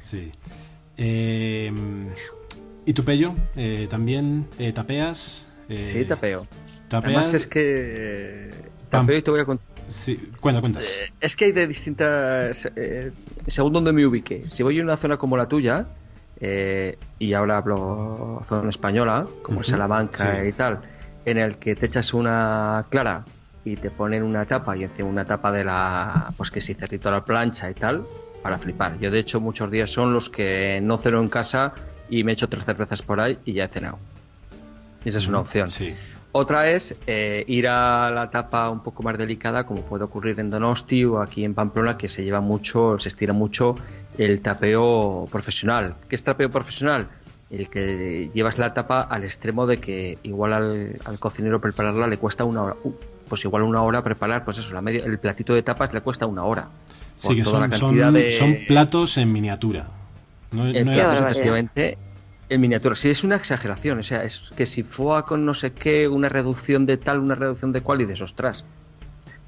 Sí. 0.00 0.32
Eh, 0.96 1.70
¿Y 2.86 2.94
tu 2.94 3.04
pello? 3.04 3.34
Eh, 3.54 3.86
¿También 3.90 4.46
tapeas? 4.74 5.46
sí, 5.84 6.06
tapeo. 6.06 6.46
Además 6.90 7.34
es 7.34 7.46
que... 7.46 8.50
Tapeo 8.88 9.18
y 9.18 9.22
te 9.22 9.30
voy 9.30 9.40
a 9.40 9.44
contar 9.44 9.66
Sí, 9.88 10.16
cuenta, 10.40 10.62
cuenta. 10.62 10.80
es 11.20 11.36
que 11.36 11.44
hay 11.44 11.52
de 11.52 11.66
distintas. 11.66 12.66
según 13.46 13.72
donde 13.74 13.92
me 13.92 14.06
ubique. 14.06 14.42
Si 14.42 14.62
voy 14.62 14.80
a 14.80 14.82
una 14.82 14.96
zona 14.96 15.18
como 15.18 15.36
la 15.36 15.48
tuya, 15.48 15.86
eh, 16.40 16.98
y 17.18 17.32
ahora 17.34 17.58
hablo 17.58 18.40
zona 18.44 18.70
española, 18.70 19.26
como 19.42 19.62
Salamanca 19.62 20.44
y 20.44 20.52
tal, 20.52 20.80
en 21.24 21.38
el 21.38 21.58
que 21.58 21.74
te 21.74 21.86
echas 21.86 22.14
una 22.14 22.86
clara 22.88 23.24
y 23.64 23.76
te 23.76 23.90
ponen 23.90 24.22
una 24.22 24.46
tapa 24.46 24.76
y 24.76 24.84
encima 24.84 25.08
una 25.08 25.24
tapa 25.24 25.52
de 25.52 25.64
la, 25.64 26.32
pues 26.36 26.50
que 26.50 26.60
si 26.60 26.74
cerrito 26.74 27.10
a 27.10 27.12
la 27.12 27.24
plancha 27.24 27.70
y 27.70 27.74
tal, 27.74 28.06
para 28.42 28.58
flipar. 28.58 28.98
Yo 28.98 29.10
de 29.10 29.18
hecho 29.18 29.40
muchos 29.40 29.70
días 29.70 29.90
son 29.90 30.12
los 30.12 30.30
que 30.30 30.80
no 30.80 30.96
ceno 30.96 31.20
en 31.20 31.28
casa 31.28 31.74
y 32.08 32.24
me 32.24 32.32
echo 32.32 32.48
tres 32.48 32.64
cervezas 32.64 33.02
por 33.02 33.20
ahí 33.20 33.38
y 33.44 33.52
ya 33.52 33.64
he 33.64 33.68
cenado. 33.68 33.98
esa 35.04 35.18
es 35.18 35.28
una 35.28 35.40
opción. 35.40 35.68
Otra 36.32 36.70
es 36.70 36.96
eh, 37.08 37.44
ir 37.48 37.66
a 37.66 38.10
la 38.10 38.30
tapa 38.30 38.70
un 38.70 38.80
poco 38.80 39.02
más 39.02 39.18
delicada, 39.18 39.64
como 39.64 39.82
puede 39.82 40.04
ocurrir 40.04 40.38
en 40.38 40.50
Donosti 40.50 41.04
o 41.04 41.20
aquí 41.20 41.44
en 41.44 41.54
Pamplona, 41.54 41.98
que 41.98 42.08
se 42.08 42.22
lleva 42.22 42.40
mucho, 42.40 42.96
se 43.00 43.08
estira 43.08 43.32
mucho 43.32 43.74
el 44.16 44.40
tapeo 44.40 45.26
profesional. 45.30 45.96
¿Qué 46.08 46.14
es 46.14 46.22
tapeo 46.22 46.48
profesional? 46.48 47.08
El 47.50 47.68
que 47.68 48.30
llevas 48.32 48.58
la 48.58 48.72
tapa 48.74 49.00
al 49.00 49.24
extremo 49.24 49.66
de 49.66 49.78
que 49.78 50.18
igual 50.22 50.52
al, 50.52 51.18
cocinero 51.18 51.60
prepararla 51.60 52.06
le 52.06 52.16
cuesta 52.16 52.44
una 52.44 52.62
hora, 52.62 52.76
uh, 52.84 52.92
pues 53.28 53.44
igual 53.44 53.64
una 53.64 53.82
hora 53.82 54.04
preparar, 54.04 54.44
pues 54.44 54.58
eso, 54.58 54.72
la 54.72 54.82
media, 54.82 55.04
el 55.04 55.18
platito 55.18 55.52
de 55.52 55.64
tapas 55.64 55.92
le 55.92 56.00
cuesta 56.00 56.26
una 56.26 56.44
hora. 56.44 56.68
Sí, 57.16 57.34
que 57.34 57.44
son, 57.44 57.72
son, 57.72 58.58
platos 58.68 59.18
en 59.18 59.32
miniatura. 59.32 59.88
No, 60.52 60.64
no 60.64 60.92
efectivamente, 60.92 61.98
en 62.50 62.60
miniatura. 62.60 62.96
Sí, 62.96 63.08
es 63.08 63.24
una 63.24 63.36
exageración. 63.36 64.00
O 64.00 64.02
sea, 64.02 64.24
es 64.24 64.52
que 64.54 64.66
si 64.66 64.82
fue 64.82 65.24
con 65.24 65.46
no 65.46 65.54
sé 65.54 65.72
qué, 65.72 66.08
una 66.08 66.28
reducción 66.28 66.84
de 66.84 66.98
tal, 66.98 67.20
una 67.20 67.36
reducción 67.36 67.72
de 67.72 67.80
cual, 67.80 68.02
y 68.02 68.04
de 68.04 68.14
ostras, 68.22 68.64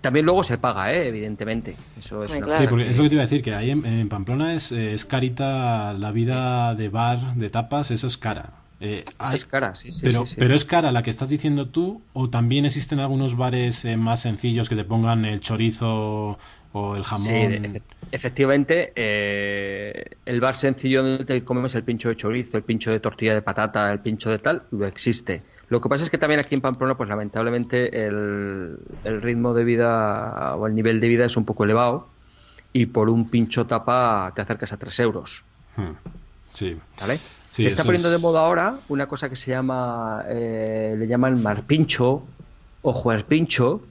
también 0.00 0.24
luego 0.24 0.44
se 0.44 0.58
paga, 0.58 0.92
¿eh? 0.92 1.08
evidentemente. 1.08 1.76
Eso 1.98 2.24
es, 2.24 2.32
Sí, 2.32 2.40
porque 2.68 2.90
es 2.90 2.96
lo 2.96 3.02
que 3.04 3.08
te 3.08 3.14
iba 3.16 3.22
a 3.22 3.26
decir, 3.26 3.42
que 3.42 3.54
ahí 3.54 3.70
en, 3.70 4.08
Pamplona 4.08 4.54
es, 4.54 4.72
es, 4.72 5.04
carita 5.04 5.92
la 5.92 6.10
vida 6.12 6.74
de 6.74 6.88
bar, 6.88 7.34
de 7.34 7.50
tapas, 7.50 7.90
eso 7.90 8.06
es 8.06 8.16
cara. 8.16 8.52
Eh, 8.80 9.04
es 9.32 9.46
cara, 9.46 9.76
sí, 9.76 9.92
sí 9.92 10.00
pero, 10.02 10.26
sí, 10.26 10.34
pero 10.36 10.56
es 10.56 10.64
cara 10.64 10.90
la 10.90 11.02
que 11.02 11.10
estás 11.10 11.28
diciendo 11.28 11.68
tú, 11.68 12.02
o 12.14 12.30
también 12.30 12.64
existen 12.64 12.98
algunos 12.98 13.36
bares 13.36 13.84
eh, 13.84 13.96
más 13.96 14.20
sencillos 14.20 14.68
que 14.68 14.74
te 14.74 14.82
pongan 14.82 15.24
el 15.24 15.38
chorizo 15.38 16.36
o 16.72 16.96
el 16.96 17.04
jamón. 17.04 17.26
Sí, 17.26 17.82
efectivamente, 18.10 18.92
eh, 18.96 20.16
el 20.24 20.40
bar 20.40 20.56
sencillo 20.56 21.02
donde 21.02 21.24
te 21.24 21.44
comes 21.44 21.74
el 21.74 21.82
pincho 21.82 22.08
de 22.08 22.16
chorizo, 22.16 22.56
el 22.56 22.62
pincho 22.62 22.90
de 22.90 23.00
tortilla 23.00 23.34
de 23.34 23.42
patata, 23.42 23.92
el 23.92 24.00
pincho 24.00 24.30
de 24.30 24.38
tal, 24.38 24.62
lo 24.70 24.86
existe. 24.86 25.42
Lo 25.68 25.80
que 25.80 25.88
pasa 25.88 26.04
es 26.04 26.10
que 26.10 26.18
también 26.18 26.40
aquí 26.40 26.54
en 26.54 26.60
Pamplona, 26.60 26.96
pues 26.96 27.08
lamentablemente 27.08 28.06
el, 28.06 28.78
ritmo 29.04 29.54
de 29.54 29.64
vida 29.64 30.56
o 30.56 30.66
el 30.66 30.74
nivel 30.74 31.00
de 31.00 31.08
vida 31.08 31.24
es 31.24 31.36
un 31.36 31.44
poco 31.44 31.64
elevado 31.64 32.08
y 32.72 32.86
por 32.86 33.08
un 33.08 33.30
pincho 33.30 33.66
tapa 33.66 34.32
te 34.34 34.42
acercas 34.42 34.72
a 34.72 34.76
3 34.76 35.00
euros. 35.00 35.44
Hmm. 35.76 35.92
Sí. 36.36 36.78
¿Vale? 37.00 37.18
se 37.52 37.68
está 37.68 37.84
poniendo 37.84 38.10
de 38.10 38.16
moda 38.16 38.40
ahora 38.40 38.78
una 38.88 39.06
cosa 39.06 39.28
que 39.28 39.36
se 39.36 39.50
llama, 39.50 40.24
eh, 40.28 40.94
le 40.98 41.06
llaman 41.06 41.42
marpincho 41.42 42.22
o 42.80 42.92
juerpincho, 42.92 43.82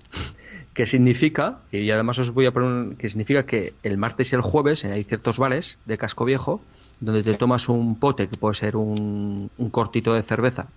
que 0.73 0.85
significa, 0.85 1.59
y 1.71 1.89
además 1.91 2.19
os 2.19 2.31
voy 2.31 2.45
a 2.45 2.51
poner, 2.51 2.95
que 2.95 3.09
significa 3.09 3.45
que 3.45 3.73
el 3.83 3.97
martes 3.97 4.31
y 4.31 4.35
el 4.35 4.41
jueves 4.41 4.85
hay 4.85 5.03
ciertos 5.03 5.37
bares 5.37 5.77
de 5.85 5.97
casco 5.97 6.25
viejo 6.25 6.61
donde 7.01 7.23
te 7.23 7.33
tomas 7.33 7.67
un 7.67 7.95
pote 7.95 8.27
que 8.27 8.37
puede 8.37 8.55
ser 8.55 8.75
un 8.75 9.49
cortito 9.71 10.13
de 10.13 10.23
cerveza 10.23 10.67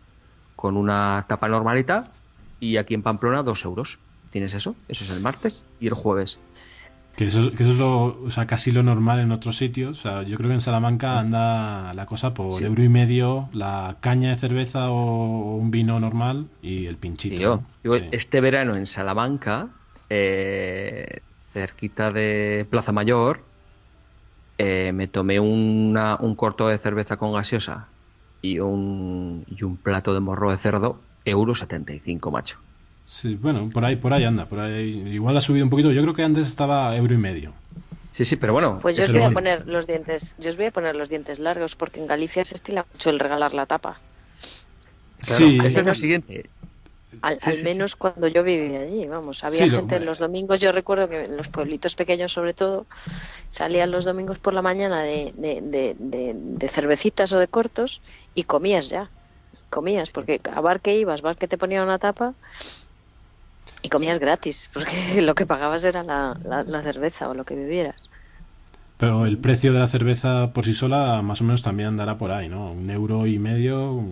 con 0.57 0.76
una 0.76 1.26
tapa 1.28 1.47
normalita 1.49 2.11
y 2.59 2.78
aquí 2.78 2.95
en 2.95 3.03
Pamplona 3.03 3.42
dos 3.42 3.64
euros. 3.64 3.99
¿Tienes 4.30 4.55
eso? 4.55 4.74
Eso 4.88 5.05
es 5.05 5.11
el 5.11 5.20
martes 5.20 5.66
y 5.78 5.86
el 5.86 5.95
jueves. 5.95 6.40
Que 7.16 7.26
eso, 7.26 7.51
que 7.51 7.62
eso 7.62 7.72
es 7.72 7.78
lo, 7.78 8.24
o 8.24 8.30
sea, 8.30 8.47
casi 8.47 8.72
lo 8.72 8.82
normal 8.82 9.20
en 9.20 9.30
otros 9.30 9.59
sitios. 9.59 9.99
O 9.99 10.03
sea, 10.03 10.22
yo 10.22 10.36
creo 10.36 10.49
que 10.49 10.55
en 10.55 10.61
Salamanca 10.61 11.18
anda 11.18 11.95
la 11.95 12.07
cosa 12.07 12.34
por 12.34 12.51
euro 12.62 12.82
y 12.82 12.88
medio 12.88 13.49
la 13.53 13.99
caña 14.01 14.30
de 14.30 14.38
cerveza 14.38 14.90
o 14.90 15.55
un 15.57 15.70
vino 15.70 16.01
normal 16.01 16.49
y 16.62 16.86
el 16.86 16.97
pinchito. 16.97 17.62
Este 18.11 18.40
verano 18.40 18.74
en 18.74 18.86
Salamanca, 18.86 19.68
eh, 20.11 21.21
cerquita 21.53 22.13
de 22.13 22.67
Plaza 22.69 22.93
Mayor, 22.93 23.41
eh, 24.59 24.93
me 24.93 25.09
tomé 25.09 25.41
una, 25.41 26.17
un 26.17 26.35
corto 26.35 26.69
de 26.69 26.79
cerveza 26.79 27.17
con 27.17 27.33
gaseosa 27.33 27.89
y 28.41 28.59
un, 28.59 29.45
y 29.49 29.65
un 29.65 29.77
plato 29.77 30.15
de 30.15 30.21
morro 30.21 30.51
de 30.51 30.59
cerdo, 30.59 31.01
euro 31.25 31.55
75, 31.55 32.31
macho. 32.31 32.59
Sí, 33.07 33.37
bueno, 33.37 33.69
por 33.73 33.85
ahí, 33.85 33.97
por 33.97 34.13
ahí 34.13 34.25
anda, 34.25 34.47
por 34.47 34.61
ahí. 34.61 35.03
Igual 35.13 35.37
ha 35.37 35.41
subido 35.41 35.65
un 35.65 35.71
poquito. 35.71 35.93
Yo 35.93 36.03
creo 36.03 36.15
que 36.15 36.23
antes 36.23 36.47
estaba 36.47 36.97
euro 36.97 37.15
y 37.15 37.19
medio. 37.19 37.53
Sí, 38.11 38.25
sí, 38.25 38.37
pero 38.37 38.53
bueno. 38.53 38.79
Pues 38.81 38.97
yo 38.97 39.05
os 39.05 39.13
voy 39.13 39.23
a 39.23 39.31
poner 39.31 39.67
los 39.67 39.87
dientes, 39.87 40.37
yo 40.39 40.51
os 40.51 40.57
voy 40.57 40.67
a 40.67 40.71
poner 40.71 40.95
los 40.95 41.09
dientes 41.09 41.39
largos 41.39 41.75
porque 41.75 42.01
en 42.01 42.07
Galicia 42.07 42.45
se 42.45 42.55
estila 42.55 42.87
mucho 42.93 43.11
el 43.11 43.19
regalar 43.19 43.55
la 43.55 43.67
tapa. 43.67 43.99
sí, 45.21 45.59
esa 45.65 45.81
es 45.81 45.87
la 45.87 45.95
siguiente. 45.95 46.49
Al, 47.23 47.39
menos 47.62 47.97
cuando 47.97 48.29
yo 48.29 48.43
vivía 48.43 48.81
allí, 48.81 49.07
vamos, 49.07 49.45
había 49.45 49.69
gente 49.69 49.97
en 49.97 50.05
los 50.05 50.19
domingos, 50.19 50.61
yo 50.61 50.73
recuerdo 50.73 51.09
que 51.09 51.25
en 51.25 51.37
los 51.37 51.49
pueblitos 51.49 51.95
pequeños 51.95 52.33
sobre 52.33 52.55
todo, 52.55 52.87
salían 53.49 53.91
los 53.91 54.05
domingos 54.05 54.39
por 54.39 54.55
la 54.55 54.62
mañana 54.62 55.03
de, 55.03 55.33
de, 55.37 56.69
cervecitas 56.69 57.33
o 57.33 57.39
de 57.39 57.49
cortos 57.49 58.03
y 58.35 58.45
comías 58.45 58.89
ya, 58.89 59.11
comías, 59.71 60.11
porque 60.11 60.41
a 60.53 60.61
bar 60.61 60.81
que 60.81 60.97
ibas, 60.97 61.23
bar 61.23 61.37
que 61.37 61.49
te 61.49 61.59
ponía 61.59 61.83
una 61.83 61.99
tapa 61.99 62.35
y 63.83 63.89
comías 63.89 64.19
gratis, 64.19 64.71
porque 64.73 64.97
lo 65.23 65.35
que 65.35 65.47
pagabas 65.47 65.85
era 65.85 66.03
la, 66.03 66.39
la 66.45 66.83
cerveza 66.83 67.29
o 67.29 67.35
lo 67.35 67.45
que 67.45 67.55
vivieras. 67.55 68.09
Pero 68.97 69.27
el 69.27 69.39
precio 69.39 69.73
de 69.73 69.81
la 69.81 69.89
cerveza 69.89 70.53
por 70.53 70.65
sí 70.65 70.73
sola 70.73 71.21
más 71.23 71.41
o 71.41 71.45
menos 71.45 71.62
también 71.62 71.89
andará 71.89 72.17
por 72.17 72.31
ahí, 72.31 72.49
¿no? 72.49 72.73
Un 72.73 72.89
euro 72.91 73.27
y 73.27 73.39
medio, 73.39 74.03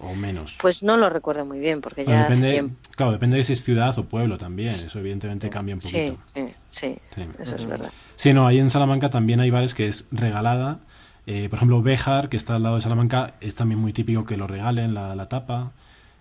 o 0.00 0.14
menos. 0.14 0.56
Pues 0.60 0.82
no 0.82 0.96
lo 0.96 1.10
recuerdo 1.10 1.44
muy 1.44 1.58
bien, 1.58 1.80
porque 1.80 2.04
ya 2.04 2.22
depende, 2.22 2.46
hace 2.48 2.56
tiempo. 2.56 2.76
Claro, 2.96 3.12
depende 3.12 3.36
de 3.36 3.44
si 3.44 3.52
es 3.52 3.64
ciudad 3.64 3.98
o 3.98 4.04
pueblo 4.04 4.38
también. 4.38 4.70
Eso 4.70 4.98
evidentemente 4.98 5.50
cambia 5.50 5.74
un 5.74 5.80
poquito. 5.80 6.18
Sí, 6.24 6.44
sí, 6.66 6.96
sí, 7.14 7.22
eso 7.38 7.56
es 7.56 7.66
verdad. 7.66 7.90
Sí, 8.16 8.32
no, 8.32 8.46
ahí 8.46 8.58
en 8.58 8.70
Salamanca 8.70 9.10
también 9.10 9.40
hay 9.40 9.50
bares 9.50 9.74
que 9.74 9.88
es 9.88 10.08
regalada. 10.10 10.80
Eh, 11.26 11.48
por 11.50 11.58
ejemplo, 11.58 11.82
Béjar, 11.82 12.28
que 12.28 12.36
está 12.36 12.56
al 12.56 12.62
lado 12.62 12.76
de 12.76 12.80
Salamanca, 12.80 13.34
es 13.40 13.54
también 13.54 13.78
muy 13.78 13.92
típico 13.92 14.24
que 14.24 14.36
lo 14.36 14.46
regalen 14.46 14.94
la, 14.94 15.14
la 15.14 15.28
tapa. 15.28 15.72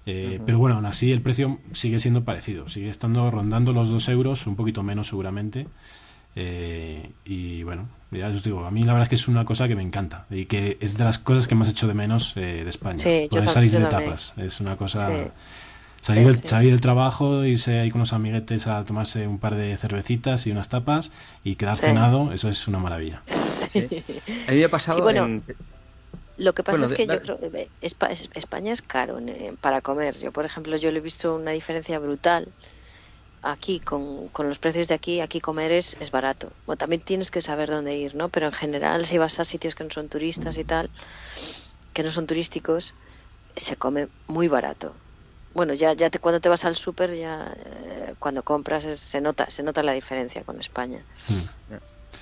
Eh, 0.06 0.40
pero 0.46 0.58
bueno, 0.58 0.78
aún 0.78 0.86
así 0.86 1.12
el 1.12 1.22
precio 1.22 1.60
sigue 1.74 2.00
siendo 2.00 2.24
parecido. 2.24 2.70
Sigue 2.70 2.90
estando 2.90 3.30
rondando 3.30 3.74
los 3.74 3.90
dos 3.90 4.08
euros, 4.10 4.48
un 4.48 4.56
poquito 4.56 4.84
menos 4.84 5.08
seguramente. 5.08 5.68
Eh, 6.36 7.12
y 7.26 7.64
bueno, 7.64 7.90
ya 8.12 8.28
os 8.28 8.44
digo, 8.44 8.66
a 8.66 8.72
mí 8.72 8.84
la 8.84 8.94
verdad 8.94 9.04
es 9.04 9.10
que 9.10 9.16
es 9.16 9.28
una 9.28 9.44
cosa 9.46 9.68
que 9.68 9.76
me 9.76 9.84
encanta 9.84 10.26
y 10.30 10.46
que 10.46 10.78
es 10.82 10.98
de 10.98 11.04
las 11.04 11.20
cosas 11.20 11.48
que 11.48 11.56
más 11.56 11.70
hecho 11.70 11.88
de 11.88 11.94
menos 11.94 12.34
eh, 12.38 12.64
de 12.64 12.70
España. 12.70 12.96
Sí, 12.98 13.28
Poder 13.30 13.50
salir 13.50 13.72
yo 13.72 13.80
de 13.80 13.86
también. 13.88 14.12
tapas. 14.12 14.34
Es 14.38 14.60
una 14.62 14.76
cosa. 14.78 15.00
Sí. 15.08 15.32
Salir, 16.00 16.22
Sí, 16.24 16.26
del, 16.28 16.36
sí. 16.36 16.48
salir 16.48 16.72
del 16.72 16.80
trabajo, 16.82 17.44
irse 17.44 17.80
ahí 17.80 17.90
con 17.90 18.00
los 18.00 18.14
amiguetes 18.14 18.68
a 18.68 18.86
tomarse 18.86 19.28
un 19.28 19.40
par 19.40 19.56
de 19.56 19.76
cervecitas 19.78 20.46
y 20.48 20.52
unas 20.52 20.70
tapas 20.70 21.12
y 21.44 21.56
quedar 21.56 21.76
Sí. 21.76 21.88
cenado, 21.88 22.32
eso 22.32 22.50
es 22.50 22.68
una 22.68 22.78
maravilla. 22.80 23.20
Sí. 23.24 23.88
A 24.48 24.52
mí 24.52 24.58
me 24.58 24.66
ha 24.66 24.70
pasado 24.70 24.98
Sí, 24.98 25.02
bueno, 25.02 25.26
en... 25.26 25.44
Lo 26.38 26.54
que 26.54 26.62
pasa 26.62 26.78
Bueno, 26.78 26.86
es 26.86 26.98
que 26.98 27.08
yo 27.08 27.20
creo 27.20 27.40
que 27.40 27.68
es- 27.82 27.96
España 28.36 28.72
es 28.72 28.84
caro 28.84 29.18
eh, 29.20 29.54
para 29.60 29.82
comer. 29.82 30.20
Yo, 30.20 30.32
por 30.32 30.46
ejemplo, 30.46 30.78
yo 30.78 30.92
le 30.92 31.00
he 31.00 31.02
visto 31.02 31.36
una 31.36 31.50
diferencia 31.52 31.98
brutal 31.98 32.48
aquí 33.42 33.80
con, 33.80 34.28
con 34.30 34.48
los 34.48 34.60
precios 34.60 34.88
de 34.88 34.96
aquí. 34.96 35.22
Aquí 35.22 35.40
comer 35.40 35.72
es, 35.72 35.98
es 36.00 36.12
barato. 36.12 36.52
Bueno, 36.66 36.78
también 36.78 37.02
tienes 37.02 37.32
que 37.32 37.42
saber 37.42 37.70
dónde 37.70 37.96
ir, 37.98 38.16
¿no? 38.16 38.30
Pero 38.30 38.48
en 38.48 38.54
general, 38.54 39.06
si 39.06 39.18
vas 39.18 39.40
a 39.40 39.44
sitios 39.44 39.76
que 39.76 39.84
no 39.84 39.90
son 39.90 40.10
turistas 40.10 40.58
y 40.58 40.64
tal, 40.64 40.90
que 41.94 42.04
no 42.04 42.12
son 42.12 42.28
turísticos, 42.28 42.94
se 43.56 43.76
come 43.76 44.08
muy 44.28 44.48
barato. 44.48 44.96
Bueno, 45.54 45.74
ya, 45.74 45.94
ya 45.94 46.10
te, 46.10 46.20
cuando 46.20 46.40
te 46.40 46.50
vas 46.50 46.66
al 46.66 46.76
súper, 46.76 47.16
ya 47.18 47.52
eh, 47.66 48.14
cuando 48.20 48.44
compras 48.44 48.86
es- 48.86 49.00
se 49.00 49.22
nota, 49.22 49.50
se 49.50 49.64
nota 49.64 49.82
la 49.82 49.94
diferencia 49.94 50.44
con 50.44 50.60
España. 50.60 51.04
Mm. 51.30 51.76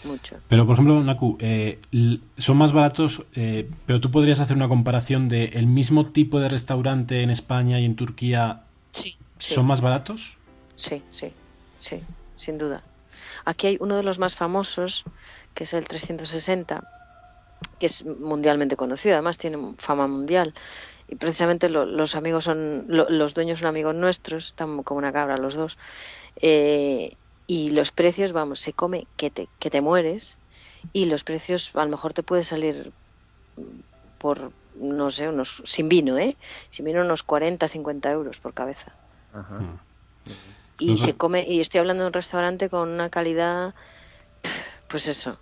Mucho. 0.07 0.38
Pero, 0.49 0.66
por 0.68 0.74
ejemplo, 0.74 1.01
Naku, 1.03 1.38
eh, 1.39 1.80
son 2.38 2.57
más 2.57 2.74
baratos, 2.74 3.24
eh, 3.34 3.70
pero 3.88 3.99
tú 3.99 4.11
podrías 4.11 4.39
hacer 4.39 4.55
una 4.55 4.68
comparación 4.68 5.30
de 5.30 5.45
el 5.45 5.66
mismo 5.68 6.05
tipo 6.11 6.39
de 6.39 6.47
restaurante 6.49 7.24
en 7.24 7.30
España 7.32 7.80
y 7.80 7.86
en 7.86 7.95
Turquía, 7.95 8.63
Sí. 8.91 9.16
sí. 9.39 9.53
¿son 9.55 9.66
más 9.66 9.82
baratos? 9.82 10.38
Sí, 10.76 11.03
sí, 11.09 11.34
sí, 11.78 12.05
sin 12.36 12.57
duda. 12.57 12.84
Aquí 13.45 13.67
hay 13.67 13.78
uno 13.80 13.95
de 13.95 14.03
los 14.03 14.19
más 14.19 14.36
famosos, 14.36 15.03
que 15.53 15.63
es 15.63 15.73
el 15.73 15.88
360, 15.88 16.82
que 17.80 17.86
es 17.86 18.05
mundialmente 18.05 18.76
conocido, 18.76 19.15
además 19.15 19.38
tiene 19.38 19.57
fama 19.78 20.07
mundial. 20.07 20.53
Y 21.07 21.15
precisamente 21.15 21.69
lo- 21.69 21.86
los 21.86 22.15
amigos 22.15 22.43
son, 22.43 22.86
lo- 22.88 23.09
los 23.09 23.34
dueños 23.34 23.59
son 23.59 23.67
amigos 23.69 23.95
nuestros, 23.95 24.47
están 24.47 24.84
como 24.84 24.97
una 24.97 25.13
cabra 25.13 25.38
los 25.38 25.55
dos. 25.55 25.78
Eh, 26.36 27.17
y 27.47 27.69
los 27.71 27.91
precios, 27.91 28.32
vamos, 28.34 28.59
se 28.59 28.73
come 28.73 29.07
que 29.15 29.30
te, 29.30 29.49
que 29.59 29.69
te 29.69 29.82
mueres. 29.82 30.39
Y 30.93 31.05
los 31.05 31.23
precios 31.23 31.76
a 31.76 31.84
lo 31.84 31.89
mejor 31.91 32.13
te 32.13 32.23
puede 32.23 32.43
salir 32.43 32.93
por, 34.17 34.51
no 34.73 35.09
sé, 35.09 35.30
unos, 35.30 35.61
sin 35.65 35.88
vino, 35.89 36.17
¿eh? 36.17 36.38
Sin 36.69 36.86
vino 36.86 37.01
unos 37.01 37.23
40, 37.23 37.67
50 37.67 38.11
euros 38.11 38.39
por 38.39 38.53
cabeza. 38.53 38.95
Ajá. 39.32 39.59
Mm. 39.59 39.80
Y 40.78 40.97
se 40.97 41.13
come, 41.13 41.45
y 41.47 41.61
estoy 41.61 41.80
hablando 41.80 42.03
de 42.03 42.07
un 42.07 42.13
restaurante 42.13 42.69
con 42.69 42.89
una 42.89 43.09
calidad, 43.09 43.73
pues 44.88 45.07
eso, 45.07 45.38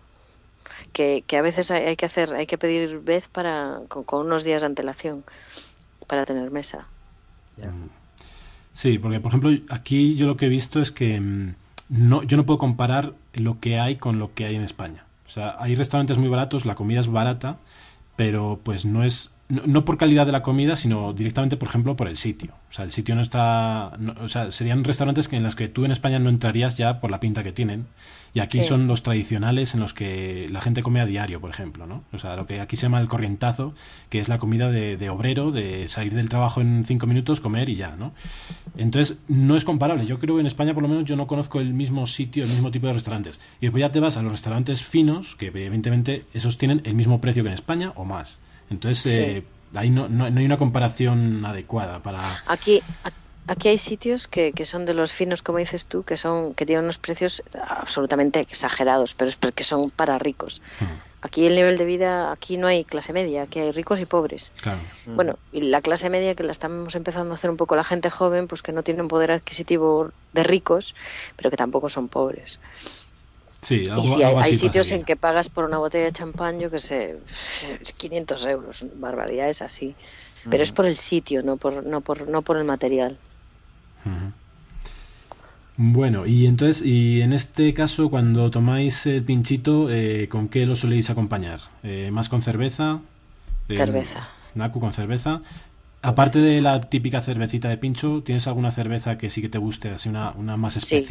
que, 0.91 1.23
que 1.25 1.37
a 1.37 1.41
veces 1.41 1.71
hay, 1.71 1.85
hay 1.85 1.95
que 1.95 2.05
hacer, 2.05 2.35
hay 2.35 2.45
que 2.45 2.57
pedir 2.57 2.99
vez 2.99 3.27
para, 3.27 3.79
con, 3.87 4.03
con 4.03 4.25
unos 4.25 4.43
días 4.43 4.61
de 4.61 4.67
antelación 4.67 5.23
para 6.07 6.25
tener 6.25 6.51
mesa. 6.51 6.87
Sí, 8.71 8.97
porque 8.97 9.19
por 9.19 9.29
ejemplo 9.29 9.51
aquí 9.69 10.15
yo 10.15 10.27
lo 10.27 10.37
que 10.37 10.47
he 10.47 10.49
visto 10.49 10.81
es 10.81 10.91
que 10.91 11.19
mm, 11.19 11.55
no, 11.89 12.23
yo 12.23 12.37
no 12.37 12.45
puedo 12.45 12.57
comparar 12.57 13.13
lo 13.33 13.59
que 13.59 13.79
hay 13.79 13.97
con 13.97 14.19
lo 14.19 14.33
que 14.33 14.45
hay 14.45 14.55
en 14.55 14.63
España. 14.63 15.05
O 15.27 15.29
sea, 15.29 15.55
hay 15.59 15.75
restaurantes 15.75 16.17
muy 16.17 16.29
baratos, 16.29 16.65
la 16.65 16.75
comida 16.75 16.99
es 16.99 17.07
barata, 17.07 17.57
pero 18.15 18.59
pues 18.63 18.85
no 18.85 19.03
es 19.03 19.31
no, 19.53 19.61
no 19.65 19.85
por 19.85 19.97
calidad 19.97 20.25
de 20.25 20.31
la 20.31 20.41
comida, 20.41 20.75
sino 20.75 21.13
directamente, 21.13 21.57
por 21.57 21.67
ejemplo, 21.69 21.95
por 21.95 22.07
el 22.07 22.17
sitio. 22.17 22.53
O 22.69 22.73
sea, 22.73 22.85
el 22.85 22.91
sitio 22.91 23.15
no 23.15 23.21
está, 23.21 23.93
no- 23.99 24.15
o 24.21 24.27
sea, 24.27 24.51
serían 24.51 24.83
restaurantes 24.83 25.27
que 25.27 25.35
en 25.37 25.43
los 25.43 25.55
que 25.55 25.67
tú 25.67 25.85
en 25.85 25.91
España 25.91 26.19
no 26.19 26.29
entrarías 26.29 26.75
ya 26.77 26.99
por 26.99 27.11
la 27.11 27.19
pinta 27.19 27.43
que 27.43 27.51
tienen. 27.51 27.85
Y 28.35 28.39
aquí 28.39 28.59
Sí. 28.61 28.65
son 28.65 28.87
los 28.87 29.03
tradicionales 29.03 29.75
en 29.75 29.79
los 29.79 29.93
que 29.93 30.47
la 30.51 30.59
gente 30.59 30.81
come 30.81 30.99
a 30.99 31.05
diario, 31.05 31.39
por 31.39 31.51
ejemplo, 31.51 31.85
¿no? 31.85 32.03
O 32.13 32.17
sea, 32.17 32.35
lo 32.35 32.47
que 32.47 32.61
aquí 32.61 32.75
se 32.77 32.83
llama 32.83 32.99
el 32.99 33.07
corrientazo, 33.07 33.75
que 34.09 34.19
es 34.19 34.27
la 34.27 34.39
comida 34.39 34.71
de, 34.71 34.97
de 34.97 35.09
obrero, 35.11 35.51
de 35.51 35.87
salir 35.87 36.15
del 36.15 36.29
trabajo 36.29 36.59
en 36.59 36.83
cinco 36.83 37.05
minutos, 37.05 37.39
comer 37.41 37.69
y 37.69 37.75
ya, 37.75 37.95
¿no? 37.95 38.11
Entonces, 38.75 39.17
no 39.27 39.55
es 39.55 39.65
comparable. 39.65 40.07
Yo 40.07 40.17
creo 40.17 40.35
que 40.35 40.41
en 40.41 40.47
España, 40.47 40.73
por 40.73 40.81
lo 40.81 40.89
menos, 40.89 41.05
yo 41.05 41.15
no 41.15 41.27
conozco 41.27 41.59
el 41.59 41.73
mismo 41.75 42.07
sitio, 42.07 42.43
el 42.43 42.49
mismo 42.49 42.71
tipo 42.71 42.87
de 42.87 42.93
restaurantes. 42.93 43.39
Y 43.61 43.67
después 43.67 43.81
ya 43.81 43.91
te 43.91 43.99
vas 43.99 44.17
a 44.17 44.23
los 44.23 44.31
restaurantes 44.31 44.83
finos, 44.83 45.35
que 45.35 45.47
evidentemente 45.47 46.25
esos 46.33 46.57
tienen 46.57 46.81
el 46.85 46.95
mismo 46.95 47.21
precio 47.21 47.43
que 47.43 47.49
en 47.49 47.53
España 47.53 47.93
o 47.95 48.03
más. 48.03 48.39
Entonces, 48.69 49.13
Sí. 49.13 49.19
eh, 49.19 49.43
ahí 49.75 49.89
no, 49.89 50.07
no, 50.07 50.29
no 50.29 50.39
hay 50.39 50.45
una 50.45 50.57
comparación 50.57 51.45
adecuada 51.45 51.99
para... 52.01 52.19
Aquí, 52.47 52.81
aquí 53.47 53.67
hay 53.69 53.77
sitios 53.77 54.27
que, 54.27 54.51
que 54.53 54.65
son 54.65 54.85
de 54.85 54.93
los 54.93 55.11
finos, 55.11 55.41
como 55.41 55.57
dices 55.57 55.87
tú, 55.87 56.03
que 56.03 56.17
son, 56.17 56.53
que 56.53 56.65
tienen 56.65 56.85
unos 56.85 56.97
precios 56.97 57.43
absolutamente 57.67 58.39
exagerados, 58.39 59.13
pero 59.13 59.29
es 59.29 59.35
porque 59.35 59.63
son 59.63 59.89
para 59.89 60.17
ricos. 60.19 60.61
Aquí 61.21 61.45
el 61.45 61.55
nivel 61.55 61.77
de 61.77 61.85
vida, 61.85 62.33
aquí 62.33 62.57
no 62.57 62.67
hay 62.67 62.83
clase 62.83 63.13
media, 63.13 63.43
aquí 63.43 63.59
hay 63.59 63.71
ricos 63.71 63.99
y 64.01 64.05
pobres. 64.05 64.51
Claro. 64.61 64.79
Bueno, 65.05 65.39
y 65.53 65.61
la 65.61 65.81
clase 65.81 66.09
media 66.09 66.35
que 66.35 66.43
la 66.43 66.51
estamos 66.51 66.95
empezando 66.95 67.31
a 67.31 67.35
hacer 67.35 67.49
un 67.49 67.55
poco 67.55 67.77
la 67.77 67.85
gente 67.85 68.09
joven, 68.09 68.47
pues 68.49 68.61
que 68.61 68.73
no 68.73 68.83
tiene 68.83 69.01
un 69.01 69.07
poder 69.07 69.31
adquisitivo 69.31 70.11
de 70.33 70.43
ricos, 70.43 70.95
pero 71.37 71.49
que 71.49 71.55
tampoco 71.55 71.87
son 71.87 72.09
pobres. 72.09 72.59
Sí, 73.63 73.87
algo, 73.89 74.03
y 74.03 74.07
sí, 74.07 74.23
hay, 74.23 74.23
algo 74.23 74.39
hay 74.39 74.53
así 74.53 74.55
sitios 74.55 74.87
pasaría. 74.87 74.95
en 74.95 75.03
que 75.05 75.15
pagas 75.15 75.49
por 75.49 75.65
una 75.65 75.77
botella 75.79 76.05
de 76.05 76.11
champán, 76.11 76.59
yo 76.59 76.69
que 76.69 76.79
sé, 76.79 77.19
500 77.97 78.45
euros, 78.47 78.85
barbaridades 78.95 79.61
así. 79.61 79.95
Pero 80.49 80.63
es 80.63 80.71
por 80.71 80.85
el 80.85 80.97
sitio, 80.97 81.43
no 81.43 81.57
por, 81.57 81.85
no 81.85 82.01
por, 82.01 82.27
no 82.29 82.41
por 82.43 82.57
el 82.57 82.65
material. 82.65 83.19
Bueno, 85.75 86.25
y 86.27 86.45
entonces, 86.45 86.83
y 86.85 87.21
en 87.21 87.33
este 87.33 87.73
caso, 87.73 88.09
cuando 88.09 88.51
tomáis 88.51 89.05
el 89.07 89.23
pinchito, 89.23 89.89
eh, 89.89 90.27
¿con 90.29 90.47
qué 90.49 90.65
lo 90.65 90.75
soléis 90.75 91.09
acompañar? 91.09 91.61
Eh, 91.81 92.11
¿Más 92.11 92.29
con 92.29 92.43
cerveza? 92.43 93.01
Eh, 93.67 93.77
Cerveza. 93.77 94.29
Naku 94.53 94.79
con 94.79 94.93
cerveza. 94.93 95.41
Aparte 96.01 96.39
de 96.39 96.61
la 96.61 96.81
típica 96.81 97.21
cervecita 97.21 97.69
de 97.69 97.77
pincho, 97.77 98.21
¿tienes 98.23 98.47
alguna 98.47 98.71
cerveza 98.71 99.17
que 99.17 99.29
sí 99.29 99.41
que 99.41 99.49
te 99.49 99.57
guste, 99.57 99.89
así 99.89 100.09
una, 100.09 100.31
una 100.33 100.57
más 100.57 100.75
Sí. 100.75 101.03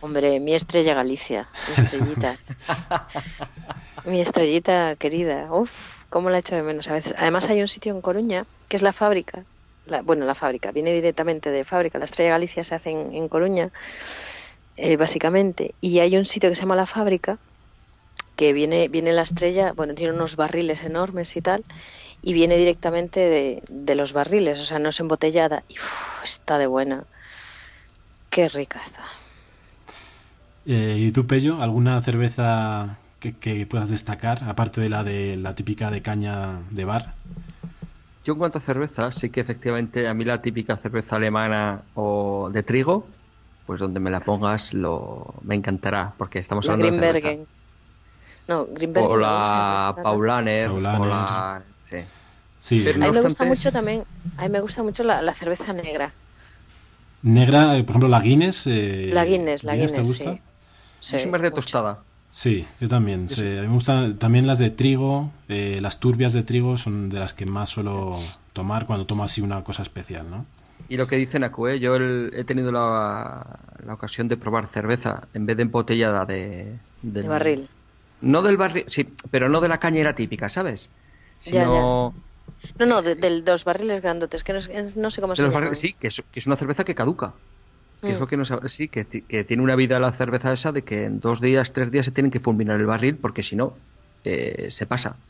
Hombre, 0.00 0.40
mi 0.40 0.54
estrella 0.54 0.94
Galicia, 0.94 1.48
mi 1.66 1.74
estrellita. 1.74 2.36
mi 4.04 4.20
estrellita 4.20 4.96
querida. 4.96 5.52
Uf, 5.52 6.02
cómo 6.08 6.30
la 6.30 6.38
echo 6.38 6.54
de 6.56 6.62
menos 6.62 6.88
a 6.88 6.94
veces. 6.94 7.14
Además 7.18 7.48
hay 7.48 7.60
un 7.60 7.68
sitio 7.68 7.94
en 7.94 8.00
Coruña, 8.00 8.44
que 8.68 8.76
es 8.76 8.82
la 8.82 8.92
fábrica. 8.92 9.44
La- 9.84 10.02
bueno, 10.02 10.24
la 10.26 10.34
fábrica, 10.34 10.72
viene 10.72 10.92
directamente 10.92 11.50
de 11.50 11.64
fábrica. 11.64 11.98
La 11.98 12.04
estrella 12.06 12.30
Galicia 12.30 12.64
se 12.64 12.74
hace 12.74 12.90
en, 12.90 13.12
en 13.14 13.28
Coruña, 13.28 13.72
eh, 14.76 14.96
básicamente. 14.96 15.74
Y 15.80 15.98
hay 16.00 16.16
un 16.16 16.24
sitio 16.24 16.48
que 16.48 16.54
se 16.56 16.62
llama 16.62 16.76
la 16.76 16.86
fábrica, 16.86 17.38
que 18.36 18.52
viene, 18.52 18.88
viene 18.88 19.12
la 19.12 19.22
estrella, 19.22 19.72
bueno, 19.74 19.94
tiene 19.94 20.14
unos 20.14 20.36
barriles 20.36 20.82
enormes 20.84 21.36
y 21.36 21.42
tal, 21.42 21.64
y 22.22 22.32
viene 22.32 22.56
directamente 22.56 23.20
de, 23.20 23.62
de 23.68 23.94
los 23.94 24.12
barriles, 24.12 24.58
o 24.60 24.64
sea, 24.64 24.78
no 24.78 24.88
es 24.90 25.00
embotellada. 25.00 25.64
Y 25.68 25.74
uf, 25.78 26.24
está 26.24 26.58
de 26.58 26.66
buena. 26.66 27.06
Qué 28.30 28.48
rica 28.48 28.80
está. 28.80 29.04
Eh, 30.66 30.96
¿Y 30.98 31.12
tú, 31.12 31.26
Pello, 31.26 31.60
alguna 31.60 32.00
cerveza 32.02 32.98
que, 33.18 33.36
que 33.36 33.66
puedas 33.66 33.90
destacar, 33.90 34.44
aparte 34.44 34.80
de 34.80 34.88
la 34.90 35.02
de 35.04 35.36
la 35.36 35.54
típica 35.54 35.90
de 35.90 36.02
caña 36.02 36.60
de 36.70 36.84
bar? 36.84 37.14
Yo 38.24 38.34
en 38.34 38.38
cuanto 38.38 38.58
a 38.58 38.60
cerveza, 38.60 39.10
sí 39.12 39.30
que 39.30 39.40
efectivamente 39.40 40.06
a 40.08 40.14
mí 40.14 40.24
la 40.24 40.42
típica 40.42 40.76
cerveza 40.76 41.16
alemana 41.16 41.82
o 41.94 42.50
de 42.50 42.62
trigo, 42.62 43.06
pues 43.66 43.80
donde 43.80 44.00
me 44.00 44.10
la 44.10 44.20
pongas 44.20 44.74
lo 44.74 45.34
me 45.42 45.54
encantará, 45.54 46.14
porque 46.16 46.38
estamos 46.38 46.66
La 46.66 46.74
hablando 46.74 46.86
de 46.86 46.92
cerveza. 46.92 47.36
No, 48.48 48.66
Grimbergen. 48.66 49.10
O 49.10 49.16
no, 49.16 49.16
la 49.16 49.28
¿cómo 49.28 49.46
se 49.46 49.56
llama 49.56 49.76
esta? 49.76 49.94
Paulaner, 50.02 50.66
Paulaner. 50.66 51.00
o 51.00 51.06
la... 51.06 51.64
Sí. 51.82 51.98
Sí, 52.60 52.82
Pero 52.84 52.98
A 52.98 52.98
mí 52.98 53.06
no 53.06 53.12
me 53.12 53.20
gusta 53.22 53.44
mucho 53.44 53.72
también, 53.72 54.04
a 54.36 54.42
mí 54.44 54.48
me 54.50 54.60
gusta 54.60 54.82
mucho 54.82 55.02
la, 55.04 55.22
la 55.22 55.34
cerveza 55.34 55.72
negra. 55.72 56.14
negra, 57.22 57.76
eh, 57.76 57.84
por 57.84 57.92
ejemplo, 57.94 58.08
la 58.08 58.20
Guinness. 58.20 58.66
eh, 58.66 59.10
La 59.12 59.24
Guinness, 59.24 59.64
la 59.64 59.76
Guinness, 59.76 59.92
¿te 59.92 60.02
gusta? 60.02 60.34
sí. 60.34 60.42
Sí, 61.00 61.12
Yo 61.14 61.18
soy 61.20 61.30
más 61.30 61.42
de 61.42 61.48
mucho. 61.50 61.62
tostada. 61.62 61.98
Sí, 62.30 62.64
yo 62.80 62.88
también. 62.88 63.26
Yo 63.28 63.34
sí, 63.34 63.40
sí. 63.40 63.46
a 63.58 63.62
mí 63.62 63.68
me 63.68 63.74
gustan 63.74 64.16
también 64.18 64.46
las 64.46 64.58
de 64.58 64.70
trigo, 64.70 65.30
eh, 65.48 65.78
las 65.80 65.98
turbias 65.98 66.32
de 66.32 66.42
trigo 66.44 66.76
son 66.76 67.10
de 67.10 67.18
las 67.18 67.34
que 67.34 67.44
más 67.46 67.70
suelo 67.70 68.16
tomar 68.52 68.86
cuando 68.86 69.04
tomo 69.06 69.24
así 69.24 69.40
una 69.40 69.64
cosa 69.64 69.82
especial, 69.82 70.30
¿no? 70.30 70.46
Y 70.88 70.96
lo 70.96 71.06
que 71.06 71.16
dice 71.16 71.38
Naku, 71.38 71.68
¿eh? 71.68 71.80
yo 71.80 71.96
el- 71.96 72.30
he 72.34 72.44
tenido 72.44 72.70
la, 72.72 73.44
la 73.84 73.94
ocasión 73.94 74.28
de 74.28 74.36
probar 74.36 74.68
cerveza 74.68 75.28
en 75.34 75.46
vez 75.46 75.56
de 75.56 75.62
embotellada 75.62 76.24
de... 76.24 76.78
del- 77.02 77.22
De 77.22 77.28
barril. 77.28 77.68
No 78.22 78.42
del 78.42 78.56
barril, 78.56 78.84
sí, 78.86 79.08
pero 79.30 79.48
no 79.48 79.60
de 79.60 79.68
la 79.68 79.78
cañera 79.78 80.14
típica, 80.14 80.48
¿sabes? 80.48 80.92
Ya, 81.44 81.50
Sino 81.64 82.14
No, 82.78 82.86
no, 82.86 83.02
de, 83.02 83.14
de 83.14 83.40
los 83.40 83.64
barriles 83.64 84.00
grandotes, 84.02 84.44
que 84.44 84.52
no, 84.52 84.60
sé 85.10 85.20
cómo 85.20 85.34
de 85.34 85.36
se 85.36 85.48
barriles, 85.48 85.78
sí, 85.78 85.94
que 85.94 86.08
es, 86.08 86.22
que 86.30 86.40
es 86.40 86.46
una 86.46 86.56
cerveza 86.56 86.84
que 86.84 86.94
caduca. 86.94 87.32
Que 88.04 88.12
es 88.12 88.18
Mm. 88.18 88.20
lo 88.20 88.26
que 88.26 88.36
no 88.36 88.44
sabe, 88.44 88.68
sí, 88.68 88.88
que, 88.88 89.06
que 89.08 89.44
tiene 89.44 89.62
una 89.62 89.76
vida 89.76 90.00
la 90.00 90.12
cerveza 90.12 90.52
esa 90.52 90.72
de 90.72 90.84
que 90.84 91.04
en 91.04 91.20
dos 91.20 91.40
días, 91.40 91.72
tres 91.72 91.90
días 91.90 92.06
se 92.06 92.12
tienen 92.12 92.30
que 92.30 92.40
fulminar 92.40 92.80
el 92.80 92.86
barril 92.86 93.18
porque 93.18 93.42
si 93.42 93.56
no, 93.56 93.82
eh, 94.24 94.70
se 94.70 94.86
pasa. 94.86 95.22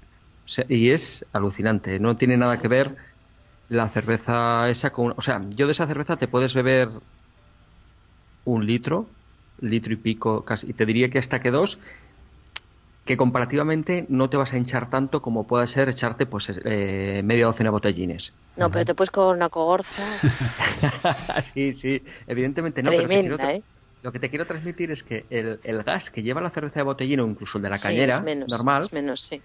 Y 0.69 0.91
es 0.91 1.29
alucinante, 1.33 2.01
no 2.01 2.17
tiene 2.17 2.37
nada 2.37 2.59
que 2.59 2.69
ver 2.69 2.97
la 3.69 3.89
cerveza 3.89 4.69
esa 4.71 4.93
con... 4.93 5.15
O 5.17 5.21
sea, 5.23 5.43
yo 5.51 5.67
de 5.67 5.73
esa 5.73 5.87
cerveza 5.87 6.19
te 6.19 6.29
puedes 6.29 6.55
beber 6.55 6.91
un 8.45 8.67
litro 8.67 9.17
litro 9.59 9.93
y 9.93 9.97
pico, 9.97 10.45
casi, 10.45 10.71
y 10.71 10.75
te 10.75 10.87
diría 10.87 11.11
que 11.11 11.19
hasta 11.19 11.39
que 11.41 11.51
dos, 11.51 11.81
que 13.11 13.17
comparativamente 13.17 14.07
no 14.09 14.31
te 14.31 14.37
vas 14.37 14.53
a 14.53 14.57
hinchar 14.57 14.89
tanto 14.89 15.21
como 15.21 15.45
puede 15.45 15.67
ser 15.67 15.89
echarte 15.89 16.27
pues 16.27 16.53
eh, 16.65 17.23
media 17.25 17.47
docena 17.47 17.71
de 17.71 17.73
botellines. 17.73 18.35
No, 18.57 18.71
pero 18.71 18.85
te 18.85 18.95
puedes 18.95 19.11
con 19.11 19.35
una 19.35 19.49
cogorza. 19.49 20.01
sí, 21.43 21.75
sí, 21.75 22.05
evidentemente 22.29 22.85
no. 22.85 22.91
Tremenda, 22.93 23.37
pero 23.37 23.49
¿eh? 23.51 23.63
Lo 24.05 24.13
que 24.13 24.21
te 24.21 24.31
quiero 24.31 24.47
transmitir 24.47 24.93
es 24.93 25.03
que 25.03 25.27
el, 25.29 25.59
el, 25.65 25.83
gas 25.83 26.11
que 26.11 26.23
lleva 26.23 26.41
la 26.41 26.51
cerveza 26.51 26.79
de 26.79 26.85
botellín 26.85 27.19
o 27.19 27.27
incluso 27.27 27.59
el 27.59 27.63
de 27.63 27.71
la 27.71 27.79
cañera, 27.79 28.15
es 28.15 28.23
menos, 28.23 28.49
normal, 28.49 28.83
es 28.83 28.93
menos, 28.93 29.21
sí. 29.23 29.43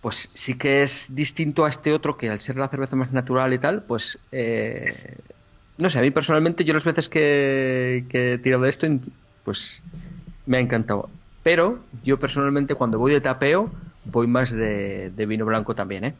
pues 0.00 0.16
sí 0.16 0.58
que 0.58 0.82
es 0.82 1.14
distinto 1.14 1.66
a 1.66 1.68
este 1.68 1.92
otro 1.92 2.16
que 2.16 2.28
al 2.30 2.40
ser 2.40 2.56
la 2.56 2.66
cerveza 2.66 2.96
más 2.96 3.12
natural 3.12 3.54
y 3.54 3.60
tal, 3.60 3.84
pues 3.84 4.18
eh, 4.32 5.18
no 5.76 5.88
sé, 5.88 6.00
a 6.00 6.02
mí 6.02 6.10
personalmente 6.10 6.64
yo 6.64 6.74
las 6.74 6.82
veces 6.82 7.08
que, 7.08 8.06
que 8.08 8.32
he 8.32 8.38
tirado 8.38 8.64
de 8.64 8.70
esto, 8.70 8.88
pues 9.44 9.84
me 10.46 10.56
ha 10.56 10.60
encantado. 10.60 11.08
Pero 11.48 11.78
yo 12.04 12.18
personalmente 12.20 12.74
cuando 12.74 12.98
voy 12.98 13.10
de 13.10 13.22
tapeo 13.22 13.70
voy 14.04 14.26
más 14.26 14.50
de, 14.50 15.08
de 15.08 15.24
vino 15.24 15.46
blanco 15.46 15.74
también, 15.74 16.04
¿eh? 16.04 16.14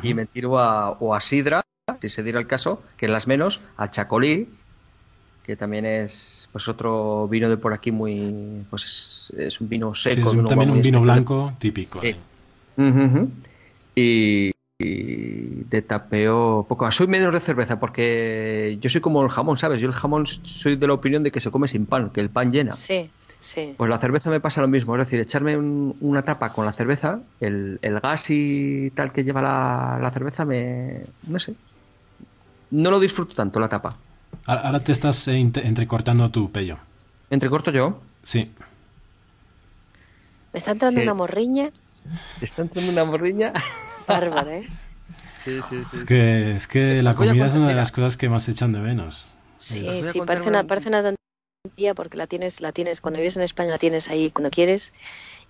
Y 0.00 0.14
me 0.14 0.26
tiro 0.26 0.60
a, 0.60 0.90
o 0.90 1.12
a 1.12 1.20
sidra, 1.20 1.62
si 2.00 2.08
se 2.08 2.22
diera 2.22 2.38
el 2.38 2.46
caso, 2.46 2.80
que 2.96 3.06
en 3.06 3.12
las 3.12 3.26
menos, 3.26 3.62
al 3.76 3.90
chacolí, 3.90 4.48
que 5.42 5.56
también 5.56 5.84
es 5.86 6.48
pues 6.52 6.68
otro 6.68 7.26
vino 7.26 7.50
de 7.50 7.56
por 7.56 7.72
aquí 7.72 7.90
muy 7.90 8.64
pues 8.70 8.84
es, 8.84 9.34
es 9.36 9.60
un 9.60 9.68
vino 9.68 9.92
Sí, 9.92 10.14
seco 10.14 10.28
es 10.28 10.34
de 10.36 10.40
un- 10.40 10.46
también 10.46 10.70
un 10.70 10.80
vino 10.80 11.00
blanco 11.00 11.54
típico. 11.58 12.00
Sí. 12.00 12.14
eh. 13.96 14.52
Y 14.78 15.64
de 15.64 15.82
tapeo 15.82 16.64
poco 16.68 16.84
más. 16.84 16.94
Soy 16.94 17.06
menos 17.08 17.32
de 17.32 17.40
cerveza 17.40 17.78
porque 17.80 18.78
yo 18.80 18.88
soy 18.88 19.00
como 19.00 19.22
el 19.22 19.30
jamón, 19.30 19.58
¿sabes? 19.58 19.80
Yo 19.80 19.88
el 19.88 19.94
jamón 19.94 20.26
soy 20.26 20.76
de 20.76 20.86
la 20.86 20.94
opinión 20.94 21.22
de 21.24 21.30
que 21.32 21.40
se 21.40 21.50
come 21.50 21.66
sin 21.68 21.86
pan, 21.86 22.10
que 22.10 22.20
el 22.20 22.30
pan 22.30 22.50
llena. 22.52 22.72
Sí, 22.72 23.10
sí. 23.42 23.74
Pues 23.76 23.90
la 23.90 23.98
cerveza 23.98 24.30
me 24.30 24.40
pasa 24.40 24.60
lo 24.62 24.68
mismo, 24.68 24.94
es 24.96 25.04
decir, 25.04 25.20
echarme 25.20 25.56
un- 25.58 25.94
una 26.00 26.22
tapa 26.22 26.48
con 26.50 26.64
la 26.64 26.72
cerveza, 26.72 27.20
el, 27.40 27.78
el 27.82 28.00
gas 28.00 28.30
y 28.30 28.90
tal 28.92 29.12
que 29.12 29.24
lleva 29.24 29.42
la, 29.42 29.98
la 30.00 30.10
cerveza 30.10 30.44
me... 30.46 31.02
no 31.26 31.38
sé. 31.38 31.54
No 32.70 32.90
lo 32.90 32.98
disfruto 33.00 33.34
tanto 33.34 33.60
la 33.60 33.68
tapa. 33.68 33.94
Ahora 34.46 34.80
te 34.80 34.92
estás 34.92 35.28
eh, 35.28 35.36
entrecortando 35.38 36.30
tu 36.30 36.50
pello. 36.50 36.78
Entrecorto 37.28 37.70
yo. 37.70 38.00
Sí. 38.22 38.50
Me 40.52 40.58
está 40.58 40.70
entrando 40.72 41.00
Sí. 41.00 41.04
una 41.04 41.14
morriña 41.14 41.70
Está 42.40 42.62
entrando 42.62 42.92
una 42.92 43.04
morriña. 43.04 43.52
bárbara, 44.06 44.56
¿eh? 44.58 44.68
Sí, 45.44 45.60
sí, 45.68 45.82
Es 45.92 46.04
que, 46.04 46.54
es 46.56 46.68
que 46.68 47.02
la 47.02 47.14
comida 47.14 47.46
es 47.46 47.54
una 47.54 47.68
de 47.68 47.74
las 47.74 47.90
cosas 47.92 48.16
que 48.16 48.28
más 48.28 48.48
echan 48.48 48.72
de 48.72 48.78
menos. 48.80 49.26
Sí, 49.58 49.86
sí, 50.02 50.20
parece 50.26 50.48
una- 50.48 50.64
parece 50.64 50.88
una 50.88 51.02
porque 51.94 52.16
la 52.18 52.26
tienes, 52.26 52.60
la 52.60 52.72
tienes, 52.72 53.00
cuando 53.00 53.18
vives 53.20 53.36
en 53.36 53.42
España 53.42 53.70
la 53.70 53.78
tienes 53.78 54.08
ahí 54.10 54.32
cuando 54.32 54.50
quieres 54.50 54.92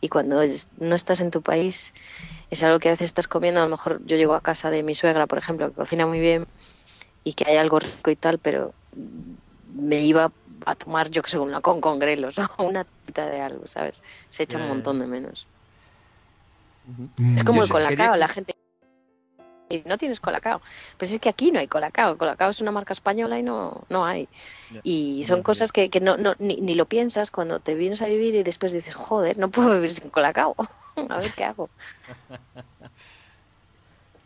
y 0.03 0.11
cuando 0.11 0.43
es- 0.43 0.69
no 0.79 0.95
estás 0.95 1.21
en 1.21 1.31
tu 1.31 1.41
país 1.41 1.95
es 2.51 2.63
algo 2.63 2.79
que 2.79 2.89
a 2.89 2.91
veces 2.91 3.07
estás 3.07 3.29
comiendo, 3.29 3.61
a 3.61 3.65
lo 3.65 3.71
mejor 3.71 4.05
yo 4.05 4.17
llego 4.19 4.35
a 4.35 4.43
casa 4.43 4.71
de 4.71 4.83
mi 4.83 4.95
suegra, 4.95 5.27
por 5.27 5.39
ejemplo, 5.39 5.69
que 5.71 5.75
cocina 5.75 6.07
muy 6.07 6.21
bien 6.21 6.47
y 7.25 7.33
que 7.33 7.45
hay 7.49 7.57
algo 7.57 7.79
rico 7.79 8.11
y 8.11 8.17
tal, 8.17 8.39
pero 8.39 8.75
me 9.75 10.01
iba 10.01 10.31
a 10.67 10.75
tomar, 10.75 11.09
yo 11.11 11.23
que 11.23 11.31
sé, 11.31 11.39
una 11.39 11.63
con 11.63 11.81
con 11.81 11.99
grelos 11.99 12.37
o 12.59 12.65
una 12.65 12.85
tita 13.07 13.27
de 13.31 13.41
algo, 13.41 13.67
¿sabes? 13.67 14.03
Se 14.29 14.43
echa 14.43 14.59
un 14.59 14.69
montón 14.69 14.99
de 14.99 15.07
menos. 15.07 15.47
Es 17.37 17.43
como 17.45 17.61
yo 17.61 17.65
el 17.65 17.71
colacao, 17.71 17.97
quería- 17.97 18.17
la 18.19 18.29
gente 18.29 18.55
y 19.73 19.83
no 19.87 19.99
tienes 19.99 20.21
colacao. 20.21 20.61
Pues 20.99 21.13
es 21.13 21.21
que 21.21 21.29
aquí 21.29 21.51
no 21.51 21.59
hay 21.59 21.67
colacao. 21.67 22.19
Colacao 22.19 22.51
es 22.51 22.61
una 22.61 22.71
marca 22.71 22.93
española 22.93 23.39
y 23.39 23.43
no, 23.43 23.83
no 23.89 24.05
hay. 24.05 24.29
Y 24.83 25.25
son 25.25 25.43
cosas 25.43 25.73
que, 25.73 25.89
que 25.91 26.01
no, 26.01 26.17
no, 26.17 26.35
ni, 26.39 26.57
ni 26.57 26.75
lo 26.75 26.87
piensas 26.87 27.31
cuando 27.31 27.61
te 27.61 27.75
vienes 27.75 28.03
a 28.03 28.07
vivir 28.07 28.35
y 28.35 28.43
después 28.43 28.73
dices, 28.73 28.95
joder, 28.95 29.39
no 29.39 29.51
puedo 29.51 29.75
vivir 29.75 29.91
sin 29.91 30.11
colacao. 30.11 30.55
a 31.09 31.19
ver 31.19 31.33
qué 31.33 31.45
hago. 31.45 31.71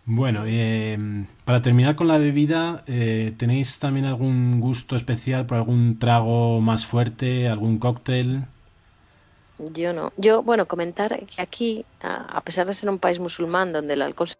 Bueno, 0.09 0.44
eh, 0.47 0.97
para 1.44 1.62
terminar 1.62 1.97
con 1.97 2.06
la 2.06 2.18
bebida, 2.18 2.85
eh, 2.86 3.35
¿tenéis 3.36 3.81
también 3.81 4.06
algún 4.06 4.60
gusto 4.60 4.94
especial 4.94 5.47
por 5.47 5.56
algún 5.56 5.98
trago 5.98 6.60
más 6.60 6.86
fuerte, 6.86 7.48
algún 7.48 7.78
cóctel? 7.78 8.44
Yo 9.59 9.93
no. 9.93 10.12
Yo, 10.16 10.44
bueno, 10.44 10.66
comentar 10.66 11.18
que 11.27 11.43
aquí, 11.43 11.85
a, 12.01 12.36
a 12.36 12.40
pesar 12.43 12.68
de 12.68 12.74
ser 12.74 12.89
un 12.89 13.01
país 13.01 13.18
musulmán 13.18 13.73
donde 13.73 13.94
el 13.94 14.02
alcohol 14.02 14.28
se, 14.28 14.36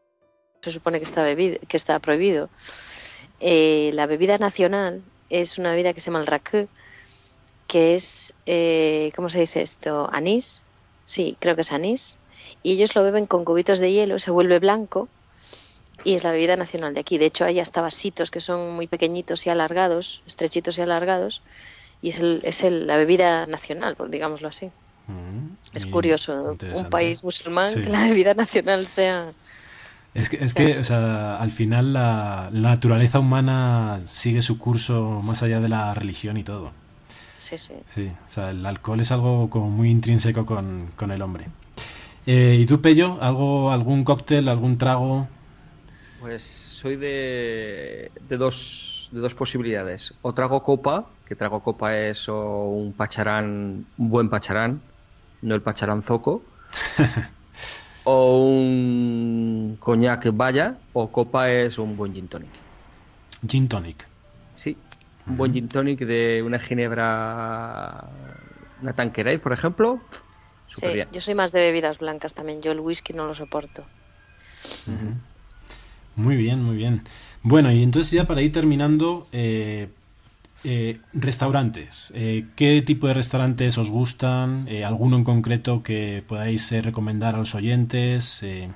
se 0.67 0.73
supone 0.73 0.99
que 0.99 1.05
está, 1.05 1.23
bebido, 1.23 1.59
que 1.69 1.77
está 1.77 1.99
prohibido, 2.01 2.51
eh, 3.41 3.91
la 3.95 4.07
bebida 4.07 4.37
nacional 4.39 5.03
es 5.31 5.59
una 5.59 5.71
bebida 5.71 5.93
que 5.93 6.01
se 6.01 6.07
llama 6.07 6.21
el 6.21 6.27
raku, 6.27 6.69
que 7.69 7.95
es, 7.95 8.35
eh, 8.47 9.13
¿cómo 9.15 9.29
se 9.29 9.41
dice 9.41 9.63
esto? 9.63 10.09
Anís. 10.13 10.65
Sí, 11.05 11.37
creo 11.39 11.55
que 11.55 11.63
es 11.63 11.73
anís. 11.73 12.19
Y 12.63 12.73
ellos 12.73 12.95
lo 12.97 13.03
beben 13.05 13.27
con 13.27 13.45
cubitos 13.45 13.79
de 13.79 13.93
hielo, 13.93 14.19
se 14.19 14.31
vuelve 14.33 14.59
blanco 14.59 15.09
y 16.05 16.15
es 16.15 16.25
la 16.25 16.33
bebida 16.33 16.57
nacional 16.57 16.95
de 16.95 17.01
aquí. 17.01 17.19
De 17.19 17.27
hecho, 17.27 17.45
hay 17.45 17.61
hasta 17.61 17.81
vasitos 17.81 18.31
que 18.31 18.41
son 18.41 18.73
muy 18.73 18.87
pequeñitos 18.89 19.47
y 19.47 19.51
alargados, 19.51 20.23
estrechitos 20.27 20.79
y 20.79 20.83
alargados, 20.83 21.43
y 22.03 22.09
es, 22.11 22.19
el, 22.19 22.41
es 22.45 22.63
el- 22.65 22.87
la 22.87 22.97
bebida 22.97 23.47
nacional, 23.47 23.95
por 23.97 24.11
digámoslo 24.11 24.49
así. 24.49 24.71
Mm, 25.09 25.55
Es 25.75 25.87
curioso, 25.87 26.57
un 26.75 26.89
país 26.91 27.23
musulmán 27.25 27.73
Sí. 27.73 27.83
que 27.83 27.91
la 27.91 28.03
bebida 28.05 28.35
nacional 28.35 28.87
sea... 28.87 29.33
Es 30.17 30.31
que, 30.31 30.43
es 30.43 30.55
que 30.55 30.79
o 30.79 30.85
sea, 30.85 31.37
al 31.37 31.51
final 31.51 31.93
la, 31.93 32.49
la 32.53 32.71
naturaleza 32.71 33.19
humana 33.19 34.01
sigue 34.07 34.41
su 34.41 34.59
curso 34.59 35.21
más 35.23 35.43
allá 35.43 35.61
de 35.61 35.69
la 35.69 35.93
religión 35.95 36.37
y 36.37 36.43
todo. 36.43 36.73
Sí, 37.39 37.59
sí. 37.59 37.75
Sí, 37.87 38.11
o 38.27 38.31
sea, 38.31 38.51
el 38.51 38.65
alcohol 38.65 39.01
es 39.01 39.13
algo 39.13 39.51
como 39.51 39.69
muy 39.69 39.91
intrínseco 39.91 40.47
con, 40.47 40.91
con 40.97 41.11
el 41.11 41.21
hombre. 41.21 41.49
Eh, 42.27 42.57
¿Y 42.59 42.67
tú, 42.67 42.81
Pello? 42.81 43.19
¿Algo, 43.21 43.71
¿Algún 43.71 44.05
cóctel, 44.05 44.49
algún 44.49 44.79
trago? 44.79 45.29
Pues 46.21 46.43
soy 46.43 46.97
de, 46.97 48.11
de 48.29 48.37
dos 48.37 49.11
de 49.13 49.21
dos 49.21 49.35
posibilidades. 49.35 50.15
O 50.23 50.33
trago 50.33 50.63
copa, 50.63 51.07
que 51.27 51.37
trago 51.37 51.61
copa 51.61 51.97
es 51.97 52.29
o 52.29 52.65
un 52.71 52.93
pacharán, 52.93 53.87
un 53.99 54.11
buen 54.11 54.29
pacharán, 54.31 54.81
no 55.43 55.55
el 55.55 55.63
pacharán 55.63 56.03
zoco. 56.03 56.43
o 58.09 58.39
un 58.39 59.77
coñac 59.81 60.31
vaya, 60.33 60.79
o 60.93 61.11
copa 61.11 61.51
es 61.51 61.77
un 61.79 61.97
buen 61.97 62.15
gin 62.15 62.29
tonic. 62.29 62.51
Gin 63.47 63.67
tonic. 63.67 64.07
Sí, 64.55 64.77
un 65.27 65.37
buen 65.37 65.53
gin 65.53 65.69
tonic 65.69 65.99
de 65.99 66.41
una 66.41 66.61
ginebra, 66.61 68.05
una 68.81 68.93
tanqueray, 68.93 69.39
por 69.39 69.53
ejemplo. 69.53 70.01
Sí, 70.69 70.87
bien. 70.87 71.09
yo 71.11 71.21
soy 71.21 71.35
más 71.35 71.51
de 71.51 71.61
bebidas 71.61 71.99
blancas 71.99 72.33
también. 72.33 72.63
Yo 72.63 72.71
el 72.71 72.79
whisky 72.79 73.13
no 73.13 73.27
lo 73.27 73.35
soporto. 73.35 73.85
Muy 76.15 76.37
bien, 76.37 76.63
muy 76.63 76.77
bien. 76.77 77.03
Bueno, 77.43 77.73
y 77.73 77.83
entonces 77.83 78.13
ya 78.13 78.25
para 78.27 78.41
ir 78.41 78.53
terminando, 78.53 79.27
eh, 79.33 79.89
eh, 80.67 81.01
restaurantes. 81.13 82.13
Eh, 82.15 82.47
¿Qué 82.57 82.83
tipo 82.83 83.07
de 83.07 83.15
restaurantes 83.15 83.79
os 83.79 83.91
gustan? 83.91 84.67
Eh, 84.69 84.85
¿Alguno 84.85 85.17
en 85.17 85.25
concreto 85.25 85.83
que 85.83 86.23
podáis 86.27 86.71
eh, 86.73 86.83
recomendar 86.83 87.35
a 87.35 87.39
los 87.39 87.55
oyentes? 87.55 88.43
Eh, 88.43 88.69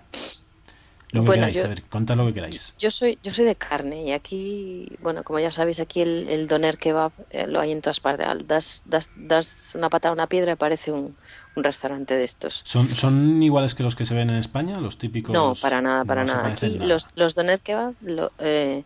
lo 1.13 1.23
que 1.23 1.27
Bueno, 1.27 1.41
queráis, 1.41 1.57
yo- 1.57 1.65
a 1.65 1.69
ver, 1.69 1.83
contad 1.83 2.17
lo 2.17 2.25
que 2.27 2.35
queráis. 2.35 2.73
Yo 2.79 2.89
soy, 2.93 3.19
yo 3.25 3.35
soy 3.35 3.45
de 3.45 3.57
carne 3.57 4.05
y 4.05 4.13
aquí, 4.13 4.87
bueno, 5.03 5.25
como 5.25 5.41
ya 5.41 5.51
sabéis, 5.51 5.81
aquí 5.81 6.03
el, 6.03 6.29
el 6.29 6.47
doner 6.47 6.79
kebab 6.79 7.11
eh, 7.31 7.49
lo 7.49 7.59
hay 7.61 7.73
en 7.73 7.81
todas 7.81 7.99
partes. 7.99 8.29
Das, 8.47 8.83
das, 8.87 9.11
das 9.17 9.73
una 9.75 9.91
patada 9.91 10.11
a 10.11 10.15
una 10.15 10.29
piedra 10.29 10.53
y 10.53 10.55
parece 10.57 10.93
un, 10.93 11.17
un 11.57 11.65
restaurante 11.65 12.15
de 12.15 12.23
estos. 12.23 12.63
¿Son, 12.65 12.89
¿Son 12.89 13.43
iguales 13.43 13.75
que 13.75 13.83
los 13.83 13.97
que 13.97 14.07
se 14.07 14.15
ven 14.15 14.31
en 14.31 14.37
España? 14.37 14.79
¿Los 14.79 14.99
típicos? 14.99 15.35
No, 15.35 15.55
para 15.61 15.81
nada, 15.83 16.05
para 16.05 16.23
no 16.25 16.33
nada. 16.33 16.47
Aquí 16.47 16.75
nada. 16.75 16.87
los, 16.87 17.09
los 17.17 17.35
doner 17.35 17.61
lo- 18.03 18.31
eh, 18.39 18.85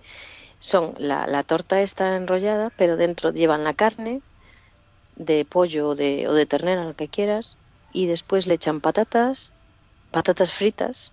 son 0.59 0.94
la, 0.98 1.26
la 1.26 1.43
torta 1.43 1.81
esta 1.81 2.16
enrollada, 2.16 2.70
pero 2.76 2.97
dentro 2.97 3.32
llevan 3.32 3.64
la 3.64 3.74
carne 3.74 4.22
de 5.16 5.44
pollo 5.44 5.90
o 5.90 5.94
de, 5.94 6.26
o 6.28 6.32
de 6.35 6.47
ternera, 6.47 6.85
lo 6.85 6.94
que 6.94 7.09
quieras, 7.09 7.56
y 7.93 8.06
después 8.06 8.47
le 8.47 8.55
echan 8.55 8.81
patatas, 8.81 9.52
patatas 10.10 10.52
fritas, 10.52 11.12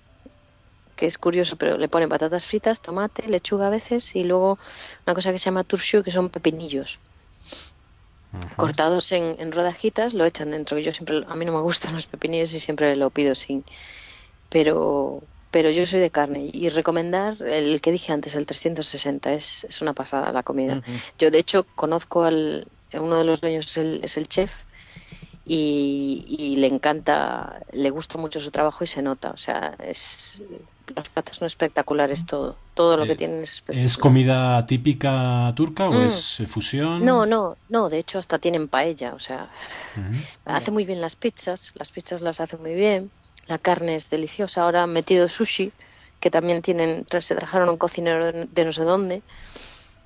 que 0.96 1.06
es 1.06 1.18
curioso, 1.18 1.56
pero 1.56 1.78
le 1.78 1.90
ponen 1.90 2.10
patatas 2.10 2.46
fritas, 2.46 2.82
tomate, 2.82 3.28
lechuga 3.28 3.68
a 3.68 3.72
veces, 3.72 4.16
y 4.16 4.24
luego 4.24 4.58
una 5.06 5.16
cosa 5.16 5.32
que 5.32 5.40
se 5.40 5.46
llama 5.46 5.64
turshú, 5.64 6.04
que 6.04 6.12
son 6.12 6.30
pepinillos 6.30 7.00
cortados 8.56 9.12
en, 9.12 9.36
en 9.40 9.52
rodajitas, 9.52 10.14
lo 10.14 10.26
echan 10.26 10.52
dentro. 10.52 10.78
que 10.78 10.84
Yo 10.84 10.94
siempre, 10.94 11.24
a 11.28 11.36
mí 11.36 11.46
no 11.46 11.52
me 11.52 11.62
gustan 11.62 11.96
los 11.96 12.08
pepinillos 12.08 12.54
y 12.54 12.60
siempre 12.60 12.96
lo 12.96 13.10
pido 13.10 13.36
sin. 13.36 13.64
Pero, 14.50 15.24
pero 15.52 15.70
yo 15.70 15.86
soy 15.86 16.00
de 16.00 16.10
carne 16.10 16.50
y 16.52 16.70
recomendar 16.70 17.42
el 17.42 17.82
que 17.82 17.92
dije 17.92 18.12
antes, 18.14 18.36
el 18.36 18.46
360, 18.46 19.34
es, 19.34 19.66
es 19.66 19.82
una 19.82 19.94
pasada 19.94 20.32
la 20.32 20.44
comida. 20.44 20.82
Yo 21.20 21.30
de 21.30 21.40
hecho 21.40 21.66
conozco 21.76 22.24
al 22.24 22.68
uno 22.94 23.18
de 23.18 23.24
los 23.26 23.42
dueños 23.42 23.66
es 23.66 23.78
el, 23.78 24.00
es 24.04 24.18
el 24.18 24.28
chef 24.28 24.64
y, 25.46 26.26
y 26.28 26.56
le 26.58 26.68
encanta, 26.68 27.62
le 27.72 27.90
gusta 27.90 28.18
mucho 28.18 28.40
su 28.40 28.52
trabajo 28.52 28.84
y 28.84 28.88
se 28.88 29.02
nota. 29.02 29.32
O 29.32 29.38
sea, 29.38 29.76
es 29.84 30.42
los 30.96 31.08
platos 31.10 31.38
son 31.38 31.46
espectaculares 31.46 32.26
todo. 32.26 32.58
Todo 32.74 32.98
lo 32.98 33.06
que 33.06 33.16
tienen 33.16 33.42
es 33.44 33.54
espectacular. 33.56 33.86
¿Es 33.86 33.98
comida 33.98 34.66
típica 34.66 35.54
turca 35.56 35.88
o 35.90 35.94
Mm. 35.94 36.02
es 36.02 36.40
eh, 36.42 36.48
fusión? 36.48 37.06
No, 37.06 37.26
no, 37.26 37.56
no, 37.70 37.90
de 37.90 38.00
hecho 38.00 38.20
hasta 38.20 38.40
tienen 38.40 38.68
paella, 38.68 39.14
o 39.14 39.20
sea, 39.20 39.50
hace 40.46 40.72
muy 40.72 40.84
bien 40.86 41.00
las 41.02 41.16
pizzas, 41.16 41.72
las 41.76 41.92
pizzas 41.92 42.22
las 42.22 42.42
hace 42.42 42.58
muy 42.58 42.74
bien, 42.74 43.10
la 43.48 43.58
carne 43.58 43.96
es 43.96 44.10
deliciosa, 44.10 44.64
ahora 44.64 44.84
han 44.84 44.94
metido 44.94 45.28
sushi, 45.28 45.72
que 46.20 46.30
también 46.30 46.62
tienen, 46.62 47.06
se 47.20 47.36
trajeron 47.36 47.70
un 47.70 47.78
cocinero 47.78 48.32
de, 48.32 48.66
no 48.66 48.74
sé 48.74 48.84
dónde, 48.84 49.22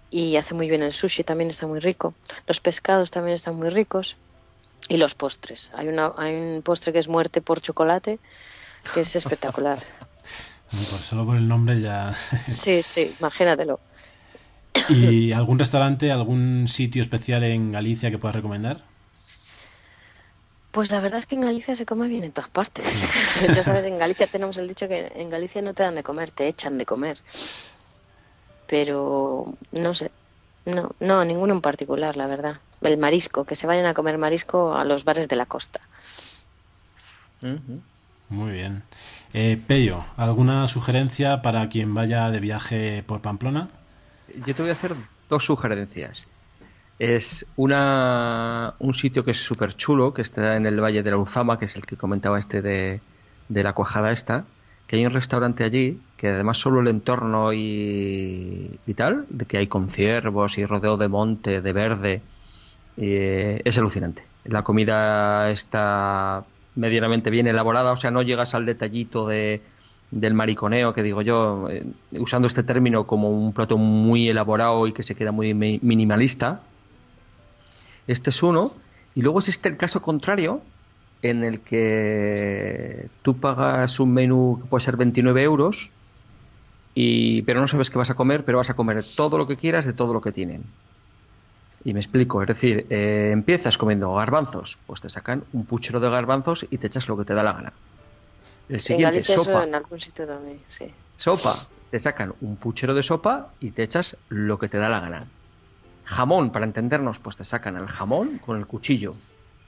y 0.09 0.37
hace 0.37 0.53
muy 0.53 0.69
bien 0.69 0.81
el 0.81 0.93
sushi, 0.93 1.23
también 1.23 1.49
está 1.49 1.67
muy 1.67 1.79
rico. 1.79 2.13
Los 2.47 2.59
pescados 2.59 3.11
también 3.11 3.35
están 3.35 3.55
muy 3.55 3.69
ricos, 3.69 4.15
y 4.87 4.97
los 4.97 5.15
postres. 5.15 5.71
Hay, 5.75 5.87
una, 5.87 6.13
hay 6.17 6.35
un 6.35 6.61
postre 6.61 6.93
que 6.93 6.99
es 6.99 7.07
muerte 7.07 7.41
por 7.41 7.59
chocolate, 7.61 8.19
que 8.93 9.01
es 9.01 9.15
espectacular. 9.15 9.79
Por- 10.69 10.99
solo 10.99 11.25
por 11.25 11.37
el 11.37 11.47
nombre 11.47 11.79
ya. 11.79 12.15
Sí, 12.47 12.81
sí, 12.81 13.13
imagínatelo. 13.19 13.79
¿Y 14.89 15.31
algún 15.31 15.57
restaurante, 15.57 16.11
algún 16.11 16.67
sitio 16.67 17.01
especial 17.01 17.43
en 17.43 17.71
Galicia 17.71 18.11
que 18.11 18.17
puedas 18.17 18.35
recomendar? 18.35 18.83
Pues 20.75 20.91
la 20.91 20.99
verdad 20.99 21.19
es 21.19 21.25
que 21.25 21.35
en 21.35 21.41
Galicia 21.41 21.73
se 21.73 21.85
come 21.85 22.09
bien 22.09 22.25
en 22.25 22.33
todas 22.33 22.49
partes. 22.49 23.09
ya 23.55 23.63
sabes, 23.63 23.85
en 23.85 23.97
Galicia 23.97 24.27
tenemos 24.27 24.57
el 24.57 24.67
dicho 24.67 24.89
que 24.89 25.09
en 25.15 25.29
Galicia 25.29 25.61
no 25.61 25.73
te 25.73 25.83
dan 25.83 25.95
de 25.95 26.03
comer, 26.03 26.31
te 26.31 26.49
echan 26.49 26.77
de 26.77 26.85
comer. 26.85 27.17
Pero 28.67 29.53
no 29.71 29.93
sé, 29.93 30.11
no, 30.65 30.91
no, 30.99 31.23
ninguno 31.23 31.53
en 31.53 31.61
particular, 31.61 32.17
la 32.17 32.27
verdad. 32.27 32.59
El 32.81 32.97
marisco, 32.97 33.45
que 33.45 33.55
se 33.55 33.67
vayan 33.67 33.85
a 33.85 33.93
comer 33.93 34.17
marisco 34.17 34.75
a 34.75 34.83
los 34.83 35.05
bares 35.05 35.29
de 35.29 35.37
la 35.37 35.45
costa. 35.45 35.79
Muy 38.27 38.51
bien. 38.51 38.83
Eh, 39.31 39.57
Pello, 39.65 40.03
¿alguna 40.17 40.67
sugerencia 40.67 41.41
para 41.41 41.69
quien 41.69 41.93
vaya 41.93 42.29
de 42.31 42.41
viaje 42.41 43.01
por 43.07 43.21
Pamplona? 43.21 43.69
Yo 44.45 44.53
te 44.53 44.61
voy 44.61 44.71
a 44.71 44.73
hacer 44.73 44.93
dos 45.29 45.45
sugerencias. 45.45 46.27
Es 46.97 47.51
una, 47.55 48.77
un 48.79 48.93
sitio 48.93 49.25
que 49.25 49.31
es 49.31 49.43
súper 49.43 49.73
chulo, 49.75 50.13
que 50.13 50.21
está 50.21 50.55
en 50.55 50.65
el 50.65 50.79
Valle 50.81 51.03
de 51.03 51.11
la 51.11 51.17
Uzama, 51.17 51.57
que 51.57 51.65
es 51.65 51.75
el 51.75 51.85
que 51.85 51.97
comentaba 51.97 52.39
este 52.39 52.61
de, 52.61 53.03
de 53.49 53.63
la 53.63 53.73
cuajada 53.73 54.11
esta, 54.13 54.53
que 54.87 54.95
hay 54.95 55.05
un 55.05 55.11
restaurante 55.11 55.65
allí, 55.65 56.07
que 56.15 56.29
además 56.29 56.57
solo 56.57 56.79
el 56.79 56.87
entorno 56.87 57.51
y, 57.53 58.81
y 58.85 58.93
tal, 58.95 59.25
de 59.29 59.45
que 59.45 59.57
hay 59.57 59.67
conciervos 59.67 60.57
y 60.57 60.65
rodeo 60.65 60.95
de 60.97 61.09
monte, 61.09 61.61
de 61.61 61.73
verde, 61.73 62.31
eh, 62.95 63.61
es 63.65 63.77
alucinante. 63.77 64.31
La 64.43 64.63
comida 64.63 65.49
está 65.51 66.49
medianamente 66.75 67.29
bien 67.29 67.47
elaborada, 67.47 67.91
o 67.93 67.95
sea, 67.97 68.11
no 68.11 68.21
llegas 68.21 68.55
al 68.55 68.65
detallito 68.65 69.27
de, 69.27 69.67
del 70.11 70.33
mariconeo, 70.33 70.93
que 70.93 71.03
digo 71.03 71.21
yo, 71.21 71.69
eh, 71.69 71.95
usando 72.11 72.47
este 72.47 72.63
término 72.63 73.07
como 73.07 73.29
un 73.31 73.53
plato 73.53 73.77
muy 73.77 74.29
elaborado 74.29 74.87
y 74.87 74.93
que 74.93 75.03
se 75.03 75.15
queda 75.15 75.31
muy 75.31 75.53
mi- 75.53 75.79
minimalista. 75.83 76.71
Este 78.07 78.29
es 78.29 78.43
uno. 78.43 78.71
Y 79.13 79.21
luego 79.21 79.39
es 79.39 79.49
este 79.49 79.69
el 79.69 79.77
caso 79.77 80.01
contrario, 80.01 80.61
en 81.21 81.43
el 81.43 81.61
que 81.61 83.07
tú 83.21 83.37
pagas 83.37 83.99
un 83.99 84.13
menú 84.13 84.59
que 84.61 84.67
puede 84.67 84.83
ser 84.83 84.97
29 84.97 85.41
euros, 85.43 85.89
y, 86.93 87.41
pero 87.43 87.61
no 87.61 87.67
sabes 87.67 87.89
qué 87.89 87.97
vas 87.97 88.09
a 88.09 88.15
comer, 88.15 88.45
pero 88.45 88.57
vas 88.57 88.69
a 88.69 88.73
comer 88.73 89.03
todo 89.15 89.37
lo 89.37 89.47
que 89.47 89.57
quieras 89.57 89.85
de 89.85 89.93
todo 89.93 90.13
lo 90.13 90.21
que 90.21 90.31
tienen. 90.31 90.63
Y 91.83 91.93
me 91.93 91.99
explico, 91.99 92.41
es 92.41 92.47
decir, 92.47 92.87
eh, 92.89 93.29
empiezas 93.31 93.77
comiendo 93.77 94.13
garbanzos, 94.15 94.79
pues 94.87 95.01
te 95.01 95.09
sacan 95.09 95.43
un 95.53 95.65
puchero 95.65 95.99
de 95.99 96.09
garbanzos 96.09 96.65
y 96.71 96.77
te 96.77 96.87
echas 96.87 97.07
lo 97.07 97.17
que 97.17 97.25
te 97.25 97.33
da 97.33 97.43
la 97.43 97.53
gana. 97.53 97.73
El 98.69 98.75
en 98.75 98.81
siguiente, 98.81 99.17
Galicia 99.17 99.35
sopa. 99.35 99.63
en 99.63 99.75
algún 99.75 99.99
sitio 99.99 100.25
también, 100.25 100.59
sí. 100.67 100.91
Sopa, 101.15 101.67
te 101.91 101.99
sacan 101.99 102.33
un 102.41 102.55
puchero 102.55 102.93
de 102.93 103.03
sopa 103.03 103.49
y 103.59 103.71
te 103.71 103.83
echas 103.83 104.17
lo 104.29 104.57
que 104.57 104.67
te 104.67 104.77
da 104.77 104.89
la 104.89 104.99
gana. 104.99 105.27
Jamón, 106.05 106.51
para 106.51 106.65
entendernos, 106.65 107.19
pues 107.19 107.35
te 107.35 107.43
sacan 107.43 107.77
el 107.77 107.87
jamón 107.87 108.37
con 108.39 108.57
el 108.57 108.65
cuchillo. 108.65 109.13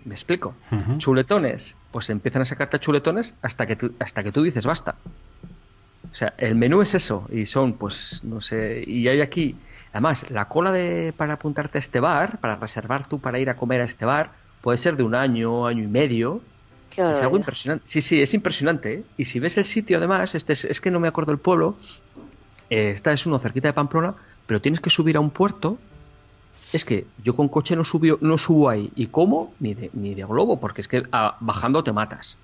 ¿Me 0.06 0.14
explico? 0.14 0.56
Chuletones, 1.00 1.76
pues 1.92 2.10
empiezan 2.10 2.44
a 2.44 2.46
sacarte 2.46 2.80
chuletones 2.80 3.36
hasta 3.42 3.66
que 3.66 3.76
tú, 3.76 3.94
hasta 4.00 4.24
que 4.24 4.32
tú 4.32 4.44
dices 4.44 4.66
basta. 4.66 4.96
O 6.12 6.16
sea, 6.16 6.34
el 6.38 6.56
menú 6.56 6.82
es 6.82 6.96
eso 6.96 7.28
y 7.30 7.46
son, 7.46 7.74
pues, 7.74 8.24
no 8.24 8.40
sé, 8.40 8.84
y 8.88 9.08
hay 9.10 9.20
aquí, 9.20 9.58
además, 9.92 10.30
la 10.30 10.48
cola 10.48 10.72
de 10.72 11.14
para 11.16 11.34
apuntarte 11.34 11.78
a 11.78 11.80
este 11.80 12.00
bar, 12.00 12.40
para 12.40 12.56
reservar 12.56 13.06
tú 13.08 13.20
para 13.20 13.40
ir 13.40 13.50
a 13.50 13.58
comer 13.58 13.82
a 13.82 13.84
este 13.84 14.06
bar, 14.06 14.32
puede 14.62 14.78
ser 14.78 14.96
de 14.96 15.04
un 15.04 15.16
año, 15.16 15.68
año 15.68 15.84
y 15.84 15.88
medio, 15.88 16.42
Qué 16.90 17.12
es 17.12 17.22
algo 17.22 17.38
impresionante. 17.38 17.84
Sí, 17.86 18.02
sí, 18.02 18.22
es 18.22 18.34
impresionante. 18.34 18.94
¿eh? 18.94 19.04
Y 19.18 19.26
si 19.26 19.40
ves 19.40 19.58
el 19.58 19.66
sitio, 19.66 19.98
además, 19.98 20.36
este 20.36 20.54
es, 20.54 20.66
es 20.66 20.82
que 20.82 20.90
no 20.90 21.00
me 21.00 21.08
acuerdo 21.08 21.32
el 21.32 21.38
pueblo. 21.38 21.78
eh, 22.70 22.92
esta 22.92 23.12
es 23.12 23.26
uno 23.26 23.40
cerquita 23.40 23.68
de 23.68 23.74
Pamplona, 23.74 24.16
pero 24.46 24.62
tienes 24.62 24.80
que 24.80 24.90
subir 24.90 25.18
a 25.18 25.20
un 25.20 25.30
puerto. 25.30 25.78
Es 26.73 26.84
que 26.85 27.06
yo 27.23 27.35
con 27.35 27.48
coche 27.48 27.76
no 27.76 27.84
subo, 27.84 28.18
no 28.22 28.38
subo 28.38 28.69
ahí. 28.69 28.91
¿Y 28.95 29.07
cómo? 29.07 29.53
Ni 29.60 29.73
de, 29.73 29.89
ni 29.94 30.14
de 30.15 30.26
globo, 30.26 30.60
porque 30.60 30.81
es 30.81 30.88
que 30.88 31.03
ah, 31.11 31.38
bajando 31.39 31.84
te 31.84 31.94
matas. 31.94 32.38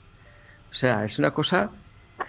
O 0.71 0.73
sea, 0.73 1.03
es 1.03 1.19
una 1.19 1.31
cosa. 1.31 1.69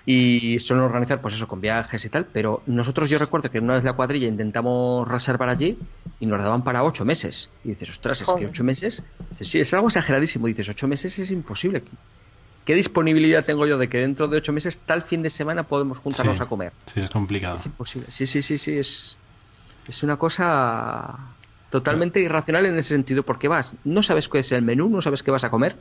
Y 0.06 0.58
suelen 0.58 0.84
organizar, 0.84 1.20
pues 1.20 1.34
eso, 1.34 1.46
con 1.46 1.60
viajes 1.60 2.04
y 2.04 2.08
tal. 2.08 2.26
Pero 2.26 2.62
nosotros, 2.66 3.08
yo 3.08 3.18
recuerdo 3.18 3.50
que 3.50 3.58
una 3.60 3.74
vez 3.74 3.84
la 3.84 3.92
cuadrilla 3.92 4.26
intentamos 4.26 5.06
reservar 5.06 5.48
allí 5.48 5.78
y 6.20 6.26
nos 6.26 6.42
daban 6.42 6.64
para 6.64 6.82
ocho 6.82 7.04
meses. 7.04 7.50
Y 7.64 7.68
dices, 7.70 7.90
ostras, 7.90 8.20
es 8.22 8.32
que 8.32 8.46
ocho 8.46 8.64
meses. 8.64 9.04
Sí, 9.40 9.60
es 9.60 9.72
algo 9.72 9.86
exageradísimo. 9.88 10.46
Dices, 10.46 10.68
ocho 10.68 10.88
meses 10.88 11.18
es 11.18 11.30
imposible. 11.30 11.84
¿Qué 12.64 12.74
disponibilidad 12.74 13.44
tengo 13.44 13.66
yo 13.66 13.76
de 13.78 13.88
que 13.88 13.98
dentro 13.98 14.26
de 14.26 14.38
ocho 14.38 14.52
meses, 14.52 14.78
tal 14.78 15.02
fin 15.02 15.22
de 15.22 15.30
semana, 15.30 15.62
podemos 15.64 15.98
juntarnos 15.98 16.38
Sí. 16.38 16.42
a 16.42 16.46
comer? 16.46 16.72
Sí, 16.86 17.00
es 17.00 17.10
complicado. 17.10 17.54
Es 17.54 17.66
imposible. 17.66 18.10
Sí, 18.10 18.26
sí, 18.26 18.42
sí, 18.42 18.56
sí. 18.58 18.76
Es, 18.78 19.18
es 19.86 20.02
una 20.02 20.16
cosa 20.16 21.14
totalmente 21.74 22.20
irracional 22.20 22.66
en 22.66 22.78
ese 22.78 22.90
sentido, 22.90 23.24
porque 23.24 23.48
vas, 23.48 23.74
no 23.82 24.04
sabes 24.04 24.28
qué 24.28 24.38
es 24.38 24.52
el 24.52 24.62
menú, 24.62 24.88
no 24.88 25.00
sabes 25.02 25.24
qué 25.24 25.32
vas 25.32 25.42
a 25.42 25.50
comer, 25.50 25.74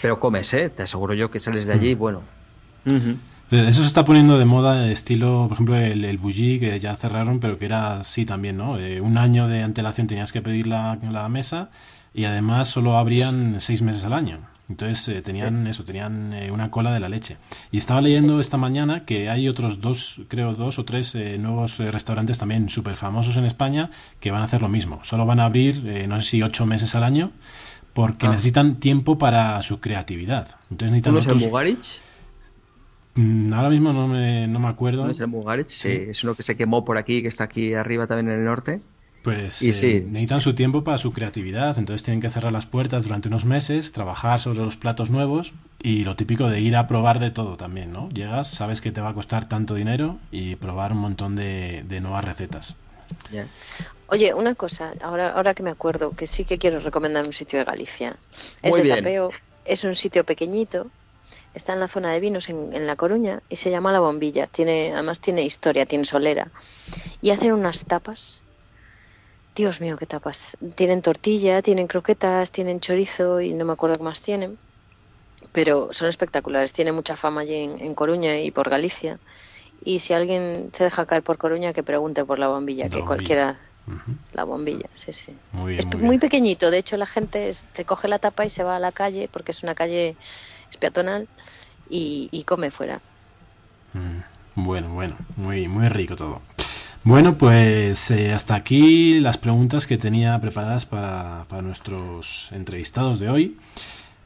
pero 0.00 0.20
comes, 0.20 0.54
¿eh? 0.54 0.68
Te 0.68 0.84
aseguro 0.84 1.12
yo 1.12 1.28
que 1.28 1.40
sales 1.40 1.66
de 1.66 1.72
allí, 1.72 1.94
bueno. 1.96 2.22
Eh, 2.84 3.66
Eso 3.66 3.82
se 3.82 3.88
está 3.88 4.04
poniendo 4.04 4.38
de 4.38 4.44
moda, 4.44 4.88
estilo, 4.88 5.46
por 5.48 5.54
ejemplo, 5.54 5.74
el, 5.74 6.04
el 6.04 6.18
bougie, 6.18 6.60
que 6.60 6.78
ya 6.78 6.94
cerraron, 6.94 7.40
pero 7.40 7.58
que 7.58 7.64
era 7.64 7.96
así 7.98 8.24
también, 8.24 8.58
¿no? 8.58 8.78
Eh, 8.78 9.00
un 9.00 9.18
año 9.18 9.48
de 9.48 9.64
antelación 9.64 10.06
tenías 10.06 10.30
que 10.30 10.40
pedir 10.40 10.68
la, 10.68 10.96
la 11.10 11.28
mesa 11.28 11.70
y 12.14 12.22
además 12.22 12.68
solo 12.68 12.96
abrían 12.96 13.60
seis 13.60 13.82
meses 13.82 14.04
al 14.04 14.12
año. 14.12 14.38
Entonces 14.68 15.06
eh, 15.08 15.22
tenían 15.22 15.66
eso, 15.68 15.84
tenían 15.84 16.32
eh, 16.32 16.50
una 16.50 16.70
cola 16.72 16.92
de 16.92 16.98
la 17.00 17.08
leche. 17.08 17.36
Y 17.70 17.78
estaba 17.78 18.00
leyendo 18.00 18.40
esta 18.40 18.56
mañana 18.56 19.04
que 19.04 19.30
hay 19.30 19.48
otros 19.48 19.80
dos, 19.80 20.20
creo 20.28 20.54
dos 20.54 20.78
o 20.80 20.84
tres 20.84 21.14
eh, 21.14 21.38
nuevos 21.38 21.78
eh, 21.78 21.90
restaurantes 21.92 22.38
también 22.38 22.68
súper 22.68 22.96
famosos 22.96 23.36
en 23.36 23.44
España 23.44 23.90
que 24.18 24.32
van 24.32 24.40
a 24.42 24.44
hacer 24.46 24.62
lo 24.62 24.68
mismo. 24.68 24.98
Solo 25.04 25.24
van 25.24 25.38
a 25.38 25.44
abrir, 25.44 25.86
eh, 25.88 26.06
no 26.08 26.20
sé 26.20 26.28
si 26.30 26.42
ocho 26.42 26.66
meses 26.66 26.94
al 26.96 27.04
año, 27.04 27.30
porque 27.94 28.26
Ah. 28.26 28.30
necesitan 28.30 28.80
tiempo 28.80 29.18
para 29.18 29.62
su 29.62 29.78
creatividad. 29.80 30.56
Entonces 30.70 30.90
necesitan 30.90 31.12
¿Uno 31.12 31.20
es 31.20 31.26
el 31.26 31.32
otros- 31.32 31.46
Mugarich? 31.46 32.00
Mm, 33.14 33.52
Ahora 33.54 33.70
mismo 33.70 33.92
no 33.92 34.08
me, 34.08 34.46
no 34.46 34.58
me 34.58 34.68
acuerdo. 34.68 35.02
¿Uno 35.04 35.12
es 35.12 35.20
el 35.20 35.28
Mugarich? 35.28 35.68
Sí, 35.68 35.88
Sí. 35.88 35.88
es 36.10 36.24
uno 36.24 36.34
que 36.34 36.42
se 36.42 36.56
quemó 36.56 36.84
por 36.84 36.98
aquí, 36.98 37.22
que 37.22 37.28
está 37.28 37.44
aquí 37.44 37.72
arriba 37.74 38.06
también 38.06 38.28
en 38.30 38.40
el 38.40 38.44
norte. 38.44 38.80
Pues 39.26 39.60
Y 39.60 39.70
eh, 39.70 39.74
sí, 39.74 40.04
necesitan 40.06 40.40
sí. 40.40 40.44
su 40.44 40.54
tiempo 40.54 40.84
para 40.84 40.98
su 40.98 41.12
creatividad, 41.12 41.76
entonces 41.80 42.04
tienen 42.04 42.20
que 42.20 42.30
cerrar 42.30 42.52
las 42.52 42.66
puertas 42.66 43.02
durante 43.02 43.26
unos 43.26 43.44
meses, 43.44 43.90
trabajar 43.90 44.38
sobre 44.38 44.60
los 44.60 44.76
platos 44.76 45.10
nuevos 45.10 45.52
y 45.82 46.04
lo 46.04 46.14
típico 46.14 46.48
de 46.48 46.60
ir 46.60 46.76
a 46.76 46.86
probar 46.86 47.18
de 47.18 47.32
todo 47.32 47.56
también, 47.56 47.92
¿no? 47.92 48.08
Llegas, 48.10 48.46
sabes 48.46 48.80
que 48.80 48.92
te 48.92 49.00
va 49.00 49.08
a 49.08 49.14
costar 49.14 49.48
tanto 49.48 49.74
dinero 49.74 50.18
y 50.30 50.54
probar 50.54 50.92
un 50.92 50.98
montón 50.98 51.34
de, 51.34 51.84
de 51.88 52.00
nuevas 52.00 52.24
recetas. 52.24 52.76
Oye, 54.06 54.32
una 54.32 54.54
cosa, 54.54 54.92
ahora, 55.02 55.32
ahora 55.32 55.54
que 55.54 55.64
me 55.64 55.70
acuerdo, 55.70 56.12
que 56.12 56.28
sí 56.28 56.44
que 56.44 56.58
quiero 56.58 56.78
recomendar 56.78 57.26
un 57.26 57.32
sitio 57.32 57.58
de 57.58 57.64
Galicia. 57.64 58.16
Es 58.62 58.70
Muy 58.70 58.78
de 58.78 58.84
bien. 58.84 58.96
tapeo, 58.98 59.30
es 59.64 59.82
un 59.82 59.96
sitio 59.96 60.22
pequeñito, 60.22 60.86
está 61.52 61.72
en 61.72 61.80
la 61.80 61.88
zona 61.88 62.12
de 62.12 62.20
vinos 62.20 62.48
en, 62.48 62.72
en 62.72 62.86
La 62.86 62.94
Coruña 62.94 63.42
y 63.48 63.56
se 63.56 63.72
llama 63.72 63.90
La 63.90 63.98
Bombilla. 63.98 64.46
Tiene, 64.46 64.92
además 64.94 65.18
tiene 65.18 65.42
historia, 65.42 65.84
tiene 65.84 66.04
solera. 66.04 66.46
Y 67.20 67.30
hacen 67.30 67.52
unas 67.52 67.84
tapas. 67.86 68.42
Dios 69.56 69.80
mío, 69.80 69.96
qué 69.96 70.06
tapas. 70.06 70.56
Tienen 70.76 71.02
tortilla, 71.02 71.62
tienen 71.62 71.86
croquetas, 71.86 72.52
tienen 72.52 72.80
chorizo 72.80 73.40
y 73.40 73.54
no 73.54 73.64
me 73.64 73.72
acuerdo 73.72 73.96
qué 73.96 74.04
más 74.04 74.20
tienen. 74.22 74.58
Pero 75.52 75.92
son 75.92 76.08
espectaculares, 76.08 76.72
tienen 76.72 76.94
mucha 76.94 77.16
fama 77.16 77.42
allí 77.42 77.54
en, 77.56 77.80
en 77.80 77.94
Coruña 77.94 78.38
y 78.40 78.50
por 78.50 78.70
Galicia. 78.70 79.18
Y 79.80 80.00
si 80.00 80.14
alguien 80.14 80.70
se 80.74 80.84
deja 80.84 81.06
caer 81.06 81.22
por 81.22 81.38
Coruña, 81.38 81.72
que 81.72 81.82
pregunte 81.82 82.24
por 82.24 82.38
La 82.38 82.48
Bombilla, 82.48 82.84
La 82.84 82.88
que 82.90 82.96
Bombilla. 82.96 83.06
cualquiera 83.06 83.60
la 84.32 84.44
bombilla, 84.44 84.88
sí, 84.94 85.12
sí. 85.12 85.38
Muy 85.52 85.74
bien, 85.74 85.88
es 85.88 86.02
muy 86.02 86.18
pequeñito, 86.18 86.70
de 86.70 86.78
hecho 86.78 86.96
la 86.96 87.06
gente 87.06 87.52
se 87.54 87.84
coge 87.86 88.08
la 88.08 88.18
tapa 88.18 88.44
y 88.44 88.50
se 88.50 88.64
va 88.64 88.76
a 88.76 88.80
la 88.80 88.92
calle, 88.92 89.28
porque 89.32 89.52
es 89.52 89.62
una 89.62 89.74
calle 89.74 90.16
peatonal, 90.80 91.28
y, 91.88 92.28
y 92.32 92.44
come 92.44 92.70
fuera. 92.70 93.00
Mm, 93.94 94.64
Bueno, 94.64 94.88
bueno, 94.94 95.16
muy, 95.36 95.68
muy 95.68 95.88
rico 95.88 96.16
todo. 96.16 96.42
Bueno, 97.06 97.38
pues 97.38 98.10
eh, 98.10 98.32
hasta 98.32 98.56
aquí 98.56 99.20
las 99.20 99.38
preguntas 99.38 99.86
que 99.86 99.96
tenía 99.96 100.40
preparadas 100.40 100.86
para, 100.86 101.44
para 101.48 101.62
nuestros 101.62 102.50
entrevistados 102.50 103.20
de 103.20 103.28
hoy. 103.28 103.56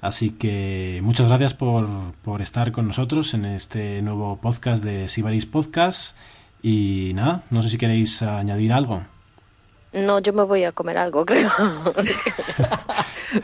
Así 0.01 0.31
que 0.31 1.01
muchas 1.03 1.29
gracias 1.29 1.53
por, 1.53 1.87
por 2.25 2.41
estar 2.41 2.73
con 2.73 2.87
nosotros 2.87 3.35
en 3.35 3.45
este 3.45 4.01
nuevo 4.01 4.41
podcast 4.41 4.83
de 4.83 5.09
Sibaris 5.09 5.45
Podcast. 5.45 6.17
Y 6.63 7.13
nada, 7.15 7.43
no 7.51 7.61
sé 7.61 7.69
si 7.69 7.77
queréis 7.77 8.23
añadir 8.23 8.73
algo. 8.73 9.03
No, 9.93 10.19
yo 10.21 10.33
me 10.33 10.45
voy 10.45 10.65
a 10.65 10.73
comer 10.73 10.97
algo, 10.97 11.27
creo. 11.27 11.51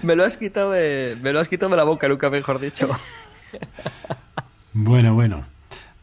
me 0.02 0.16
lo 0.16 0.24
has 0.24 0.38
quitado 0.38 0.70
de, 0.70 1.14
me 1.20 1.34
lo 1.34 1.40
has 1.40 1.50
quitado 1.50 1.68
de 1.72 1.76
la 1.76 1.84
boca, 1.84 2.08
nunca 2.08 2.30
mejor 2.30 2.58
dicho. 2.58 2.88
bueno, 4.72 5.12
bueno. 5.12 5.55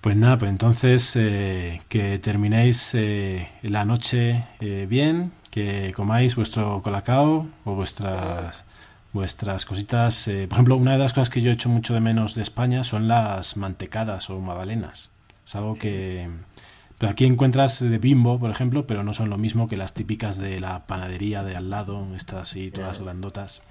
Pues 0.04 0.18
nada, 0.18 0.38
pues 0.38 0.52
entonces 0.52 1.16
eh, 1.16 1.82
que 1.88 2.20
terminéis 2.20 2.94
eh, 2.94 3.48
la 3.62 3.86
noche 3.86 4.44
eh, 4.60 4.86
bien, 4.86 5.32
que 5.50 5.94
comáis 5.96 6.36
vuestro 6.36 6.82
colacao 6.82 7.48
o 7.64 7.74
vuestras 7.74 8.66
vuestras 9.14 9.64
cositas. 9.66 10.26
por 10.26 10.58
ejemplo, 10.58 10.76
una 10.76 10.92
de 10.92 10.98
las 10.98 11.14
cosas 11.14 11.30
que 11.30 11.40
yo 11.40 11.52
he 11.52 11.54
hecho 11.54 11.70
mucho 11.70 11.94
de 11.94 12.02
menos 12.02 12.36
de 12.36 12.42
España 12.42 12.84
son 12.84 13.08
las 13.08 13.56
mantecadas 13.56 14.30
o 14.30 14.42
magdalenas. 14.42 15.10
Es 15.48 15.56
algo 15.56 15.74
que 15.76 16.28
aquí 17.10 17.26
encuentras 17.26 17.80
de 17.80 17.98
bimbo, 17.98 18.40
por 18.40 18.52
ejemplo, 18.52 18.88
pero 18.88 19.04
no 19.04 19.14
son 19.14 19.30
lo 19.30 19.38
mismo 19.38 19.68
que 19.68 19.78
las 19.78 19.94
típicas 19.94 20.38
de 20.38 20.60
la 20.60 20.86
panadería 20.86 21.44
de 21.44 21.56
al 21.56 21.70
lado, 21.70 22.08
estas 22.16 22.50
así, 22.50 22.72
todas 22.72 23.00
grandotas. 23.00 23.62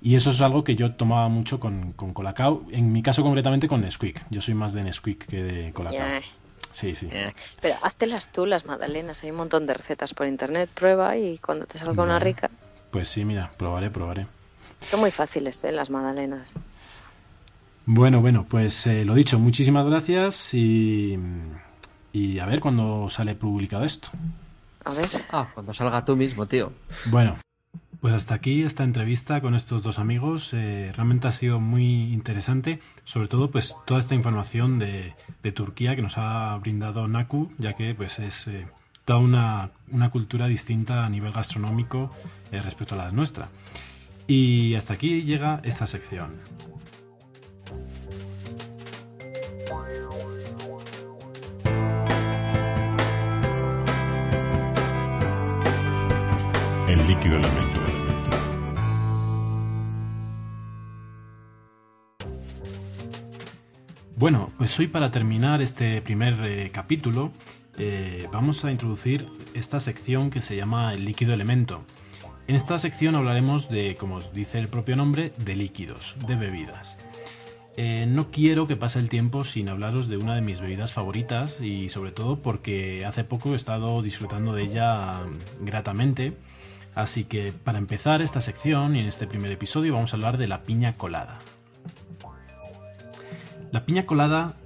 Y 0.00 0.14
eso 0.14 0.30
es 0.30 0.40
algo 0.40 0.64
que 0.64 0.76
yo 0.76 0.94
tomaba 0.94 1.28
mucho 1.28 1.60
con, 1.60 1.92
con 1.92 2.14
Colacao, 2.14 2.64
en 2.70 2.92
mi 2.92 3.02
caso 3.02 3.22
concretamente 3.22 3.68
con 3.68 3.80
Nesquik. 3.80 4.24
Yo 4.30 4.40
soy 4.40 4.54
más 4.54 4.72
de 4.72 4.82
Nesquik 4.82 5.26
que 5.26 5.42
de 5.42 5.72
Colacao. 5.72 6.20
Sí, 6.72 6.94
sí. 6.94 7.08
Pero 7.60 7.74
háztelas 7.82 8.30
tú, 8.30 8.46
las 8.46 8.64
magdalenas. 8.64 9.24
Hay 9.24 9.30
un 9.30 9.38
montón 9.38 9.66
de 9.66 9.74
recetas 9.74 10.14
por 10.14 10.26
internet. 10.26 10.70
Prueba 10.72 11.16
y 11.16 11.38
cuando 11.38 11.66
te 11.66 11.78
salga 11.78 12.02
una 12.02 12.18
rica. 12.18 12.48
Pues 12.90 13.08
sí, 13.08 13.24
mira, 13.24 13.50
probaré, 13.56 13.90
probaré. 13.90 14.22
Son 14.80 15.00
muy 15.00 15.10
fáciles, 15.10 15.62
¿eh? 15.64 15.72
Las 15.72 15.90
magdalenas. 15.90 16.54
Bueno, 17.86 18.20
bueno, 18.20 18.46
pues 18.48 18.86
eh, 18.86 19.04
lo 19.04 19.14
dicho, 19.14 19.38
muchísimas 19.38 19.86
gracias 19.86 20.54
y 20.54 21.18
y 22.12 22.38
a 22.38 22.46
ver 22.46 22.60
cuándo 22.60 23.08
sale 23.08 23.34
publicado 23.34 23.84
esto. 23.84 24.08
A 24.84 24.92
ver. 24.92 25.06
Ah, 25.30 25.48
cuando 25.54 25.74
salga 25.74 26.04
tú 26.04 26.16
mismo, 26.16 26.46
tío. 26.46 26.72
Bueno, 27.06 27.36
pues 28.00 28.14
hasta 28.14 28.34
aquí 28.34 28.62
esta 28.62 28.82
entrevista 28.82 29.40
con 29.40 29.54
estos 29.54 29.82
dos 29.82 29.98
amigos. 29.98 30.54
Eh, 30.54 30.90
realmente 30.96 31.28
ha 31.28 31.32
sido 31.32 31.60
muy 31.60 32.12
interesante, 32.12 32.80
sobre 33.04 33.28
todo 33.28 33.50
pues 33.50 33.76
toda 33.84 34.00
esta 34.00 34.14
información 34.14 34.78
de, 34.78 35.14
de 35.42 35.52
Turquía 35.52 35.94
que 35.94 36.02
nos 36.02 36.16
ha 36.16 36.56
brindado 36.56 37.08
Naku, 37.08 37.52
ya 37.58 37.74
que 37.74 37.94
pues 37.94 38.18
es 38.18 38.48
eh, 38.48 38.66
toda 39.04 39.18
una, 39.18 39.70
una, 39.90 40.10
cultura 40.10 40.46
distinta 40.46 41.04
a 41.04 41.10
nivel 41.10 41.32
gastronómico 41.32 42.10
eh, 42.52 42.60
respecto 42.60 42.94
a 42.94 42.98
la 42.98 43.10
nuestra. 43.10 43.48
Y 44.26 44.74
hasta 44.76 44.94
aquí 44.94 45.22
llega 45.22 45.60
esta 45.64 45.86
sección. 45.86 46.40
Líquido 57.10 57.38
elemento. 57.38 57.80
Bueno, 64.14 64.48
pues 64.56 64.78
hoy 64.78 64.86
para 64.86 65.10
terminar 65.10 65.60
este 65.60 66.02
primer 66.02 66.34
eh, 66.44 66.70
capítulo 66.72 67.32
eh, 67.76 68.28
vamos 68.32 68.64
a 68.64 68.70
introducir 68.70 69.26
esta 69.54 69.80
sección 69.80 70.30
que 70.30 70.40
se 70.40 70.54
llama 70.54 70.94
el 70.94 71.04
líquido 71.04 71.34
elemento. 71.34 71.82
En 72.46 72.54
esta 72.54 72.78
sección 72.78 73.16
hablaremos 73.16 73.68
de, 73.68 73.96
como 73.96 74.20
dice 74.20 74.60
el 74.60 74.68
propio 74.68 74.94
nombre, 74.94 75.32
de 75.36 75.56
líquidos, 75.56 76.16
de 76.28 76.36
bebidas. 76.36 76.96
Eh, 77.76 78.06
no 78.08 78.30
quiero 78.30 78.68
que 78.68 78.76
pase 78.76 79.00
el 79.00 79.08
tiempo 79.08 79.42
sin 79.42 79.68
hablaros 79.68 80.08
de 80.08 80.16
una 80.16 80.36
de 80.36 80.42
mis 80.42 80.60
bebidas 80.60 80.92
favoritas 80.92 81.60
y 81.60 81.88
sobre 81.88 82.12
todo 82.12 82.40
porque 82.40 83.04
hace 83.04 83.24
poco 83.24 83.52
he 83.52 83.56
estado 83.56 84.00
disfrutando 84.00 84.52
de 84.52 84.62
ella 84.62 85.22
gratamente 85.60 86.36
Así 86.94 87.24
que 87.24 87.52
para 87.52 87.78
empezar 87.78 88.22
esta 88.22 88.40
sección 88.40 88.96
y 88.96 89.00
en 89.00 89.06
este 89.06 89.26
primer 89.26 89.50
episodio 89.50 89.94
vamos 89.94 90.12
a 90.12 90.16
hablar 90.16 90.38
de 90.38 90.48
la 90.48 90.62
piña 90.62 90.96
colada. 90.96 91.38
La 93.70 93.84
piña 93.86 94.04
colada 94.04 94.56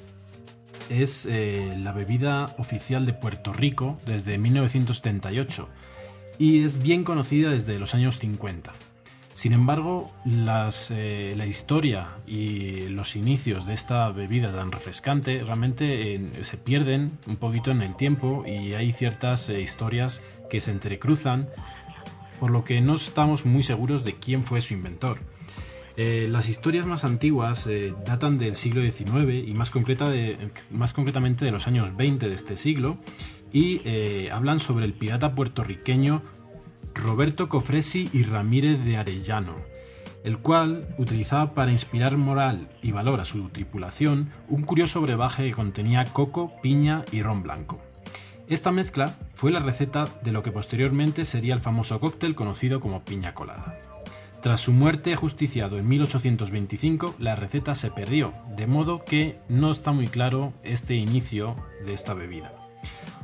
es 0.88 1.26
eh, 1.26 1.74
la 1.78 1.92
bebida 1.92 2.55
oficial 2.59 3.06
de 3.06 3.12
Puerto 3.12 3.52
Rico 3.52 3.98
desde 4.06 4.38
1978 4.38 5.68
y 6.38 6.64
es 6.64 6.82
bien 6.82 7.05
conocida 7.05 7.51
desde 7.51 7.78
los 7.78 7.94
años 7.94 8.18
50. 8.18 8.72
Sin 9.34 9.52
embargo, 9.52 10.12
eh, 10.90 11.34
la 11.36 11.46
historia 11.46 12.18
y 12.26 12.86
los 12.88 13.16
inicios 13.16 13.66
de 13.66 13.74
esta 13.74 14.09
bebida 14.10 14.55
tan 14.55 14.70
refrescante 14.70 15.42
realmente 15.42 16.14
eh, 16.14 16.44
se 16.44 16.56
pierden 16.56 17.18
un 17.26 17.36
poquito 17.36 17.72
en 17.72 17.82
el 17.82 17.96
tiempo 17.96 18.44
y 18.46 18.74
hay 18.74 18.92
ciertas 18.92 19.48
historias 19.48 20.22
que 20.48 20.60
se 20.60 20.70
entrecruzan 20.70 21.48
por 22.40 22.51
lo 22.51 22.65
que 22.65 22.81
no 22.81 22.94
estamos 22.94 23.47
muy 23.47 23.62
seguros 23.62 24.05
de 24.05 24.15
quién 24.15 24.44
fue 24.44 24.61
su 24.61 24.74
inventor. 24.74 25.19
Eh, 25.97 26.27
las 26.28 26.48
historias 26.48 26.86
más 26.86 27.05
antiguas 27.05 27.69
eh, 27.69 27.94
datan 28.05 28.36
del 28.36 28.56
siglo 28.56 28.82
XIX 28.82 29.47
y 29.47 29.55
más, 29.55 29.70
concreta 29.70 30.11
más, 30.70 30.93
concretamente 30.93 31.44
de 31.44 31.52
los 31.52 31.69
años 31.69 31.97
20 31.97 32.28
de 32.28 32.35
este 32.35 32.56
siglo 32.56 32.98
y 33.52 33.81
eh, 33.85 34.31
hablan 34.32 34.59
sobre 34.59 34.86
el 34.86 34.93
pirata 34.93 35.35
puertorriqueño 35.35 36.23
Roberto 36.94 37.48
Cofresi 37.48 38.11
y 38.12 38.24
Ramírez 38.24 38.82
de 38.85 38.97
Arellano, 38.97 39.55
el 40.24 40.39
cual 40.39 40.89
utilizaba 40.98 41.55
para 41.55 41.70
inspirar 41.70 42.16
moral 42.16 42.69
y 42.82 42.90
valor 42.90 43.20
a 43.20 43.24
su 43.24 43.48
tripulación 43.51 44.31
un 44.48 44.65
curioso 44.65 45.01
brebaje 45.01 45.44
que 45.44 45.52
contenía 45.52 46.05
coco, 46.06 46.52
piña 46.61 47.05
y 47.12 47.23
ron 47.23 47.44
blanco. 47.44 47.84
Esta 48.46 48.72
mezcla 48.72 49.16
fue 49.32 49.50
la 49.50 49.60
receta 49.60 50.06
de 50.22 50.30
lo 50.30 50.42
que 50.42 50.52
posteriormente 50.52 51.24
sería 51.24 51.54
el 51.54 51.60
famoso 51.60 51.98
cóctel 51.98 52.34
conocido 52.34 52.78
como 52.78 53.02
piña 53.02 53.32
colada. 53.32 53.80
Tras 54.42 54.60
su 54.60 54.74
muerte 54.74 55.16
justiciado 55.16 55.78
en 55.78 55.88
1825, 55.88 57.14
la 57.18 57.36
receta 57.36 57.74
se 57.74 57.90
perdió, 57.90 58.34
de 58.54 58.66
modo 58.66 59.02
que 59.02 59.38
no 59.48 59.70
está 59.70 59.92
muy 59.92 60.08
claro 60.08 60.52
este 60.62 60.94
inicio 60.94 61.56
de 61.86 61.94
esta 61.94 62.12
bebida. 62.12 62.52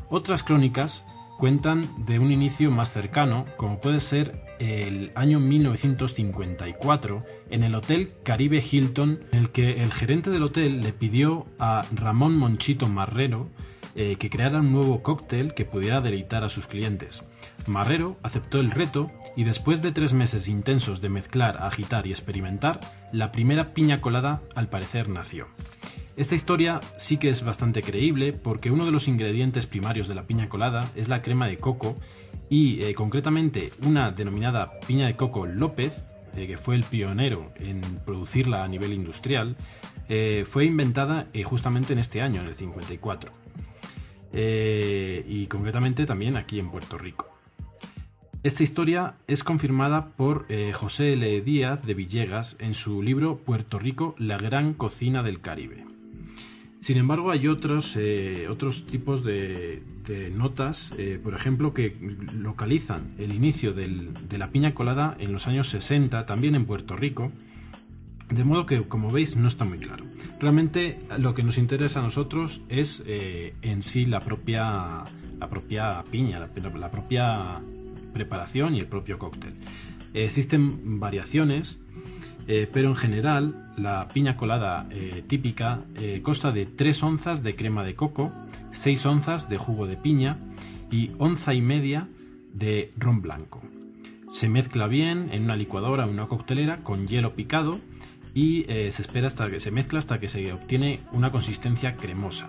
Otras 0.09 0.43
crónicas 0.43 1.05
cuentan 1.39 1.87
de 2.07 2.19
un 2.19 2.33
inicio 2.33 2.71
más 2.71 2.91
cercano, 2.91 3.45
como 3.59 3.79
puede 3.79 4.01
ser 4.01 4.43
el 4.59 5.13
año 5.15 5.39
1954, 5.41 7.23
en 7.51 7.65
el 7.65 7.75
Hotel 7.75 8.13
Caribe 8.23 8.63
Hilton, 8.63 9.21
en 9.33 9.39
el 9.39 9.51
que 9.51 9.83
el 9.83 9.93
gerente 9.93 10.31
del 10.31 10.45
hotel 10.45 10.81
le 10.81 10.95
pidió 10.95 11.47
a 11.59 11.85
Ramón 11.93 12.39
Monchito 12.39 12.89
Marrero 12.89 13.49
eh, 13.97 14.17
que 14.19 14.31
creara 14.31 14.61
un 14.61 14.73
nuevo 14.73 15.03
cóctel 15.03 15.53
que 15.53 15.65
pudiera 15.65 16.01
deleitar 16.01 16.45
a 16.45 16.49
sus 16.49 16.69
clientes. 16.69 17.25
Marrero 17.67 18.17
aceptó 18.23 18.61
el 18.61 18.71
reto 18.71 19.11
y 19.37 19.43
después 19.43 19.83
de 19.83 19.91
tres 19.91 20.13
meses 20.13 20.47
intensos 20.47 21.01
de 21.01 21.09
mezclar, 21.09 21.59
agitar 21.61 22.07
y 22.07 22.11
experimentar, 22.11 22.81
la 23.13 23.33
primera 23.33 23.75
piña 23.75 24.01
colada 24.01 24.43
al 24.55 24.69
parecer 24.69 25.09
nació. 25.09 25.49
Esta 26.17 26.37
historia 26.37 26.81
sí 26.97 27.17
que 27.17 27.31
es 27.31 27.43
bastante 27.43 27.83
creíble 27.83 28.33
porque 28.33 28.71
uno 28.71 28.85
de 28.85 28.93
los 28.93 29.09
ingredientes 29.09 29.67
primarios 29.67 30.07
de 30.07 30.15
la 30.15 30.25
piña 30.25 30.49
colada 30.49 30.91
es 30.95 31.09
la 31.09 31.21
crema 31.21 31.49
de 31.49 31.57
coco 31.57 31.97
y 32.49 32.83
eh, 32.83 32.95
concretamente 32.95 33.73
una 33.83 34.13
denominada 34.13 34.79
piña 34.87 35.07
de 35.07 35.17
coco 35.17 35.47
López, 35.47 36.07
eh, 36.37 36.47
que 36.47 36.59
fue 36.59 36.77
el 36.77 36.85
pionero 36.85 37.53
en 37.57 37.81
producirla 38.05 38.63
a 38.63 38.69
nivel 38.69 38.93
industrial, 38.93 39.57
fue 40.45 40.65
inventada 40.65 41.29
justamente 41.45 41.93
en 41.93 42.01
este 42.01 42.21
año, 42.21 42.41
en 42.41 42.49
el 42.49 42.55
54. 42.57 43.40
Eh, 44.33 45.25
y 45.29 45.47
concretamente 45.47 46.07
también 46.07 46.37
aquí 46.37 46.59
en 46.59 46.71
Puerto 46.71 46.99
Rico. 46.99 47.29
Esta 48.43 48.63
historia 48.63 49.15
es 49.27 49.45
confirmada 49.45 50.13
por 50.13 50.47
eh, 50.49 50.73
José 50.73 51.13
L. 51.13 51.41
Díaz 51.43 51.85
de 51.85 51.95
Villegas 51.95 52.57
en 52.59 52.75
su 52.75 53.03
libro 53.03 53.39
Puerto 53.39 53.79
Rico, 53.79 54.15
la 54.19 54.39
gran 54.39 54.73
cocina 54.73 55.23
del 55.23 55.41
Caribe. 55.41 55.85
Sin 56.81 56.97
embargo, 56.97 57.31
hay 57.31 57.49
otros, 57.49 57.95
eh, 57.97 58.47
otros 58.49 58.87
tipos 58.87 59.23
de, 59.23 59.83
notas, 60.35 60.95
por 61.23 61.35
ejemplo, 61.35 61.75
que 61.75 61.95
localizan 62.35 63.15
el 63.19 63.33
inicio 63.35 63.73
de 63.75 64.39
la 64.39 64.51
piña 64.51 64.75
colada 64.75 65.15
en 65.21 65.31
los 65.31 65.47
años 65.47 65.69
60, 65.69 66.25
también 66.25 66.55
en 66.55 66.65
Puerto 66.65 66.97
Rico, 66.97 67.31
de 68.31 68.45
modo 68.45 68.65
que, 68.65 68.83
como 68.83 69.11
veis, 69.11 69.37
no 69.37 69.47
está 69.47 69.65
muy 69.65 69.79
claro. 69.79 70.05
Realmente 70.41 70.99
lo 71.19 71.35
que 71.35 71.43
nos 71.43 71.59
interesa 71.59 72.01
a 72.01 72.03
nosotros 72.03 72.63
es 72.71 73.03
eh, 73.07 73.55
en 73.61 73.83
sí 73.83 74.07
la 74.07 74.21
propia, 74.21 75.05
la 75.39 75.49
propia 75.51 76.03
piña, 76.11 76.39
la, 76.39 76.91
propia 76.91 77.61
preparación 78.15 78.75
y 78.75 78.79
el 78.79 78.87
propio 78.87 79.19
cóctel. 79.19 79.53
existen 80.15 80.99
variaciones, 80.99 81.79
eh, 82.49 82.67
pero 82.73 82.89
en 82.89 82.97
general 82.97 83.71
la 83.77 84.09
piña 84.09 84.39
colada 84.39 84.87
eh, 84.91 85.23
típica 85.27 85.83
consta 86.23 86.53
de 86.53 86.65
3 86.65 87.03
onzas 87.03 87.43
de 87.43 87.55
crema 87.55 87.85
de 87.85 87.95
coco, 87.95 88.33
6 88.71 89.05
onzas 89.05 89.51
de 89.51 89.59
jugo 89.59 89.87
de 89.87 89.99
piña 89.99 90.39
y 90.91 91.11
onza 91.19 91.53
y 91.53 91.61
media 91.61 92.09
de 92.55 92.93
ron 92.97 93.21
blanco. 93.21 93.61
Se 94.33 94.49
mezcla 94.49 94.87
bien 94.87 95.29
en 95.33 95.45
una 95.45 95.57
licuadora 95.57 96.07
o 96.07 96.11
una 96.11 96.29
coctelera 96.29 96.83
con 96.83 97.07
hielo 97.07 97.35
picado 97.35 97.79
y 98.35 98.65
eh, 98.69 98.91
se 98.91 99.03
espera 99.03 99.27
hasta 99.27 99.51
que 99.51 99.61
se 99.61 99.71
mezcla 99.71 99.99
hasta 99.99 100.21
que 100.21 100.29
se 100.29 100.53
obtiene 100.53 101.01
una 101.13 101.31
consistencia 101.31 101.97
cremosa. 101.97 102.49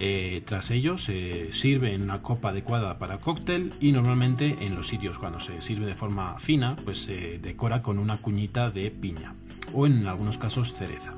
Eh, 0.00 0.42
tras 0.44 0.70
ello 0.70 0.96
se 0.96 1.50
sirve 1.52 1.92
en 1.92 2.02
una 2.02 2.22
copa 2.22 2.50
adecuada 2.50 2.98
para 2.98 3.18
cóctel 3.18 3.72
y 3.80 3.90
normalmente 3.90 4.56
en 4.60 4.76
los 4.76 4.86
sitios 4.86 5.18
cuando 5.18 5.40
se 5.40 5.60
sirve 5.60 5.86
de 5.86 5.94
forma 5.94 6.38
fina 6.38 6.76
pues 6.84 6.98
se 6.98 7.38
decora 7.40 7.80
con 7.80 7.98
una 7.98 8.16
cuñita 8.16 8.70
de 8.70 8.92
piña 8.92 9.34
o 9.74 9.86
en 9.86 10.06
algunos 10.06 10.38
casos 10.38 10.72
cereza. 10.72 11.14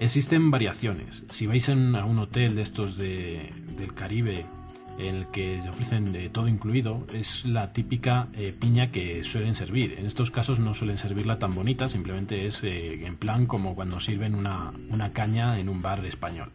Existen 0.00 0.50
variaciones. 0.50 1.24
Si 1.28 1.46
vais 1.46 1.68
a 1.68 1.74
un 1.74 2.18
hotel 2.18 2.56
de 2.56 2.62
estos 2.62 2.96
del 2.96 3.94
Caribe 3.94 4.46
en 4.98 5.16
el 5.16 5.26
que 5.28 5.60
se 5.62 5.68
ofrecen 5.68 6.12
de 6.12 6.28
todo 6.28 6.48
incluido, 6.48 7.06
es 7.12 7.44
la 7.44 7.72
típica 7.72 8.28
eh, 8.34 8.54
piña 8.58 8.90
que 8.90 9.24
suelen 9.24 9.54
servir. 9.54 9.96
En 9.98 10.06
estos 10.06 10.30
casos 10.30 10.58
no 10.58 10.74
suelen 10.74 10.98
servirla 10.98 11.38
tan 11.38 11.54
bonita, 11.54 11.88
simplemente 11.88 12.46
es 12.46 12.62
eh, 12.62 13.06
en 13.06 13.16
plan 13.16 13.46
como 13.46 13.74
cuando 13.74 14.00
sirven 14.00 14.34
una, 14.34 14.72
caña 15.12 15.58
en 15.58 15.68
un 15.68 15.82
bar 15.82 16.04
español. 16.04 16.50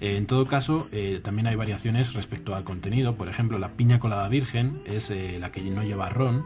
Eh, 0.00 0.16
en 0.16 0.26
todo 0.26 0.46
caso, 0.46 0.88
también 1.22 1.46
hay 1.46 1.54
variaciones 1.54 2.12
respecto 2.12 2.54
al 2.54 2.64
contenido. 2.64 3.14
Por 3.16 3.28
ejemplo, 3.28 3.58
la 3.58 3.72
piña 3.72 3.98
colada 3.98 4.28
virgen 4.28 4.82
es 4.84 5.12
la 5.40 5.52
que 5.52 5.62
no 5.62 5.84
lleva 5.84 6.08
ron. 6.08 6.44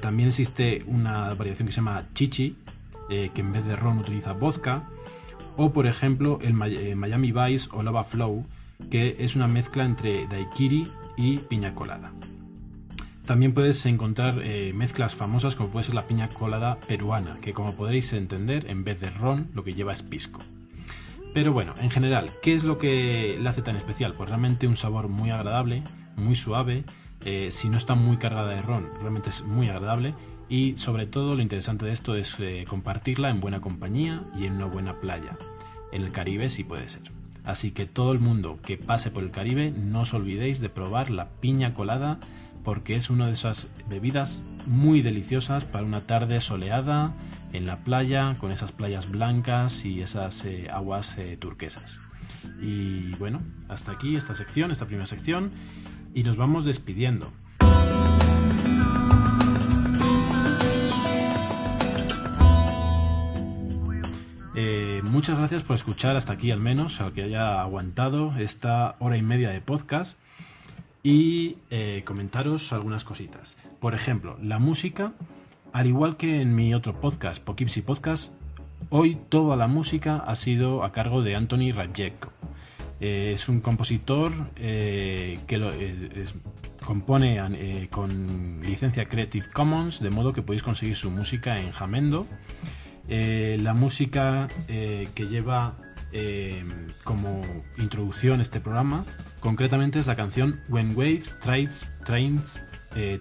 también 0.00 0.28
existe 0.28 0.84
una 0.86 1.32
variación 1.34 1.66
que 1.66 1.72
se 1.72 1.76
llama 1.76 2.08
chichi, 2.12 2.56
que 3.08 3.40
en 3.40 3.52
vez 3.52 3.64
de 3.64 3.76
ron 3.76 3.98
utiliza 3.98 4.32
vodka. 4.32 4.88
O 5.56 5.72
por 5.72 5.86
ejemplo, 5.86 6.40
el 6.42 6.54
Miami 6.54 7.30
Vice 7.30 7.68
o 7.72 7.84
Lava 7.84 8.02
Flow, 8.02 8.44
que 8.90 9.16
es 9.18 9.36
una 9.36 9.48
mezcla 9.48 9.84
entre 9.84 10.26
daiquiri 10.26 10.86
y 11.16 11.38
piña 11.38 11.74
colada. 11.74 12.12
También 13.26 13.54
puedes 13.54 13.86
encontrar 13.86 14.42
eh, 14.44 14.72
mezclas 14.74 15.14
famosas 15.14 15.56
como 15.56 15.70
puede 15.70 15.84
ser 15.84 15.94
la 15.94 16.06
piña 16.06 16.28
colada 16.28 16.78
peruana, 16.80 17.38
que 17.40 17.54
como 17.54 17.74
podréis 17.74 18.12
entender, 18.12 18.66
en 18.68 18.84
vez 18.84 19.00
de 19.00 19.08
ron, 19.08 19.48
lo 19.54 19.64
que 19.64 19.72
lleva 19.72 19.94
es 19.94 20.02
pisco. 20.02 20.40
Pero 21.32 21.52
bueno, 21.52 21.74
en 21.80 21.90
general, 21.90 22.30
¿qué 22.42 22.54
es 22.54 22.64
lo 22.64 22.76
que 22.78 23.38
la 23.40 23.50
hace 23.50 23.62
tan 23.62 23.76
especial? 23.76 24.12
Pues 24.12 24.28
realmente 24.28 24.68
un 24.68 24.76
sabor 24.76 25.08
muy 25.08 25.30
agradable, 25.30 25.82
muy 26.16 26.34
suave, 26.34 26.84
eh, 27.24 27.50
si 27.50 27.70
no 27.70 27.78
está 27.78 27.94
muy 27.94 28.18
cargada 28.18 28.50
de 28.50 28.60
ron, 28.60 28.90
realmente 29.00 29.30
es 29.30 29.42
muy 29.42 29.68
agradable 29.68 30.14
y 30.48 30.76
sobre 30.76 31.06
todo 31.06 31.34
lo 31.34 31.42
interesante 31.42 31.86
de 31.86 31.92
esto 31.92 32.14
es 32.14 32.36
eh, 32.38 32.64
compartirla 32.68 33.30
en 33.30 33.40
buena 33.40 33.62
compañía 33.62 34.22
y 34.38 34.44
en 34.44 34.54
una 34.54 34.66
buena 34.66 35.00
playa. 35.00 35.36
En 35.92 36.02
el 36.02 36.12
Caribe 36.12 36.50
sí 36.50 36.62
puede 36.64 36.86
ser. 36.88 37.10
Así 37.44 37.72
que 37.72 37.86
todo 37.86 38.12
el 38.12 38.20
mundo 38.20 38.58
que 38.62 38.76
pase 38.76 39.10
por 39.10 39.22
el 39.22 39.30
Caribe, 39.30 39.70
no 39.70 40.02
os 40.02 40.14
olvidéis 40.14 40.60
de 40.60 40.70
probar 40.70 41.10
la 41.10 41.28
piña 41.28 41.74
colada 41.74 42.18
porque 42.64 42.96
es 42.96 43.10
una 43.10 43.26
de 43.26 43.34
esas 43.34 43.68
bebidas 43.88 44.42
muy 44.66 45.02
deliciosas 45.02 45.66
para 45.66 45.84
una 45.84 46.00
tarde 46.00 46.40
soleada 46.40 47.12
en 47.52 47.66
la 47.66 47.84
playa 47.84 48.34
con 48.38 48.50
esas 48.50 48.72
playas 48.72 49.10
blancas 49.10 49.84
y 49.84 50.00
esas 50.00 50.44
eh, 50.46 50.68
aguas 50.72 51.18
eh, 51.18 51.36
turquesas. 51.36 52.00
Y 52.62 53.14
bueno, 53.16 53.42
hasta 53.68 53.92
aquí 53.92 54.16
esta 54.16 54.34
sección, 54.34 54.70
esta 54.70 54.86
primera 54.86 55.06
sección 55.06 55.50
y 56.14 56.22
nos 56.22 56.36
vamos 56.36 56.64
despidiendo. 56.64 57.30
Muchas 65.14 65.38
gracias 65.38 65.62
por 65.62 65.76
escuchar 65.76 66.16
hasta 66.16 66.32
aquí 66.32 66.50
al 66.50 66.58
menos, 66.58 67.00
al 67.00 67.12
que 67.12 67.22
haya 67.22 67.62
aguantado 67.62 68.34
esta 68.36 68.96
hora 68.98 69.16
y 69.16 69.22
media 69.22 69.50
de 69.50 69.60
podcast 69.60 70.18
y 71.04 71.58
eh, 71.70 72.02
comentaros 72.04 72.72
algunas 72.72 73.04
cositas. 73.04 73.56
Por 73.78 73.94
ejemplo, 73.94 74.36
la 74.42 74.58
música, 74.58 75.12
al 75.72 75.86
igual 75.86 76.16
que 76.16 76.40
en 76.40 76.56
mi 76.56 76.74
otro 76.74 77.00
podcast, 77.00 77.40
Poughkeepsie 77.44 77.84
Podcast, 77.84 78.32
hoy 78.90 79.16
toda 79.28 79.54
la 79.56 79.68
música 79.68 80.16
ha 80.16 80.34
sido 80.34 80.82
a 80.82 80.90
cargo 80.90 81.22
de 81.22 81.36
Anthony 81.36 81.70
Radjek. 81.72 82.28
Eh, 82.98 83.30
es 83.34 83.48
un 83.48 83.60
compositor 83.60 84.32
eh, 84.56 85.38
que 85.46 85.58
lo, 85.58 85.70
compone 86.84 87.88
con 87.92 88.62
licencia 88.62 89.08
Creative 89.08 89.46
Commons, 89.52 90.00
de 90.00 90.10
modo 90.10 90.32
que 90.32 90.42
podéis 90.42 90.64
conseguir 90.64 90.96
su 90.96 91.12
música 91.12 91.60
en 91.60 91.70
Jamendo 91.70 92.26
eh, 93.08 93.58
la 93.60 93.74
música 93.74 94.48
eh, 94.68 95.08
que 95.14 95.26
lleva 95.26 95.76
eh, 96.12 96.64
como 97.02 97.42
introducción 97.76 98.40
este 98.40 98.60
programa, 98.60 99.04
concretamente 99.40 99.98
es 99.98 100.06
la 100.06 100.16
canción 100.16 100.60
When 100.68 100.96
Waves 100.96 101.38
Trains, 101.40 101.86
trains 102.04 102.62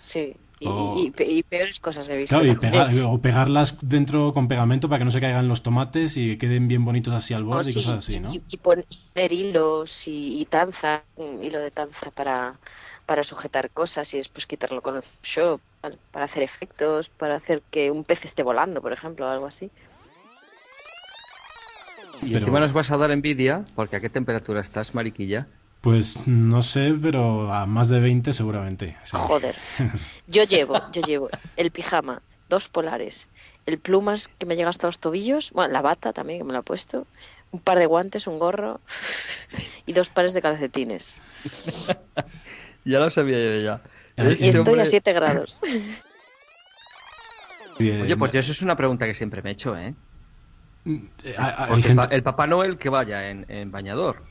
sí. 0.00 0.36
Y, 0.58 1.42
peores 1.42 1.80
cosas 1.80 2.08
he 2.08 2.16
visto. 2.16 2.38
Claro, 2.40 3.12
o 3.12 3.20
pegarlas 3.20 3.76
dentro 3.82 4.32
con 4.32 4.48
pegamento 4.48 4.88
para 4.88 5.00
que 5.00 5.04
no 5.04 5.10
se 5.10 5.20
caigan 5.20 5.48
los 5.48 5.62
tomates 5.62 6.16
y 6.16 6.38
queden 6.38 6.66
bien 6.66 6.84
bonitos 6.84 7.12
así 7.12 7.34
al 7.34 7.44
borde 7.44 7.70
y 7.70 7.74
cosas 7.74 7.98
así, 7.98 8.20
¿no? 8.20 8.32
Y, 8.32 8.56
poner 8.56 8.86
hilos 9.32 10.04
y, 10.06 10.46
tanza, 10.46 11.02
hilo 11.42 11.60
de 11.60 11.70
tanza 11.70 12.10
para, 12.10 12.58
para 13.06 13.22
sujetar 13.22 13.70
cosas 13.70 14.12
y 14.12 14.18
después 14.18 14.46
quitarlo 14.46 14.82
con 14.82 14.96
el 14.96 15.02
Photoshop 15.02 15.60
para 16.10 16.24
hacer 16.24 16.42
efectos, 16.42 17.08
para 17.16 17.36
hacer 17.36 17.62
que 17.70 17.90
un 17.90 18.04
pez 18.04 18.18
esté 18.24 18.42
volando, 18.42 18.82
por 18.82 18.92
ejemplo, 18.92 19.26
o 19.26 19.28
algo 19.28 19.46
así. 19.46 19.70
Y 22.22 22.34
encima 22.34 22.60
nos 22.60 22.72
vas 22.72 22.90
a 22.90 22.96
dar 22.96 23.10
envidia, 23.10 23.64
porque 23.74 23.96
¿a 23.96 24.00
qué 24.00 24.10
temperatura 24.10 24.60
estás, 24.60 24.94
Mariquilla? 24.94 25.46
Pues 25.80 26.26
no 26.26 26.62
sé, 26.62 26.94
pero 27.00 27.52
a 27.52 27.66
más 27.66 27.88
de 27.88 28.00
20 28.00 28.32
seguramente. 28.32 28.96
Joder. 29.12 29.54
Yo 30.26 30.42
llevo, 30.44 30.80
yo 30.90 31.02
llevo 31.02 31.28
el 31.56 31.70
pijama, 31.70 32.22
dos 32.48 32.68
polares, 32.68 33.28
el 33.66 33.78
plumas 33.78 34.28
que 34.28 34.46
me 34.46 34.56
llega 34.56 34.70
hasta 34.70 34.88
los 34.88 34.98
tobillos, 34.98 35.52
bueno, 35.52 35.72
la 35.72 35.82
bata 35.82 36.12
también 36.12 36.40
que 36.40 36.44
me 36.44 36.52
lo 36.52 36.60
he 36.60 36.62
puesto, 36.62 37.06
un 37.52 37.60
par 37.60 37.78
de 37.78 37.86
guantes, 37.86 38.26
un 38.26 38.38
gorro 38.38 38.80
y 39.86 39.92
dos 39.92 40.08
pares 40.08 40.34
de 40.34 40.42
calcetines. 40.42 41.18
ya 42.86 42.98
lo 43.00 43.10
sabía 43.10 43.38
yo 43.38 43.60
ya. 43.60 43.82
Y 44.38 44.48
estoy 44.48 44.80
a 44.80 44.84
7 44.86 45.12
grados. 45.12 45.60
Oye, 47.78 48.16
pues 48.16 48.32
yo 48.32 48.40
eso 48.40 48.52
es 48.52 48.62
una 48.62 48.74
pregunta 48.76 49.04
que 49.06 49.12
siempre 49.14 49.42
me 49.42 49.50
he 49.50 49.52
hecho, 49.52 49.76
¿eh? 49.76 49.94
Mm, 50.84 50.96
eh, 51.24 51.34
hay- 51.36 51.54
hay 51.58 51.68
Porque 51.68 51.82
gente- 51.82 51.90
el, 51.90 51.96
pa- 52.08 52.14
el 52.14 52.22
Papá 52.22 52.46
Noel 52.46 52.78
que 52.78 52.88
vaya 52.88 53.28
en, 53.28 53.44
en 53.50 53.70
bañador. 53.70 54.22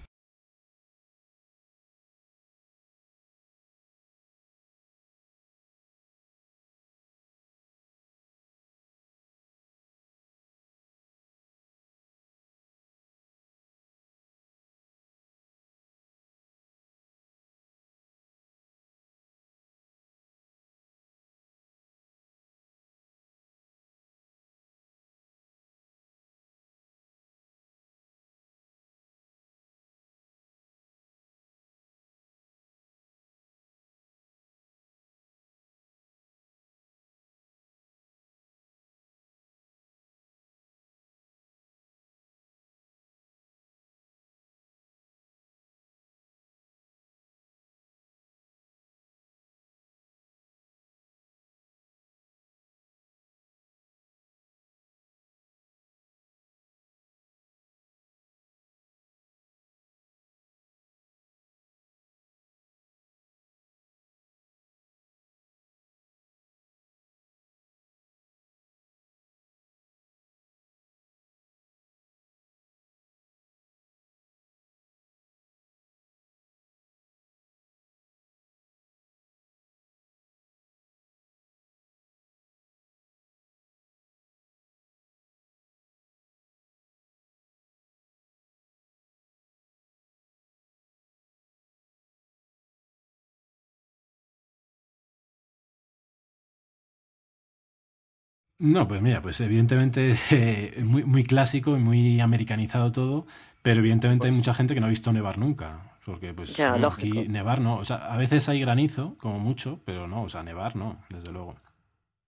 No, 98.58 98.88
pues 98.88 99.02
mira, 99.02 99.22
pues 99.22 99.40
evidentemente 99.42 100.16
eh, 100.32 100.82
muy, 100.84 101.04
muy 101.04 101.24
clásico 101.24 101.76
y 101.76 101.80
muy 101.80 102.20
americanizado 102.22 102.92
todo, 102.92 103.28
pero 103.62 103.80
evidentemente 103.80 104.28
hay 104.28 104.34
mucha 104.34 104.54
gente 104.54 104.74
que 104.74 104.80
no 104.80 104.86
ha 104.86 104.90
visto 104.90 105.12
nevar 105.12 105.38
nunca. 105.38 105.92
Porque 106.06 106.34
pues 106.34 106.56
Ya, 106.56 106.74
aquí 106.74 106.82
lógico. 106.82 107.24
nevar 107.28 107.60
no, 107.62 107.78
o 107.78 107.84
sea, 107.86 107.98
a 107.98 108.18
veces 108.18 108.48
hay 108.48 108.60
granizo, 108.60 109.16
como 109.18 109.40
mucho, 109.40 109.82
pero 109.86 110.08
no, 110.08 110.22
o 110.24 110.30
sea, 110.30 110.44
nevar 110.44 110.76
no, 110.76 111.00
desde 111.10 111.32
luego. 111.32 111.56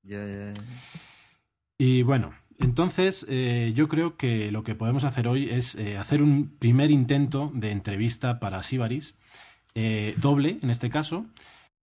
Ya, 0.01 0.25
ya, 0.25 0.51
ya. 0.51 0.53
Y 1.77 2.01
bueno, 2.01 2.33
entonces 2.59 3.23
eh, 3.29 3.71
yo 3.75 3.87
creo 3.87 4.17
que 4.17 4.51
lo 4.51 4.63
que 4.63 4.73
podemos 4.73 5.03
hacer 5.03 5.27
hoy 5.27 5.47
es 5.51 5.75
eh, 5.75 5.95
hacer 5.97 6.23
un 6.23 6.49
primer 6.57 6.89
intento 6.89 7.51
de 7.53 7.69
entrevista 7.71 8.39
para 8.39 8.63
Sibaris, 8.63 9.15
eh, 9.75 10.15
doble 10.17 10.57
en 10.63 10.71
este 10.71 10.89
caso, 10.89 11.27